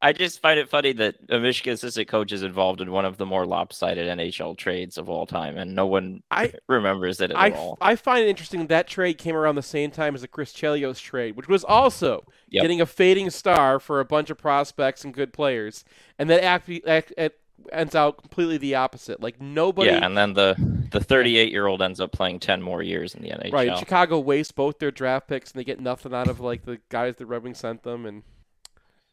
I 0.04 0.12
just 0.12 0.42
find 0.42 0.58
it 0.58 0.68
funny 0.68 0.92
that 0.94 1.14
a 1.28 1.38
Michigan 1.38 1.74
assistant 1.74 2.08
coach 2.08 2.32
is 2.32 2.42
involved 2.42 2.80
in 2.80 2.90
one 2.90 3.04
of 3.04 3.18
the 3.18 3.24
more 3.24 3.46
lopsided 3.46 4.08
NHL 4.08 4.56
trades 4.58 4.98
of 4.98 5.08
all 5.08 5.26
time, 5.26 5.56
and 5.56 5.74
no 5.76 5.86
one 5.86 6.22
I- 6.30 6.52
remembers 6.68 7.20
it 7.20 7.30
at 7.30 7.36
I, 7.38 7.50
all. 7.52 7.78
I 7.80 7.94
find 7.94 8.24
it 8.24 8.28
interesting 8.28 8.66
that 8.66 8.88
trade 8.88 9.16
came 9.18 9.36
around 9.36 9.54
the 9.54 9.62
same 9.62 9.92
time 9.92 10.14
as 10.16 10.22
the 10.22 10.28
Chris 10.28 10.52
Chelios 10.52 11.00
trade, 11.00 11.36
which 11.36 11.46
was 11.48 11.62
also 11.64 12.24
Yep. 12.50 12.62
getting 12.62 12.80
a 12.80 12.86
fading 12.86 13.30
star 13.30 13.78
for 13.78 14.00
a 14.00 14.04
bunch 14.04 14.28
of 14.28 14.36
prospects 14.38 15.04
and 15.04 15.14
good 15.14 15.32
players, 15.32 15.84
and 16.18 16.28
that 16.28 16.42
act, 16.44 16.68
act, 16.86 17.12
it 17.16 17.38
ends 17.70 17.94
out 17.94 18.18
completely 18.18 18.58
the 18.58 18.74
opposite. 18.74 19.20
Like 19.22 19.40
nobody, 19.40 19.90
Yeah, 19.92 20.04
and 20.04 20.18
then 20.18 20.32
the 20.34 20.56
the 20.90 21.00
38 21.00 21.50
year 21.52 21.66
old 21.68 21.80
ends 21.80 22.00
up 22.00 22.10
playing 22.12 22.40
10 22.40 22.60
more 22.60 22.82
years 22.82 23.14
in 23.14 23.22
the 23.22 23.30
NHL. 23.30 23.52
right? 23.52 23.78
Chicago 23.78 24.18
wastes 24.18 24.52
both 24.52 24.78
their 24.80 24.90
draft 24.90 25.28
picks 25.28 25.52
and 25.52 25.60
they 25.60 25.64
get 25.64 25.80
nothing 25.80 26.12
out 26.12 26.28
of 26.28 26.40
like 26.40 26.64
the 26.66 26.80
guys 26.90 27.16
that 27.16 27.26
Red 27.26 27.42
Wings 27.44 27.58
sent 27.60 27.84
them, 27.84 28.04
and 28.04 28.24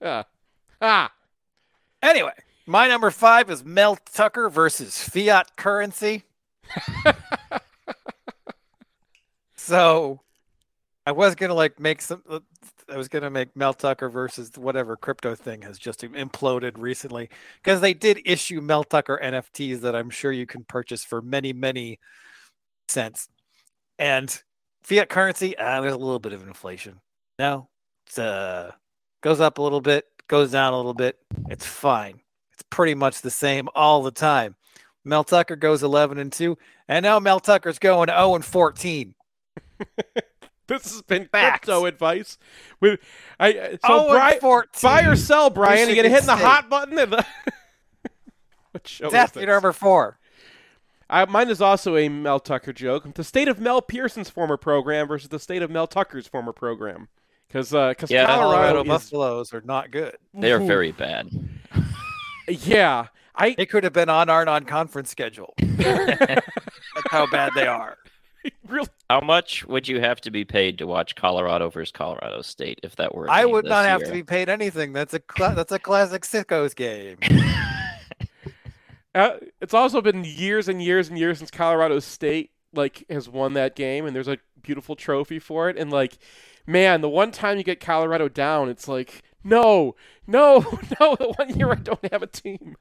yeah, 0.02 0.24
ah, 0.82 1.12
Anyway, 2.02 2.34
my 2.66 2.88
number 2.88 3.12
five 3.12 3.50
is 3.50 3.64
Mel 3.64 3.98
Tucker 4.14 4.50
versus 4.50 4.98
fiat 4.98 5.56
currency. 5.58 6.24
so 9.56 10.22
I 11.06 11.12
was 11.12 11.36
gonna 11.36 11.54
like 11.54 11.80
make 11.80 12.02
some. 12.02 12.24
uh, 12.30 12.40
I 12.92 12.98
was 12.98 13.10
gonna 13.10 13.30
make 13.30 13.56
Mel 13.56 13.74
Tucker 13.74 14.10
versus 14.10 14.52
whatever 14.58 14.96
crypto 14.96 15.36
thing 15.36 15.62
has 15.64 15.78
just 15.78 16.02
imploded 16.02 16.74
recently 16.78 17.30
because 17.62 17.82
they 17.82 17.94
did 17.94 18.22
issue 18.26 18.62
Mel 18.62 18.84
Tucker 18.84 19.20
NFTs 19.22 19.82
that 19.82 19.96
I'm 19.96 20.10
sure 20.10 20.32
you 20.32 20.46
can 20.46 20.64
purchase 20.64 21.04
for 21.04 21.22
many 21.22 21.52
many 21.52 22.00
cents. 22.88 23.28
And 23.98 24.42
fiat 24.84 25.10
currency, 25.10 25.58
ah, 25.58 25.82
there's 25.82 25.94
a 25.94 25.98
little 25.98 26.20
bit 26.20 26.34
of 26.34 26.48
inflation. 26.48 27.02
No, 27.38 27.68
it's 28.08 28.18
uh 28.18 28.72
goes 29.22 29.42
up 29.42 29.58
a 29.58 29.62
little 29.62 29.82
bit, 29.82 30.06
goes 30.30 30.52
down 30.52 30.72
a 30.72 30.78
little 30.78 30.94
bit. 30.94 31.18
It's 31.50 31.66
fine. 31.66 32.22
It's 32.54 32.64
pretty 32.70 32.96
much 32.96 33.22
the 33.22 33.30
same 33.30 33.68
all 33.76 34.02
the 34.02 34.12
time. 34.12 34.56
Mel 35.04 35.24
Tucker 35.26 35.56
goes 35.58 35.84
11 35.84 36.18
and 36.18 36.32
2, 36.32 36.58
and 36.88 37.04
now 37.04 37.20
Mel 37.20 37.40
Tucker's 37.40 37.80
going 37.80 38.08
0 38.08 38.36
and 38.36 38.46
14. 38.46 39.16
this 40.68 40.84
has 40.84 41.02
been 41.02 41.26
Facts. 41.26 41.66
crypto 41.66 41.86
advice. 41.86 42.38
With 42.80 43.00
I 43.40 43.54
so 43.54 43.78
Oh, 43.84 44.00
and 44.04 44.10
Brian, 44.12 44.40
14. 44.40 44.70
buy 44.82 45.02
or 45.04 45.16
sell, 45.16 45.50
Brian. 45.50 45.90
You 45.90 45.96
gonna 45.96 46.10
Michigan 46.10 46.12
hit 46.12 46.26
the 46.26 46.36
hot 46.46 46.70
button? 46.70 46.98
And 46.98 47.14
the... 47.14 47.26
what 48.72 48.88
show 48.88 49.08
is 49.08 49.12
Death, 49.12 49.34
this? 49.34 49.44
you're 49.44 49.54
number 49.54 49.74
four. 49.74 50.20
I, 51.10 51.26
mine 51.26 51.50
is 51.50 51.60
also 51.60 51.98
a 51.98 52.08
Mel 52.08 52.40
Tucker 52.40 52.72
joke. 52.72 53.12
The 53.16 53.24
state 53.24 53.48
of 53.48 53.60
Mel 53.60 53.82
Pearson's 53.82 54.30
former 54.30 54.58
program 54.58 55.08
versus 55.08 55.30
the 55.30 55.40
state 55.40 55.64
of 55.64 55.72
Mel 55.72 55.88
Tucker's 55.88 56.28
former 56.28 56.54
program. 56.54 57.08
Because 57.50 57.72
because 57.72 58.10
Yeah. 58.10 58.28
Colorado, 58.28 58.52
Colorado 58.52 58.82
is, 58.82 58.88
Buffaloes 58.88 59.54
are 59.54 59.62
not 59.62 59.92
good. 59.92 60.16
They 60.34 60.52
are 60.52 60.62
Ooh. 60.62 60.68
very 60.68 60.92
bad. 60.92 61.30
yeah. 62.48 63.08
I 63.36 63.56
They 63.58 63.66
could 63.66 63.84
have 63.84 63.94
been 63.94 64.10
on 64.10 64.30
our 64.30 64.46
non-conference 64.46 65.10
schedule. 65.10 65.54
That's 65.60 66.46
how 67.10 67.26
bad 67.28 67.54
they 67.56 67.68
are. 67.68 67.98
really? 68.68 68.88
How 69.10 69.22
much 69.22 69.66
would 69.66 69.88
you 69.88 70.00
have 70.00 70.22
to 70.22 70.32
be 70.32 70.46
paid 70.46 70.78
to 70.78 70.88
watch 70.88 71.16
Colorado 71.16 71.70
versus 71.70 71.92
Colorado 71.92 72.42
State 72.42 72.80
if 72.84 72.96
that 72.98 73.16
were? 73.16 73.26
a 73.26 73.32
I 73.32 73.44
game 73.44 73.52
would 73.52 73.66
this 73.66 73.70
not 73.70 73.86
have 73.86 74.04
to 74.04 74.12
be 74.12 74.24
paid 74.24 74.50
anything. 74.50 74.94
That's 74.94 75.14
a 75.14 75.20
cla- 75.20 75.56
that's 75.56 75.72
a 75.72 75.80
classic 75.80 76.24
sickos 76.24 76.76
game. 76.76 77.18
Uh, 79.16 79.38
it's 79.60 79.74
also 79.74 80.02
been 80.02 80.24
years 80.24 80.68
and 80.68 80.82
years 80.82 81.10
and 81.10 81.18
years 81.18 81.40
since 81.40 81.50
Colorado 81.50 82.00
State 82.00 82.52
like 82.74 83.04
has 83.10 83.28
won 83.28 83.54
that 83.54 83.76
game, 83.76 84.06
and 84.06 84.16
there's 84.16 84.28
a 84.28 84.38
beautiful 84.62 84.96
trophy 84.96 85.40
for 85.40 85.70
it. 85.70 85.78
And 85.78 85.92
like, 85.92 86.18
man, 86.70 87.02
the 87.02 87.10
one 87.10 87.32
time 87.32 87.58
you 87.58 87.64
get 87.64 87.80
Colorado 87.80 88.30
down, 88.30 88.70
it's 88.70 88.88
like, 88.88 89.24
no, 89.44 89.96
no, 90.28 90.60
no. 91.00 91.16
The 91.16 91.34
one 91.38 91.58
year 91.58 91.72
I 91.72 91.76
don't 91.76 92.12
have 92.12 92.24
a 92.24 92.28
team. 92.28 92.78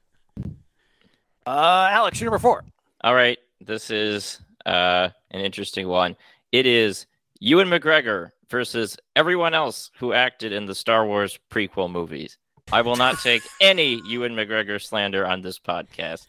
Uh, 1.46 1.88
Alex, 1.90 2.20
you're 2.20 2.30
number 2.30 2.38
four. 2.38 2.64
All 3.02 3.14
right, 3.14 3.38
this 3.60 3.90
is 3.90 4.40
uh, 4.66 5.08
an 5.30 5.40
interesting 5.40 5.88
one. 5.88 6.16
It 6.52 6.66
is 6.66 7.06
Ewan 7.40 7.68
McGregor 7.68 8.30
versus 8.50 8.96
everyone 9.16 9.54
else 9.54 9.90
who 9.98 10.12
acted 10.12 10.52
in 10.52 10.66
the 10.66 10.74
Star 10.74 11.06
Wars 11.06 11.38
prequel 11.50 11.90
movies. 11.90 12.36
I 12.70 12.82
will 12.82 12.96
not 12.96 13.18
take 13.20 13.42
any 13.60 14.02
Ewan 14.06 14.32
McGregor 14.32 14.82
slander 14.82 15.26
on 15.26 15.40
this 15.40 15.58
podcast. 15.58 16.26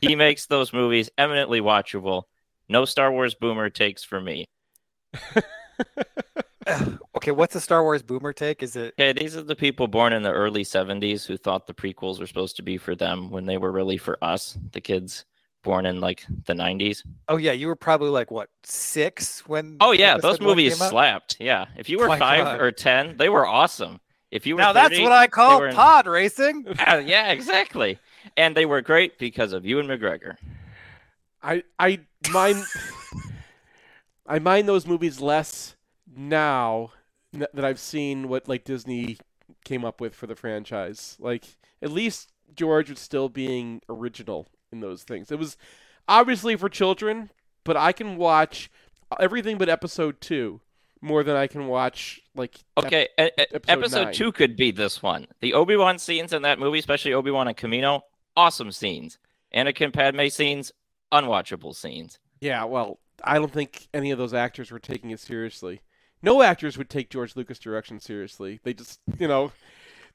He 0.00 0.16
makes 0.16 0.46
those 0.46 0.72
movies 0.72 1.08
eminently 1.16 1.60
watchable. 1.60 2.24
No 2.68 2.84
Star 2.84 3.12
Wars 3.12 3.34
boomer 3.34 3.70
takes 3.70 4.02
for 4.02 4.20
me. 4.20 4.48
Okay, 7.14 7.30
what's 7.30 7.54
the 7.54 7.60
Star 7.60 7.82
Wars 7.82 8.02
boomer 8.02 8.32
take? 8.32 8.62
Is 8.62 8.74
it 8.74 8.94
Okay, 8.98 9.12
these 9.12 9.36
are 9.36 9.42
the 9.42 9.54
people 9.54 9.86
born 9.86 10.12
in 10.12 10.22
the 10.22 10.32
early 10.32 10.64
70s 10.64 11.24
who 11.26 11.36
thought 11.36 11.66
the 11.66 11.74
prequels 11.74 12.18
were 12.18 12.26
supposed 12.26 12.56
to 12.56 12.62
be 12.62 12.78
for 12.78 12.96
them 12.96 13.30
when 13.30 13.46
they 13.46 13.58
were 13.58 13.70
really 13.70 13.96
for 13.96 14.18
us, 14.22 14.58
the 14.72 14.80
kids 14.80 15.24
born 15.62 15.86
in 15.86 16.00
like 16.00 16.24
the 16.46 16.54
90s. 16.54 17.04
Oh 17.28 17.36
yeah, 17.36 17.52
you 17.52 17.68
were 17.68 17.76
probably 17.76 18.08
like 18.08 18.30
what 18.30 18.48
six 18.64 19.46
when? 19.46 19.76
Oh 19.80 19.92
yeah, 19.92 20.16
those 20.16 20.40
movies 20.40 20.76
slapped. 20.78 21.36
Yeah, 21.38 21.66
if 21.76 21.88
you 21.88 21.98
oh 21.98 22.02
were 22.02 22.08
My 22.08 22.18
five 22.18 22.44
God. 22.44 22.60
or 22.60 22.72
ten, 22.72 23.16
they 23.16 23.28
were 23.28 23.46
awesome. 23.46 24.00
If 24.32 24.46
you 24.46 24.56
were 24.56 24.62
Now 24.62 24.72
that's 24.72 24.98
what 24.98 25.12
I 25.12 25.28
call 25.28 25.62
in- 25.62 25.74
pod 25.74 26.06
racing. 26.06 26.64
Yeah, 26.78 26.98
yeah, 26.98 27.30
exactly. 27.32 27.98
And 28.36 28.56
they 28.56 28.66
were 28.66 28.80
great 28.80 29.18
because 29.18 29.52
of 29.52 29.64
Ewan 29.66 29.86
McGregor. 29.86 30.36
I 31.42 31.62
I 31.78 32.00
mind 32.32 32.64
I 34.26 34.38
mind 34.38 34.66
those 34.68 34.86
movies 34.86 35.20
less 35.20 35.71
now 36.16 36.90
that 37.32 37.64
I've 37.64 37.80
seen 37.80 38.28
what 38.28 38.48
like 38.48 38.64
Disney 38.64 39.18
came 39.64 39.84
up 39.84 40.00
with 40.00 40.14
for 40.14 40.26
the 40.26 40.34
franchise. 40.36 41.16
Like 41.18 41.44
at 41.80 41.90
least 41.90 42.32
George 42.54 42.90
was 42.90 42.98
still 42.98 43.28
being 43.28 43.80
original 43.88 44.46
in 44.70 44.80
those 44.80 45.02
things. 45.02 45.30
It 45.30 45.38
was 45.38 45.56
obviously 46.08 46.56
for 46.56 46.68
children, 46.68 47.30
but 47.64 47.76
I 47.76 47.92
can 47.92 48.16
watch 48.16 48.70
everything 49.20 49.58
but 49.58 49.68
episode 49.68 50.20
2 50.20 50.60
more 51.00 51.24
than 51.24 51.36
I 51.36 51.48
can 51.48 51.66
watch 51.66 52.20
like 52.34 52.58
ep- 52.76 52.84
Okay, 52.84 53.08
e- 53.18 53.22
e- 53.24 53.30
episode 53.52 53.68
episode, 53.68 54.14
two 54.14 54.30
could 54.32 54.56
be 54.56 54.70
this 54.70 55.02
one. 55.02 55.26
The 55.40 55.54
Obi 55.54 55.76
Wan 55.76 55.98
scenes 55.98 56.32
in 56.32 56.42
that 56.42 56.58
movie, 56.60 56.78
especially 56.78 57.12
Obi 57.12 57.30
Wan 57.30 57.48
and 57.48 57.56
Kamino, 57.56 58.02
awesome 58.36 58.70
scenes. 58.70 59.18
Anakin 59.54 59.92
Padme 59.92 60.28
scenes, 60.28 60.72
unwatchable 61.12 61.74
scenes. 61.74 62.18
Yeah, 62.40 62.64
well, 62.64 62.98
I 63.22 63.38
don't 63.38 63.52
think 63.52 63.88
any 63.92 64.12
of 64.12 64.18
those 64.18 64.32
actors 64.32 64.70
were 64.70 64.78
taking 64.78 65.10
it 65.10 65.20
seriously. 65.20 65.82
No 66.22 66.42
actors 66.42 66.78
would 66.78 66.88
take 66.88 67.10
George 67.10 67.36
Lucas' 67.36 67.58
direction 67.58 68.00
seriously. 68.00 68.60
They 68.62 68.74
just, 68.74 69.00
you 69.18 69.26
know, 69.28 69.52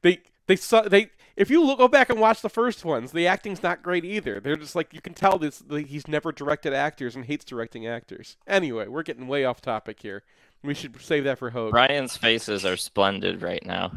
they 0.02 0.22
they 0.48 0.56
saw 0.56 0.82
they. 0.82 1.12
If 1.36 1.52
you 1.52 1.64
look, 1.64 1.78
go 1.78 1.88
back 1.88 2.10
and 2.10 2.20
watch 2.20 2.42
the 2.42 2.50
first 2.50 2.84
ones, 2.84 3.12
the 3.12 3.28
acting's 3.28 3.62
not 3.62 3.84
great 3.84 4.04
either. 4.04 4.40
They're 4.40 4.56
just 4.56 4.76
like 4.76 4.94
you 4.94 5.02
can 5.02 5.14
tell 5.14 5.38
this. 5.38 5.64
Like, 5.68 5.88
he's 5.88 6.08
never 6.08 6.32
directed 6.32 6.74
actors 6.74 7.16
and 7.16 7.26
hates 7.26 7.46
directing 7.46 7.86
actors. 7.86 8.38
Anyway, 8.48 8.88
we're 8.88 9.04
getting 9.04 9.28
way 9.28 9.46
off 9.46 9.62
topic 9.62 10.02
here. 10.02 10.24
We 10.64 10.74
should 10.74 11.00
save 11.02 11.26
that 11.26 11.38
for 11.38 11.52
Hogue. 11.52 11.74
Ryan's 11.74 12.18
faces 12.18 12.66
are 12.66 12.78
splendid 12.78 13.42
right 13.42 13.64
now. 13.66 13.92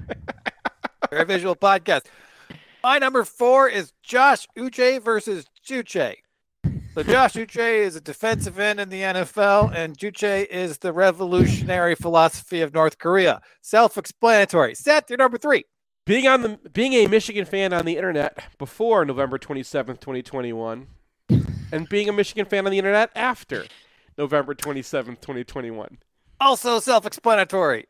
Very 1.10 1.24
visual 1.24 1.56
podcast. 1.56 2.02
My 2.82 2.98
number 2.98 3.24
four 3.24 3.68
is 3.68 3.92
Josh 4.02 4.46
Uche 4.56 5.02
versus 5.02 5.46
Juche. 5.66 6.16
So 6.94 7.04
Josh 7.04 7.34
Uche 7.34 7.78
is 7.78 7.94
a 7.94 8.00
defensive 8.00 8.58
end 8.58 8.80
in 8.80 8.88
the 8.88 9.00
NFL, 9.02 9.72
and 9.74 9.96
Juche 9.96 10.44
is 10.46 10.78
the 10.78 10.92
revolutionary 10.92 11.94
philosophy 11.94 12.62
of 12.62 12.74
North 12.74 12.98
Korea. 12.98 13.40
Self-explanatory. 13.62 14.74
Seth, 14.74 15.08
you're 15.08 15.16
number 15.16 15.38
three. 15.38 15.66
Being 16.04 16.26
on 16.26 16.42
the 16.42 16.58
being 16.72 16.94
a 16.94 17.06
Michigan 17.06 17.44
fan 17.44 17.72
on 17.72 17.84
the 17.84 17.96
internet 17.96 18.42
before 18.58 19.04
November 19.04 19.38
twenty 19.38 19.62
seventh, 19.62 20.00
twenty 20.00 20.22
twenty 20.22 20.52
one, 20.52 20.88
and 21.70 21.88
being 21.88 22.08
a 22.08 22.12
Michigan 22.12 22.46
fan 22.46 22.66
on 22.66 22.72
the 22.72 22.78
internet 22.78 23.10
after 23.14 23.66
November 24.18 24.54
twenty 24.54 24.82
seventh, 24.82 25.20
twenty 25.20 25.44
twenty 25.44 25.70
one. 25.70 25.98
Also 26.40 26.80
self-explanatory. 26.80 27.86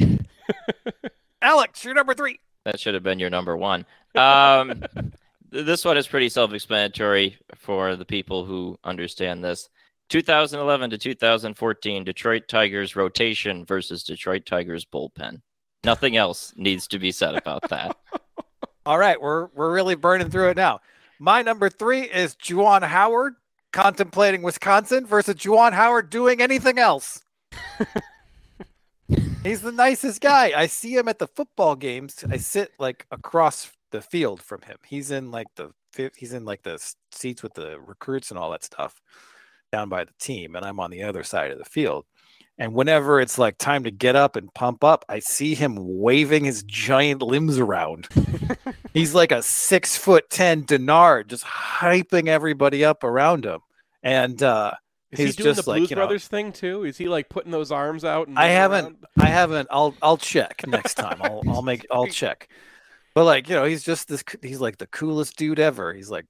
Alex, 1.43 1.83
you're 1.85 1.95
number 1.95 2.13
three. 2.13 2.41
That 2.65 2.79
should 2.79 2.93
have 2.93 3.03
been 3.03 3.19
your 3.19 3.31
number 3.31 3.57
one. 3.57 3.87
Um, 4.15 4.83
th- 4.95 5.07
this 5.51 5.85
one 5.85 5.97
is 5.97 6.09
pretty 6.09 6.29
self-explanatory 6.29 7.37
for 7.57 7.97
the 7.97 8.05
people 8.05 8.45
who 8.45 8.79
understand 8.85 9.45
this. 9.45 9.69
2011 10.09 10.91
to 10.91 10.99
2014, 10.99 12.05
Detroit 12.05 12.49
Tigers 12.49 12.97
rotation 12.97 13.65
versus 13.65 14.03
Detroit 14.03 14.45
Tigers 14.47 14.85
bullpen. 14.85 15.41
Nothing 15.85 16.17
else 16.17 16.53
needs 16.57 16.87
to 16.89 16.99
be 16.99 17.13
said 17.13 17.35
about 17.35 17.69
that. 17.71 17.97
All 18.87 18.99
right, 18.99 19.21
we're 19.21 19.47
we're 19.55 19.73
really 19.73 19.95
burning 19.95 20.31
through 20.31 20.49
it 20.49 20.57
now. 20.57 20.81
My 21.19 21.43
number 21.43 21.69
three 21.69 22.03
is 22.03 22.35
Juwan 22.35 22.83
Howard 22.83 23.35
contemplating 23.73 24.43
Wisconsin 24.43 25.07
versus 25.07 25.37
Juwan 25.37 25.73
Howard 25.73 26.11
doing 26.11 26.41
anything 26.41 26.79
else. 26.79 27.23
He's 29.43 29.63
the 29.63 29.73
nicest 29.73 30.21
guy. 30.21 30.53
I 30.57 30.67
see 30.67 30.97
him 30.97 31.09
at 31.09 31.19
the 31.19 31.27
football 31.29 31.77
games. 31.77 32.25
I 32.29 32.37
sit 32.37 32.73
like 32.79 33.07
across 33.11 33.71
the 33.91 34.01
field 34.03 34.41
from 34.43 34.63
him. 34.63 34.79
He's 34.87 35.11
in 35.11 35.31
like 35.31 35.49
the 35.57 35.73
he's 36.17 36.33
in 36.33 36.45
like 36.45 36.63
the 36.63 36.79
seats 37.13 37.43
with 37.43 37.55
the 37.55 37.81
recruits 37.81 38.31
and 38.31 38.39
all 38.39 38.51
that 38.53 38.65
stuff 38.65 39.01
down 39.73 39.89
by 39.89 40.05
the 40.05 40.13
team, 40.19 40.57
and 40.57 40.65
I'm 40.65 40.81
on 40.81 40.91
the 40.91 41.03
other 41.03 41.23
side 41.23 41.51
of 41.51 41.59
the 41.59 41.65
field. 41.65 42.05
And 42.59 42.75
whenever 42.75 43.21
it's 43.21 43.39
like 43.39 43.57
time 43.57 43.85
to 43.85 43.91
get 43.91 44.17
up 44.17 44.37
and 44.37 44.53
pump 44.53 44.85
up, 44.85 45.05
I 45.09 45.21
see 45.21 45.55
him 45.55 45.77
waving 45.79 46.45
his 46.45 46.63
giant 46.63 47.23
limbs 47.23 47.59
around. 47.59 48.07
He's 48.93 49.15
like 49.15 49.33
a 49.33 49.43
six 49.43 49.97
foot 49.97 50.29
ten 50.29 50.65
Denard, 50.65 51.29
just 51.29 51.45
hyping 51.45 52.27
everybody 52.29 52.85
up 52.85 53.03
around 53.03 53.47
him. 53.47 53.61
And 54.03 54.43
uh 54.43 54.73
Is 55.11 55.21
he's 55.21 55.37
he 55.37 55.43
doing 55.43 55.55
just 55.55 55.65
the 55.65 55.71
like 55.71 55.79
Blues 55.79 55.95
know, 55.95 55.95
Brothers 55.95 56.29
thing 56.29 56.53
too? 56.53 56.85
Is 56.85 56.99
he 56.99 57.09
like 57.09 57.31
putting 57.31 57.51
those 57.51 57.73
arms 57.73 58.05
out? 58.05 58.29
And 58.29 58.39
I 58.39 58.49
haven't 58.49 58.85
around? 58.85 59.07
I 59.19 59.27
haven't 59.27 59.69
I'll 59.71 59.95
I'll 60.03 60.19
check 60.19 60.63
next 60.67 60.95
time. 60.95 61.19
I'll 61.23 61.43
I'll 61.49 61.63
make 61.63 61.87
I'll 61.91 62.09
check. 62.09 62.49
But 63.15 63.25
like, 63.25 63.49
you 63.49 63.55
know, 63.55 63.65
he's 63.65 63.83
just 63.83 64.09
this. 64.09 64.23
He's 64.43 64.61
like 64.61 64.79
the 64.79 64.87
coolest 64.87 65.37
dude 65.37 65.59
ever. 65.59 65.93
He's 65.93 66.11
like 66.11 66.27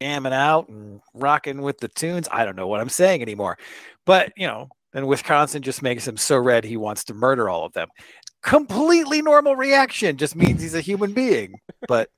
jamming 0.00 0.32
out 0.32 0.68
and 0.68 1.00
rocking 1.14 1.62
with 1.62 1.78
the 1.78 1.88
tunes. 1.88 2.28
I 2.30 2.44
don't 2.44 2.56
know 2.56 2.68
what 2.68 2.80
I'm 2.80 2.88
saying 2.88 3.22
anymore. 3.22 3.58
But, 4.06 4.32
you 4.36 4.46
know, 4.46 4.68
and 4.94 5.06
Wisconsin 5.06 5.62
just 5.62 5.82
makes 5.82 6.06
him 6.06 6.16
so 6.16 6.38
red 6.38 6.64
he 6.64 6.76
wants 6.76 7.04
to 7.04 7.14
murder 7.14 7.48
all 7.48 7.64
of 7.64 7.72
them. 7.72 7.88
Completely 8.42 9.22
normal 9.22 9.56
reaction 9.56 10.16
just 10.16 10.36
means 10.36 10.62
he's 10.62 10.74
a 10.74 10.80
human 10.80 11.12
being. 11.12 11.60
But 11.86 12.10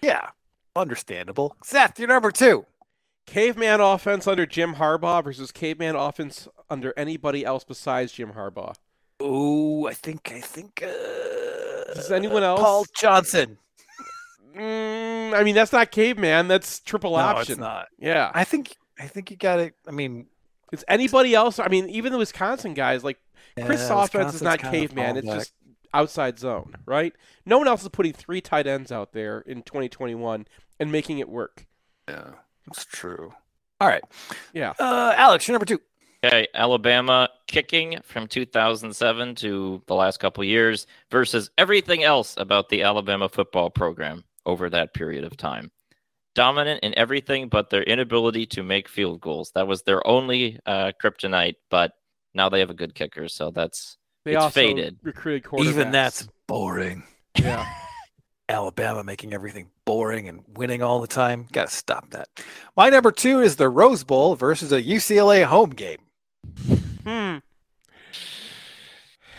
yeah, 0.00 0.30
understandable. 0.76 1.56
Seth, 1.64 1.98
you're 1.98 2.08
number 2.08 2.30
2. 2.30 2.64
Caveman 3.26 3.80
offense 3.80 4.26
under 4.26 4.46
Jim 4.46 4.76
Harbaugh 4.76 5.22
versus 5.22 5.52
caveman 5.52 5.96
offense 5.96 6.48
under 6.70 6.94
anybody 6.96 7.44
else 7.44 7.64
besides 7.64 8.12
Jim 8.12 8.32
Harbaugh. 8.32 8.74
Oh, 9.20 9.86
I 9.86 9.94
think 9.94 10.30
I 10.32 10.40
think 10.40 10.82
uh, 10.82 11.94
Does 11.94 12.10
anyone 12.12 12.42
else? 12.42 12.60
Paul 12.60 12.86
Johnson. 12.96 13.58
Mm, 14.56 15.34
I 15.34 15.42
mean, 15.44 15.54
that's 15.54 15.72
not 15.72 15.90
caveman. 15.90 16.48
That's 16.48 16.80
triple 16.80 17.12
No, 17.12 17.16
option. 17.18 17.52
it's 17.52 17.60
not. 17.60 17.88
Yeah. 17.98 18.30
I 18.34 18.44
think 18.44 18.76
I 18.98 19.06
think 19.06 19.30
you 19.30 19.36
got 19.36 19.60
it. 19.60 19.74
I 19.86 19.90
mean, 19.92 20.26
It's 20.72 20.84
anybody 20.88 21.34
else. 21.34 21.58
I 21.58 21.68
mean, 21.68 21.88
even 21.88 22.12
the 22.12 22.18
Wisconsin 22.18 22.74
guys, 22.74 23.04
like 23.04 23.18
Chryst' 23.58 23.88
Yeah, 23.88 24.04
offense 24.04 24.34
is 24.34 24.42
not 24.42 24.58
caveman. 24.60 25.16
It's 25.16 25.26
just 25.26 25.52
outside 25.94 26.38
zone, 26.38 26.74
right? 26.86 27.14
No 27.46 27.58
one 27.58 27.66
else 27.68 27.82
is 27.82 27.88
putting 27.88 28.12
three 28.12 28.40
tight 28.40 28.66
ends 28.66 28.92
out 28.92 29.12
there 29.12 29.40
in 29.40 29.62
2021 29.62 30.46
and 30.78 30.92
making 30.92 31.18
it 31.18 31.28
work. 31.28 31.66
Yeah, 32.08 32.32
that's 32.66 32.84
true. 32.84 33.32
All 33.80 33.88
right. 33.88 34.02
Yeah. 34.52 34.74
Uh, 34.78 35.14
Alex, 35.16 35.46
you're 35.46 35.54
number 35.54 35.66
two. 35.66 35.80
Okay, 36.24 36.48
Alabama 36.52 37.28
kicking 37.46 37.98
from 38.02 38.26
2007 38.26 39.36
to 39.36 39.82
the 39.86 39.94
last 39.94 40.18
couple 40.18 40.42
years 40.42 40.86
versus 41.12 41.50
everything 41.56 42.02
else 42.02 42.34
about 42.38 42.68
the 42.68 42.82
Alabama 42.82 43.28
football 43.28 43.70
program 43.70 44.24
over 44.44 44.68
that 44.68 44.94
period 44.94 45.22
of 45.22 45.36
time. 45.36 45.70
Dominant 46.34 46.82
in 46.82 46.96
everything 46.98 47.48
but 47.48 47.70
their 47.70 47.84
inability 47.84 48.46
to 48.46 48.64
make 48.64 48.88
field 48.88 49.20
goals. 49.20 49.52
That 49.54 49.68
was 49.68 49.82
their 49.82 50.04
only 50.06 50.58
uh, 50.66 50.92
kryptonite, 51.00 51.54
but 51.70 51.92
now 52.34 52.48
they 52.48 52.60
have 52.60 52.70
a 52.70 52.74
good 52.74 52.94
kicker, 52.96 53.28
so 53.28 53.50
that's 53.50 53.96
They 54.24 54.32
it's 54.32 54.42
also 54.42 54.54
faded. 54.54 54.98
recruited 55.02 55.44
quarterbacks. 55.44 55.66
Even 55.66 55.90
that's 55.92 56.28
boring. 56.46 57.04
Yeah. 57.38 57.64
Alabama 58.48 59.04
making 59.04 59.32
everything 59.34 59.68
boring 59.84 60.26
and 60.28 60.42
winning 60.56 60.82
all 60.82 61.00
the 61.00 61.06
time. 61.06 61.46
Got 61.52 61.68
to 61.68 61.74
stop 61.74 62.10
that. 62.10 62.28
My 62.76 62.88
number 62.88 63.12
two 63.12 63.40
is 63.40 63.56
the 63.56 63.68
Rose 63.68 64.02
Bowl 64.02 64.34
versus 64.34 64.72
a 64.72 64.82
UCLA 64.82 65.44
home 65.44 65.70
game. 65.70 65.98
Hmm. 67.04 67.38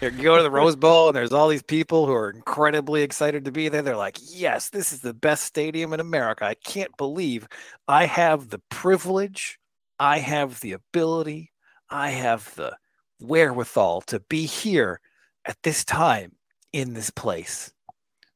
You 0.01 0.11
go 0.11 0.37
to 0.37 0.43
the 0.43 0.51
Rose 0.51 0.77
Bowl 0.77 1.09
and 1.09 1.15
there's 1.15 1.33
all 1.33 1.49
these 1.49 1.61
people 1.61 2.05
who 2.05 2.13
are 2.13 2.29
incredibly 2.29 3.01
excited 3.01 3.43
to 3.45 3.51
be 3.51 3.67
there. 3.67 3.81
They're 3.81 3.97
like, 3.97 4.17
yes, 4.31 4.69
this 4.69 4.93
is 4.93 5.01
the 5.01 5.13
best 5.13 5.43
stadium 5.43 5.91
in 5.91 5.99
America. 5.99 6.45
I 6.45 6.53
can't 6.53 6.95
believe 6.95 7.49
I 7.87 8.05
have 8.05 8.49
the 8.49 8.61
privilege, 8.69 9.59
I 9.99 10.19
have 10.19 10.61
the 10.61 10.71
ability, 10.71 11.51
I 11.89 12.11
have 12.11 12.55
the 12.55 12.77
wherewithal 13.19 14.01
to 14.03 14.21
be 14.21 14.45
here 14.45 15.01
at 15.45 15.57
this 15.63 15.83
time 15.83 16.31
in 16.71 16.93
this 16.93 17.09
place. 17.09 17.73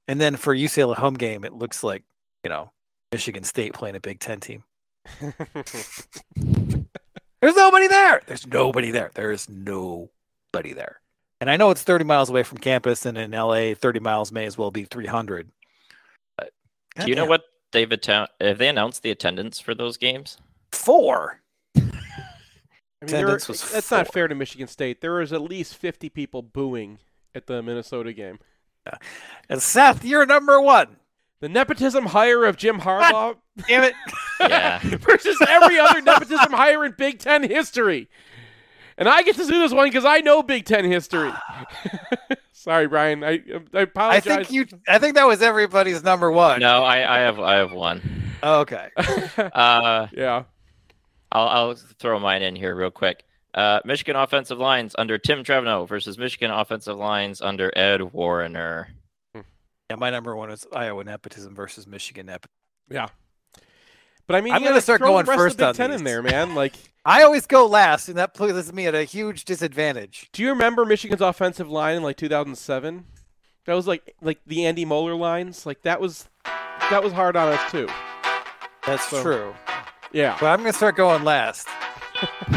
And 0.09 0.19
then 0.19 0.35
for 0.35 0.53
UCLA 0.53 0.97
home 0.97 1.13
game, 1.13 1.45
it 1.45 1.53
looks 1.53 1.81
like, 1.81 2.03
you 2.43 2.49
know, 2.49 2.71
Michigan 3.13 3.43
State 3.43 3.73
playing 3.73 3.95
a 3.95 4.01
Big 4.01 4.19
Ten 4.19 4.41
team. 4.41 4.63
There's 7.43 7.55
nobody 7.57 7.87
there. 7.87 8.21
There's 8.25 8.47
nobody 8.47 8.91
there. 8.91 9.11
There 9.13 9.31
is 9.31 9.49
nobody 9.49 10.73
there. 10.73 11.01
And 11.41 11.49
I 11.49 11.57
know 11.57 11.71
it's 11.71 11.83
30 11.83 12.05
miles 12.05 12.29
away 12.29 12.43
from 12.43 12.57
campus, 12.59 13.05
and 13.05 13.17
in 13.17 13.31
LA, 13.31 13.73
30 13.73 13.99
miles 13.99 14.31
may 14.31 14.45
as 14.45 14.57
well 14.57 14.71
be 14.71 14.85
300. 14.85 15.49
But 16.37 16.51
Do 17.01 17.07
you 17.09 17.15
know 17.15 17.25
what 17.25 17.43
they've 17.73 17.91
atta- 17.91 18.29
have 18.39 18.57
they 18.59 18.69
announced 18.69 19.03
the 19.03 19.11
attendance 19.11 19.59
for 19.59 19.75
those 19.75 19.97
games? 19.97 20.37
Four. 20.71 21.41
I 21.75 21.81
mean, 21.81 21.91
there- 23.01 23.25
Attendance 23.25 23.49
was 23.49 23.71
that's 23.71 23.91
not 23.91 24.13
fair 24.13 24.29
to 24.29 24.35
Michigan 24.35 24.67
State. 24.67 25.01
There 25.01 25.15
was 25.15 25.33
at 25.33 25.41
least 25.41 25.75
50 25.75 26.07
people 26.09 26.41
booing 26.41 26.99
at 27.35 27.47
the 27.47 27.61
Minnesota 27.61 28.13
game. 28.13 28.39
And 29.49 29.61
Seth, 29.61 30.05
you're 30.05 30.25
number 30.25 30.61
one. 30.61 30.95
The 31.43 31.49
nepotism 31.49 32.05
hire 32.05 32.45
of 32.45 32.55
Jim 32.55 32.79
Harbaugh 32.79 33.35
Damn 33.67 33.83
it. 33.83 33.93
Yeah. 34.39 34.79
versus 34.99 35.35
every 35.45 35.77
other 35.77 35.99
nepotism 35.99 36.53
hire 36.53 36.85
in 36.85 36.93
Big 36.97 37.19
Ten 37.19 37.43
history. 37.43 38.07
And 38.97 39.09
I 39.09 39.23
get 39.23 39.35
to 39.35 39.45
do 39.45 39.59
this 39.59 39.73
one 39.73 39.89
because 39.89 40.05
I 40.05 40.19
know 40.19 40.41
Big 40.41 40.63
Ten 40.63 40.85
history. 40.85 41.33
Sorry, 42.53 42.87
Brian. 42.87 43.25
I 43.25 43.41
I 43.73 43.87
I 43.93 44.19
think 44.21 44.53
you. 44.53 44.67
I 44.87 44.99
think 44.99 45.15
that 45.15 45.27
was 45.27 45.41
everybody's 45.41 46.01
number 46.01 46.31
one. 46.31 46.61
No, 46.61 46.81
I, 46.81 47.17
I 47.17 47.19
have 47.23 47.41
I 47.41 47.55
have 47.55 47.73
one. 47.73 48.01
Okay. 48.41 48.87
Uh, 49.37 50.07
yeah. 50.13 50.43
I'll 51.29 51.47
I'll 51.49 51.75
throw 51.75 52.21
mine 52.21 52.41
in 52.41 52.55
here 52.55 52.73
real 52.73 52.89
quick. 52.89 53.25
Uh, 53.53 53.81
Michigan 53.83 54.15
offensive 54.15 54.59
lines 54.59 54.95
under 54.97 55.17
Tim 55.17 55.43
Drevno 55.43 55.89
versus 55.89 56.17
Michigan 56.17 56.51
offensive 56.51 56.95
lines 56.95 57.41
under 57.41 57.69
Ed 57.77 57.99
Warinner. 58.13 58.87
Yeah, 59.89 59.97
my 59.97 60.09
number 60.09 60.35
one 60.35 60.49
is 60.51 60.65
Iowa 60.73 61.03
nepotism 61.03 61.55
versus 61.55 61.85
Michigan 61.87 62.25
nepotism. 62.27 62.49
Yeah. 62.89 63.07
But 64.27 64.35
I 64.37 64.41
mean, 64.41 64.53
I'm 64.53 64.63
gonna 64.63 64.79
start 64.81 65.01
going 65.01 65.25
first 65.25 65.59
of 65.59 65.67
Big 65.69 65.75
Ten 65.75 65.91
these. 65.91 65.99
in 65.99 66.05
there, 66.05 66.21
man. 66.21 66.55
Like, 66.63 66.73
I 67.05 67.23
always 67.23 67.45
go 67.45 67.65
last, 67.67 68.07
and 68.07 68.17
that 68.17 68.33
places 68.33 68.71
me 68.71 68.87
at 68.87 68.95
a 68.95 69.03
huge 69.03 69.43
disadvantage. 69.43 70.29
do 70.31 70.41
you 70.41 70.49
remember 70.49 70.85
Michigan's 70.85 71.21
offensive 71.21 71.69
line 71.69 71.97
in 71.97 72.03
like 72.03 72.15
2007? 72.15 73.05
That 73.65 73.73
was 73.73 73.87
like 73.87 74.15
like 74.21 74.39
the 74.47 74.65
Andy 74.65 74.85
Moeller 74.85 75.15
lines. 75.15 75.65
Like 75.65 75.81
that 75.83 75.99
was 75.99 76.29
that 76.89 77.03
was 77.03 77.11
hard 77.11 77.35
on 77.35 77.51
us 77.53 77.71
too. 77.71 77.87
That's 78.85 79.05
So- 79.09 79.21
true. 79.21 79.53
Yeah. 80.13 80.37
But 80.39 80.47
I'm 80.47 80.59
gonna 80.59 80.71
start 80.73 80.95
going 80.95 81.23
last 81.23 81.67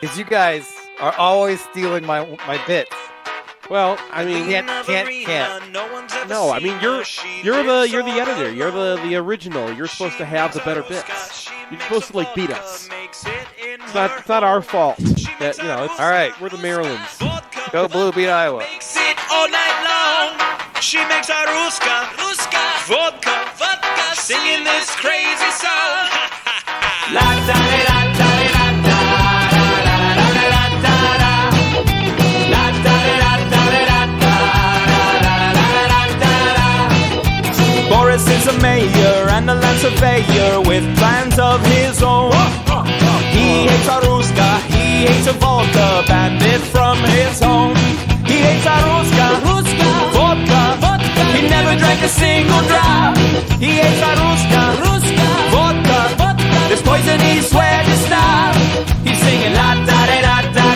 because 0.00 0.18
you 0.18 0.24
guys 0.24 0.72
are 1.00 1.14
always 1.16 1.60
stealing 1.70 2.04
my 2.04 2.24
my 2.46 2.60
bits. 2.66 2.94
Well, 3.68 3.98
I 4.12 4.24
mean, 4.24 4.44
can't 4.46 4.66
can't 4.86 5.08
can't. 5.08 5.72
no, 6.28 6.50
I 6.50 6.60
mean 6.60 6.78
you're 6.80 7.02
you're 7.42 7.62
the 7.62 7.88
you're 7.90 8.02
the 8.02 8.10
editor. 8.20 8.52
You're 8.52 8.70
the 8.70 9.00
the 9.02 9.16
original. 9.16 9.72
You're 9.72 9.88
supposed 9.88 10.18
to 10.18 10.24
have 10.24 10.54
the 10.54 10.60
better 10.60 10.82
bits. 10.82 11.48
You're 11.70 11.80
supposed 11.80 12.08
to 12.12 12.16
like 12.16 12.34
beat 12.34 12.50
us. 12.50 12.88
It's 12.92 13.24
not 13.94 14.18
it's 14.18 14.28
not 14.28 14.44
our 14.44 14.62
fault 14.62 14.98
that 15.40 15.58
you 15.58 15.64
know. 15.64 15.84
It's, 15.84 15.98
All 15.98 16.10
right. 16.10 16.38
we're 16.40 16.48
the 16.48 16.58
Marylands. 16.58 17.18
Go 17.72 17.88
blue, 17.88 18.12
beat 18.12 18.28
Iowa. 18.28 18.64
Sit 18.80 19.16
all 19.30 19.48
night 19.48 19.82
long. 19.82 20.38
She 20.80 20.98
makes 21.08 21.28
a 21.28 21.32
ruska, 21.32 22.04
ruska, 22.14 22.86
vodka, 22.86 23.50
vodka, 23.56 24.14
singing 24.20 24.62
this 24.62 24.90
crazy 24.96 25.50
song. 25.50 26.08
mayor 38.60 39.28
and 39.36 39.50
a 39.50 39.54
land 39.54 39.78
surveyor 39.80 40.60
with 40.68 40.84
plans 40.98 41.38
of 41.38 41.64
his 41.66 42.02
own. 42.02 42.32
He 43.34 43.66
hates 43.68 43.88
Aruska, 43.88 44.48
he 44.72 45.06
hates 45.06 45.26
a 45.26 45.32
Volta, 45.32 46.04
bandit 46.08 46.60
from 46.74 46.96
his 46.98 47.40
home. 47.40 47.74
He 48.24 48.36
hates 48.46 48.66
Aruska, 48.66 49.26
Ruska, 49.46 49.90
vodka, 50.14 50.62
vodka. 50.82 51.22
He 51.36 51.48
never 51.48 51.76
drank 51.78 52.00
a 52.02 52.08
single 52.08 52.62
drop. 52.70 53.16
He 53.58 53.70
hates 53.82 54.02
Aruska, 54.10 54.62
Ruska, 54.84 55.28
vodka, 55.52 55.98
vodka. 56.20 56.58
This 56.68 56.82
poison 56.82 57.18
he 57.20 57.40
swears 57.40 57.86
to 57.86 57.96
stop. 58.06 58.54
He's 59.06 59.18
singing 59.18 59.54
la 59.54 59.74
da 59.88 60.00
da 60.06 60.20
da 60.22 60.52
da. 60.54 60.75